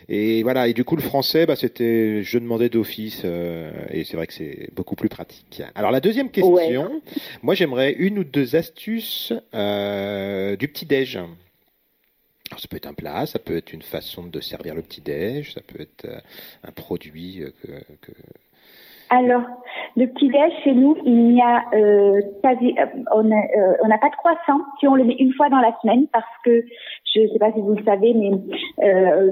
Et 0.09 0.43
voilà, 0.43 0.69
et 0.69 0.73
du 0.73 0.85
coup 0.85 0.97
le 0.97 1.03
français, 1.03 1.47
bah, 1.47 1.57
c'était, 1.57 2.23
je 2.23 2.39
demandais 2.39 2.69
d'office 2.69 3.23
euh, 3.25 3.71
et 3.91 4.05
c'est 4.05 4.17
vrai 4.17 4.27
que 4.27 4.33
c'est 4.33 4.71
beaucoup 4.75 4.97
plus 4.97 5.09
pratique. 5.09 5.63
Alors 5.75 5.91
la 5.91 6.01
deuxième 6.01 6.31
question, 6.31 7.01
moi 7.43 7.55
j'aimerais 7.55 7.93
une 7.93 8.19
ou 8.19 8.25
deux 8.25 8.57
astuces. 8.57 9.33
Euh, 9.55 10.38
euh, 10.39 10.57
du 10.57 10.69
petit-déj. 10.69 11.17
Alors, 11.17 12.61
ça 12.61 12.69
peut 12.71 12.77
être 12.77 12.87
un 12.87 12.95
plat, 12.95 13.27
ça 13.27 13.39
peut 13.39 13.57
être 13.57 13.73
une 13.73 13.83
façon 13.83 14.25
de 14.25 14.41
servir 14.41 14.75
le 14.75 14.83
petit-déj, 14.83 15.53
ça 15.55 15.61
peut 15.61 15.83
être 15.83 16.07
euh, 16.07 16.21
un 16.67 16.73
produit 16.73 17.43
euh, 17.43 17.51
que, 18.01 18.13
Alors, 19.11 19.43
le 19.97 20.07
petit-déj, 20.07 20.53
chez 20.65 20.73
nous, 20.73 20.97
il 21.05 21.35
n'y 21.35 21.43
a 21.43 21.65
quasi, 22.43 22.75
on 23.13 23.25
n'a 23.25 23.99
pas 23.99 24.09
de 24.09 24.17
croissant 24.17 24.61
si 24.81 24.89
on 24.89 24.95
le 24.95 25.05
met 25.05 25.17
une 25.19 25.35
fois 25.35 25.51
dans 25.51 25.61
la 25.61 25.77
semaine 25.83 26.07
parce 26.09 26.25
que, 26.45 26.65
je 27.15 27.21
ne 27.21 27.29
sais 27.29 27.39
pas 27.39 27.53
si 27.53 27.61
vous 27.61 27.75
le 27.75 27.85
savez, 27.85 28.15
mais 28.15 28.31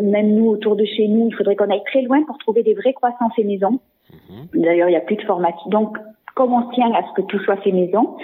même 0.03 0.35
nous, 0.35 0.49
autour 0.49 0.77
de 0.77 0.85
chez 0.85 1.09
nous, 1.09 1.29
il 1.29 1.35
faudrait 1.35 1.57
qu'on 1.57 1.71
aille 1.71 1.85
très 1.85 2.03
loin 2.03 2.23
pour 2.25 2.37
trouver 2.39 2.63
des 2.63 2.75
vrais 2.75 2.93
croissants 2.93 3.31
fait 3.35 3.45
maison. 3.45 3.81
Mhm. 4.13 4.63
D'ailleurs, 4.63 4.89
il 4.89 4.93
n'y 4.93 4.99
a 4.99 5.01
plus 5.01 5.17
de 5.17 5.23
formation. 5.23 5.71
Donc, 5.71 5.97
comme 6.37 6.53
on 6.53 6.68
tient 6.70 6.93
à 6.93 7.03
ce 7.03 7.20
que 7.20 7.26
tout 7.26 7.39
soit 7.41 7.57
fait 7.57 7.72
maison, 7.72 8.16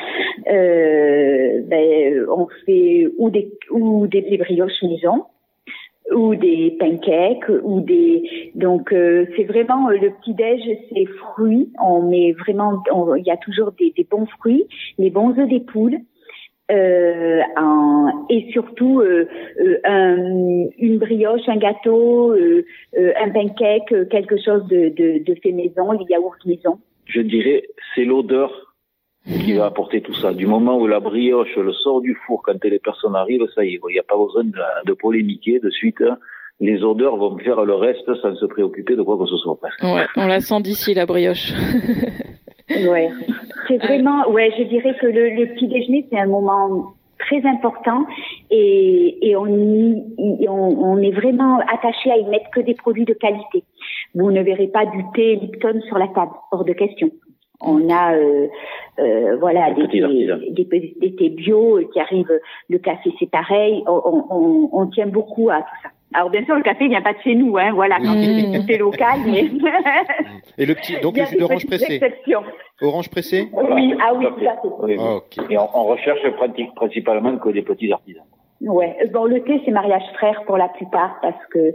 euh, 0.48 1.62
ben, 1.64 2.26
on 2.28 2.46
fait 2.66 3.08
ou 3.18 3.30
des 3.30 3.50
ou 3.70 4.06
des, 4.06 4.36
brioches 4.36 4.82
maison 4.82 5.24
ou 6.14 6.34
des 6.34 6.76
pancakes 6.78 7.50
ou 7.64 7.80
des 7.80 8.52
donc 8.54 8.92
euh, 8.92 9.24
c'est 9.34 9.44
vraiment 9.44 9.88
euh, 9.88 9.96
le 9.96 10.10
petit 10.10 10.34
déj 10.34 10.60
c'est 10.90 11.06
fruits 11.06 11.72
on 11.82 12.02
met 12.02 12.32
vraiment 12.32 12.82
il 13.16 13.24
y 13.24 13.30
a 13.30 13.36
toujours 13.38 13.72
des, 13.78 13.94
des, 13.96 14.04
bons 14.04 14.26
fruits 14.38 14.66
les 14.98 15.08
bons 15.08 15.30
œufs 15.38 15.48
des 15.48 15.60
poules 15.60 15.98
euh, 16.70 17.40
un, 17.56 18.26
et 18.28 18.50
surtout 18.52 19.00
euh, 19.00 19.26
un, 19.84 20.16
une 20.78 20.98
brioche, 20.98 21.46
un 21.48 21.56
gâteau, 21.56 22.34
un 22.94 23.30
pancake, 23.30 24.08
quelque 24.08 24.36
chose 24.38 24.66
de, 24.68 24.88
de, 24.88 25.22
de 25.22 25.34
fait 25.42 25.52
maison, 25.52 25.92
les 25.92 26.06
yaourts 26.08 26.36
maison 26.46 26.78
je 27.06 27.20
dirais, 27.20 27.64
c'est 27.94 28.04
l'odeur 28.04 28.50
qui 29.24 29.52
va 29.52 29.66
apporter 29.66 30.00
tout 30.00 30.14
ça. 30.14 30.32
Du 30.32 30.46
moment 30.46 30.78
où 30.78 30.86
la 30.86 31.00
brioche 31.00 31.54
le 31.56 31.72
sort 31.72 32.00
du 32.00 32.16
four 32.26 32.42
quand 32.42 32.62
les 32.64 32.78
personnes 32.78 33.14
arrivent, 33.14 33.46
ça 33.54 33.64
y 33.64 33.74
est, 33.74 33.80
il 33.88 33.92
n'y 33.92 33.98
a 33.98 34.02
pas 34.02 34.16
besoin 34.16 34.44
de, 34.44 34.52
de, 34.86 34.92
polémiquer 34.94 35.60
de 35.60 35.70
suite. 35.70 36.00
Hein. 36.00 36.18
Les 36.60 36.82
odeurs 36.82 37.16
vont 37.16 37.38
faire 37.38 37.64
le 37.64 37.74
reste 37.74 38.12
sans 38.20 38.34
se 38.34 38.46
préoccuper 38.46 38.96
de 38.96 39.02
quoi 39.02 39.18
que 39.18 39.26
ce 39.26 39.36
soit. 39.36 39.58
Ouais, 39.82 40.06
on 40.16 40.26
la 40.26 40.40
sent 40.40 40.60
d'ici 40.62 40.94
la 40.94 41.06
brioche. 41.06 41.52
ouais, 42.68 43.10
c'est 43.68 43.78
vraiment, 43.78 44.28
ouais, 44.30 44.52
je 44.58 44.64
dirais 44.64 44.96
que 45.00 45.06
le, 45.06 45.30
le 45.30 45.54
petit 45.54 45.68
déjeuner 45.68 46.06
c'est 46.10 46.18
un 46.18 46.26
moment 46.26 46.94
très 47.26 47.46
important 47.46 48.04
et, 48.50 49.28
et 49.28 49.36
on, 49.36 49.46
y, 49.46 50.48
on, 50.48 50.52
on, 50.52 50.98
est 50.98 51.10
vraiment 51.10 51.58
attaché 51.60 52.10
à 52.10 52.16
y 52.16 52.24
mettre 52.24 52.50
que 52.50 52.60
des 52.60 52.74
produits 52.74 53.04
de 53.04 53.14
qualité. 53.14 53.64
Vous 54.14 54.30
ne 54.30 54.42
verrez 54.42 54.68
pas 54.68 54.86
du 54.86 55.02
thé 55.14 55.36
Lipton 55.36 55.80
sur 55.88 55.98
la 55.98 56.08
table, 56.08 56.32
hors 56.50 56.64
de 56.64 56.72
question. 56.72 57.10
On 57.60 57.88
a 57.90 58.14
euh, 58.14 58.48
euh, 58.98 59.36
voilà 59.38 59.72
des, 59.72 59.86
des, 59.86 60.94
des, 61.00 61.14
thés 61.14 61.30
bio 61.30 61.78
qui 61.92 62.00
arrivent. 62.00 62.40
Le 62.68 62.78
café 62.78 63.12
c'est 63.20 63.30
pareil. 63.30 63.84
On, 63.86 64.24
on, 64.30 64.68
on, 64.72 64.86
tient 64.88 65.06
beaucoup 65.06 65.48
à 65.48 65.58
tout 65.58 65.76
ça. 65.82 65.90
Alors 66.14 66.30
bien 66.30 66.44
sûr 66.44 66.54
le 66.54 66.62
café 66.62 66.88
vient 66.88 67.02
pas 67.02 67.12
de 67.12 67.18
chez 67.24 67.34
nous, 67.34 67.56
hein. 67.56 67.72
Voilà, 67.72 67.98
mmh. 67.98 68.64
c'est 68.66 68.78
local. 68.78 69.20
Mais... 69.26 69.44
Et 70.58 70.66
le 70.66 70.74
petit 70.74 71.00
donc 71.00 71.16
l'orange 71.38 71.66
pressé. 71.66 72.00
Orange 72.80 73.08
pressé? 73.10 73.48
Oui, 73.52 73.94
ah 74.00 74.12
oui, 74.14 74.26
tout 74.38 74.46
à 74.46 74.86
fait. 74.86 75.52
Et 75.52 75.58
on, 75.58 75.68
on 75.74 75.84
recherche 75.84 76.20
principalement 76.76 77.36
que 77.38 77.50
des 77.50 77.62
petits 77.62 77.92
artisans. 77.92 78.24
Ouais. 78.62 78.96
Bon, 79.12 79.24
le 79.24 79.42
thé, 79.42 79.60
c'est 79.64 79.72
mariage 79.72 80.04
frère 80.14 80.44
pour 80.46 80.56
la 80.56 80.68
plupart 80.68 81.18
parce 81.20 81.46
que 81.50 81.58
euh, 81.58 81.70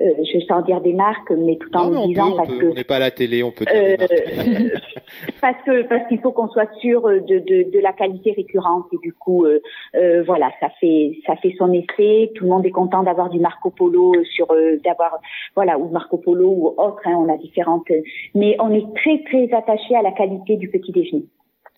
je 0.00 0.40
sens 0.40 0.64
dire 0.66 0.82
des 0.82 0.92
marques, 0.92 1.30
mais 1.30 1.56
tout 1.56 1.74
en 1.74 1.90
me 1.90 2.06
disant 2.06 2.36
parce 2.36 2.50
que 2.50 2.72
on 2.72 2.74
n'est 2.74 2.84
pas 2.84 2.96
à 2.96 3.00
la 3.00 3.10
télé, 3.10 3.42
on 3.42 3.52
peut 3.52 3.64
dire 3.64 3.74
euh, 3.74 3.96
parce 5.40 5.56
que 5.64 5.82
parce 5.82 6.06
qu'il 6.08 6.20
faut 6.20 6.32
qu'on 6.32 6.48
soit 6.48 6.70
sûr 6.80 7.02
de, 7.02 7.38
de, 7.38 7.70
de 7.70 7.78
la 7.80 7.92
qualité 7.94 8.32
récurrente 8.32 8.86
et 8.92 8.98
du 8.98 9.14
coup 9.14 9.46
euh, 9.46 9.60
euh, 9.94 10.22
voilà, 10.24 10.50
ça 10.60 10.68
fait 10.78 11.18
ça 11.26 11.36
fait 11.36 11.54
son 11.56 11.72
effet. 11.72 12.30
Tout 12.34 12.44
le 12.44 12.50
monde 12.50 12.66
est 12.66 12.70
content 12.70 13.02
d'avoir 13.02 13.30
du 13.30 13.40
Marco 13.40 13.70
Polo 13.70 14.12
sur 14.24 14.50
euh, 14.50 14.76
d'avoir 14.84 15.18
voilà 15.54 15.78
ou 15.78 15.88
Marco 15.88 16.18
Polo 16.18 16.48
ou 16.48 16.66
autre. 16.76 17.00
Hein, 17.06 17.14
on 17.16 17.32
a 17.32 17.38
différentes, 17.38 17.90
mais 18.34 18.56
on 18.60 18.74
est 18.74 18.86
très 18.94 19.22
très 19.24 19.56
attaché 19.56 19.96
à 19.96 20.02
la 20.02 20.12
qualité 20.12 20.56
du 20.56 20.68
petit 20.68 20.92
déjeuner. 20.92 21.24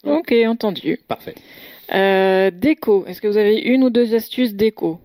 Ok, 0.05 0.33
entendu. 0.47 0.99
Parfait. 1.07 1.35
Euh, 1.95 2.51
déco. 2.53 3.05
Est-ce 3.07 3.21
que 3.21 3.29
vous 3.29 3.39
avez 3.39 3.61
une 3.61 3.85
ou 3.85 3.91
deux 3.91 4.15
astuces 4.15 4.55
déco? 4.55 4.99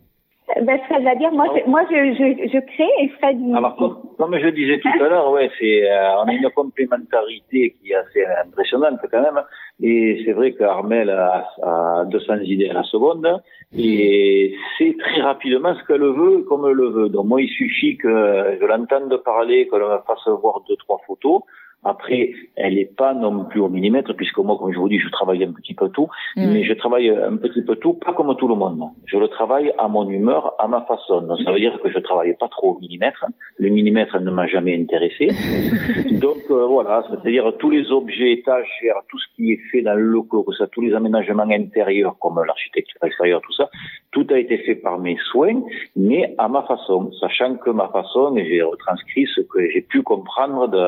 Ben, 0.61 0.79
ça 0.87 0.99
va 0.99 1.15
dire, 1.15 1.31
moi, 1.31 1.45
moi 1.65 1.81
je, 1.89 1.95
je, 1.95 2.49
je 2.49 2.59
crée 2.59 2.89
et 3.01 3.09
Fred. 3.17 3.39
Alors, 3.55 3.75
comme, 4.17 4.37
je 4.37 4.49
disais 4.49 4.79
tout 4.79 5.03
à 5.03 5.09
l'heure, 5.09 5.31
ouais, 5.31 5.49
c'est, 5.57 5.89
euh, 5.89 6.17
on 6.17 6.27
a 6.27 6.33
une 6.33 6.49
complémentarité 6.51 7.75
qui 7.79 7.91
est 7.91 7.95
assez 7.95 8.23
impressionnante 8.45 8.99
quand 9.09 9.21
même. 9.21 9.41
Et 9.81 10.21
c'est 10.25 10.33
vrai 10.33 10.51
qu'Armel 10.51 11.09
a, 11.09 11.47
a 11.63 12.05
200 12.05 12.41
idées 12.43 12.69
à 12.69 12.73
la 12.73 12.83
seconde 12.83 13.41
et 13.75 14.55
c'est 14.77 14.95
très 14.99 15.21
rapidement 15.21 15.73
ce 15.75 15.87
qu'elle 15.87 16.03
veut 16.03 16.43
comme 16.47 16.67
elle 16.67 16.73
le 16.73 16.89
veut. 16.89 17.09
Donc 17.09 17.25
moi, 17.25 17.41
il 17.41 17.49
suffit 17.49 17.97
que 17.97 18.57
je 18.59 18.65
l'entende 18.65 19.15
parler, 19.23 19.67
que 19.67 19.75
l'on 19.77 19.89
me 19.89 19.97
fasse 20.05 20.27
voir 20.27 20.61
deux 20.67 20.75
trois 20.75 20.99
photos 21.07 21.41
Après, 21.83 22.31
elle 22.55 22.75
n'est 22.75 22.85
pas 22.85 23.13
non 23.13 23.45
plus 23.45 23.59
au 23.59 23.69
millimètre, 23.69 24.13
puisque 24.15 24.37
moi, 24.37 24.57
comme 24.57 24.71
je 24.71 24.79
vous 24.79 24.89
dis, 24.89 24.99
je 24.99 25.09
travaille 25.09 25.43
un 25.43 25.51
petit 25.51 25.73
peu 25.73 25.89
tout, 25.89 26.07
mm. 26.35 26.51
mais 26.51 26.63
je 26.63 26.73
travaille 26.73 27.09
un 27.09 27.37
petit 27.37 27.61
peu 27.61 27.75
tout, 27.75 27.93
pas 27.93 28.13
comme 28.13 28.35
tout 28.37 28.47
le 28.47 28.55
monde. 28.55 28.83
Je 29.05 29.17
le 29.17 29.27
travaille 29.27 29.73
à 29.77 29.87
mon 29.87 30.09
humeur, 30.09 30.53
à 30.59 30.67
ma 30.67 30.81
façon. 30.81 31.21
Donc, 31.21 31.39
ça 31.43 31.51
veut 31.51 31.59
dire 31.59 31.79
que 31.81 31.89
je 31.89 31.99
travaille 31.99 32.33
pas 32.35 32.47
trop 32.47 32.75
au 32.75 32.79
millimètre. 32.79 33.25
Le 33.57 33.69
millimètre 33.69 34.19
ne 34.19 34.31
m'a 34.31 34.47
jamais 34.47 34.79
intéressé. 34.79 35.27
Donc, 36.19 36.43
euh, 36.49 36.65
voilà, 36.67 37.03
c'est-à-dire 37.09 37.53
tous 37.59 37.69
les 37.69 37.91
objets 37.91 38.31
étagères, 38.31 39.01
tout 39.09 39.19
ce 39.19 39.25
qui 39.35 39.53
est 39.53 39.59
fait 39.71 39.81
dans 39.81 39.95
le 39.95 40.03
locaux, 40.03 40.43
que 40.43 40.53
ça, 40.53 40.67
tous 40.67 40.81
les 40.81 40.93
aménagements 40.93 41.43
intérieurs, 41.43 42.15
comme 42.19 42.41
l'architecture 42.45 43.03
extérieure, 43.03 43.41
tout 43.41 43.53
ça, 43.53 43.69
tout 44.11 44.25
a 44.29 44.37
été 44.37 44.57
fait 44.59 44.75
par 44.75 44.99
mes 44.99 45.17
soins, 45.31 45.61
mais 45.95 46.33
à 46.37 46.47
ma 46.47 46.63
façon, 46.63 47.11
sachant 47.19 47.55
que 47.55 47.69
ma 47.69 47.89
façon, 47.89 48.35
j'ai 48.37 48.61
retranscrit 48.61 49.27
ce 49.35 49.41
que 49.41 49.69
j'ai 49.69 49.81
pu 49.81 50.01
comprendre 50.01 50.67
de 50.67 50.85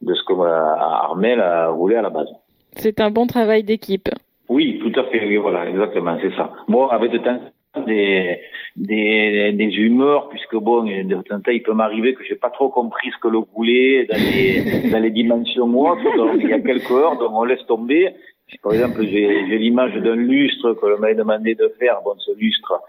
de 0.00 0.14
ce 0.14 0.22
que 0.24 0.32
Armel 0.32 1.42
voulu 1.74 1.96
à 1.96 2.02
la 2.02 2.10
base. 2.10 2.28
C'est 2.76 3.00
un 3.00 3.10
bon 3.10 3.26
travail 3.26 3.64
d'équipe. 3.64 4.08
Oui, 4.48 4.80
tout 4.80 4.98
à 4.98 5.04
fait, 5.04 5.26
oui, 5.26 5.36
voilà, 5.36 5.68
exactement, 5.68 6.16
c'est 6.22 6.34
ça. 6.34 6.52
Bon, 6.68 6.86
avec 6.86 7.10
de 7.12 7.18
temps 7.18 7.40
des, 7.86 8.40
des, 8.76 9.52
des 9.52 9.76
humeurs, 9.76 10.28
puisque 10.30 10.56
bon, 10.56 10.84
de 10.84 11.14
temps 11.14 11.36
en 11.36 11.40
temps, 11.40 11.50
il 11.50 11.62
peut 11.62 11.74
m'arriver 11.74 12.14
que 12.14 12.24
j'ai 12.24 12.34
pas 12.34 12.50
trop 12.50 12.68
compris 12.70 13.10
ce 13.10 13.18
que 13.20 13.28
le 13.28 13.40
voulait 13.54 14.06
dans 14.06 14.16
les, 14.16 14.90
dans 14.90 15.00
les 15.00 15.10
dimensions 15.10 15.66
ou 15.66 15.86
autres, 15.86 16.16
donc 16.16 16.36
il 16.40 16.48
y 16.48 16.52
a 16.52 16.60
quelques 16.60 16.90
heures, 16.90 17.18
donc 17.18 17.32
on 17.32 17.44
laisse 17.44 17.64
tomber. 17.66 18.14
Par 18.62 18.72
exemple, 18.72 19.04
j'ai 19.04 19.58
l'image 19.58 19.94
d'un 19.96 20.16
lustre 20.16 20.72
que 20.72 20.86
l'on 20.86 20.98
m'avait 20.98 21.14
demandé 21.14 21.54
de 21.54 21.70
faire. 21.78 22.00
Bon, 22.02 22.14
ce 22.16 22.32
lustre, 22.38 22.80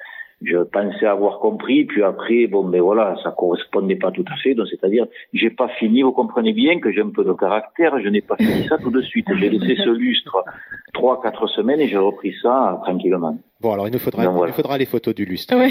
je 0.41 0.57
pensais 0.57 1.05
avoir 1.05 1.39
compris, 1.39 1.83
puis 1.83 2.01
après, 2.01 2.47
bon, 2.47 2.63
ben 2.63 2.81
voilà, 2.81 3.15
ça 3.23 3.31
correspondait 3.31 3.97
pas 3.97 4.11
tout 4.11 4.23
à 4.31 4.37
fait. 4.37 4.53
Donc, 4.53 4.67
c'est-à-dire, 4.67 5.05
j'ai 5.33 5.49
pas 5.49 5.67
fini. 5.67 6.01
Vous 6.01 6.13
comprenez 6.13 6.53
bien 6.53 6.79
que 6.79 6.91
j'ai 6.91 7.01
un 7.01 7.09
peu 7.09 7.25
de 7.25 7.33
caractère. 7.33 7.99
Je 7.99 8.07
n'ai 8.07 8.21
pas 8.21 8.37
fini 8.37 8.65
ça 8.67 8.77
tout 8.77 8.91
de 8.91 9.01
suite. 9.01 9.27
J'ai 9.37 9.49
laissé 9.49 9.75
ce 9.75 9.89
lustre 9.89 10.45
trois, 10.93 11.21
quatre 11.21 11.47
semaines 11.47 11.81
et 11.81 11.87
j'ai 11.87 11.97
repris 11.97 12.33
ça 12.41 12.79
tranquillement. 12.83 13.37
Bon, 13.59 13.73
alors 13.73 13.87
il 13.89 13.91
nous 13.91 13.99
faudra, 13.99 14.23
il 14.23 14.29
nous 14.29 14.53
faudra 14.53 14.77
les 14.77 14.85
photos 14.85 15.13
du 15.13 15.25
lustre. 15.25 15.55
Ouais. 15.57 15.69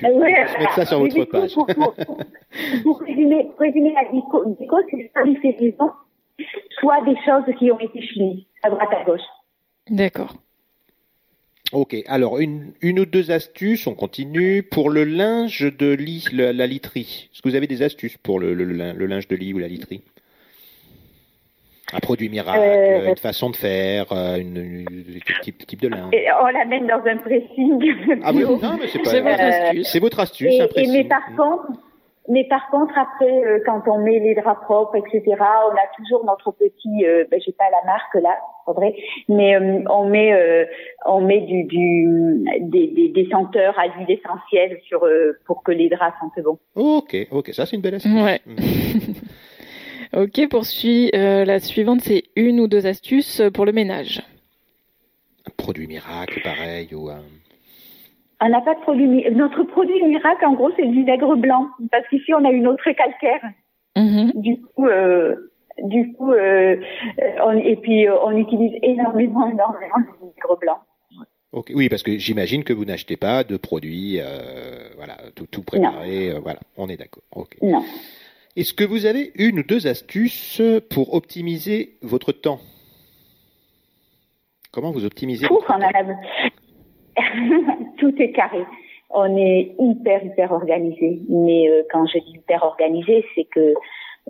Pour, 0.00 0.20
mettre 0.58 0.74
ça 0.74 0.84
sur 0.84 0.98
votre 0.98 1.24
page. 1.24 1.54
Pour, 1.54 1.66
pour, 1.66 1.94
pour, 2.82 3.00
résumer, 3.00 3.48
résumer 3.58 3.94
la 3.94 4.10
déco, 4.12 4.44
c'est 4.60 4.66
soit 4.66 5.24
des 5.54 5.74
soit 6.80 7.00
des 7.06 7.16
choses 7.24 7.56
qui 7.58 7.70
ont 7.70 7.80
été 7.80 8.00
finies 8.02 8.46
à 8.62 8.68
droite 8.68 8.90
à 8.92 9.04
gauche. 9.04 9.20
D'accord. 9.88 10.34
Ok, 11.72 11.96
alors 12.08 12.38
une, 12.40 12.72
une 12.80 12.98
ou 12.98 13.06
deux 13.06 13.30
astuces, 13.30 13.86
on 13.86 13.94
continue. 13.94 14.64
Pour 14.64 14.90
le 14.90 15.04
linge 15.04 15.72
de 15.78 15.92
lit, 15.92 16.26
la, 16.32 16.66
literie, 16.66 17.28
est-ce 17.32 17.42
que 17.42 17.48
vous 17.48 17.54
avez 17.54 17.68
des 17.68 17.82
astuces 17.82 18.16
pour 18.16 18.40
le, 18.40 18.54
le, 18.54 18.64
le, 18.64 19.06
linge 19.06 19.28
de 19.28 19.36
lit 19.36 19.54
ou 19.54 19.58
la 19.58 19.68
literie? 19.68 20.02
Un 21.92 22.00
produit 22.00 22.28
miracle, 22.28 22.60
euh, 22.60 23.08
une 23.08 23.16
façon 23.16 23.50
de 23.50 23.56
faire, 23.56 24.12
euh, 24.12 24.36
une, 24.36 24.56
une, 24.56 25.20
type, 25.42 25.64
type 25.66 25.80
de 25.80 25.88
linge 25.88 26.12
On 26.42 26.46
l'amène 26.46 26.86
dans 26.86 27.04
un 27.04 27.16
pressing. 27.18 28.20
Ah 28.22 28.32
oui, 28.32 28.42
non, 28.62 28.78
mais 28.80 28.88
c'est 28.88 29.02
pas... 29.02 29.20
votre 29.20 29.40
astuce. 29.40 29.88
C'est 29.88 29.98
votre 30.00 30.20
astuce, 30.20 30.52
et, 30.52 30.60
un 30.62 30.66
pressing. 30.66 30.94
Et 30.94 31.02
mais 31.02 31.08
par 31.08 31.26
contre, 31.36 31.80
mais 32.28 32.44
par 32.44 32.68
contre, 32.70 32.92
après, 32.96 33.44
euh, 33.44 33.60
quand 33.64 33.82
on 33.86 33.98
met 33.98 34.18
les 34.20 34.34
draps 34.34 34.62
propres, 34.62 34.96
etc., 34.96 35.22
on 35.28 35.74
a 35.74 35.96
toujours 35.96 36.24
notre 36.24 36.52
petit, 36.52 37.04
euh, 37.04 37.24
ben, 37.30 37.40
j'ai 37.44 37.52
pas 37.52 37.64
la 37.70 37.84
marque 37.86 38.14
là, 38.14 38.38
vrai, 38.66 38.94
mais 39.28 39.56
euh, 39.56 39.82
on 39.90 40.08
met, 40.08 40.32
euh, 40.32 40.64
on 41.06 41.20
met 41.22 41.40
du, 41.40 41.64
du 41.64 42.44
des, 42.60 42.86
des, 42.88 43.08
des, 43.08 43.28
senteurs 43.30 43.76
à 43.78 43.88
l'huile 43.88 44.10
essentielle 44.10 44.78
sur 44.86 45.04
pour 45.46 45.62
que 45.62 45.72
les 45.72 45.88
draps 45.88 46.16
sentent 46.20 46.44
bon. 46.44 46.58
Ok, 46.76 47.16
ok, 47.30 47.48
ça 47.52 47.66
c'est 47.66 47.76
une 47.76 47.82
belle 47.82 47.96
astuce. 47.96 48.12
Ouais. 48.12 48.40
Mm. 48.46 50.16
ok, 50.22 50.48
poursuis. 50.50 51.10
la 51.12 51.58
suivante, 51.58 52.02
c'est 52.02 52.24
une 52.36 52.60
ou 52.60 52.68
deux 52.68 52.86
astuces 52.86 53.42
pour 53.54 53.64
le 53.64 53.72
ménage. 53.72 54.22
Un 55.48 55.52
produit 55.56 55.88
miracle, 55.88 56.40
pareil, 56.44 56.94
ou 56.94 57.08
un 57.08 57.24
on 58.40 58.48
n'a 58.48 58.60
pas 58.60 58.74
de 58.74 58.80
produit. 58.80 59.30
Notre 59.32 59.62
produit 59.64 60.02
miracle, 60.04 60.44
en 60.46 60.54
gros, 60.54 60.70
c'est 60.76 60.86
du 60.86 61.00
vinaigre 61.00 61.36
blanc, 61.36 61.68
parce 61.90 62.06
qu'ici 62.08 62.32
on 62.34 62.44
a 62.44 62.50
une 62.50 62.66
autre 62.66 62.90
calcaire. 62.92 63.42
Mm-hmm. 63.96 64.40
Du 64.40 64.60
coup, 64.60 64.86
euh, 64.86 65.36
du 65.82 66.12
coup, 66.14 66.32
euh, 66.32 66.76
on, 67.44 67.52
et 67.52 67.76
puis 67.76 68.06
euh, 68.06 68.16
on 68.24 68.36
utilise 68.36 68.78
énormément, 68.82 69.48
énormément 69.48 69.98
de 69.98 70.18
vinaigre 70.18 70.58
blanc. 70.60 70.78
Okay. 71.52 71.74
Oui, 71.74 71.88
parce 71.88 72.04
que 72.04 72.16
j'imagine 72.16 72.62
que 72.62 72.72
vous 72.72 72.84
n'achetez 72.84 73.16
pas 73.16 73.42
de 73.42 73.56
produits, 73.56 74.20
euh, 74.20 74.88
voilà, 74.96 75.16
tout, 75.34 75.46
tout 75.46 75.62
préparé. 75.62 76.30
Euh, 76.30 76.38
voilà, 76.38 76.60
on 76.76 76.88
est 76.88 76.96
d'accord. 76.96 77.24
Okay. 77.34 77.58
Non. 77.62 77.82
Est-ce 78.56 78.72
que 78.72 78.84
vous 78.84 79.04
avez 79.04 79.32
une 79.34 79.58
ou 79.58 79.62
deux 79.64 79.86
astuces 79.86 80.62
pour 80.90 81.14
optimiser 81.14 81.96
votre 82.02 82.30
temps? 82.32 82.60
Comment 84.72 84.92
vous 84.92 85.04
optimisez 85.04 85.46
votre 85.48 85.66
temps? 85.66 85.78
tout 87.98 88.14
est 88.20 88.32
carré. 88.32 88.64
On 89.10 89.36
est 89.36 89.74
hyper, 89.78 90.24
hyper 90.24 90.52
organisé. 90.52 91.20
Mais 91.28 91.68
euh, 91.68 91.82
quand 91.90 92.06
je 92.06 92.18
dis 92.18 92.32
hyper 92.36 92.62
organisé, 92.62 93.24
c'est 93.34 93.44
que 93.44 93.74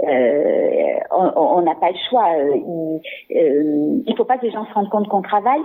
euh, 0.02 0.98
on 1.10 1.60
n'a 1.62 1.74
pas 1.74 1.90
le 1.90 1.98
choix. 2.08 2.28
Il, 2.36 3.00
euh, 3.36 4.02
il 4.06 4.14
faut 4.16 4.24
pas 4.24 4.38
que 4.38 4.46
les 4.46 4.52
gens 4.52 4.64
se 4.66 4.72
rendent 4.72 4.88
compte 4.88 5.08
qu'on 5.08 5.22
travaille. 5.22 5.62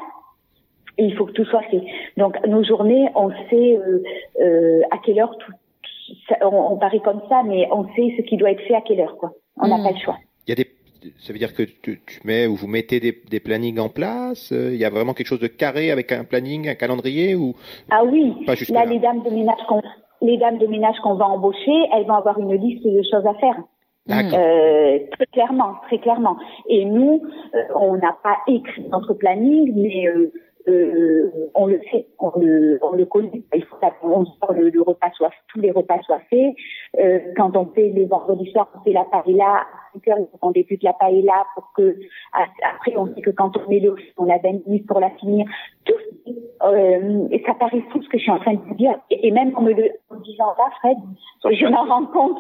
Et 0.98 1.06
il 1.06 1.16
faut 1.16 1.26
que 1.26 1.34
tout 1.34 1.46
soit 1.46 1.64
fait. 1.64 1.82
Donc 2.18 2.38
nos 2.48 2.64
journées, 2.64 3.10
on 3.16 3.30
sait 3.50 3.80
euh, 4.42 4.82
à 4.92 4.98
quelle 5.00 5.20
heure 5.20 5.38
tout. 5.38 5.52
On, 6.42 6.74
on, 6.74 6.78
paraît 6.78 7.00
comme 7.00 7.22
ça, 7.28 7.44
mais 7.44 7.68
on 7.72 7.84
sait 7.96 8.14
ce 8.16 8.22
qui 8.22 8.38
doit 8.38 8.52
être 8.52 8.62
fait 8.62 8.76
à 8.76 8.82
quelle 8.82 9.02
heure. 9.02 9.18
Quoi. 9.18 9.32
On 9.58 9.68
n'a 9.68 9.78
hmm. 9.78 9.84
pas 9.84 9.92
le 9.92 9.98
choix. 9.98 10.18
Ça 11.20 11.34
veut 11.34 11.40
dire 11.40 11.54
que 11.54 11.64
tu, 11.64 12.00
mets 12.24 12.48
ou 12.48 12.56
vous 12.56 12.68
mettez 12.68 13.00
des, 13.00 13.22
des, 13.30 13.40
plannings 13.40 13.80
en 13.80 13.90
place 13.90 14.52
euh, 14.52 14.74
Il 14.74 14.80
y 14.80 14.86
a 14.86 14.90
vraiment 14.90 15.14
quelque 15.14 15.28
chose 15.28 15.40
de 15.40 15.48
carré 15.48 15.92
avec 15.92 16.12
un 16.12 16.24
planning, 16.24 16.70
un 16.70 16.76
calendrier 16.76 17.36
ou 17.36 17.56
Ah 17.90 18.04
oui. 18.04 18.34
là, 18.70 18.86
les 18.86 19.00
dames 19.00 19.24
de 19.24 19.30
ménage 19.30 19.60
qu'on 19.68 19.82
les 20.22 20.38
dames 20.38 20.58
de 20.58 20.68
ménage 20.68 20.96
qu'on 21.04 21.16
va 21.16 21.26
embaucher, 21.26 21.76
elles 21.94 22.06
vont 22.06 22.16
avoir 22.16 22.40
une 22.40 22.54
liste 22.54 22.86
de 22.86 23.02
choses 23.04 23.26
à 23.26 23.34
faire. 23.36 23.58
Euh, 24.10 25.00
très 25.12 25.26
clairement, 25.34 25.76
très 25.88 25.98
clairement. 25.98 26.38
Et 26.70 26.86
nous, 26.86 27.24
euh, 27.56 27.60
on 27.76 27.96
n'a 27.98 28.16
pas 28.24 28.38
écrit 28.48 28.84
notre 28.92 29.14
planning, 29.14 29.74
mais 29.76 30.08
euh, 30.08 30.32
euh, 30.68 31.32
on 31.54 31.68
le 31.68 31.80
fait, 31.92 32.08
on 32.20 32.32
le, 32.40 32.80
on 32.82 32.92
le 32.92 33.06
connaît. 33.06 33.44
Il 33.54 33.64
faut 33.66 33.78
le, 34.54 34.70
le, 34.70 34.82
repas 34.82 35.12
soit, 35.14 35.32
tous 35.50 35.60
les 35.60 35.72
repas 35.72 36.02
soient 36.02 36.22
faits. 36.30 36.56
Euh, 37.00 37.20
quand 37.36 37.56
on 37.56 37.68
fait 37.68 37.90
les 37.90 38.06
vendredis 38.06 38.52
soirs, 38.52 38.70
on 38.76 38.84
fait 38.84 38.94
la 38.94 39.06
paella. 39.06 39.66
On 40.42 40.52
débute 40.52 40.84
la 40.84 40.92
paella 40.94 41.46
pour 41.56 41.72
que 41.74 41.96
après 42.34 42.98
on 42.98 43.08
sait 43.16 43.22
que 43.22 43.30
quand 43.30 43.56
on 43.56 43.70
met 43.70 43.80
l'eau, 43.80 43.96
on 44.18 44.30
a 44.30 44.38
20 44.40 44.66
minutes 44.68 44.88
pour 44.88 45.00
la 45.00 45.10
finir. 45.12 45.46
Tout, 45.86 45.94
euh, 46.64 47.28
et 47.32 47.42
ça 47.46 47.54
paraît 47.54 47.82
fou 47.92 48.02
ce 48.02 48.10
que 48.10 48.18
je 48.18 48.24
suis 48.24 48.32
en 48.32 48.40
train 48.40 48.56
de 48.56 48.60
vous 48.60 48.76
dire. 48.76 48.96
Et, 49.10 49.32
même 49.32 49.56
en 49.56 49.62
me 49.62 49.72
le 49.72 49.92
en 50.10 50.16
disant 50.18 50.54
là, 50.58 50.70
Fred, 50.80 50.98
je 51.46 51.66
m'en 51.68 51.86
rends 51.86 52.08
compte, 52.08 52.40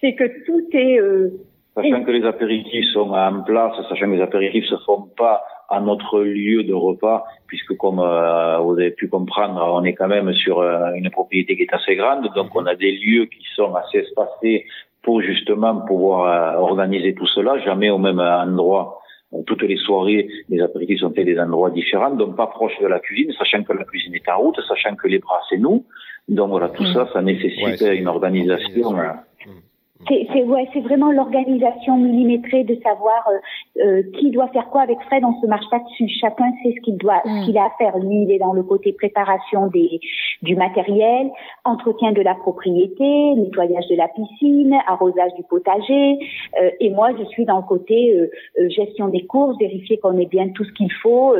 c'est 0.00 0.14
que 0.14 0.44
tout 0.44 0.66
est 0.72 0.98
euh, 0.98 1.38
Sachant 1.78 2.02
que 2.02 2.10
les 2.10 2.24
apéritifs 2.24 2.86
sont 2.92 3.10
en 3.12 3.42
place, 3.42 3.72
sachant 3.88 4.06
que 4.06 4.16
les 4.16 4.20
apéritifs 4.20 4.64
se 4.64 4.76
font 4.84 5.08
pas 5.16 5.44
à 5.68 5.80
notre 5.80 6.22
lieu 6.22 6.64
de 6.64 6.74
repas, 6.74 7.24
puisque 7.46 7.76
comme 7.76 8.00
euh, 8.00 8.58
vous 8.58 8.72
avez 8.72 8.90
pu 8.90 9.06
comprendre, 9.08 9.60
on 9.74 9.84
est 9.84 9.92
quand 9.92 10.08
même 10.08 10.32
sur 10.32 10.58
euh, 10.58 10.92
une 10.94 11.08
propriété 11.10 11.56
qui 11.56 11.62
est 11.62 11.72
assez 11.72 11.94
grande, 11.94 12.28
donc 12.34 12.48
on 12.56 12.66
a 12.66 12.74
des 12.74 12.90
lieux 12.90 13.26
qui 13.26 13.44
sont 13.54 13.72
assez 13.76 13.98
espacés 13.98 14.66
pour 15.02 15.22
justement 15.22 15.76
pouvoir 15.86 16.56
euh, 16.56 16.60
organiser 16.60 17.14
tout 17.14 17.28
cela, 17.28 17.58
jamais 17.60 17.90
au 17.90 17.98
même 17.98 18.18
endroit. 18.18 19.00
toutes 19.46 19.62
les 19.62 19.76
soirées, 19.76 20.26
les 20.48 20.60
apéritifs 20.60 21.00
sont 21.00 21.12
faits 21.12 21.26
des 21.26 21.38
endroits 21.38 21.70
différents, 21.70 22.10
donc 22.10 22.34
pas 22.34 22.48
proches 22.48 22.80
de 22.80 22.88
la 22.88 22.98
cuisine, 22.98 23.32
sachant 23.38 23.62
que 23.62 23.72
la 23.72 23.84
cuisine 23.84 24.16
est 24.16 24.28
en 24.28 24.38
route, 24.38 24.58
sachant 24.66 24.96
que 24.96 25.06
les 25.06 25.20
bras 25.20 25.42
c'est 25.48 25.58
nous. 25.58 25.84
Donc 26.26 26.48
voilà, 26.50 26.70
tout 26.70 26.82
mmh. 26.82 26.94
ça, 26.94 27.08
ça 27.12 27.22
nécessite 27.22 27.80
une 27.82 28.08
organisation. 28.08 28.96
C'est 30.06 30.44
ouais, 30.44 30.68
c'est 30.72 30.80
vraiment 30.80 31.10
l'organisation 31.10 31.96
millimétrée 31.98 32.62
de 32.62 32.76
savoir 32.82 33.28
euh, 33.28 33.82
euh, 33.82 34.02
qui 34.18 34.30
doit 34.30 34.46
faire 34.48 34.68
quoi 34.70 34.82
avec 34.82 34.98
Fred. 35.02 35.24
On 35.24 35.40
se 35.40 35.46
marche 35.46 35.68
pas 35.70 35.80
dessus. 35.80 36.08
Chacun 36.20 36.52
sait 36.62 36.72
ce 36.76 36.80
qu'il 36.82 36.96
doit, 36.96 37.20
ce 37.24 37.30
mm. 37.30 37.44
qu'il 37.44 37.58
a 37.58 37.64
à 37.64 37.70
faire. 37.78 37.98
Lui, 37.98 38.22
il 38.22 38.30
est 38.30 38.38
dans 38.38 38.52
le 38.52 38.62
côté 38.62 38.92
préparation 38.92 39.66
des 39.66 40.00
du 40.42 40.54
matériel, 40.54 41.30
entretien 41.64 42.12
de 42.12 42.22
la 42.22 42.36
propriété, 42.36 43.34
nettoyage 43.34 43.88
de 43.90 43.96
la 43.96 44.06
piscine, 44.06 44.76
arrosage 44.86 45.34
du 45.36 45.42
potager. 45.42 46.18
Euh, 46.62 46.70
et 46.78 46.90
moi, 46.90 47.10
je 47.18 47.24
suis 47.24 47.44
dans 47.44 47.56
le 47.56 47.64
côté 47.64 48.16
euh, 48.16 48.68
gestion 48.68 49.08
des 49.08 49.26
courses, 49.26 49.58
vérifier 49.58 49.98
qu'on 49.98 50.16
ait 50.18 50.26
bien 50.26 50.48
tout 50.50 50.64
ce 50.64 50.72
qu'il 50.74 50.92
faut 50.92 51.34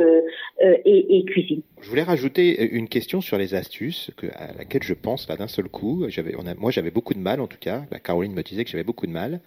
et, 0.59 1.17
et 1.17 1.23
cuisine. 1.23 1.61
Je 1.81 1.89
voulais 1.89 2.03
rajouter 2.03 2.75
une 2.75 2.89
question 2.89 3.21
sur 3.21 3.37
les 3.37 3.55
astuces 3.55 4.11
que, 4.17 4.27
à 4.27 4.53
laquelle 4.57 4.83
je 4.83 4.93
pense 4.93 5.29
là 5.29 5.37
d'un 5.37 5.47
seul 5.47 5.69
coup. 5.69 6.03
J'avais, 6.09 6.35
on 6.37 6.45
a, 6.45 6.53
moi, 6.55 6.71
j'avais 6.71 6.91
beaucoup 6.91 7.13
de 7.13 7.19
mal 7.19 7.39
en 7.39 7.47
tout 7.47 7.57
cas. 7.59 7.83
La 7.91 7.99
Caroline 7.99 8.33
me 8.33 8.43
disais 8.49 8.63
que 8.63 8.69
j'avais 8.69 8.83
beaucoup 8.83 9.07
de 9.07 9.11
mal. 9.11 9.39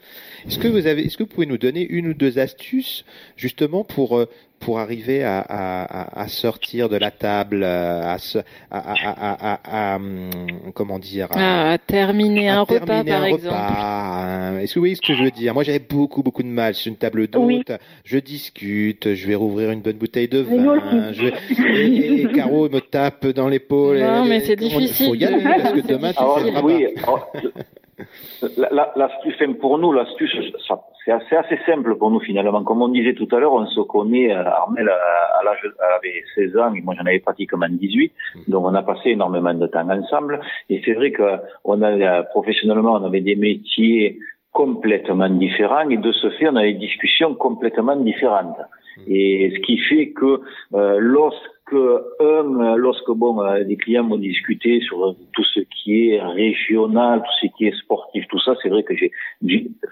Est-ce 0.47 0.59
que 0.59 0.69
vous 0.69 0.87
avez, 0.87 1.05
est-ce 1.05 1.17
que 1.17 1.23
vous 1.23 1.29
pouvez 1.29 1.47
nous 1.47 1.59
donner 1.59 1.87
une 1.87 2.09
ou 2.09 2.15
deux 2.15 2.39
astuces 2.39 3.05
justement 3.37 3.85
pour 3.85 4.17
euh, 4.17 4.29
pour 4.63 4.79
arriver 4.79 5.25
à, 5.25 5.41
à, 5.41 6.21
à, 6.23 6.29
sortir 6.29 6.89
de 6.89 6.97
la 6.97 7.11
table, 7.11 7.65
à, 7.65 8.17
à, 8.71 9.93
à 9.93 9.97
hum, 9.97 10.31
comment 10.73 11.01
dire, 11.01 11.27
à, 11.33 11.77
terminer 11.79 12.49
un 12.49 12.63
repas 12.63 13.05
par 13.05 13.25
exemple. 13.25 13.57
Hein. 13.57 14.59
Est-ce 14.61 14.75
que 14.75 14.79
vous 14.79 14.83
voyez 14.83 14.95
ce 14.95 15.03
que 15.03 15.15
je 15.15 15.25
veux 15.25 15.31
dire? 15.33 15.53
Moi, 15.53 15.65
j'avais 15.65 15.81
beaucoup 15.81 16.23
beaucoup 16.23 16.45
de 16.45 16.49
mal 16.49 16.75
sur 16.75 16.91
une 16.91 16.97
table 16.97 17.27
d'hôte. 17.27 17.73
Je 18.05 18.19
discute, 18.19 19.15
je 19.15 19.27
vais 19.27 19.35
rouvrir 19.35 19.73
une 19.73 19.81
bonne 19.81 19.97
bouteille 19.97 20.29
de 20.29 20.39
vin. 20.39 21.13
Je, 21.13 21.27
et, 21.59 22.33
Caro 22.33 22.69
me 22.69 22.81
tape 22.81 23.27
dans 23.29 23.49
l'épaule. 23.49 23.99
Non, 23.99 24.25
mais 24.25 24.41
c'est 24.41 24.57
difficile. 24.57 25.07
Il 25.07 25.09
faut 25.09 25.15
y 25.15 25.25
aller 25.25 25.43
parce 25.43 25.73
que 25.73 25.87
demain, 25.87 26.13
tu 26.13 26.23
ne 26.23 26.57
ah, 26.57 26.63
oui, 26.63 26.87
L'astuce, 28.97 29.37
pour 29.61 29.79
nous, 29.79 29.93
l'astuce, 29.93 30.35
c'est 31.05 31.13
assez, 31.13 31.37
assez 31.37 31.59
simple 31.67 31.95
pour 31.97 32.11
nous 32.11 32.21
finalement. 32.21 32.65
Comme 32.65 32.83
on 32.83 32.89
disait 32.89 33.15
tout 33.15 33.29
à 33.33 33.39
l'heure, 33.39 33.53
on 33.53 33.67
se 33.67 33.81
connaît, 33.81 34.33
euh, 34.33 34.45
Armel 34.45 34.89
à 34.89 35.45
l'âge, 35.45 35.61
avait 35.97 36.25
16 36.35 36.57
ans 36.57 36.75
et 36.75 36.81
moi 36.81 36.95
j'en 36.97 37.05
avais 37.05 37.21
pratiquement 37.21 37.67
18, 37.69 38.13
donc 38.49 38.65
on 38.65 38.75
a 38.75 38.83
passé 38.83 39.11
énormément 39.11 39.55
de 39.55 39.67
temps 39.67 39.89
ensemble. 39.89 40.41
Et 40.71 40.81
c'est 40.85 40.95
vrai 40.95 41.13
que 41.13 41.39
on 41.65 41.83
a 41.83 41.91
euh, 41.91 42.23
professionnellement, 42.23 42.95
on 42.95 43.05
avait 43.05 43.21
des 43.21 43.37
métiers 43.37 44.19
complètement 44.53 45.29
différents 45.29 45.89
et 45.89 45.97
de 45.97 46.13
ce 46.13 46.31
fait, 46.31 46.49
on 46.49 46.57
a 46.57 46.63
des 46.63 46.75
discussions 46.75 47.35
complètement 47.35 47.97
différentes. 47.97 48.59
Et 49.07 49.53
ce 49.55 49.61
qui 49.61 49.79
fait 49.79 50.11
que 50.11 50.41
euh, 50.75 50.99
lorsque 50.99 51.52
un, 51.75 52.77
lorsque 52.77 53.11
bon, 53.11 53.43
euh, 53.43 53.59
les 53.61 53.77
clients 53.77 54.05
m'ont 54.05 54.19
discuté 54.19 54.81
sur 54.81 55.15
tout 55.33 55.45
ce 55.45 55.61
qui 55.61 56.11
est 56.11 56.21
régional, 56.21 57.21
tout 57.21 57.47
ce 57.47 57.47
qui 57.57 57.67
est 57.67 57.77
sportif, 57.79 58.27
tout 58.29 58.41
ça, 58.41 58.55
c'est 58.63 58.69
vrai 58.69 58.83
que 58.83 58.95
j'ai, 58.97 59.11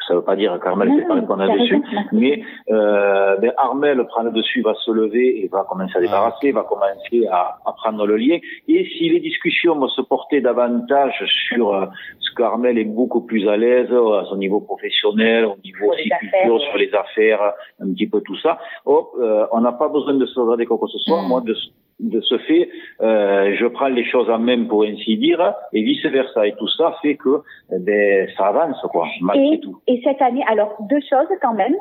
ça 0.07 0.15
veut 0.15 0.23
pas 0.23 0.37
dire 0.37 0.59
qu'Armel 0.63 0.93
c'est 0.97 1.07
pas 1.07 1.15
répondre 1.15 1.59
dessus, 1.59 1.83
mais 2.13 2.43
euh, 2.71 3.37
ben 3.37 3.53
Armel 3.57 4.05
prend 4.07 4.23
le 4.23 4.31
dessus, 4.31 4.63
va 4.63 4.75
se 4.75 4.91
lever 4.91 5.45
et 5.45 5.49
va 5.49 5.65
commencer 5.69 5.97
à 5.97 6.01
débarrasser, 6.01 6.53
va 6.53 6.63
commencer 6.63 7.27
à, 7.31 7.59
à 7.65 7.73
prendre 7.73 8.07
le 8.07 8.17
lien. 8.17 8.39
Et 8.69 8.85
si 8.85 9.09
les 9.09 9.21
discussions 9.21 9.77
vont 9.77 9.89
se 9.89 10.03
porter 10.03 10.41
davantage 10.41 11.25
sur 11.49 11.75
euh, 11.75 11.87
ce 12.21 12.30
qu'Armel 12.33 12.79
est 12.79 12.85
beaucoup 12.85 13.23
plus 13.23 13.49
à 13.49 13.57
l'aise 13.57 13.91
à 13.91 14.25
son 14.29 14.37
niveau 14.37 14.61
professionnel, 14.61 15.45
au 15.45 15.57
niveau 15.65 15.93
aussi 15.93 16.09
culture, 16.09 16.61
sur 16.61 16.77
les 16.79 16.93
affaires, 16.95 17.53
un 17.81 17.93
petit 17.93 18.07
peu 18.07 18.21
tout 18.21 18.37
ça, 18.39 18.59
hop, 18.85 19.11
euh, 19.19 19.47
on 19.53 19.61
n'a 19.61 19.73
pas 19.73 19.89
besoin 19.89 20.15
de 20.15 20.27
se 20.27 20.39
regarder 20.39 20.67
quoi 20.67 20.79
que 20.79 20.87
ce 20.89 20.99
soit. 20.99 21.23
Mm. 21.23 21.29
Moi, 21.29 21.41
de, 21.43 21.55
de 22.01 22.21
ce 22.21 22.39
fait, 22.39 22.69
euh, 23.01 23.55
je 23.59 23.67
prends 23.67 23.89
les 23.89 24.05
choses 24.05 24.31
en 24.31 24.39
main 24.39 24.65
pour 24.65 24.85
ainsi 24.85 25.17
dire, 25.17 25.55
et 25.73 25.83
vice 25.83 26.05
versa. 26.07 26.47
Et 26.47 26.55
tout 26.57 26.69
ça 26.69 26.97
fait 27.03 27.17
que 27.17 27.43
eh 27.73 27.79
ben, 27.79 28.29
ça 28.37 28.47
avance, 28.47 28.81
quoi, 28.91 29.07
malgré 29.21 29.55
et, 29.55 29.61
tout. 29.61 29.79
Et 29.87 30.01
cette 30.05 30.23
année, 30.23 30.45
alors 30.51 30.77
deux 30.89 31.01
choses 31.09 31.29
quand 31.43 31.55
même, 31.55 31.75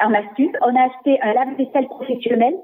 en 0.00 0.12
astuce, 0.14 0.52
on 0.62 0.74
a 0.76 0.84
acheté 0.84 1.18
un 1.22 1.32
lave-vaisselle 1.32 1.86
professionnel 1.86 2.54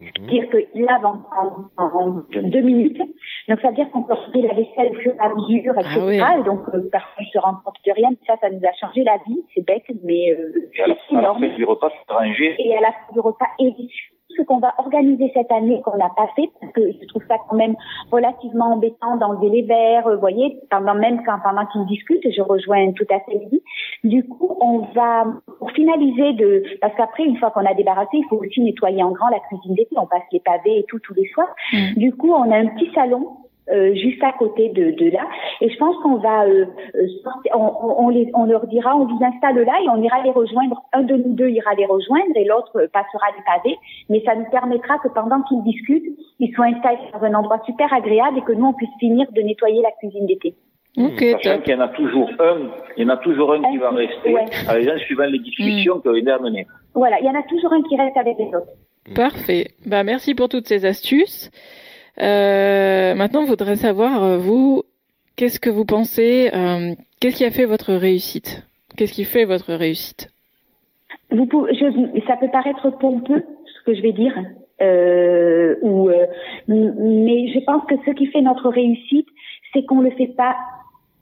c'est-à-dire 0.00 0.48
qu'il 0.50 0.84
lave 0.84 1.04
en, 1.04 2.22
deux 2.32 2.60
minutes. 2.60 3.00
Donc, 3.48 3.60
ça 3.60 3.68
veut 3.68 3.74
dire 3.74 3.90
qu'on 3.90 4.02
peut 4.02 4.14
la 4.34 4.54
vaisselle 4.54 4.90
au 4.90 4.94
fur 4.94 5.12
et 5.12 5.18
à 5.18 5.28
mesure, 5.28 5.74
etc. 5.78 6.20
Ah 6.22 6.38
et 6.38 6.42
donc, 6.42 6.60
euh, 6.74 6.88
personne 6.90 7.24
ne 7.24 7.30
se 7.32 7.38
rend 7.38 7.54
compte 7.64 7.76
de 7.86 7.92
rien. 7.92 8.10
Ça, 8.26 8.36
ça 8.40 8.50
nous 8.50 8.60
a 8.64 8.72
changé 8.80 9.04
la 9.04 9.18
vie. 9.26 9.42
C'est 9.54 9.64
bête, 9.64 9.84
mais 10.02 10.32
euh, 10.32 10.52
c'est 10.74 11.14
énorme. 11.14 11.44
Et 11.44 11.48
à 11.48 11.50
la 11.50 11.52
fin 11.52 11.56
du 11.56 11.64
repas, 11.64 11.90
Et 12.58 12.76
à 12.76 12.80
la 12.80 12.92
fin 12.92 13.12
du 13.12 13.20
repas, 13.20 13.46
et 13.58 13.74
ce 14.36 14.42
qu'on 14.42 14.58
va 14.58 14.74
organiser 14.78 15.30
cette 15.34 15.50
année 15.50 15.80
qu'on 15.82 15.96
n'a 15.96 16.10
pas 16.16 16.28
fait, 16.36 16.50
parce 16.60 16.72
que 16.72 16.92
je 16.92 17.06
trouve 17.06 17.22
ça 17.28 17.36
quand 17.48 17.56
même 17.56 17.76
relativement 18.10 18.72
embêtant 18.72 19.16
d'enlever 19.16 19.48
les 19.50 19.62
verres, 19.62 20.08
vous 20.08 20.20
voyez, 20.20 20.58
pendant 20.70 20.94
même 20.94 21.22
quand 21.24 21.38
pendant 21.42 21.66
qu'ils 21.66 21.86
discutent, 21.86 22.26
je 22.30 22.42
rejoins 22.42 22.92
tout 22.92 23.06
à 23.10 23.20
fait 23.20 23.38
Lydie. 23.38 23.62
Du 24.04 24.26
coup, 24.26 24.56
on 24.60 24.80
va 24.94 25.24
pour 25.58 25.70
finaliser 25.72 26.32
de 26.34 26.62
parce 26.80 26.94
qu'après 26.96 27.24
une 27.24 27.36
fois 27.36 27.50
qu'on 27.50 27.66
a 27.66 27.74
débarrassé, 27.74 28.10
il 28.14 28.24
faut 28.28 28.36
aussi 28.36 28.60
nettoyer 28.60 29.02
en 29.02 29.10
grand 29.10 29.28
la 29.28 29.40
cuisine 29.40 29.74
d'été, 29.74 29.96
on 29.96 30.06
passe 30.06 30.22
les 30.32 30.40
pavés 30.40 30.78
et 30.78 30.84
tout 30.84 30.98
tous 31.00 31.14
les 31.14 31.28
soirs. 31.28 31.54
Mm. 31.72 31.94
Du 31.96 32.12
coup, 32.14 32.32
on 32.32 32.50
a 32.50 32.56
un 32.56 32.66
petit 32.66 32.90
salon 32.94 33.36
euh, 33.72 33.94
juste 33.94 34.22
à 34.22 34.32
côté 34.32 34.68
de, 34.70 34.90
de, 34.92 35.10
là. 35.10 35.26
Et 35.60 35.70
je 35.70 35.76
pense 35.78 35.96
qu'on 36.02 36.16
va, 36.16 36.44
euh, 36.44 36.66
euh 36.94 37.06
on, 37.54 38.04
on, 38.04 38.08
les, 38.08 38.30
on, 38.34 38.44
leur 38.44 38.66
dira, 38.66 38.96
on 38.96 39.06
vous 39.06 39.24
installe 39.24 39.60
là 39.60 39.72
et 39.84 39.88
on 39.88 40.02
ira 40.02 40.22
les 40.22 40.30
rejoindre. 40.30 40.82
Un 40.92 41.02
de 41.02 41.16
nous 41.16 41.34
deux 41.34 41.48
ira 41.48 41.74
les 41.74 41.86
rejoindre 41.86 42.36
et 42.36 42.44
l'autre 42.44 42.88
passera 42.92 43.26
les 43.36 43.44
pavés. 43.44 43.76
Mais 44.08 44.22
ça 44.24 44.34
nous 44.34 44.48
permettra 44.50 44.98
que 44.98 45.08
pendant 45.08 45.42
qu'ils 45.42 45.62
discutent, 45.62 46.16
ils 46.38 46.52
soient 46.54 46.66
installés 46.66 46.98
dans 47.12 47.24
un 47.24 47.34
endroit 47.34 47.60
super 47.66 47.92
agréable 47.92 48.38
et 48.38 48.42
que 48.42 48.52
nous 48.52 48.66
on 48.66 48.72
puisse 48.72 48.90
finir 48.98 49.26
de 49.32 49.40
nettoyer 49.42 49.82
la 49.82 49.92
cuisine 49.92 50.26
d'été. 50.26 50.54
Ok, 50.96 51.20
Sachant 51.20 51.60
qu'il 51.60 51.72
y 51.72 51.76
en 51.76 51.80
a 51.80 51.88
toujours 51.88 52.28
un, 52.40 52.70
il 52.96 53.04
y 53.04 53.06
en 53.06 53.10
a 53.10 53.16
toujours 53.18 53.52
un, 53.52 53.62
qui 53.70 53.78
va 53.78 53.90
rester, 53.90 54.34
ouais. 54.34 54.98
suivant 55.06 55.24
les 55.24 55.38
discussions 55.38 55.96
mm. 55.96 56.02
que 56.02 56.30
a 56.30 56.38
menées. 56.38 56.66
Voilà, 56.94 57.20
il 57.20 57.26
y 57.26 57.30
en 57.30 57.38
a 57.38 57.42
toujours 57.44 57.72
un 57.72 57.82
qui 57.82 57.96
reste 57.96 58.16
avec 58.16 58.36
les 58.38 58.46
autres. 58.46 58.72
Parfait. 59.14 59.68
Bah, 59.86 60.02
merci 60.02 60.34
pour 60.34 60.48
toutes 60.48 60.66
ces 60.66 60.84
astuces. 60.84 61.50
Euh, 62.20 63.14
maintenant, 63.14 63.42
on 63.42 63.46
voudrait 63.46 63.76
savoir, 63.76 64.22
euh, 64.22 64.38
vous, 64.38 64.82
qu'est-ce 65.36 65.60
que 65.60 65.70
vous 65.70 65.84
pensez, 65.84 66.50
euh, 66.54 66.94
qu'est-ce 67.20 67.36
qui 67.36 67.44
a 67.44 67.50
fait 67.50 67.66
votre 67.66 67.94
réussite? 67.94 68.66
Qu'est-ce 68.96 69.12
qui 69.12 69.24
fait 69.24 69.44
votre 69.44 69.72
réussite? 69.74 70.30
Vous 71.30 71.46
pouvez, 71.46 71.74
je, 71.74 72.20
Ça 72.26 72.36
peut 72.36 72.50
paraître 72.50 72.90
pompeux, 72.90 73.44
ce 73.66 73.84
que 73.84 73.94
je 73.94 74.02
vais 74.02 74.12
dire, 74.12 74.34
euh, 74.82 75.76
ou, 75.82 76.08
euh, 76.08 76.26
mais 76.68 77.48
je 77.52 77.64
pense 77.64 77.84
que 77.84 77.94
ce 78.04 78.10
qui 78.12 78.26
fait 78.26 78.40
notre 78.40 78.68
réussite, 78.68 79.28
c'est 79.72 79.84
qu'on 79.84 80.00
le 80.00 80.10
fait 80.10 80.28
pas. 80.28 80.56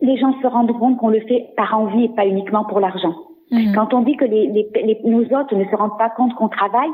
Les 0.01 0.16
gens 0.16 0.34
se 0.41 0.47
rendent 0.47 0.76
compte 0.78 0.97
qu'on 0.97 1.09
le 1.09 1.20
fait 1.20 1.49
par 1.57 1.78
envie 1.78 2.05
et 2.05 2.09
pas 2.09 2.26
uniquement 2.26 2.64
pour 2.64 2.80
l'argent. 2.80 3.14
Mhm. 3.51 3.74
Quand 3.74 3.95
on 3.95 4.03
dit 4.03 4.16
que 4.16 4.24
les, 4.24 4.47
les, 4.47 4.68
les, 4.74 5.01
nos 5.05 5.22
hôtes 5.34 5.53
ne 5.53 5.64
se 5.64 5.76
rendent 5.76 5.99
pas 5.99 6.11
compte 6.11 6.34
qu'on 6.34 6.49
travaille, 6.49 6.91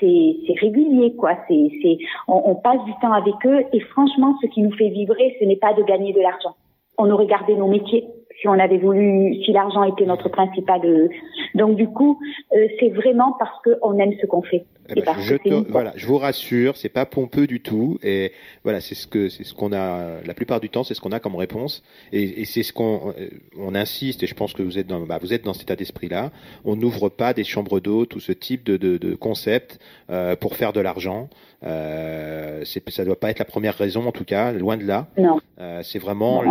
c'est 0.00 0.54
régulier, 0.60 1.14
quoi. 1.14 1.36
C'est, 1.48 1.98
on, 2.26 2.42
on, 2.46 2.54
passe 2.54 2.82
du 2.84 2.92
temps 3.00 3.12
avec 3.12 3.34
eux 3.44 3.64
et 3.72 3.80
franchement, 3.80 4.34
ce 4.42 4.46
qui 4.48 4.62
nous 4.62 4.72
fait 4.72 4.88
vibrer, 4.88 5.36
ce 5.38 5.44
n'est 5.44 5.56
pas 5.56 5.74
de 5.74 5.82
gagner 5.82 6.12
de 6.12 6.20
l'argent. 6.20 6.56
On 6.98 7.10
aurait 7.10 7.26
gardé 7.26 7.54
nos 7.54 7.68
métiers 7.68 8.06
si 8.40 8.48
on 8.48 8.58
avait 8.58 8.78
voulu, 8.78 9.34
si 9.44 9.52
l'argent 9.52 9.84
était 9.84 10.06
notre 10.06 10.28
principal. 10.28 10.80
Euh, 10.84 11.08
donc 11.54 11.76
du 11.76 11.88
coup, 11.88 12.18
euh, 12.52 12.66
c'est 12.78 12.88
vraiment 12.88 13.36
parce 13.38 13.58
qu'on 13.62 13.98
aime 13.98 14.12
ce 14.20 14.26
qu'on 14.26 14.42
fait. 14.42 14.64
Eh 14.96 15.02
ben, 15.02 15.14
je, 15.20 15.36
voilà, 15.70 15.92
je 15.94 16.04
vous 16.04 16.18
rassure, 16.18 16.76
c'est 16.76 16.88
pas 16.88 17.06
pompeux 17.06 17.46
du 17.46 17.60
tout, 17.60 17.98
et 18.02 18.32
voilà, 18.64 18.80
c'est 18.80 18.96
ce 18.96 19.06
que 19.06 19.28
c'est 19.28 19.44
ce 19.44 19.54
qu'on 19.54 19.72
a 19.72 20.20
la 20.26 20.34
plupart 20.34 20.58
du 20.58 20.68
temps, 20.68 20.82
c'est 20.82 20.94
ce 20.94 21.00
qu'on 21.00 21.12
a 21.12 21.20
comme 21.20 21.36
réponse, 21.36 21.84
et, 22.12 22.40
et 22.40 22.44
c'est 22.44 22.64
ce 22.64 22.72
qu'on 22.72 23.14
euh, 23.16 23.28
on 23.56 23.76
insiste, 23.76 24.24
et 24.24 24.26
je 24.26 24.34
pense 24.34 24.52
que 24.52 24.64
vous 24.64 24.78
êtes 24.78 24.88
dans 24.88 25.00
bah, 25.00 25.18
vous 25.20 25.32
êtes 25.32 25.44
dans 25.44 25.52
cet 25.52 25.62
état 25.62 25.76
d'esprit-là. 25.76 26.32
On 26.64 26.74
n'ouvre 26.74 27.08
pas 27.08 27.34
des 27.34 27.44
chambres 27.44 27.78
d'eau, 27.78 28.04
tout 28.04 28.18
ce 28.18 28.32
type 28.32 28.64
de, 28.64 28.76
de, 28.76 28.96
de 28.96 29.14
concept 29.14 29.78
euh, 30.10 30.34
pour 30.34 30.56
faire 30.56 30.72
de 30.72 30.80
l'argent. 30.80 31.28
Euh, 31.62 32.64
ça 32.64 33.04
doit 33.04 33.20
pas 33.20 33.30
être 33.30 33.38
la 33.38 33.44
première 33.44 33.76
raison, 33.76 34.06
en 34.06 34.12
tout 34.12 34.24
cas, 34.24 34.50
loin 34.52 34.76
de 34.76 34.84
là. 34.84 35.08
Non. 35.18 35.40
Euh, 35.60 35.82
c'est 35.84 35.98
vraiment 35.98 36.42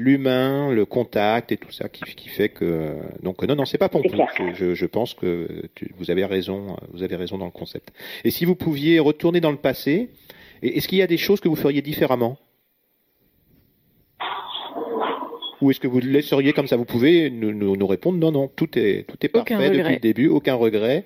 l'humain, 0.00 0.72
le 0.72 0.86
contact 1.10 1.52
et 1.52 1.56
tout 1.56 1.72
ça 1.72 1.88
qui, 1.88 2.02
qui 2.14 2.28
fait 2.28 2.48
que 2.48 2.96
donc 3.22 3.42
non 3.42 3.56
non 3.56 3.64
c'est 3.64 3.78
pas 3.78 3.88
pompeux. 3.88 4.16
Je, 4.54 4.74
je, 4.74 4.86
pense 4.86 5.14
que 5.14 5.68
tu, 5.74 5.92
vous 5.98 6.10
avez 6.10 6.24
raison, 6.24 6.76
vous 6.92 7.02
avez 7.02 7.16
raison 7.16 7.38
dans 7.38 7.46
le 7.46 7.50
concept. 7.50 7.92
Et 8.24 8.30
si 8.30 8.44
vous 8.44 8.54
pouviez 8.54 9.00
retourner 9.00 9.40
dans 9.40 9.50
le 9.50 9.56
passé, 9.56 10.10
est-ce 10.62 10.88
qu'il 10.88 10.98
y 10.98 11.02
a 11.02 11.06
des 11.06 11.16
choses 11.16 11.40
que 11.40 11.48
vous 11.48 11.56
feriez 11.56 11.82
différemment? 11.82 12.38
Ou 15.60 15.70
est-ce 15.70 15.80
que 15.80 15.88
vous 15.88 16.00
laisseriez 16.00 16.54
comme 16.54 16.66
ça 16.66 16.76
Vous 16.76 16.86
pouvez 16.86 17.28
nous, 17.28 17.52
nous, 17.52 17.86
répondre 17.86 18.18
non, 18.18 18.32
non, 18.32 18.48
tout 18.48 18.78
est, 18.78 19.06
tout 19.06 19.18
est 19.20 19.28
parfait 19.28 19.70
depuis 19.70 19.94
le 19.94 20.00
début, 20.00 20.28
aucun 20.28 20.54
regret. 20.54 21.04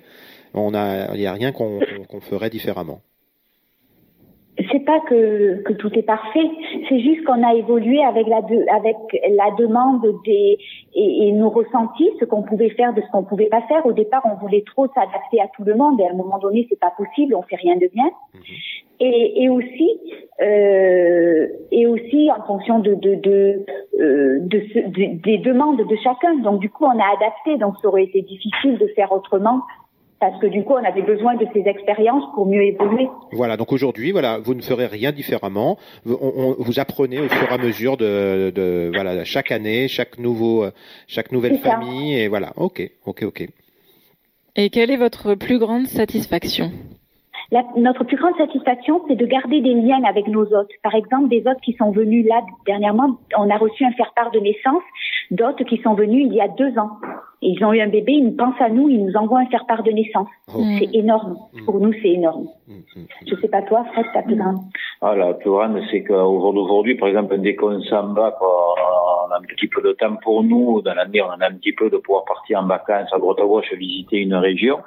On 0.53 0.73
a, 0.73 1.13
il 1.13 1.19
n'y 1.19 1.25
a 1.25 1.33
rien 1.33 1.51
qu'on 1.51 1.81
ferait 2.21 2.49
différemment 2.49 3.01
c'est 4.71 4.85
pas 4.85 4.99
que, 5.01 5.61
que 5.63 5.73
tout 5.73 5.91
est 5.97 6.03
parfait, 6.03 6.49
c'est 6.87 6.99
juste 6.99 7.25
qu'on 7.25 7.43
a 7.43 7.53
évolué 7.55 8.01
avec 8.03 8.27
la 8.27 8.41
de, 8.41 8.65
avec 8.73 8.95
la 9.29 9.51
demande 9.57 10.05
des 10.23 10.57
et, 10.93 11.27
et 11.27 11.31
nos 11.33 11.49
ressentis, 11.49 12.09
ce 12.19 12.25
qu'on 12.25 12.41
pouvait 12.41 12.69
faire 12.69 12.93
de 12.93 13.01
ce 13.01 13.11
qu'on 13.11 13.23
pouvait 13.23 13.47
pas 13.49 13.61
faire. 13.63 13.85
Au 13.85 13.91
départ, 13.91 14.21
on 14.25 14.35
voulait 14.35 14.63
trop 14.65 14.87
s'adapter 14.87 15.41
à 15.41 15.47
tout 15.55 15.63
le 15.65 15.75
monde 15.75 15.99
et 15.99 16.07
à 16.07 16.11
un 16.11 16.15
moment 16.15 16.37
donné, 16.39 16.65
c'est 16.69 16.79
pas 16.79 16.93
possible, 16.95 17.35
on 17.35 17.41
fait 17.41 17.57
rien 17.57 17.75
de 17.75 17.87
bien. 17.93 18.09
Mhm. 18.33 18.41
Et, 19.01 19.43
et 19.43 19.49
aussi 19.49 19.99
euh, 20.41 21.47
et 21.71 21.85
aussi 21.85 22.31
en 22.31 22.41
fonction 22.43 22.79
de 22.79 22.93
de 22.93 23.15
de, 23.15 23.65
euh, 23.99 24.39
de, 24.39 24.59
de, 24.89 25.21
des 25.21 25.37
demandes 25.39 25.85
de 25.85 25.95
chacun. 25.97 26.35
Donc 26.37 26.61
du 26.61 26.69
coup, 26.69 26.85
on 26.85 26.97
a 26.97 27.13
adapté. 27.17 27.57
Donc 27.57 27.75
ça 27.81 27.89
aurait 27.89 28.05
été 28.05 28.21
difficile 28.21 28.77
de 28.77 28.87
faire 28.95 29.11
autrement 29.11 29.61
parce 30.19 30.39
que 30.39 30.47
du 30.47 30.63
coup, 30.63 30.73
on 30.73 30.83
avait 30.83 31.01
besoin 31.01 31.35
de 31.35 31.45
ces 31.53 31.61
expériences 31.67 32.23
pour 32.33 32.45
mieux 32.45 32.63
évoluer. 32.63 33.07
Voilà, 33.31 33.57
donc 33.57 33.71
aujourd'hui, 33.71 34.11
voilà, 34.11 34.39
vous 34.39 34.53
ne 34.53 34.61
ferez 34.61 34.87
rien 34.87 35.11
différemment. 35.11 35.77
On, 36.05 36.55
vous 36.57 36.79
apprenez 36.79 37.19
au 37.19 37.27
fur 37.27 37.49
et 37.49 37.53
à 37.53 37.57
mesure 37.57 37.97
de, 37.97 38.51
de 38.55 38.91
voilà, 38.93 39.23
chaque 39.25 39.51
année, 39.51 39.87
chaque 39.87 40.17
nouveau, 40.17 40.65
chaque 41.07 41.31
nouvelle 41.31 41.57
famille, 41.59 42.17
et 42.17 42.27
voilà. 42.27 42.53
Ok, 42.55 42.89
ok, 43.05 43.23
ok. 43.23 43.47
Et 44.55 44.69
quelle 44.69 44.89
est 44.89 44.97
votre 44.97 45.35
plus 45.35 45.59
grande 45.59 45.87
satisfaction? 45.87 46.71
Notre 47.75 48.03
plus 48.03 48.17
grande 48.17 48.35
satisfaction, 48.37 49.01
c'est 49.07 49.15
de 49.15 49.25
garder 49.25 49.61
des 49.61 49.73
liens 49.73 50.03
avec 50.03 50.27
nos 50.27 50.45
hôtes. 50.53 50.71
Par 50.83 50.95
exemple, 50.95 51.29
des 51.29 51.43
hôtes 51.45 51.61
qui 51.63 51.73
sont 51.73 51.91
venus 51.91 52.25
là 52.27 52.41
dernièrement, 52.65 53.17
on 53.37 53.49
a 53.49 53.57
reçu 53.57 53.85
un 53.85 53.91
faire-part 53.91 54.31
de 54.31 54.39
naissance 54.39 54.83
d'hôtes 55.31 55.63
qui 55.65 55.77
sont 55.81 55.93
venus 55.93 56.27
il 56.27 56.33
y 56.33 56.41
a 56.41 56.47
deux 56.47 56.77
ans. 56.77 56.91
Ils 57.41 57.63
ont 57.63 57.73
eu 57.73 57.81
un 57.81 57.87
bébé, 57.87 58.13
ils 58.13 58.25
nous 58.25 58.35
pensent 58.35 58.59
à 58.59 58.69
nous, 58.69 58.89
ils 58.89 59.05
nous 59.05 59.15
envoient 59.15 59.39
un 59.39 59.45
faire-part 59.47 59.83
de 59.83 59.91
naissance. 59.91 60.27
Oh. 60.55 60.61
C'est 60.79 60.95
énorme. 60.95 61.37
Mm. 61.53 61.65
Pour 61.65 61.79
nous, 61.79 61.93
c'est 62.01 62.09
énorme. 62.09 62.47
Je 62.67 62.73
mm, 62.73 63.03
mm, 63.03 63.07
Je 63.27 63.35
sais 63.41 63.47
pas 63.47 63.61
toi, 63.61 63.85
Fred, 63.93 64.05
ta 64.13 64.23
plus 64.23 64.35
grande. 64.35 64.57
Ah, 65.01 65.15
la 65.15 65.33
plus 65.33 65.51
grande, 65.51 65.79
c'est 65.91 66.03
qu'aujourd'hui, 66.03 66.95
par 66.95 67.09
exemple, 67.09 67.37
dès 67.39 67.55
qu'on 67.55 67.81
s'en 67.83 68.13
va, 68.13 68.35
on 68.41 69.31
a 69.31 69.37
un 69.37 69.41
petit 69.41 69.67
peu 69.67 69.81
de 69.81 69.91
temps 69.93 70.15
pour 70.23 70.43
nous. 70.43 70.81
Dans 70.81 70.93
l'année, 70.93 71.21
on 71.21 71.29
a 71.29 71.47
un 71.47 71.53
petit 71.53 71.73
peu 71.73 71.89
de 71.89 71.97
pouvoir 71.97 72.25
partir 72.25 72.59
en 72.59 72.65
vacances 72.65 73.13
à 73.13 73.19
droite 73.19 73.39
à 73.39 73.45
gauche, 73.45 73.71
visiter 73.73 74.17
une 74.17 74.35
région 74.35 74.79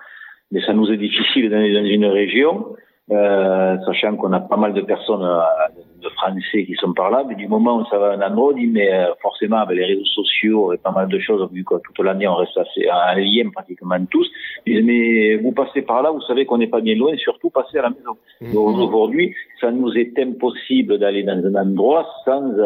mais 0.50 0.60
ça 0.62 0.72
nous 0.72 0.90
est 0.90 0.96
difficile 0.96 1.50
d'aller 1.50 1.74
dans 1.74 1.84
une 1.84 2.06
région, 2.06 2.74
euh, 3.10 3.76
sachant 3.86 4.16
qu'on 4.16 4.32
a 4.32 4.40
pas 4.40 4.56
mal 4.56 4.74
de 4.74 4.82
personnes, 4.82 5.22
euh, 5.22 5.40
de 6.02 6.08
Français 6.10 6.64
qui 6.64 6.74
sont 6.74 6.92
par 6.92 7.10
là, 7.10 7.24
mais 7.26 7.34
du 7.34 7.48
moment 7.48 7.78
où 7.78 7.84
ça 7.86 7.98
va 7.98 8.12
un 8.12 8.20
endroit, 8.20 8.52
on 8.52 8.56
dit, 8.56 8.66
mais 8.66 8.92
euh, 8.92 9.06
forcément 9.20 9.58
avec 9.58 9.78
les 9.78 9.86
réseaux 9.86 10.04
sociaux 10.04 10.72
et 10.72 10.78
pas 10.78 10.90
mal 10.90 11.08
de 11.08 11.18
choses, 11.18 11.48
vu 11.52 11.64
que 11.64 11.74
toute 11.76 12.04
l'année 12.04 12.28
on 12.28 12.36
reste 12.36 12.56
assez 12.56 12.88
en 12.90 13.14
lien 13.16 13.50
pratiquement 13.50 13.96
tous, 14.10 14.28
ils 14.66 14.76
disent, 14.76 14.84
mais 14.84 15.36
vous 15.36 15.52
passez 15.52 15.82
par 15.82 16.02
là, 16.02 16.10
vous 16.10 16.20
savez 16.22 16.44
qu'on 16.44 16.58
n'est 16.58 16.68
pas 16.68 16.80
bien 16.80 16.94
loin, 16.96 17.16
surtout 17.16 17.50
passez 17.50 17.78
à 17.78 17.82
la 17.82 17.90
maison. 17.90 18.16
Mmh. 18.40 18.52
Donc 18.52 18.78
aujourd'hui, 18.78 19.34
ça 19.60 19.70
nous 19.70 19.92
est 19.96 20.18
impossible 20.18 20.98
d'aller 20.98 21.22
dans 21.22 21.42
un 21.44 21.54
endroit 21.54 22.06
sans 22.24 22.42
euh, 22.42 22.64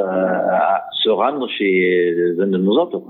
se 1.02 1.08
rendre 1.08 1.48
chez 1.48 2.34
un 2.38 2.46
de 2.46 2.58
nos 2.58 2.78
autres. 2.78 3.00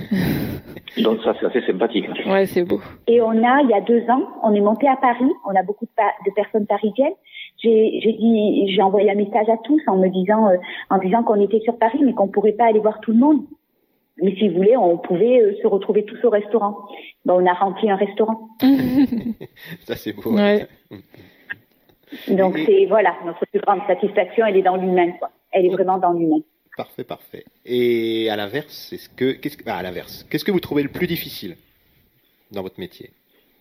Donc 1.02 1.20
ça, 1.22 1.34
c'est 1.40 1.46
assez 1.46 1.62
sympathique. 1.62 2.06
Ouais, 2.26 2.46
c'est 2.46 2.64
beau. 2.64 2.80
Et 3.06 3.20
on 3.20 3.30
a, 3.30 3.62
il 3.62 3.70
y 3.70 3.74
a 3.74 3.80
deux 3.80 4.02
ans, 4.10 4.26
on 4.42 4.54
est 4.54 4.60
monté 4.60 4.88
à 4.88 4.96
Paris. 4.96 5.30
On 5.46 5.54
a 5.54 5.62
beaucoup 5.62 5.86
de, 5.86 6.30
de 6.30 6.34
personnes 6.34 6.66
parisiennes. 6.66 7.14
J'ai 7.62 8.16
dit, 8.18 8.72
j'ai 8.74 8.82
envoyé 8.82 9.10
un 9.10 9.14
message 9.14 9.48
à 9.48 9.56
tous 9.64 9.80
en 9.86 9.96
me 9.96 10.08
disant, 10.08 10.48
euh, 10.48 10.56
en 10.90 10.98
disant 10.98 11.22
qu'on 11.22 11.40
était 11.40 11.60
sur 11.60 11.78
Paris, 11.78 12.00
mais 12.04 12.12
qu'on 12.12 12.28
pourrait 12.28 12.52
pas 12.52 12.66
aller 12.66 12.80
voir 12.80 13.00
tout 13.00 13.12
le 13.12 13.18
monde. 13.18 13.42
Mais 14.20 14.34
si 14.36 14.48
vous 14.48 14.56
voulez, 14.56 14.76
on 14.76 14.98
pouvait 14.98 15.40
euh, 15.40 15.54
se 15.62 15.66
retrouver 15.66 16.04
tous 16.04 16.22
au 16.24 16.30
restaurant. 16.30 16.76
Ben, 17.24 17.34
on 17.34 17.46
a 17.46 17.52
rempli 17.54 17.90
un 17.90 17.96
restaurant. 17.96 18.48
ça 19.84 19.96
c'est 19.96 20.12
beau. 20.12 20.34
Ouais. 20.34 20.66
Donc 22.28 22.58
c'est 22.58 22.86
voilà, 22.86 23.14
notre 23.24 23.46
plus 23.46 23.60
grande 23.60 23.80
satisfaction, 23.86 24.44
elle 24.44 24.56
est 24.56 24.62
dans 24.62 24.76
l'humain, 24.76 25.12
quoi. 25.12 25.30
Elle 25.50 25.66
est 25.66 25.70
vraiment 25.70 25.98
dans 25.98 26.12
l'humain. 26.12 26.40
Parfait, 26.76 27.04
parfait. 27.04 27.44
Et 27.66 28.30
à 28.30 28.36
l'inverse, 28.36 28.92
est-ce 28.92 29.08
que, 29.10 29.32
qu'est-ce 29.32 29.58
que, 29.58 29.64
ah, 29.66 29.76
à 29.76 29.82
l'inverse, 29.82 30.24
qu'est-ce 30.30 30.44
que 30.44 30.50
vous 30.50 30.60
trouvez 30.60 30.82
le 30.82 30.88
plus 30.88 31.06
difficile 31.06 31.56
dans 32.50 32.62
votre 32.62 32.80
métier, 32.80 33.10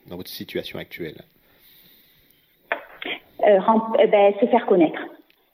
dans 0.08 0.16
votre 0.16 0.30
situation 0.30 0.80
actuelle? 0.80 1.22
Euh, 3.46 3.60
eh 4.00 4.08
ben, 4.08 4.34
Se 4.40 4.46
faire 4.46 4.66
connaître. 4.66 5.00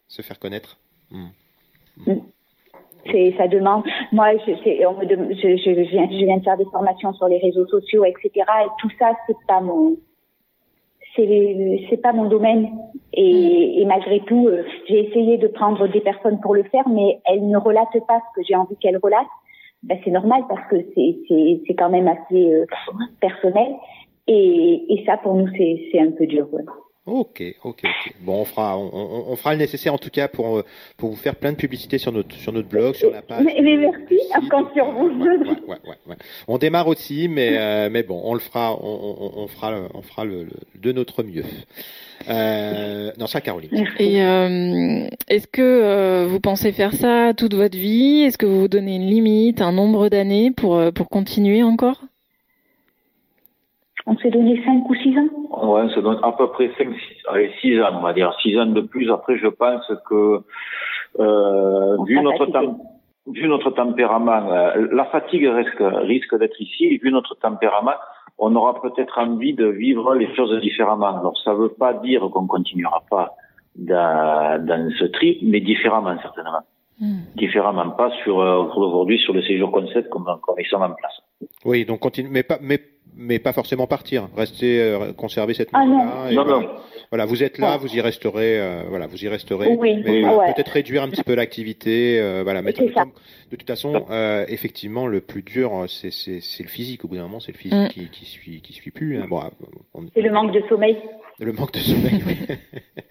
Se 0.08 0.22
faire 0.22 0.38
connaître? 0.38 0.78
Hmm. 1.10 1.30
Hmm. 2.06 2.20
C'est, 3.12 3.34
ça 3.38 3.48
demande. 3.48 3.86
Moi, 4.12 4.34
je, 4.46 4.86
on 4.86 4.94
me 4.94 5.06
je, 5.34 5.58
je, 5.58 5.90
viens, 5.90 6.08
je 6.12 6.26
viens 6.26 6.38
de 6.38 6.44
faire 6.44 6.58
des 6.58 6.66
formations 6.66 7.14
sur 7.14 7.28
les 7.28 7.40
réseaux 7.40 7.66
sociaux, 7.68 8.06
etc. 8.06 8.32
Et 8.36 8.68
tout 8.80 8.92
ça, 9.00 9.14
c'est 9.26 9.38
pas 9.48 9.62
mon, 9.62 9.98
c'est 11.18 11.86
c'est 11.90 12.02
pas 12.02 12.14
mon 12.14 12.30
domaine. 12.30 12.70
Et, 13.14 13.82
et 13.82 13.86
malgré 13.86 14.22
tout 14.22 14.48
euh, 14.48 14.64
j'ai 14.88 15.10
essayé 15.10 15.38
de 15.38 15.48
prendre 15.48 15.88
des 15.88 16.02
personnes 16.02 16.40
pour 16.40 16.54
le 16.56 16.64
faire 16.64 16.88
mais 16.88 17.20
elles 17.26 17.48
ne 17.48 17.58
relatent 17.58 18.06
pas 18.08 18.20
ce 18.20 18.40
que 18.40 18.48
j'ai 18.48 18.56
envie 18.56 18.78
qu'elles 18.78 19.00
relatent. 19.04 19.36
Ben, 19.84 19.98
c'est 20.04 20.12
normal 20.12 20.44
parce 20.48 20.66
que 20.70 20.78
c'est 20.96 21.18
c'est 21.28 21.62
c'est 21.68 21.76
quand 21.76 21.90
même 21.90 22.08
assez 22.08 22.54
euh, 22.54 22.66
personnel. 23.20 23.74
Et 24.28 24.86
et 24.94 25.04
ça 25.06 25.18
pour 25.18 25.34
nous 25.34 25.48
c'est 25.58 25.90
c'est 25.92 26.00
un 26.00 26.12
peu 26.12 26.26
dur 26.26 26.48
Ok, 27.08 27.42
ok, 27.64 27.80
ok. 27.84 28.14
Bon, 28.20 28.42
on 28.42 28.46
fera, 28.46 28.78
on, 28.78 29.30
on, 29.30 29.36
fera 29.38 29.54
le 29.54 29.60
nécessaire 29.60 29.94
en 29.94 29.98
tout 29.98 30.10
cas 30.10 30.28
pour, 30.28 30.62
pour 30.98 31.10
vous 31.10 31.16
faire 31.16 31.36
plein 31.36 31.54
de 31.54 31.58
publicité 31.58 31.98
sur 31.98 32.12
notre, 32.12 32.36
sur 32.36 32.52
notre 32.52 32.68
blog, 32.68 32.96
sur 32.96 33.10
la 33.10 33.22
page. 33.22 33.46
Mais, 33.46 33.56
mais 33.62 33.78
merci, 33.78 34.20
encore 34.36 34.70
sur 34.74 34.92
vous. 34.92 35.08
Ouais, 35.08 35.78
ouais, 35.86 35.98
ouais, 36.08 36.16
on 36.50 36.58
démarre 36.58 36.88
aussi, 36.88 37.30
mais, 37.30 37.58
euh, 37.58 37.90
mais 37.90 38.04
bon, 38.04 38.22
on 38.26 38.34
le 38.34 38.42
fera, 38.42 38.76
on, 38.76 39.32
on 39.38 39.48
fera, 39.48 39.88
on 39.94 40.02
fera 40.02 40.26
le, 40.26 40.48
de 40.76 40.92
notre 40.92 41.24
mieux. 41.24 41.46
Euh, 42.30 43.12
non, 43.18 43.28
ça, 43.28 43.42
Caroline. 43.42 43.88
Et 44.00 44.22
euh, 44.22 45.08
est-ce 45.30 45.48
que 45.48 45.62
euh, 45.62 46.26
vous 46.28 46.40
pensez 46.40 46.72
faire 46.72 46.94
ça 46.94 47.34
toute 47.36 47.54
votre 47.54 47.78
vie? 47.78 48.24
Est-ce 48.24 48.38
que 48.38 48.46
vous 48.46 48.62
vous 48.62 48.68
donnez 48.68 48.96
une 48.96 49.08
limite, 49.08 49.62
un 49.62 49.72
nombre 49.72 50.10
d'années 50.10 50.52
pour, 50.52 50.76
euh, 50.76 50.92
pour 50.92 51.08
continuer 51.10 51.64
encore? 51.64 52.02
On 54.08 54.18
s'est 54.18 54.30
donné 54.30 54.62
5 54.64 54.90
ou 54.90 54.96
6 54.96 55.18
ans 55.20 55.30
Ouais, 55.68 55.82
on 55.84 55.90
se 55.90 56.00
donne 56.00 56.20
à 56.24 56.32
peu 56.32 56.48
près 56.48 56.72
5, 56.78 56.88
6, 57.62 57.82
ans, 57.82 57.90
on 58.00 58.02
va 58.02 58.14
dire. 58.14 58.34
6 58.42 58.58
ans 58.58 58.66
de 58.66 58.82
plus. 58.82 59.12
Après, 59.12 59.38
je 59.38 59.48
pense 59.48 59.86
que, 60.10 60.42
euh, 61.20 61.98
vu, 62.06 62.20
notre 62.22 62.48
vu 63.28 63.48
notre 63.50 63.72
tempérament, 63.72 64.50
euh, 64.50 64.88
la 64.94 65.06
fatigue 65.06 65.46
risque, 65.46 65.82
risque 65.82 66.38
d'être 66.40 66.60
ici. 66.62 66.98
vu 66.98 67.12
notre 67.12 67.36
tempérament, 67.36 68.00
on 68.38 68.56
aura 68.56 68.82
peut-être 68.82 69.20
envie 69.20 69.54
de 69.54 69.66
vivre 69.66 70.16
les 70.16 70.34
choses 70.36 70.58
différemment. 70.62 71.20
Alors, 71.20 71.38
ça 71.44 71.52
ne 71.52 71.58
veut 71.58 71.76
pas 71.78 71.94
dire 71.94 72.22
qu'on 72.32 72.48
continuera 72.48 73.04
pas 73.10 73.36
dans, 73.76 74.66
dans 74.66 74.90
ce 74.98 75.06
trip, 75.06 75.40
mais 75.42 75.60
différemment, 75.60 76.16
certainement. 76.22 76.64
Hmm. 77.00 77.20
Différemment, 77.36 77.92
pas 77.92 78.12
sur 78.24 78.40
euh, 78.40 78.64
aujourd'hui 78.76 79.20
sur 79.20 79.34
le 79.34 79.42
séjour 79.44 79.72
concept 79.72 80.10
comme, 80.10 80.26
comme 80.42 80.56
ils 80.60 80.66
sont 80.66 80.78
en 80.78 80.90
place. 80.90 81.22
Oui, 81.64 81.86
donc 81.86 82.00
continue, 82.00 82.30
mais 82.32 82.44
pas, 82.44 82.58
mais 82.60 82.80
mais 83.18 83.40
pas 83.40 83.52
forcément 83.52 83.88
partir. 83.88 84.30
Rester, 84.36 84.80
euh, 84.80 85.12
conserver 85.14 85.54
cette 85.54 85.70
ah 85.74 85.80
là 85.80 86.32
non. 86.32 86.46
non, 86.46 86.70
voilà, 87.10 87.26
vous 87.26 87.44
êtes 87.44 87.58
là, 87.58 87.78
vous 87.78 87.96
y 87.96 88.00
resterez. 88.00 88.60
Euh, 88.60 88.84
voilà, 88.90 89.08
vous 89.08 89.24
y 89.24 89.28
resterez. 89.28 89.76
Oui. 89.76 90.02
Mais 90.06 90.24
euh, 90.24 90.54
peut-être 90.54 90.70
réduire 90.70 91.04
un 91.04 91.10
petit 91.10 91.24
peu 91.24 91.36
l'activité. 91.36 92.22
voilà, 92.44 92.62
mettre 92.62 92.82
de 92.82 93.56
toute 93.56 93.68
façon, 93.68 94.06
effectivement, 94.48 95.08
le 95.08 95.22
plus 95.22 95.42
dur, 95.42 95.86
c'est 95.88 96.12
c'est 96.12 96.64
le 96.64 96.70
physique. 96.70 97.04
Au 97.06 97.08
bout 97.08 97.16
d'un 97.16 97.24
moment, 97.24 97.40
c'est 97.40 97.52
le 97.52 97.58
physique 97.58 97.80
mm. 97.80 97.88
qui, 97.90 98.10
qui 98.10 98.26
suit 98.26 98.62
qui 98.62 98.74
suit 98.74 98.92
plus. 98.92 99.18
Hein. 99.18 99.26
Bon, 99.30 99.42
c'est 100.14 100.22
le 100.22 100.32
manque 100.32 100.52
de 100.54 100.62
sommeil. 100.70 100.98
Le 101.40 101.52
manque 101.52 101.74
de 101.74 101.80
sommeil. 101.80 102.24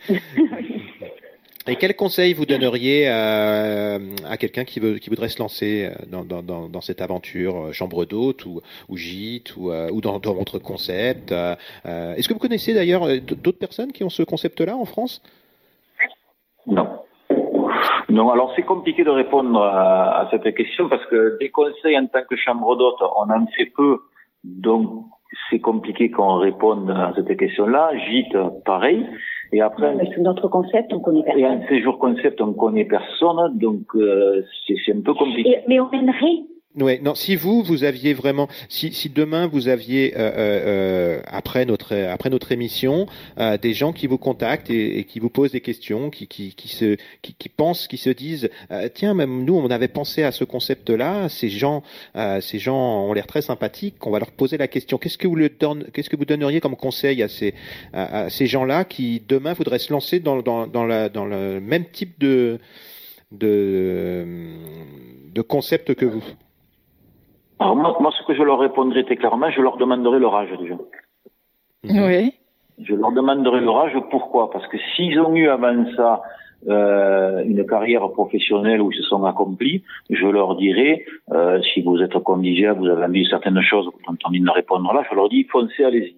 Oui. 0.09 0.19
Et 1.69 1.75
quel 1.75 1.97
conseil 1.97 2.33
vous 2.33 2.47
donneriez 2.47 3.09
euh, 3.09 3.99
à 4.29 4.37
quelqu'un 4.37 4.65
qui, 4.65 4.81
qui 5.01 5.11
voudrait 5.11 5.29
se 5.29 5.41
lancer 5.41 5.87
euh, 5.87 5.95
dans, 6.07 6.25
dans, 6.25 6.69
dans 6.69 6.81
cette 6.81 7.01
aventure 7.01 7.57
euh, 7.57 7.73
chambre 7.73 8.05
d'hôte 8.05 8.47
ou, 8.47 8.61
ou 8.89 8.97
gîte 8.97 9.57
ou, 9.57 9.73
ou 9.73 10.01
dans, 10.01 10.21
dans, 10.21 10.35
votre 10.35 10.61
concept 10.61 11.33
Est-ce 11.33 12.29
que 12.29 12.35
vous 12.35 12.39
connaissez 12.39 12.73
d'ailleurs 12.73 13.09
d'autres 13.21 13.59
personnes 13.59 13.91
qui 13.91 14.05
ont 14.05 14.11
ce 14.11 14.23
concept-là 14.23 14.77
en 14.77 14.85
France? 14.85 15.23
Non. 16.69 17.01
Non, 18.09 18.31
alors 18.31 18.53
c'est 18.55 18.63
compliqué 18.63 19.03
de 19.03 19.11
répondre 19.11 19.61
à, 19.61 20.21
à, 20.21 20.31
cette 20.31 20.55
question 20.55 20.89
parce 20.89 21.05
que 21.07 21.37
des 21.41 21.51
conseils 21.51 21.99
en 21.99 22.07
tant 22.07 22.23
que 22.29 22.37
chambre 22.37 22.77
d'hôte, 22.77 23.01
on 23.01 23.29
en 23.29 23.47
fait 23.57 23.73
peu, 23.77 23.99
donc 24.45 25.05
c'est 25.51 25.59
compliqué 25.59 26.11
qu'on 26.11 26.39
réponde 26.39 26.91
à 26.91 27.13
cette 27.17 27.37
question-là. 27.37 27.91
Gîte, 28.07 28.37
pareil. 28.65 29.05
Et 29.53 29.61
après, 29.61 29.95
notre 30.19 30.49
concept, 30.49 30.93
on 30.93 31.01
connaît 31.01 31.23
personne. 31.23 31.41
Et 31.41 31.47
un 31.47 31.67
séjour 31.69 31.99
concept, 31.99 32.41
on 32.41 32.53
connaît 32.53 32.85
personne, 32.85 33.57
donc 33.59 33.83
euh, 33.95 34.43
c'est 34.67 34.93
un 34.93 35.01
peu 35.01 35.15
compliqué. 35.15 35.59
mais 35.69 35.81
on 35.81 35.91
aimerait 35.93 36.43
Ouais, 36.79 37.01
non. 37.03 37.15
Si 37.15 37.37
vous, 37.37 37.63
vous 37.63 37.85
aviez 37.85 38.13
vraiment, 38.13 38.49
si, 38.69 38.93
si 38.93 39.09
demain 39.09 39.47
vous 39.47 39.69
aviez 39.69 40.13
euh, 40.15 40.19
euh, 40.19 40.61
euh 40.67 41.21
après 41.27 41.65
notre 41.65 41.97
après 41.97 42.29
notre 42.29 42.53
émission 42.53 43.07
euh, 43.39 43.57
des 43.57 43.73
gens 43.73 43.95
qui 43.95 44.07
vous 44.07 44.19
contactent 44.19 44.69
et, 44.69 44.99
et, 44.99 45.05
qui 45.05 45.19
vous 45.19 45.31
posent 45.31 45.53
des 45.53 45.63
questions, 45.63 46.11
qui 46.11 46.29
qui, 46.29 46.55
qui 46.55 46.69
se 46.69 46.99
qui, 47.23 47.33
qui 47.33 47.49
pensent, 47.49 47.89
qui 47.89 47.97
se 47.97 48.11
disent 48.11 48.51
euh, 48.71 48.91
tiens 48.93 49.15
même 49.15 49.45
nous 49.45 49.55
on 49.55 49.71
avait 49.71 49.89
pensé 49.89 50.23
à 50.23 50.33
ce 50.33 50.45
concept-là, 50.45 51.31
ces 51.31 51.49
gens 51.49 51.83
ces 52.41 52.59
gens 52.59 53.07
ont 53.09 53.13
l'air 53.15 53.27
très 53.27 53.41
sympathiques, 53.43 54.07
on 54.07 54.11
va 54.11 54.19
leur 54.19 54.33
poser 54.33 54.59
la 54.59 54.69
question. 54.69 54.99
Qu'est-ce 54.99 55.19
que 55.19 55.27
vous 55.29 55.37
le 55.37 55.49
qu'est-ce 55.49 56.11
que 56.11 56.17
vous 56.17 56.27
donneriez 56.27 56.61
comme 56.61 56.77
conseil 56.77 57.23
à 57.23 57.29
ces 57.29 57.55
à, 57.95 58.29
ces 58.29 58.47
gens-là 58.47 58.85
qui 58.85 59.23
demain 59.27 59.55
voudraient 59.55 59.79
se 59.79 59.93
lancer 59.93 60.21
dans 60.21 60.43
dans 60.43 60.67
dans 60.67 60.85
la 60.85 61.09
dans 61.09 61.25
le 61.25 61.59
même 61.61 61.87
type 61.87 62.19
de 62.21 62.59
de 63.33 64.27
de 65.33 65.43
concept 65.43 65.95
que 65.95 66.05
vous? 66.05 66.25
Alors 67.59 67.77
moi, 67.77 68.11
ce 68.19 68.27
que 68.27 68.35
je 68.35 68.43
leur 68.43 68.59
répondrai 68.59 69.05
très 69.05 69.17
clairement, 69.17 69.51
je 69.51 69.61
leur 69.61 69.77
demanderai 69.77 70.19
leur 70.19 70.35
âge 70.35 70.53
déjà. 70.59 70.75
Oui. 71.85 72.35
Je 72.79 72.95
leur 72.95 73.13
demanderai 73.13 73.61
leur 73.61 73.79
âge. 73.79 73.97
Pourquoi? 74.11 74.51
Parce 74.51 74.67
que 74.69 74.77
s'ils 74.95 75.19
ont 75.21 75.35
eu 75.35 75.49
avant 75.49 75.87
ça 75.97 76.21
euh, 76.69 77.43
une 77.45 77.65
carrière 77.67 78.11
professionnelle 78.11 78.83
où 78.83 78.91
ils 78.93 78.97
se 78.97 79.05
sont 79.05 79.25
accomplis, 79.25 79.83
je 80.11 80.27
leur 80.27 80.57
dirai, 80.57 81.07
euh, 81.33 81.61
si 81.63 81.81
vous 81.81 82.03
êtes 82.03 82.19
comme 82.25 82.43
vous 82.43 82.87
avez 82.89 83.05
envie 83.05 83.23
de 83.23 83.29
certaines 83.29 83.63
choses, 83.63 83.87
vous 83.87 84.13
entendez 84.13 84.41
de 84.41 84.51
répondre 84.51 84.93
là, 84.93 85.03
je 85.09 85.15
leur 85.15 85.29
dis, 85.29 85.45
foncez, 85.45 85.85
allez-y. 85.85 86.17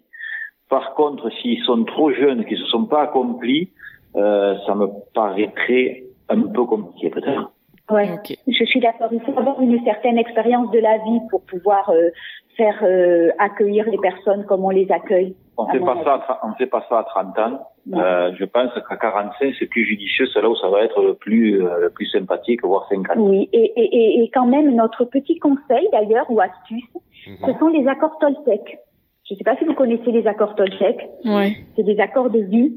Par 0.68 0.94
contre, 0.94 1.30
s'ils 1.40 1.62
sont 1.64 1.84
trop 1.84 2.12
jeunes, 2.12 2.44
qu'ils 2.44 2.58
ne 2.58 2.64
se 2.64 2.70
sont 2.70 2.84
pas 2.84 3.02
accomplis, 3.02 3.70
euh, 4.16 4.56
ça 4.66 4.74
me 4.74 4.88
paraîtrait 5.14 6.04
un 6.28 6.40
peu 6.42 6.64
compliqué 6.64 7.10
peut-être. 7.10 7.52
Ouais, 7.90 8.08
je 8.46 8.64
suis 8.64 8.80
d'accord. 8.80 9.08
Il 9.12 9.20
faut 9.20 9.38
avoir 9.38 9.60
une 9.60 9.82
certaine 9.84 10.18
expérience 10.18 10.70
de 10.70 10.78
la 10.78 10.98
vie 10.98 11.20
pour 11.30 11.42
pouvoir 11.42 11.88
euh, 11.90 12.10
faire 12.56 12.78
euh, 12.82 13.30
accueillir 13.38 13.88
les 13.88 13.98
personnes 13.98 14.44
comme 14.44 14.64
on 14.64 14.70
les 14.70 14.90
accueille. 14.90 15.34
On 15.56 15.66
fait 15.66 15.80
pas 15.80 15.96
ça, 16.04 16.40
on 16.44 16.52
fait 16.54 16.66
pas 16.66 16.84
ça 16.88 16.98
à 17.00 17.04
30 17.04 17.38
ans. 17.38 17.68
Euh, 17.94 18.32
je 18.38 18.44
pense 18.44 18.70
qu'à 18.88 18.96
45, 18.96 19.54
c'est 19.58 19.66
plus 19.66 19.84
judicieux, 19.84 20.26
c'est 20.32 20.42
là 20.42 20.50
où 20.50 20.56
ça 20.56 20.68
va 20.68 20.84
être 20.84 21.02
le 21.02 21.14
plus, 21.14 21.64
euh, 21.64 21.80
le 21.80 21.90
plus 21.90 22.06
sympathique, 22.06 22.62
voire 22.62 22.86
50. 22.88 23.16
Oui, 23.16 23.48
et, 23.52 23.72
et, 23.76 24.22
et 24.22 24.30
quand 24.30 24.46
même, 24.46 24.74
notre 24.74 25.04
petit 25.04 25.38
conseil 25.38 25.88
d'ailleurs, 25.90 26.30
ou 26.30 26.40
astuce, 26.40 26.84
mhm. 27.26 27.36
ce 27.46 27.58
sont 27.58 27.68
les 27.68 27.86
accords 27.88 28.18
Toltec. 28.18 28.78
Je 29.24 29.34
ne 29.34 29.38
sais 29.38 29.44
pas 29.44 29.56
si 29.56 29.64
vous 29.64 29.74
connaissez 29.74 30.12
les 30.12 30.26
accords 30.26 30.54
Toltec. 30.54 31.08
Ouais. 31.24 31.56
C'est 31.76 31.82
des 31.82 31.98
accords 31.98 32.30
de 32.30 32.40
vue. 32.40 32.72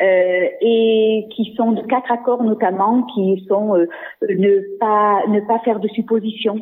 Euh, 0.00 0.48
et 0.60 1.26
qui 1.34 1.54
sont 1.56 1.72
de 1.72 1.82
quatre 1.82 2.12
accords 2.12 2.44
notamment, 2.44 3.02
qui 3.14 3.44
sont 3.48 3.74
euh, 3.74 3.86
ne 4.22 4.78
pas 4.78 5.26
ne 5.26 5.40
pas 5.40 5.58
faire 5.60 5.80
de 5.80 5.88
suppositions, 5.88 6.60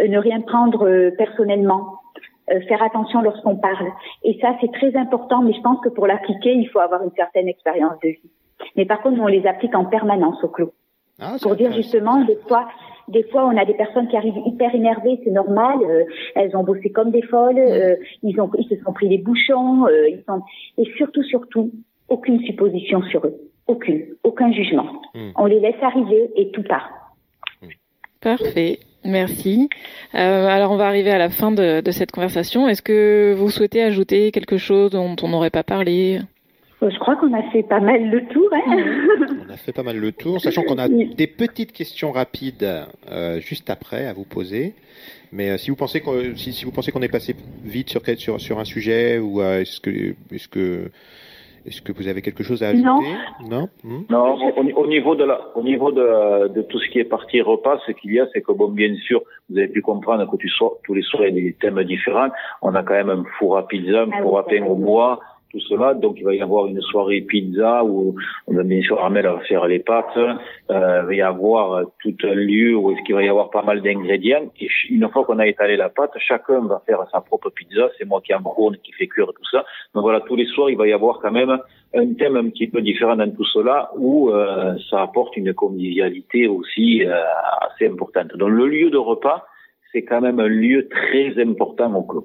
euh, 0.00 0.06
ne 0.06 0.16
rien 0.18 0.40
prendre 0.42 1.10
personnellement, 1.18 1.98
euh, 2.50 2.60
faire 2.62 2.82
attention 2.82 3.20
lorsqu'on 3.22 3.56
parle. 3.56 3.92
Et 4.24 4.38
ça, 4.40 4.56
c'est 4.60 4.72
très 4.72 4.96
important, 4.96 5.42
mais 5.42 5.52
je 5.52 5.60
pense 5.60 5.80
que 5.80 5.88
pour 5.88 6.06
l'appliquer, 6.06 6.54
il 6.54 6.68
faut 6.68 6.80
avoir 6.80 7.02
une 7.02 7.12
certaine 7.16 7.48
expérience 7.48 7.98
de 8.02 8.08
vie. 8.08 8.30
Mais 8.76 8.84
par 8.84 9.00
contre, 9.02 9.20
on 9.20 9.26
les 9.26 9.46
applique 9.46 9.74
en 9.74 9.84
permanence 9.84 10.42
au 10.42 10.48
clos. 10.48 10.72
Ah, 11.20 11.36
pour 11.40 11.56
dire 11.56 11.72
justement, 11.72 12.24
des 12.24 12.38
fois, 12.48 12.68
des 13.08 13.22
fois, 13.24 13.46
on 13.46 13.56
a 13.56 13.64
des 13.64 13.74
personnes 13.74 14.08
qui 14.08 14.16
arrivent 14.16 14.40
hyper 14.46 14.74
énervées, 14.74 15.20
c'est 15.24 15.30
normal. 15.30 15.78
Euh, 15.82 16.04
elles 16.34 16.56
ont 16.56 16.64
bossé 16.64 16.90
comme 16.90 17.10
des 17.10 17.22
folles. 17.22 17.58
Euh, 17.58 17.96
ils 18.22 18.40
ont, 18.40 18.50
ils 18.58 18.68
se 18.68 18.82
sont 18.82 18.92
pris 18.92 19.08
les 19.08 19.18
bouchons. 19.18 19.86
ils 19.88 20.22
sont, 20.26 20.42
et 20.78 20.84
surtout, 20.96 21.22
surtout, 21.22 21.70
aucune 22.12 22.44
supposition 22.44 23.02
sur 23.04 23.26
eux, 23.26 23.34
aucune, 23.66 24.04
aucun 24.22 24.52
jugement. 24.52 25.00
Hmm. 25.14 25.30
On 25.36 25.46
les 25.46 25.60
laisse 25.60 25.82
arriver 25.82 26.30
et 26.36 26.50
tout 26.50 26.62
part. 26.62 26.88
Parfait. 28.20 28.78
Merci. 29.04 29.68
Euh, 30.14 30.46
alors 30.46 30.70
on 30.70 30.76
va 30.76 30.86
arriver 30.86 31.10
à 31.10 31.18
la 31.18 31.30
fin 31.30 31.50
de, 31.50 31.80
de 31.80 31.90
cette 31.90 32.12
conversation. 32.12 32.68
Est-ce 32.68 32.82
que 32.82 33.34
vous 33.36 33.50
souhaitez 33.50 33.82
ajouter 33.82 34.30
quelque 34.30 34.58
chose 34.58 34.90
dont 34.90 35.16
on 35.22 35.28
n'aurait 35.28 35.50
pas 35.50 35.64
parlé? 35.64 36.20
Euh, 36.82 36.90
je 36.90 36.98
crois 36.98 37.16
qu'on 37.16 37.32
a 37.32 37.42
fait 37.50 37.62
pas 37.64 37.80
mal 37.80 38.10
le 38.10 38.24
tour. 38.26 38.48
Hein 38.54 38.76
on 39.48 39.52
a 39.52 39.56
fait 39.56 39.72
pas 39.72 39.82
mal 39.82 39.96
le 39.96 40.12
tour, 40.12 40.40
sachant 40.40 40.62
qu'on 40.62 40.78
a 40.78 40.88
des 40.88 41.26
petites 41.26 41.72
questions 41.72 42.12
rapides 42.12 42.68
euh, 43.10 43.40
juste 43.40 43.70
après 43.70 44.06
à 44.06 44.12
vous 44.12 44.24
poser. 44.24 44.74
Mais 45.32 45.50
euh, 45.50 45.56
si 45.56 45.70
vous 45.70 45.76
pensez 45.76 46.00
qu'on 46.00 46.36
si, 46.36 46.52
si, 46.52 46.64
vous 46.64 46.72
pensez 46.72 46.92
qu'on 46.92 47.02
est 47.02 47.08
passé 47.08 47.34
vite 47.64 47.88
sur 47.88 48.02
sur 48.18 48.40
sur 48.40 48.58
un 48.58 48.64
sujet 48.64 49.18
ou 49.18 49.40
euh, 49.40 49.60
est-ce 49.60 49.80
que 49.80 50.14
est-ce 50.30 50.46
que 50.46 50.90
est-ce 51.66 51.82
que 51.82 51.92
vous 51.92 52.08
avez 52.08 52.22
quelque 52.22 52.42
chose 52.42 52.62
à 52.62 52.68
ajouter 52.68 52.84
Non. 52.86 53.00
Non, 53.48 53.68
non 54.10 54.52
au, 54.56 54.86
niveau 54.86 55.14
de 55.14 55.24
la, 55.24 55.56
au 55.56 55.62
niveau 55.62 55.92
de, 55.92 56.48
de, 56.48 56.62
tout 56.62 56.78
ce 56.78 56.88
qui 56.90 56.98
est 56.98 57.04
partie 57.04 57.40
repas, 57.40 57.78
ce 57.86 57.92
qu'il 57.92 58.12
y 58.12 58.20
a, 58.20 58.26
c'est 58.32 58.42
que 58.42 58.52
bon, 58.52 58.68
bien 58.68 58.94
sûr, 59.06 59.22
vous 59.48 59.58
avez 59.58 59.68
pu 59.68 59.80
comprendre 59.80 60.28
que 60.30 60.36
tu 60.36 60.48
sois, 60.48 60.78
tous 60.84 60.94
les 60.94 61.02
soirs 61.02 61.24
il 61.26 61.36
y 61.36 61.40
a 61.40 61.44
des 61.44 61.52
thèmes 61.54 61.82
différents. 61.84 62.28
On 62.62 62.74
a 62.74 62.82
quand 62.82 62.94
même 62.94 63.10
un 63.10 63.24
four 63.38 63.58
à 63.58 63.66
pizza, 63.66 64.02
un 64.02 64.10
ah 64.12 64.22
four 64.22 64.38
à 64.38 64.46
pain 64.46 64.64
au 64.64 64.74
bois, 64.74 65.20
tout 65.52 65.60
cela. 65.60 65.94
Donc 65.94 66.16
il 66.18 66.24
va 66.24 66.34
y 66.34 66.40
avoir 66.40 66.66
une 66.66 66.80
soirée 66.80 67.20
pizza 67.20 67.84
où 67.84 68.16
on 68.46 68.54
va 68.54 68.62
bien 68.62 68.82
sûr 68.82 68.98
Armel 68.98 69.26
va 69.26 69.40
faire 69.40 69.66
les 69.66 69.78
pâtes. 69.78 70.16
Euh, 70.16 70.32
il 70.68 71.06
va 71.06 71.14
y 71.14 71.20
avoir 71.20 71.82
tout 72.02 72.16
un 72.24 72.34
lieu 72.34 72.74
où 72.76 72.90
est-ce 72.90 73.02
qu'il 73.04 73.14
va 73.14 73.22
y 73.22 73.28
avoir 73.28 73.50
pas 73.50 73.62
mal 73.62 73.82
d'ingrédients. 73.82 74.50
Et 74.60 74.68
une 74.90 75.08
fois 75.10 75.24
qu'on 75.24 75.38
a 75.38 75.46
étalé 75.46 75.76
la 75.76 75.90
pâte, 75.90 76.12
chacun 76.18 76.60
va 76.66 76.82
faire 76.86 77.04
sa 77.12 77.20
propre 77.20 77.50
pizza. 77.50 77.90
C'est 77.98 78.06
moi 78.06 78.20
qui 78.20 78.34
embrune, 78.34 78.76
qui 78.82 78.92
fait 78.92 79.06
cuire 79.06 79.26
tout 79.26 79.48
ça. 79.50 79.64
Donc 79.94 80.02
voilà, 80.02 80.20
tous 80.20 80.36
les 80.36 80.46
soirs 80.46 80.70
il 80.70 80.76
va 80.76 80.88
y 80.88 80.92
avoir 80.92 81.20
quand 81.20 81.32
même 81.32 81.58
un 81.94 82.14
thème 82.14 82.36
un 82.36 82.48
petit 82.48 82.66
peu 82.66 82.80
différent 82.80 83.16
dans 83.16 83.30
tout 83.30 83.44
cela 83.44 83.90
où 83.96 84.30
euh, 84.30 84.76
ça 84.88 85.02
apporte 85.02 85.36
une 85.36 85.52
convivialité 85.52 86.48
aussi 86.48 87.04
euh, 87.04 87.12
assez 87.60 87.86
importante. 87.86 88.34
Donc 88.36 88.48
le 88.48 88.66
lieu 88.66 88.90
de 88.90 88.96
repas, 88.96 89.46
c'est 89.92 90.02
quand 90.02 90.20
même 90.22 90.40
un 90.40 90.48
lieu 90.48 90.88
très 90.88 91.40
important 91.40 91.94
au 91.94 92.02
club. 92.02 92.24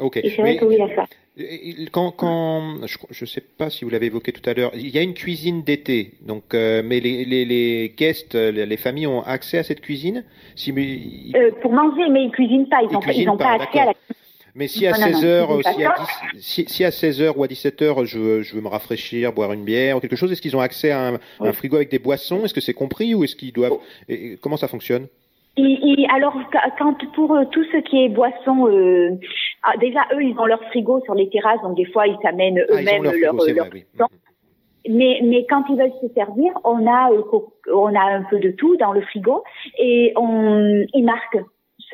Ok. 0.00 0.16
Et 0.16 0.30
c'est 0.30 0.42
vrai 0.42 0.56
que 0.56 0.64
oui, 0.64 0.76
ça. 0.94 1.04
Quand, 1.90 2.12
quand 2.12 2.76
je 2.86 3.24
ne 3.24 3.26
sais 3.26 3.40
pas 3.40 3.68
si 3.68 3.84
vous 3.84 3.90
l'avez 3.90 4.06
évoqué 4.06 4.30
tout 4.30 4.48
à 4.48 4.54
l'heure, 4.54 4.70
il 4.74 4.88
y 4.88 4.98
a 4.98 5.02
une 5.02 5.14
cuisine 5.14 5.64
d'été, 5.64 6.12
donc 6.22 6.54
euh, 6.54 6.80
mais 6.84 7.00
les, 7.00 7.24
les, 7.24 7.44
les 7.44 7.92
guests, 7.96 8.36
les 8.36 8.76
familles 8.76 9.08
ont 9.08 9.22
accès 9.22 9.58
à 9.58 9.64
cette 9.64 9.80
cuisine? 9.80 10.24
Si, 10.54 10.72
euh, 11.34 11.50
Pour 11.60 11.72
manger, 11.72 12.08
mais 12.08 12.26
ils 12.26 12.30
cuisinent 12.30 12.68
pas, 12.68 12.82
ils 12.82 13.26
n'ont 13.26 13.36
pas, 13.36 13.50
accès 13.50 13.80
à 13.80 13.86
la 13.86 13.92
mais 14.54 14.68
si 14.68 14.86
à 14.86 14.94
16 14.94 15.24
heures, 15.24 15.58
si, 16.38 16.64
si, 16.68 16.84
à 16.84 16.92
16 16.92 17.20
heures 17.20 17.36
ou 17.36 17.42
à 17.42 17.48
17 17.48 17.82
heures, 17.82 18.06
je, 18.06 18.40
je 18.42 18.54
veux 18.54 18.60
me 18.60 18.68
rafraîchir, 18.68 19.32
boire 19.32 19.52
une 19.52 19.64
bière 19.64 19.96
ou 19.96 20.00
quelque 20.00 20.14
chose, 20.14 20.30
est-ce 20.30 20.40
qu'ils 20.40 20.56
ont 20.56 20.60
accès 20.60 20.92
à 20.92 21.08
un, 21.08 21.18
un 21.40 21.52
frigo 21.52 21.74
avec 21.74 21.90
des 21.90 21.98
boissons? 21.98 22.44
Est-ce 22.44 22.54
que 22.54 22.60
c'est 22.60 22.74
compris 22.74 23.14
ou 23.16 23.24
est-ce 23.24 23.34
qu'ils 23.34 23.52
doivent 23.52 23.78
et, 24.08 24.36
Comment 24.40 24.56
ça 24.56 24.68
fonctionne? 24.68 25.08
Et, 25.56 26.06
alors, 26.12 26.34
quand 26.78 26.96
pour 27.14 27.34
euh, 27.34 27.44
tout 27.50 27.64
ce 27.64 27.78
qui 27.88 28.04
est 28.04 28.08
boisson, 28.08 28.68
euh, 28.68 29.10
ah, 29.66 29.76
déjà 29.78 30.00
eux, 30.12 30.22
ils 30.22 30.38
ont 30.38 30.46
leur 30.46 30.62
frigo 30.64 31.00
sur 31.04 31.14
les 31.14 31.28
terrasses, 31.30 31.60
donc 31.62 31.76
des 31.76 31.86
fois 31.86 32.06
ils 32.06 32.18
s'amènent 32.22 32.62
ah, 32.68 32.72
eux-mêmes 32.72 33.02
leur, 33.02 33.14
leur, 33.14 33.34
Mais, 34.88 35.20
mais 35.22 35.46
quand 35.48 35.64
ils 35.68 35.76
veulent 35.76 35.92
se 36.00 36.08
servir, 36.14 36.52
on 36.64 36.86
a 36.86 37.12
euh, 37.12 37.22
on 37.72 37.94
a 37.94 38.02
un 38.02 38.22
peu 38.24 38.38
de 38.38 38.50
tout 38.50 38.76
dans 38.76 38.92
le 38.92 39.00
frigo 39.02 39.42
et 39.78 40.12
on 40.16 40.84
ils 40.92 41.04
marquent 41.04 41.44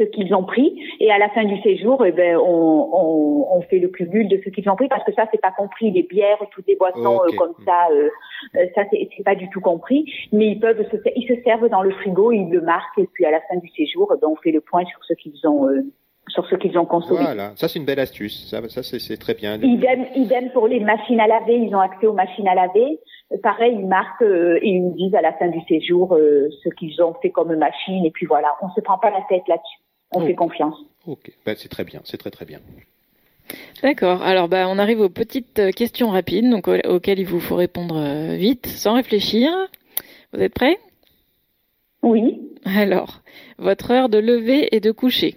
ce 0.01 0.05
qu'ils 0.05 0.34
ont 0.34 0.44
pris 0.44 0.78
et 0.98 1.10
à 1.10 1.18
la 1.18 1.28
fin 1.30 1.44
du 1.44 1.60
séjour 1.62 2.05
eh 2.05 2.12
ben 2.12 2.36
on, 2.36 2.88
on, 2.92 3.56
on 3.56 3.62
fait 3.62 3.78
le 3.78 3.88
cumul 3.88 4.28
de 4.28 4.40
ce 4.44 4.51
qu'ils 4.51 4.68
ont 4.70 4.76
pris 4.76 4.88
parce 4.88 5.05
que 5.05 5.12
ça 5.12 5.26
c'est 5.30 5.40
pas 5.40 5.52
compris 5.52 5.90
les 5.90 6.02
bières 6.02 6.38
toutes 6.52 6.66
les 6.66 6.76
boissons 6.76 7.20
euh, 7.20 7.36
comme 7.36 7.55
ça 7.64 7.88
euh, 7.92 8.09
euh, 8.56 8.66
ça 8.74 8.82
c'est 8.90 9.24
pas 9.24 9.34
du 9.34 9.48
tout 9.51 9.60
compris. 9.60 10.10
Mais 10.32 10.48
ils 10.52 10.60
peuvent 10.60 10.82
se 10.90 10.97
ils 11.16 11.28
se 11.28 11.40
servent 11.42 11.68
dans 11.68 11.82
le 11.82 11.90
frigo 11.90 12.32
ils 12.32 12.51
le 12.51 12.60
marquent 12.60 12.98
et 12.98 13.09
puis 13.12 13.24
à 13.24 13.30
la 13.30 13.40
fin 13.42 13.56
du 13.56 13.68
séjour 13.70 14.12
eh 14.14 14.20
ben, 14.20 14.28
on 14.28 14.36
fait 14.36 14.52
le 14.52 14.60
point 14.60 14.84
sur 14.84 15.05
ce 15.05 15.14
qu'ils 15.14 15.47
ont 15.47 15.68
sur 16.28 16.47
ce 16.47 16.55
qu'ils 16.56 16.78
ont 16.78 16.84
consommé. 16.84 17.20
Voilà, 17.22 17.52
ça 17.56 17.68
c'est 17.68 17.78
une 17.78 17.84
belle 17.84 17.98
astuce, 17.98 18.48
ça, 18.48 18.66
ça 18.68 18.82
c'est 18.82 19.16
très 19.16 19.34
bien. 19.34 19.56
Idem, 19.60 20.06
idem 20.14 20.51
pour 20.52 20.68
les 20.68 20.80
machines 20.80 21.20
à 21.20 21.26
laver, 21.26 21.56
ils 21.56 21.74
ont 21.74 21.80
accès 21.80 22.06
aux 22.06 22.12
machines 22.12 22.47
à 22.48 22.55
laver. 22.55 23.01
Pareil, 23.42 23.76
ils 23.78 23.86
marquent 23.86 24.22
et 24.22 24.68
ils 24.68 24.82
nous 24.82 24.94
disent 24.94 25.14
à 25.14 25.20
la 25.20 25.32
fin 25.32 25.48
du 25.48 25.60
séjour 25.68 26.16
ce 26.16 26.68
qu'ils 26.70 27.01
ont 27.02 27.14
fait 27.22 27.30
comme 27.30 27.55
machine 27.56 28.05
et 28.05 28.10
puis 28.10 28.26
voilà, 28.26 28.55
on 28.62 28.68
se 28.70 28.80
prend 28.80 28.98
pas 28.98 29.10
la 29.10 29.22
tête 29.28 29.47
là-dessus 29.48 29.80
on 30.12 30.26
fait 30.26 30.34
confiance. 30.34 30.76
Ok, 31.06 31.30
ben, 31.47 31.55
c'est 31.56 31.68
très 31.68 31.84
bien, 31.84 32.01
c'est 32.05 32.16
très 32.16 32.30
très 32.30 32.44
bien. 32.44 32.59
D'accord. 33.82 34.22
Alors, 34.22 34.48
bah, 34.48 34.66
on 34.68 34.78
arrive 34.78 35.01
aux 35.01 35.09
petites 35.09 35.59
euh, 35.59 35.70
questions 35.72 36.10
rapides, 36.10 36.48
donc 36.48 36.68
auxquelles 36.68 37.18
il 37.18 37.26
vous 37.26 37.40
faut 37.40 37.56
répondre 37.56 37.97
euh, 37.97 38.36
vite, 38.36 38.66
sans 38.66 38.94
réfléchir. 38.94 39.51
Vous 40.32 40.40
êtes 40.40 40.55
prêts? 40.55 40.78
Oui. 42.02 42.40
Alors, 42.64 43.20
votre 43.59 43.90
heure 43.90 44.09
de 44.09 44.18
lever 44.18 44.74
et 44.74 44.80
de 44.80 44.92
coucher 44.92 45.34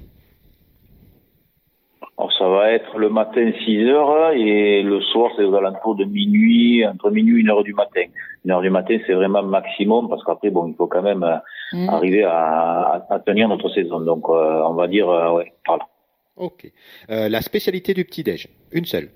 Alors, 2.18 2.32
ça 2.34 2.48
va 2.48 2.72
être 2.72 2.98
le 3.00 3.10
matin 3.10 3.52
6 3.66 3.88
heures 3.88 4.32
et 4.32 4.84
le 4.84 5.02
soir, 5.02 5.32
c'est 5.36 5.44
aux 5.44 5.56
alentours 5.56 5.96
de 5.96 6.06
minuit, 6.06 6.86
entre 6.86 7.10
minuit 7.10 7.38
et 7.38 7.42
une 7.42 7.50
heure 7.50 7.64
du 7.64 7.74
matin. 7.74 8.04
Une 8.46 8.52
heure 8.52 8.62
du 8.62 8.70
matin, 8.70 8.98
c'est 9.08 9.14
vraiment 9.14 9.42
maximum 9.42 10.10
parce 10.10 10.24
qu'après, 10.24 10.52
bon, 10.52 10.68
il 10.68 10.76
faut 10.76 10.88
quand 10.88 11.02
même 11.02 11.24
euh, 11.24 11.38
Mm. 11.74 11.90
arriver 11.90 12.24
à, 12.24 13.04
à, 13.10 13.20
tenir 13.20 13.50
notre 13.50 13.70
saison. 13.70 14.00
Donc, 14.00 14.30
euh, 14.30 14.62
on 14.64 14.74
va 14.76 14.88
dire, 14.88 15.10
euh, 15.10 15.34
ouais, 15.34 15.54
par 15.66 15.78
là. 15.78 15.88
Ok. 16.36 16.72
Euh, 17.10 17.30
la 17.30 17.42
spécialité 17.42 17.94
du 17.94 18.06
petit-déj, 18.06 18.48
une 18.72 18.86
seule 18.86 19.10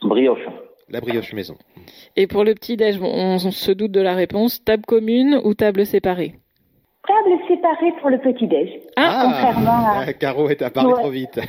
Brioche. 0.00 0.46
La 0.88 1.00
brioche 1.00 1.32
maison. 1.32 1.56
Et 2.16 2.26
pour 2.26 2.44
le 2.44 2.54
petit-déj, 2.54 2.98
on, 3.00 3.38
se 3.38 3.72
doute 3.72 3.92
de 3.92 4.00
la 4.00 4.14
réponse, 4.14 4.62
table 4.64 4.84
commune 4.84 5.40
ou 5.44 5.54
table 5.54 5.86
séparée? 5.86 6.34
Table 7.06 7.38
séparée 7.48 7.92
pour 8.00 8.10
le 8.10 8.18
petit-déj. 8.18 8.68
Ah, 8.96 9.22
contrairement 9.24 10.00
à... 10.00 10.12
Caro 10.12 10.48
est 10.48 10.62
apparu 10.62 10.92
trop 10.92 11.10
vite. 11.10 11.40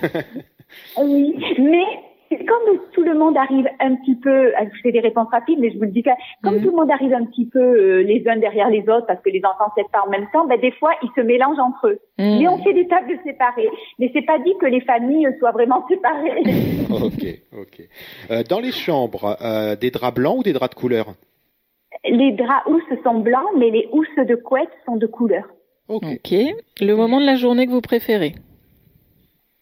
oui, 0.97 1.35
mais 1.59 1.85
comme 2.38 2.80
tout 2.93 3.03
le 3.03 3.13
monde 3.13 3.38
arrive 3.38 3.67
un 3.80 3.95
petit 3.95 4.15
peu, 4.15 4.51
je 4.51 4.81
fais 4.81 4.91
des 4.91 4.99
réponses 4.99 5.27
rapides, 5.31 5.59
mais 5.59 5.71
je 5.71 5.77
vous 5.77 5.84
le 5.84 5.91
dis, 5.91 6.03
comme 6.43 6.55
mhm. 6.55 6.63
tout 6.63 6.69
le 6.69 6.75
monde 6.75 6.91
arrive 6.91 7.13
un 7.13 7.25
petit 7.25 7.45
peu 7.45 7.59
euh, 7.59 8.03
les 8.03 8.23
uns 8.27 8.38
derrière 8.38 8.69
les 8.69 8.81
autres, 8.81 9.05
parce 9.05 9.21
que 9.21 9.30
les 9.30 9.41
enfants 9.45 9.71
ne 9.77 9.84
pas 9.84 10.03
en 10.05 10.09
même 10.09 10.27
temps, 10.34 10.45
ben, 10.47 10.59
des 10.59 10.71
fois, 10.71 10.91
ils 11.03 11.09
se 11.15 11.21
mélangent 11.21 11.59
entre 11.59 11.88
eux. 11.88 11.99
Mhm. 12.17 12.39
Mais 12.39 12.47
on 12.47 12.57
fait 12.63 12.73
des 12.73 12.88
tables 12.88 13.19
séparées. 13.23 13.69
Mais 13.99 14.09
c'est 14.13 14.25
pas 14.25 14.39
dit 14.39 14.53
que 14.59 14.65
les 14.65 14.81
familles 14.81 15.27
soient 15.39 15.51
vraiment 15.51 15.85
séparées. 15.89 16.43
ok, 16.89 17.59
ok. 17.59 17.88
Euh, 18.31 18.43
dans 18.49 18.59
les 18.59 18.71
chambres, 18.71 19.38
euh, 19.41 19.75
des 19.75 19.91
draps 19.91 20.15
blancs 20.15 20.39
ou 20.39 20.43
des 20.43 20.53
draps 20.53 20.75
de 20.75 20.80
couleur? 20.80 21.05
Les 22.05 22.31
draps 22.34 22.67
housses 22.67 22.99
sont 23.03 23.19
blancs, 23.19 23.49
mais 23.57 23.69
les 23.69 23.88
housses 23.91 24.27
de 24.27 24.35
couette 24.35 24.69
sont 24.85 24.97
de 24.97 25.07
couleur. 25.07 25.45
Ok. 25.88 26.34
Le 26.81 26.93
moment 26.93 27.19
de 27.19 27.25
la 27.25 27.35
journée 27.35 27.65
que 27.65 27.71
vous 27.71 27.81
préférez 27.81 28.35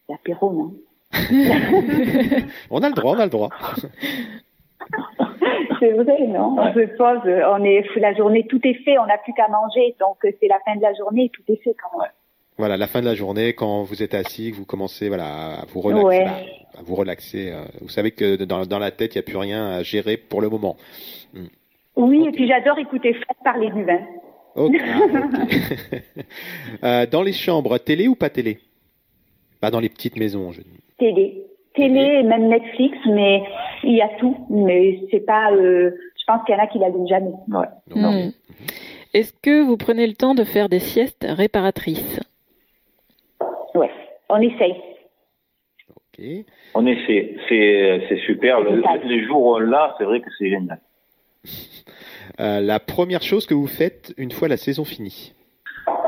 L'apéro, 0.10 0.52
non? 0.52 0.74
On 2.72 2.82
a 2.82 2.90
le 2.90 2.96
droit, 2.96 3.16
on 3.16 3.20
a 3.20 3.26
le 3.26 3.30
droit. 3.30 3.50
c'est 5.80 5.92
vrai, 5.92 6.28
non? 6.28 6.56
Je 6.74 6.86
pose, 6.96 7.22
on 7.26 7.64
est 7.64 7.84
la 7.98 8.14
journée, 8.14 8.46
tout 8.48 8.60
est 8.64 8.76
fait, 8.86 8.98
on 8.98 9.06
n'a 9.06 9.18
plus 9.18 9.34
qu'à 9.34 9.48
manger, 9.50 9.96
donc 10.00 10.18
c'est 10.22 10.48
la 10.48 10.60
fin 10.66 10.76
de 10.76 10.82
la 10.82 10.94
journée, 10.94 11.30
tout 11.34 11.44
est 11.50 11.62
fait 11.64 11.76
quand 11.82 12.00
même. 12.00 12.12
Voilà, 12.58 12.78
la 12.78 12.88
fin 12.88 13.02
de 13.02 13.06
la 13.06 13.16
journée, 13.16 13.54
quand 13.54 13.84
vous 13.84 14.04
êtes 14.04 14.14
assis, 14.14 14.52
que 14.52 14.58
vous 14.58 14.66
commencez 14.66 15.08
voilà, 15.08 15.62
à 15.62 15.66
vous 15.66 15.82
relaxer. 15.82 16.26
À 16.78 16.84
vous, 16.84 16.96
relaxer 16.96 17.52
euh, 17.52 17.64
vous 17.82 17.90
savez 17.90 18.12
que 18.12 18.44
dans, 18.44 18.66
dans 18.66 18.80
la 18.80 18.92
tête, 18.92 19.16
il 19.16 19.18
n'y 19.18 19.22
a 19.22 19.24
plus 19.24 19.38
rien 19.38 19.72
à 19.72 19.84
gérer 19.84 20.16
pour 20.16 20.42
le 20.42 20.50
moment. 20.50 20.78
Oui, 21.96 22.28
et 22.28 22.32
puis 22.32 22.48
j'adore 22.48 22.80
écouter 22.80 23.14
Fred 23.14 23.38
parler 23.44 23.70
du 23.72 23.84
vin. 23.84 24.00
euh, 26.84 27.06
dans 27.06 27.24
les 27.24 27.34
chambres, 27.34 27.78
télé 27.78 28.08
ou 28.08 28.16
pas 28.16 28.30
télé? 28.30 28.60
Pas 29.62 29.72
dans 29.72 29.80
les 29.80 29.90
petites 29.90 30.18
maisons, 30.18 30.52
je 30.52 30.62
dis 30.62 30.82
télé. 31.02 31.44
Télé 31.74 32.20
et 32.20 32.24
même 32.24 32.50
Netflix, 32.50 32.98
mais 33.08 33.44
il 33.84 33.96
y 33.96 34.02
a 34.02 34.10
tout, 34.20 34.38
mais 34.50 35.00
c'est 35.10 35.26
pas. 35.26 35.52
Euh, 35.52 35.92
je 36.20 36.24
pense 36.28 36.46
qu'il 36.46 36.54
y 36.54 36.58
en 36.58 36.64
a 36.64 36.68
qui 36.68 36.80
l'allument 36.80 37.08
jamais. 37.08 37.32
Ouais. 37.48 37.68
Hmm. 37.96 38.32
Est-ce 39.14 39.34
que 39.42 39.64
vous 39.64 39.78
prenez 39.78 40.06
le 40.06 40.14
temps 40.14 40.36
de 40.36 40.44
faire 40.44 40.70
des 40.70 40.80
siestes 40.80 41.26
réparatrices? 41.28 42.20
Ouais, 43.74 43.90
on 44.30 44.42
essaye. 44.42 44.76
Ok. 45.90 46.26
On 46.76 46.86
essaie, 46.86 47.36
c'est 47.48 48.02
c'est 48.10 48.20
super. 48.26 48.62
Le, 48.62 48.84
les 49.08 49.26
jours 49.26 49.62
là, 49.62 49.96
c'est 49.98 50.04
vrai 50.04 50.20
que 50.20 50.30
c'est 50.38 50.50
génial. 50.50 50.80
Euh, 52.42 52.60
la 52.60 52.80
première 52.80 53.22
chose 53.22 53.46
que 53.46 53.54
vous 53.54 53.68
faites 53.68 54.14
une 54.18 54.32
fois 54.32 54.48
la 54.48 54.58
saison 54.58 54.84
finie 54.84 55.34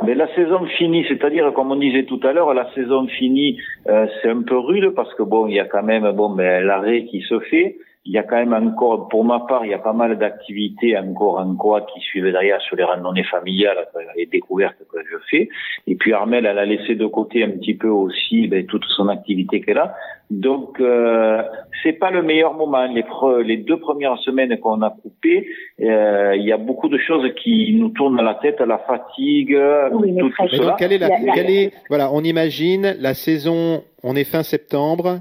mais 0.06 0.16
la 0.16 0.28
saison 0.36 0.66
finie, 0.66 1.06
c'est-à-dire 1.08 1.54
comme 1.54 1.72
on 1.72 1.78
disait 1.78 2.04
tout 2.04 2.20
à 2.24 2.34
l'heure, 2.34 2.54
la 2.54 2.70
saison 2.74 3.08
finie, 3.08 3.58
euh, 3.88 4.06
c'est 4.22 4.30
un 4.30 4.42
peu 4.42 4.58
rude 4.58 4.90
parce 4.90 5.14
que 5.14 5.24
bon, 5.24 5.48
il 5.48 5.56
y 5.56 5.62
a 5.62 5.66
quand 5.66 5.82
même 5.82 6.12
bon, 6.12 6.30
ben, 6.30 6.66
l'arrêt 6.66 7.06
qui 7.06 7.22
se 7.22 7.40
fait 7.40 7.78
il 8.06 8.12
y 8.12 8.18
a 8.18 8.24
quand 8.24 8.36
même 8.36 8.54
encore, 8.54 9.08
pour 9.08 9.24
ma 9.24 9.40
part, 9.42 9.66
il 9.66 9.72
y 9.72 9.74
a 9.74 9.80
pas 9.80 9.94
mal 9.94 10.18
d'activités 10.18 10.98
encore 10.98 11.40
en 11.40 11.56
quoi 11.56 11.82
qui 11.82 12.02
suivent 12.02 12.30
derrière 12.30 12.60
sur 12.62 12.76
les 12.76 12.84
randonnées 12.84 13.24
familiales, 13.24 13.88
les 14.18 14.26
découvertes 14.26 14.78
que 14.92 15.00
je 15.10 15.18
fais. 15.30 15.50
Et 15.88 15.96
puis 15.96 16.12
Armel, 16.12 16.46
elle 16.46 16.60
a 16.60 16.66
laissé 16.66 16.96
de 16.96 17.06
côté 17.06 17.44
un 17.44 17.52
petit 17.52 17.76
peu 17.76 17.88
aussi 17.88 18.48
ben, 18.48 18.66
toute 18.66 18.84
son 18.90 19.08
activité 19.08 19.62
qu'elle 19.62 19.78
a. 19.78 19.96
Donc 20.42 20.80
euh, 20.80 21.42
c'est 21.82 21.94
pas 21.94 22.12
le 22.12 22.24
meilleur 22.24 22.54
moment. 22.54 22.86
Les, 22.86 23.06
les 23.44 23.58
deux 23.58 23.80
premières 23.80 24.18
semaines 24.20 24.58
qu'on 24.60 24.82
a 24.82 24.90
coupées, 24.90 25.48
euh, 25.82 26.36
il 26.36 26.44
y 26.44 26.52
a 26.52 26.58
beaucoup 26.58 26.90
de 26.90 26.98
choses 26.98 27.30
qui 27.42 27.76
nous 27.76 27.90
tournent 27.90 28.20
à 28.20 28.24
la 28.24 28.36
tête, 28.36 28.60
la 28.60 28.80
fatigue, 28.80 29.58
tout, 29.92 30.02
tout 30.02 30.48
cela. 30.50 30.76
quelle 30.78 30.94
est 30.94 30.98
la, 30.98 31.10
quelle 31.34 31.50
est, 31.50 31.74
voilà, 31.90 32.12
on 32.12 32.22
imagine 32.22 32.96
la 33.00 33.14
saison 33.14 33.84
on 34.04 34.16
est 34.16 34.26
fin 34.26 34.44
septembre, 34.44 35.20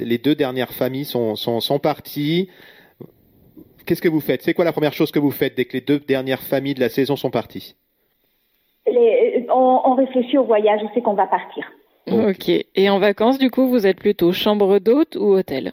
les 0.00 0.18
deux 0.18 0.34
dernières 0.34 0.72
familles 0.72 1.04
sont, 1.04 1.36
sont, 1.36 1.60
sont 1.60 1.78
parties. 1.78 2.50
Qu'est-ce 3.86 4.02
que 4.02 4.08
vous 4.08 4.20
faites? 4.20 4.42
C'est 4.42 4.54
quoi 4.54 4.64
la 4.64 4.72
première 4.72 4.92
chose 4.92 5.12
que 5.12 5.20
vous 5.20 5.30
faites 5.30 5.56
dès 5.56 5.66
que 5.66 5.74
les 5.74 5.80
deux 5.80 6.00
dernières 6.00 6.42
familles 6.42 6.74
de 6.74 6.80
la 6.80 6.88
saison 6.88 7.16
sont 7.16 7.30
parties? 7.30 7.76
On, 8.86 9.94
réfléchit 9.94 10.36
au 10.36 10.44
voyage, 10.44 10.80
on 10.82 10.92
sait 10.92 11.00
qu'on 11.00 11.14
va 11.14 11.26
partir. 11.26 11.64
Ok. 12.06 12.48
Et 12.48 12.90
en 12.90 12.98
vacances, 12.98 13.38
du 13.38 13.50
coup, 13.50 13.66
vous 13.68 13.86
êtes 13.86 13.98
plutôt 13.98 14.32
chambre 14.32 14.78
d'hôte 14.78 15.16
ou 15.16 15.34
hôtel? 15.34 15.72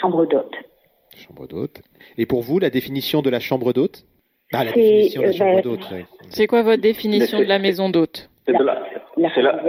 Chambre 0.00 0.26
d'hôte. 0.26 0.54
Chambre 1.16 1.46
d'hôte. 1.46 1.82
Et 2.18 2.26
pour 2.26 2.42
vous, 2.42 2.58
la 2.58 2.70
définition 2.70 3.22
de 3.22 3.30
la 3.30 3.40
chambre 3.40 3.72
d'hôte? 3.72 4.04
Ah, 4.52 4.64
la 4.64 4.72
définition 4.72 5.22
de 5.22 5.26
la 5.26 5.32
chambre 5.32 5.62
d'hôte. 5.62 5.86
C'est 6.28 6.46
quoi 6.46 6.62
votre 6.62 6.82
définition 6.82 7.38
de 7.38 7.44
la 7.44 7.58
maison 7.58 7.88
d'hôte? 7.88 8.28
C'est 8.46 8.52
la, 9.42 9.60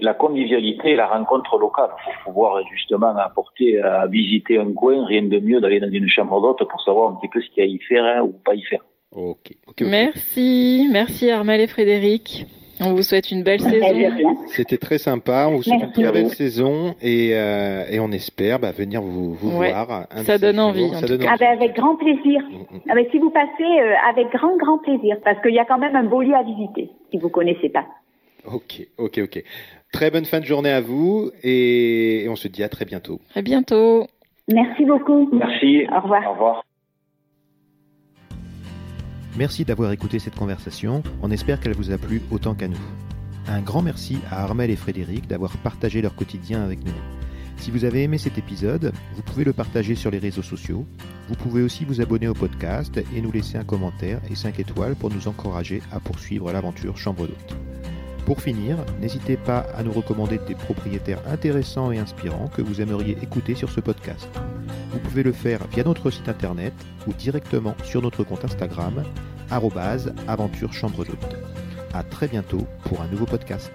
la, 0.00 0.14
convivialité 0.14 0.90
et 0.90 0.96
la 0.96 1.06
rencontre 1.06 1.56
locale 1.56 1.90
pour 2.04 2.12
pouvoir 2.24 2.62
justement 2.70 3.16
apporter 3.16 3.80
à 3.80 4.06
visiter 4.06 4.58
un 4.58 4.70
coin, 4.72 5.06
rien 5.06 5.22
de 5.22 5.38
mieux 5.38 5.60
d'aller 5.60 5.80
dans 5.80 5.90
une 5.90 6.08
chambre 6.08 6.42
d'hôte 6.42 6.68
pour 6.68 6.82
savoir 6.82 7.12
un 7.12 7.14
petit 7.14 7.28
peu 7.28 7.40
ce 7.40 7.48
qu'il 7.50 7.64
y 7.64 7.66
a 7.66 7.70
à 7.70 7.72
y 7.72 7.78
faire 7.78 8.04
hein, 8.04 8.20
ou 8.22 8.32
pas 8.32 8.54
y 8.54 8.62
faire. 8.62 8.84
Ok. 9.12 9.54
Merci, 9.80 10.88
merci 10.92 11.30
Armel 11.30 11.60
et 11.60 11.66
Frédéric. 11.66 12.46
On 12.80 12.92
vous 12.92 13.02
souhaite 13.02 13.30
une 13.30 13.42
belle 13.42 13.60
saison. 13.60 14.36
C'était 14.48 14.78
très 14.78 14.98
sympa. 14.98 15.46
On 15.48 15.56
vous 15.56 15.62
souhaite 15.62 15.82
une 15.82 15.92
très 15.92 16.12
belle 16.12 16.30
saison 16.30 16.94
et, 17.00 17.30
euh, 17.32 17.84
et 17.90 18.00
on 18.00 18.10
espère 18.10 18.58
bah, 18.58 18.72
venir 18.72 19.00
vous, 19.00 19.34
vous 19.34 19.50
voir. 19.50 20.06
ça 20.24 20.38
donne 20.38 20.58
envie. 20.58 20.90
Ça 20.90 21.06
donne 21.06 21.24
ah, 21.28 21.36
bah, 21.38 21.50
avec 21.50 21.74
grand 21.76 21.96
plaisir. 21.96 22.40
Mm, 22.42 22.76
mm. 22.76 22.80
Ah, 22.88 22.94
bah, 22.94 23.00
si 23.10 23.18
vous 23.18 23.30
passez, 23.30 23.62
euh, 23.62 23.94
avec 24.10 24.28
grand 24.32 24.56
grand 24.56 24.78
plaisir, 24.78 25.16
parce 25.24 25.40
qu'il 25.42 25.54
y 25.54 25.58
a 25.58 25.64
quand 25.64 25.78
même 25.78 25.96
un 25.96 26.04
beau 26.04 26.22
lieu 26.22 26.34
à 26.34 26.42
visiter 26.42 26.90
si 27.10 27.18
vous 27.18 27.28
connaissez 27.28 27.68
pas. 27.68 27.86
Ok, 28.46 28.86
ok, 28.98 29.20
ok. 29.22 29.42
Très 29.92 30.10
bonne 30.10 30.24
fin 30.24 30.40
de 30.40 30.44
journée 30.44 30.72
à 30.72 30.80
vous 30.80 31.30
et 31.42 32.26
on 32.28 32.36
se 32.36 32.48
dit 32.48 32.62
à 32.62 32.68
très 32.68 32.84
bientôt. 32.84 33.20
À 33.34 33.42
bientôt. 33.42 34.06
Merci 34.48 34.84
beaucoup. 34.84 35.28
Merci. 35.32 35.86
Au 35.90 36.00
revoir. 36.00 36.28
Au 36.28 36.32
revoir. 36.32 36.64
Merci 39.36 39.64
d'avoir 39.64 39.90
écouté 39.90 40.20
cette 40.20 40.36
conversation, 40.36 41.02
on 41.20 41.32
espère 41.32 41.58
qu'elle 41.58 41.74
vous 41.74 41.90
a 41.90 41.98
plu 41.98 42.22
autant 42.30 42.54
qu'à 42.54 42.68
nous. 42.68 42.78
Un 43.48 43.62
grand 43.62 43.82
merci 43.82 44.18
à 44.30 44.44
Armel 44.44 44.70
et 44.70 44.76
Frédéric 44.76 45.26
d'avoir 45.26 45.56
partagé 45.56 46.00
leur 46.00 46.14
quotidien 46.14 46.62
avec 46.62 46.84
nous. 46.84 46.92
Si 47.56 47.72
vous 47.72 47.84
avez 47.84 48.04
aimé 48.04 48.16
cet 48.16 48.38
épisode, 48.38 48.92
vous 49.16 49.22
pouvez 49.22 49.42
le 49.42 49.52
partager 49.52 49.96
sur 49.96 50.12
les 50.12 50.18
réseaux 50.18 50.42
sociaux. 50.42 50.86
Vous 51.28 51.34
pouvez 51.34 51.62
aussi 51.62 51.84
vous 51.84 52.00
abonner 52.00 52.28
au 52.28 52.34
podcast 52.34 53.00
et 53.14 53.20
nous 53.20 53.32
laisser 53.32 53.58
un 53.58 53.64
commentaire 53.64 54.20
et 54.30 54.36
5 54.36 54.60
étoiles 54.60 54.94
pour 54.94 55.10
nous 55.10 55.26
encourager 55.26 55.82
à 55.90 55.98
poursuivre 55.98 56.52
l'aventure 56.52 56.96
Chambre 56.96 57.26
d'hôte. 57.26 57.56
Pour 58.24 58.40
finir, 58.40 58.78
n'hésitez 59.00 59.36
pas 59.36 59.66
à 59.76 59.82
nous 59.82 59.92
recommander 59.92 60.38
des 60.46 60.54
propriétaires 60.54 61.20
intéressants 61.28 61.92
et 61.92 61.98
inspirants 61.98 62.48
que 62.48 62.62
vous 62.62 62.80
aimeriez 62.80 63.18
écouter 63.22 63.54
sur 63.54 63.70
ce 63.70 63.80
podcast. 63.80 64.28
Vous 64.92 64.98
pouvez 64.98 65.22
le 65.22 65.32
faire 65.32 65.60
via 65.68 65.84
notre 65.84 66.10
site 66.10 66.28
internet 66.28 66.72
ou 67.06 67.12
directement 67.12 67.74
sur 67.84 68.00
notre 68.00 68.24
compte 68.24 68.44
Instagram, 68.44 69.02
aventure 69.50 70.72
chambre 70.72 71.04
d'hôte. 71.04 71.36
À 71.92 72.02
très 72.02 72.26
bientôt 72.26 72.66
pour 72.84 73.02
un 73.02 73.08
nouveau 73.08 73.26
podcast. 73.26 73.70